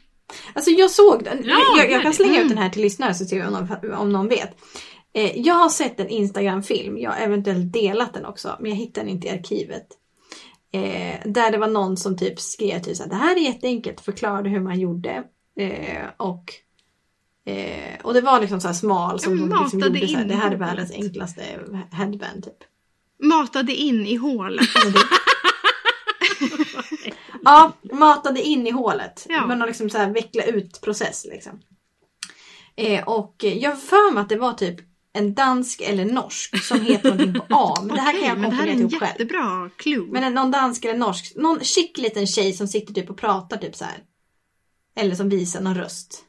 Alltså 0.54 0.72
jag 0.72 0.92
såg 0.92 1.24
den. 1.24 1.44
Ja, 1.46 1.58
jag, 1.78 1.92
jag 1.92 2.02
kan 2.02 2.14
slänga 2.14 2.32
mm. 2.32 2.44
ut 2.44 2.50
den 2.50 2.58
här 2.58 2.70
till 2.70 2.82
lyssnare 2.82 3.14
så 3.14 3.26
ser 3.26 3.36
vi 3.36 3.48
om 3.48 3.54
någon, 3.54 3.94
om 3.94 4.12
någon 4.12 4.28
vet. 4.28 4.58
Eh, 5.14 5.40
jag 5.40 5.54
har 5.54 5.70
sett 5.70 6.00
en 6.00 6.10
Instagram-film. 6.10 6.98
Jag 6.98 7.12
har 7.12 7.18
eventuellt 7.18 7.74
delat 7.74 8.14
den 8.14 8.26
också. 8.26 8.58
Men 8.60 8.72
jag 8.72 8.78
hittade 8.78 9.06
den 9.06 9.16
inte 9.16 9.28
i 9.28 9.32
arkivet. 9.32 9.88
Eh, 10.72 11.32
där 11.32 11.52
det 11.52 11.58
var 11.58 11.68
någon 11.68 11.98
som 11.98 12.18
typ 12.18 12.40
skrev 12.40 12.80
typ 12.80 12.98
så 12.98 13.04
här, 13.04 13.10
det 13.10 13.16
här 13.16 13.36
är 13.36 13.40
jätteenkelt. 13.40 14.02
Förklarade 14.02 14.50
hur 14.50 14.60
man 14.60 14.80
gjorde. 14.80 15.24
Eh, 15.60 16.06
och 16.18 16.54
eh, 17.46 18.02
och 18.04 18.14
det 18.14 18.22
var 18.22 18.42
liksom 18.42 18.62
så 18.62 18.68
här 18.68 18.76
smal 18.76 19.20
som 19.20 19.38
de 19.38 19.60
liksom 19.60 19.80
matade 19.80 20.00
gjorde 20.00 20.08
så 20.08 20.16
här, 20.16 20.22
in 20.22 20.28
Det 20.28 20.36
här 20.36 20.52
är 20.52 20.56
världens 20.56 20.92
enklaste 20.92 21.42
headband 21.92 22.44
typ. 22.44 22.64
Matade 23.24 23.74
in 23.76 24.06
i 24.08 24.16
hålet. 24.16 24.68
Ja, 27.44 27.74
matade 27.94 28.42
in 28.42 28.68
i 28.68 28.72
hålet. 28.72 29.26
Ja. 29.30 29.46
Men 29.48 29.60
någon 29.60 29.68
liksom 29.68 29.90
så 29.90 29.98
här 29.98 30.10
veckla 30.10 30.44
ut 30.44 30.82
process 30.82 31.26
liksom. 31.30 31.60
Eh, 32.76 33.08
och 33.08 33.36
jag 33.44 33.70
har 33.70 33.78
för 33.78 34.14
mig 34.14 34.22
att 34.22 34.30
det 34.30 34.36
var 34.38 34.54
typ 34.54 34.76
en 35.14 35.34
dansk 35.34 35.82
eller 35.82 36.06
norsk 36.06 36.64
som 36.64 36.82
heter 36.82 37.10
någonting 37.10 37.34
på 37.34 37.46
A. 37.50 37.78
Men 37.84 37.96
det 37.96 38.02
här 38.02 38.10
Okej, 38.14 38.22
kan 38.22 38.30
jag 38.30 38.40
men 38.40 38.50
det 38.50 38.56
här 38.56 38.68
är 38.68 38.72
en 38.72 38.80
ihop 38.80 38.94
själv. 38.94 39.04
jättebra 39.12 39.70
clue. 39.78 40.08
Men 40.12 40.24
en- 40.24 40.34
någon 40.34 40.52
dansk 40.52 40.86
eller 40.86 41.00
norsk. 41.00 41.34
Någon 41.36 41.60
chic 41.60 41.98
liten 41.98 42.28
tjej 42.28 42.54
som 42.54 42.68
sitter 42.68 42.94
typ 42.94 43.10
och 43.10 43.18
pratar 43.18 43.58
typ 43.58 43.76
så 43.76 43.86
här. 43.86 43.98
Eller 44.96 45.16
som 45.16 45.30
visar 45.30 45.62
någon 45.62 45.76
röst. 45.76 46.24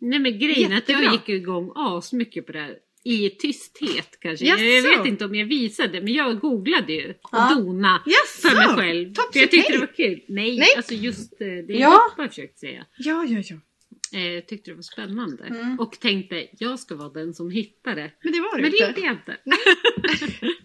Nej 0.00 0.18
men 0.18 0.38
grejen 0.38 0.72
är 0.72 0.76
att 0.78 0.88
jag 0.88 1.12
gick 1.12 1.28
igång 1.28 1.72
asmycket 1.74 2.46
på 2.46 2.52
det 2.52 2.58
här. 2.60 2.76
I 3.04 3.30
tysthet 3.30 4.20
kanske. 4.20 4.46
Jaså? 4.46 4.64
Jag 4.64 4.98
vet 4.98 5.06
inte 5.06 5.24
om 5.24 5.34
jag 5.34 5.46
visade 5.46 6.00
men 6.00 6.12
jag 6.12 6.40
googlade 6.40 6.92
ju 6.92 7.10
och 7.10 7.16
Ja. 7.32 7.54
dona 7.54 8.02
Jaså? 8.06 8.48
för 8.48 8.56
mig 8.56 8.76
själv. 8.76 9.14
Topsy 9.14 9.32
För 9.32 9.40
jag 9.40 9.50
tyckte 9.50 9.72
det 9.72 9.78
var 9.78 9.94
kul. 9.96 10.20
Nej, 10.28 10.58
Nej. 10.58 10.68
alltså 10.76 10.94
just 10.94 11.32
eh, 11.40 11.46
det 11.46 11.64
Ja. 11.72 12.00
Jag 12.16 12.28
försökte 12.28 12.58
säga. 12.58 12.86
Ja, 12.98 13.24
ja, 13.28 13.42
ja. 13.50 13.56
Eh, 14.18 14.44
tyckte 14.44 14.70
det 14.70 14.74
var 14.74 14.82
spännande. 14.82 15.44
Mm. 15.44 15.80
Och 15.80 16.00
tänkte 16.00 16.46
jag 16.58 16.78
ska 16.78 16.96
vara 16.96 17.08
den 17.08 17.34
som 17.34 17.50
hittar 17.50 17.94
det. 17.96 18.10
Men 18.22 18.32
det 18.32 18.40
var 18.40 18.56
det 18.56 18.62
Men 18.62 18.70
det 18.70 18.76
inte. 18.76 19.00
gjorde 19.00 19.00
jag 19.00 19.12
inte. 19.14 19.36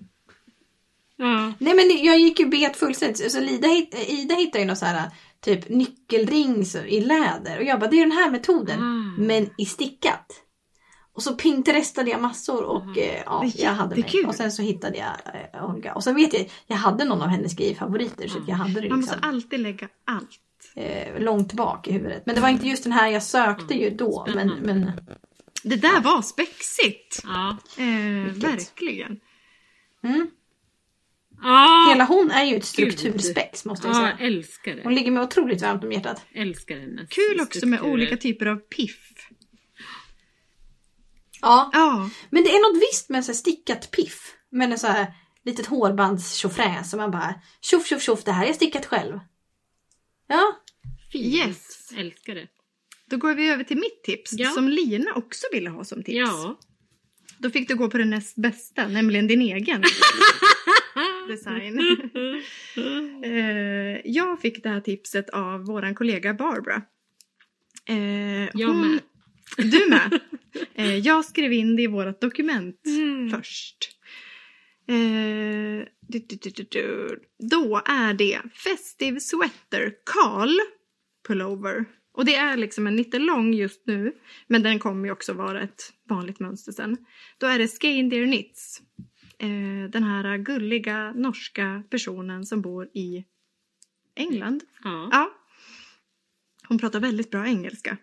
ja. 1.18 1.54
Nej 1.60 1.74
men 1.76 2.06
jag 2.06 2.20
gick 2.20 2.40
ju 2.40 2.46
bet 2.46 2.78
fullständigt. 2.78 3.32
Så 3.32 3.40
Ida, 3.42 3.68
hitt- 3.68 4.10
Ida 4.10 4.36
hittade 4.36 4.60
ju 4.60 4.66
någon 4.66 4.76
så 4.76 4.86
här 4.86 5.12
typ 5.42 5.70
nyckelring 5.70 6.66
så- 6.66 6.78
i 6.86 7.02
läder. 7.02 7.58
Och 7.58 7.64
jag 7.64 7.80
bara, 7.80 7.89
det 7.89 7.96
är 7.98 8.02
den 8.02 8.12
här 8.18 8.32
metoden. 8.32 8.80
Ah. 8.80 9.22
Men 9.22 9.50
i 9.58 9.66
stickat. 9.66 10.26
Och 11.14 11.24
så 11.24 11.36
pinterestade 11.36 12.10
jag 12.12 12.22
massor 12.22 12.64
och 12.64 12.86
Mhm. 12.86 12.94
eh, 12.98 13.22
ja, 13.26 13.46
jag 13.56 13.72
hade 13.74 13.96
mig. 13.96 14.26
Och 14.28 14.36
sen 14.36 14.52
så 14.52 14.62
hittade 14.62 14.98
jag 14.98 15.12
eh, 15.54 15.70
Olga. 15.70 15.94
Och 15.96 16.04
sen 16.04 16.16
vet 16.16 16.34
jag, 16.34 16.50
jag 16.68 16.76
hade 16.78 17.06
någon 17.06 17.22
av 17.22 17.28
hennes 17.28 17.52
skrivfavoriter 17.52 18.28
så 18.28 18.38
att 18.39 18.48
jag 18.48 18.56
hade 18.56 18.82
det 18.82 18.89
Man 18.89 19.00
måste 19.00 19.16
liksom, 19.16 19.30
alltid 19.30 19.60
lägga 19.60 19.88
allt. 20.06 20.39
eh, 20.76 21.20
långt 21.20 21.54
bak 21.54 21.88
i 21.88 21.92
huvudet. 21.92 22.24
Men 22.26 22.36
det 22.36 22.42
var 22.42 22.50
inte 22.50 22.68
just 22.68 22.84
den 22.84 22.94
här 22.94 23.08
jag 23.10 23.24
sökte 23.24 23.74
ju 23.74 23.89
då. 23.89 24.26
Men, 24.36 24.50
Spännande. 24.50 24.74
men 24.74 24.92
Det 25.64 25.76
där 25.76 26.02
var 26.02 26.22
spexigt. 26.22 27.22
Ja. 27.24 27.58
Eh, 27.78 28.34
verkligen. 28.34 29.20
mm. 30.04 30.28
Ah, 31.44 31.89
hela 31.89 32.04
hon 32.04 32.32
är 32.32 32.44
ju 32.46 32.56
ett 32.56 32.66
strukturspex 32.66 33.66
måste 33.66 33.88
jag 33.88 33.96
Ja, 33.96 34.00
säga. 34.02 34.18
älskar 34.28 34.72
Hon 34.84 34.84
det. 34.84 35.00
ligger 35.00 35.12
mig 35.12 35.24
otroligt 35.24 35.62
varmt 35.62 35.84
om 35.84 35.92
hjärtat. 35.92 36.26
Älskar 36.34 36.76
hennes 36.80 37.10
Kul 37.10 37.42
också 37.42 37.66
med 37.66 37.80
strukturer. 37.80 37.94
olika 37.94 38.18
typer 38.18 38.46
av 38.46 38.56
piff. 38.56 39.00
Ja, 41.42 41.70
Ja, 41.74 42.10
men 42.30 42.44
det 42.44 42.50
är 42.50 42.74
något 42.74 42.82
visst 42.92 43.10
med 43.10 43.26
så 43.26 43.32
här 43.32 43.38
stickat 43.38 43.92
piff. 43.92 44.34
Med 44.52 44.72
en 44.72 44.80
så 44.80 44.88
här 44.88 45.14
litet 45.46 45.66
hårbands 45.66 46.34
tjofräs 46.36 46.89
som 46.89 46.98
man 47.00 47.12
bara 47.12 47.36
tjoff 47.62 47.88
tjoff 47.88 48.02
tjoff 48.04 48.24
det 48.24 48.32
här 48.32 48.44
är 48.44 48.48
jag 48.48 48.56
stickat 48.56 48.86
själv. 48.86 49.20
Ja, 50.28 50.61
Fint. 51.11 51.26
Yes. 51.36 51.91
Älskar 51.98 52.36
det. 52.36 52.48
då 53.10 53.18
går 53.18 53.36
vi 53.36 53.49
över 53.49 53.64
till 53.64 53.78
mitt 53.78 54.03
tips 54.03 54.32
Ja. 54.34 54.49
som 54.52 54.70
Lina 54.70 55.14
också 55.14 55.48
ville 55.52 55.70
ha 55.70 55.84
som 55.84 56.03
tips. 56.03 56.15
Ja. 56.18 56.60
Då 57.38 57.49
fick 57.49 57.68
du 57.68 57.76
gå 57.76 57.90
på 57.90 57.98
den 57.98 58.10
näst 58.10 58.36
bästa, 58.36 58.88
nämligen 58.88 59.28
din 59.28 59.41
egen 59.41 59.84
design. 61.27 61.80
eh, 63.23 64.02
jag 64.11 64.41
fick 64.41 64.64
det 64.64 64.69
här 64.69 64.81
tipset 64.81 65.30
av 65.30 65.65
våran 65.65 65.95
kollega 65.95 66.34
Barbara. 66.34 66.81
Eh, 67.89 68.49
Jag 68.53 68.76
med. 68.76 68.99
Du 69.57 69.89
med? 69.89 70.19
Eh, 70.73 70.98
jag 70.98 71.26
skrev 71.26 71.53
in 71.53 71.76
det 71.76 71.81
i 71.81 71.88
vårt 71.88 72.22
dokument 72.22 72.81
Mm. 72.85 73.30
först. 73.30 73.77
Du, 76.07 76.19
du, 76.30 76.64
du. 76.69 77.19
Då 77.49 77.81
är 77.85 78.14
det 78.14 78.41
Festive 78.53 79.19
Sweater 79.19 79.93
Karl 80.06 80.49
Pullover. 81.27 81.85
Och 82.14 82.26
det 82.26 82.35
är 82.35 82.57
liksom 82.57 82.88
en 82.88 82.95
lite 82.95 83.19
lång 83.19 83.53
just 83.53 83.88
nu. 83.88 84.14
Men 84.48 84.64
den 84.64 84.80
kommer 84.80 85.06
ju 85.06 85.11
också 85.11 85.34
vara 85.34 85.61
ett 85.61 85.93
vanligt 86.10 86.39
mönster 86.39 86.72
sen. 86.72 86.98
Då 87.38 87.48
är 87.48 87.60
det 87.60 87.68
Skein 87.68 88.10
Knits. 88.10 88.81
Eh, 89.41 89.89
den 89.89 90.03
här 90.03 90.38
gulliga 90.38 91.13
norska 91.15 91.84
personen 91.89 92.45
som 92.45 92.61
bor 92.61 92.85
i 92.93 93.26
England. 94.15 94.63
Ja. 94.84 95.09
Ja. 95.11 95.31
Hon 96.68 96.80
pratar 96.80 96.99
väldigt 96.99 97.31
bra 97.31 97.47
engelska. 97.47 97.97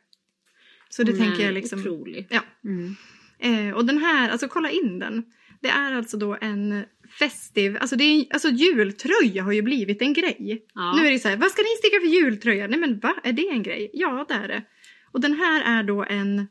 Så 0.89 1.03
det 1.03 1.13
Hon 1.13 1.21
tänker 1.21 1.41
är 1.41 1.45
jag 1.45 1.55
liksom. 1.55 1.81
Otrolig. 1.81 2.27
Ja. 2.31 2.41
Mm. 2.65 2.97
Eh, 3.39 3.75
och 3.75 3.85
den 3.85 3.99
här, 3.99 4.31
alltså 4.31 4.49
kolla 4.49 4.71
in 4.71 4.99
den. 4.99 5.25
Det 5.61 5.69
är 5.69 5.95
alltså 5.95 6.17
då 6.17 6.39
en 6.41 6.85
festiv, 7.19 7.77
alltså, 7.81 7.97
det 7.97 8.05
är, 8.05 8.27
alltså 8.33 8.49
jultröja 8.49 9.43
har 9.43 9.53
ju 9.53 9.63
blivit 9.63 10.03
en 10.03 10.13
grej. 10.13 10.67
Ja. 10.75 10.97
Nu 10.97 11.07
är 11.07 11.11
det 11.11 11.19
så 11.19 11.29
här, 11.29 11.37
vad 11.37 11.51
ska 11.51 11.63
ni 11.63 11.69
sticka 11.79 12.01
för 12.01 12.07
jultröja? 12.07 12.67
Nej 12.67 12.79
men 12.79 12.99
va, 12.99 13.15
är 13.25 13.33
det 13.33 13.49
en 13.49 13.63
grej? 13.63 13.91
Ja 13.93 14.25
det 14.29 14.35
är 14.35 14.49
det. 14.49 14.63
Och 15.13 15.21
den 15.21 15.33
här 15.33 15.79
är 15.79 15.83
då 15.83 16.05
en, 16.05 16.49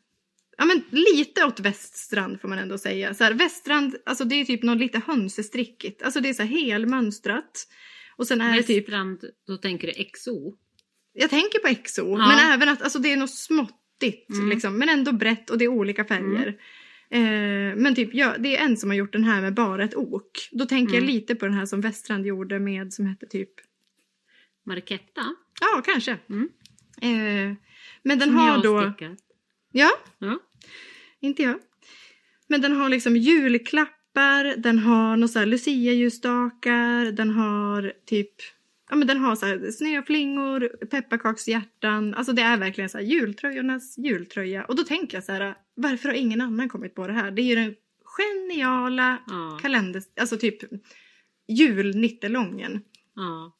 ja 0.58 0.66
men 0.66 0.82
lite 0.92 1.46
åt 1.46 1.60
väststrand 1.60 2.42
får 2.42 2.48
man 2.48 2.60
ändå 2.60 2.78
säga. 2.78 3.14
Så 3.14 3.24
här, 3.24 3.34
väststrand, 3.34 3.96
alltså 4.06 4.24
det 4.24 4.36
är 4.36 4.46
typ 4.46 4.64
något 4.64 4.78
lite 4.78 5.02
hönsestrickigt. 5.08 6.02
Alltså 6.04 6.20
det 6.20 6.30
är 6.30 6.34
så 6.34 6.44
här 6.44 6.50
helmönstrat. 6.50 7.68
Och 8.16 8.28
sen 8.28 8.42
är 8.42 8.62
typ, 8.62 8.84
Västrand, 8.88 9.24
då 9.48 9.58
tänker 9.58 9.88
du 9.88 9.94
XO. 10.04 10.54
jag 11.14 11.30
tänker 11.30 11.60
på 11.60 11.84
XO, 11.84 12.02
Ja. 12.12 12.18
men 12.28 12.54
även 12.54 12.70
att 12.70 12.82
alltså 12.82 13.00
det 13.00 13.12
är 13.12 13.18
något 13.18 13.34
småttigt 13.34 14.30
Mm. 14.30 14.50
liksom. 14.50 14.78
Men 14.78 14.90
ändå 14.90 15.12
brett 15.12 15.50
och 15.50 15.58
det 15.58 15.66
är 15.66 15.70
olika 15.70 16.06
färger. 16.06 16.48
Eh, 17.10 17.76
men 17.76 17.96
typ, 17.96 18.10
ja, 18.14 18.36
det 18.40 18.58
är 18.58 18.66
en 18.66 18.78
som 18.78 18.90
har 18.90 18.98
gjort 18.98 19.14
den 19.14 19.24
här 19.24 19.42
med 19.42 19.54
bara 19.54 19.84
ett 19.84 19.96
ok. 19.96 20.50
Då 20.52 20.66
tänker 20.66 20.94
Mm. 20.94 21.06
jag 21.06 21.14
lite 21.16 21.36
på 21.36 21.46
den 21.46 21.54
här 21.54 21.66
som 21.66 21.82
Västrand 21.82 22.26
gjorde 22.26 22.60
med 22.60 22.94
som 22.94 23.06
hette 23.06 23.26
typ 23.26 23.50
Marketta. 24.66 25.36
Ja, 25.62 25.82
kanske. 25.86 26.18
Mm. 26.30 26.50
Eh, 27.02 27.56
men 28.04 28.20
den 28.20 28.28
som 28.30 28.36
har 28.38 28.64
då... 28.64 28.92
stickat. 28.92 29.18
Ja, 29.72 29.90
Ja. 30.20 30.40
Inte 31.22 31.44
jag. 31.44 31.60
Men 32.48 32.62
den 32.62 32.72
har 32.72 32.90
liksom 32.90 33.16
julklappar, 33.18 34.58
den 34.58 34.80
har 34.80 35.18
några 35.18 35.28
så 35.28 35.40
här 35.40 35.46
lucia-ljusstakar, 35.46 37.12
den 37.12 37.30
har 37.30 37.94
typ 38.06 38.32
Ja 38.90 38.96
men 38.96 39.08
den 39.08 39.18
har 39.18 39.36
så 39.36 39.46
här 39.46 39.72
snöflingor, 39.72 40.86
pepparkakshjärtan. 40.86 42.14
Alltså 42.14 42.34
det 42.34 42.42
är 42.42 42.58
verkligen 42.58 42.90
så 42.90 42.98
här 42.98 43.06
jultröjornas 43.06 43.98
jultröja. 43.98 44.66
Och 44.66 44.76
då 44.76 44.84
tänker 44.84 45.18
jag 45.18 45.24
så 45.24 45.32
här, 45.32 45.56
varför 45.76 46.10
har 46.10 46.16
ingen 46.16 46.42
annan 46.42 46.70
kommit 46.70 46.96
på 46.96 47.08
det 47.08 47.14
här? 47.14 47.32
Det 47.32 47.42
är 47.42 47.46
ju 47.46 47.56
den 47.56 47.76
geniala 48.18 49.18
Ja. 49.28 49.60
kalender... 49.62 50.04
Alltså 50.20 50.38
typ 50.38 50.58
julnittelången. 51.48 52.82
Ja. 53.16 53.58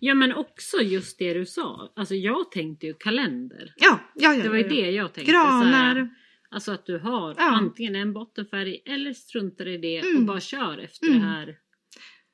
ja, 0.00 0.14
men 0.14 0.34
också 0.34 0.76
just 0.76 1.18
det 1.18 1.34
du 1.34 1.46
sa. 1.46 1.92
Alltså 1.96 2.14
jag 2.14 2.50
tänkte 2.50 2.86
ju 2.86 2.94
kalender. 2.94 3.74
Ja, 3.76 4.00
ja, 4.14 4.34
ja. 4.34 4.42
Det 4.42 4.48
var 4.48 4.56
ju 4.56 4.62
ja, 4.62 4.68
ja. 4.68 4.82
det 4.82 4.90
jag 4.90 5.14
tänkte. 5.14 5.32
så 5.32 5.38
här, 5.38 5.94
Granar. 5.94 6.10
Alltså 6.50 6.72
att 6.72 6.86
du 6.86 6.98
har 6.98 7.34
Ja. 7.38 7.42
antingen 7.50 7.96
en 7.96 8.12
bottenfärg 8.12 8.82
eller 8.86 9.12
struntar 9.12 9.68
i 9.68 9.78
det 9.78 9.98
och 10.00 10.06
Mm. 10.10 10.26
bara 10.26 10.40
kör 10.40 10.78
efter 10.78 11.06
Mm. 11.06 11.18
det 11.20 11.26
här. 11.26 11.56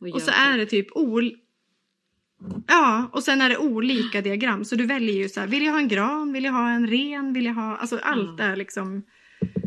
Och 0.01 0.09
gör 0.09 0.19
så 0.19 0.31
är 0.31 0.53
typ- 0.53 0.61
det 0.61 0.67
typ 0.67 0.87
ol... 0.97 1.37
Ja, 2.67 3.11
och 3.13 3.23
sen 3.23 3.41
är 3.41 3.49
det 3.49 3.59
olika 3.59 4.21
diagram. 4.21 4.65
Så 4.65 4.77
du 4.77 4.87
väljer 4.87 5.15
ju 5.15 5.29
så 5.29 5.41
här, 5.41 5.47
vill 5.47 5.65
jag 5.65 5.73
ha 5.73 5.79
en 5.81 5.89
gran, 5.89 6.33
vill 6.33 6.45
jag 6.45 6.53
ha 6.53 6.71
en 6.71 6.87
ren, 6.87 7.33
vill 7.33 7.45
jag 7.45 7.55
ha... 7.55 7.77
Alltså 7.77 7.99
allt 8.03 8.41
är 8.41 8.57
liksom... 8.57 9.03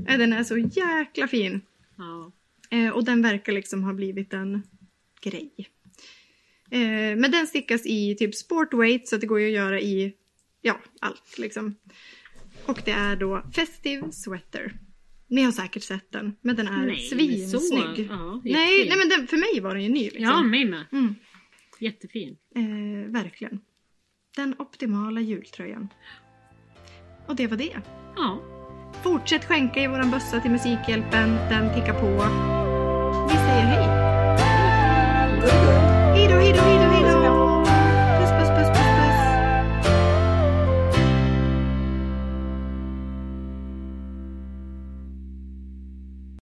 eh, 0.08 0.18
Den 0.18 0.34
är 0.34 0.44
så 0.44 0.58
jäkla 0.58 1.28
fin. 1.28 1.62
Ja. 1.98 2.32
Eh, 2.78 2.90
och 2.90 3.06
den 3.06 3.22
verkar 3.22 3.54
liksom 3.54 3.84
ha 3.84 3.94
blivit 3.94 4.34
en 4.34 4.64
grej. 5.22 5.52
Eh, 6.72 7.16
men 7.18 7.32
den 7.32 7.48
stickas 7.48 7.86
i 7.86 8.16
typ 8.16 8.36
sportweight 8.36 9.08
så 9.08 9.16
att 9.16 9.22
det 9.22 9.28
går 9.28 9.40
ju 9.40 9.48
att 9.48 9.54
göra 9.54 9.80
i 9.82 10.14
ja, 10.62 10.80
allt 11.02 11.38
liksom. 11.38 11.76
Och 12.66 12.82
det 12.86 12.92
är 12.92 13.16
då 13.16 13.44
Festive 13.56 14.12
Sweater. 14.12 14.74
Ni 15.28 15.42
har 15.44 15.52
säkert 15.52 15.84
sett 15.84 16.12
den, 16.12 16.36
men 16.42 16.56
den 16.56 16.68
är 16.68 16.86
Nej, 16.86 16.98
svinsnygg. 17.00 18.08
ja, 18.10 18.42
nej, 18.44 18.90
nej, 18.90 18.94
men 18.98 19.10
den, 19.10 19.28
för 19.28 19.38
mig 19.38 19.62
var 19.62 19.74
den 19.76 19.84
ju 19.84 19.90
ny 19.90 20.04
liksom. 20.04 20.24
ja, 20.24 20.44
mig 20.44 20.66
med. 20.66 20.86
Mm, 20.92 21.16
Jättefin. 21.80 22.38
eh, 22.56 23.12
verkligen. 23.12 23.60
Den 24.36 24.56
optimala 24.60 25.22
jultröjan. 25.22 25.88
Och 27.28 27.36
det 27.36 27.48
var 27.48 27.58
det. 27.58 27.78
Ja. 28.16 28.40
Fortsätt 29.04 29.46
skänka 29.46 29.84
i 29.84 29.88
våran 29.88 30.12
bössa 30.12 30.40
till 30.40 30.52
Musikhjälpen. 30.52 31.30
Den 31.30 31.74
tickar 31.76 31.94
på. 32.00 32.08
Vi 33.30 33.36
säger 33.36 33.66
hej! 33.66 33.99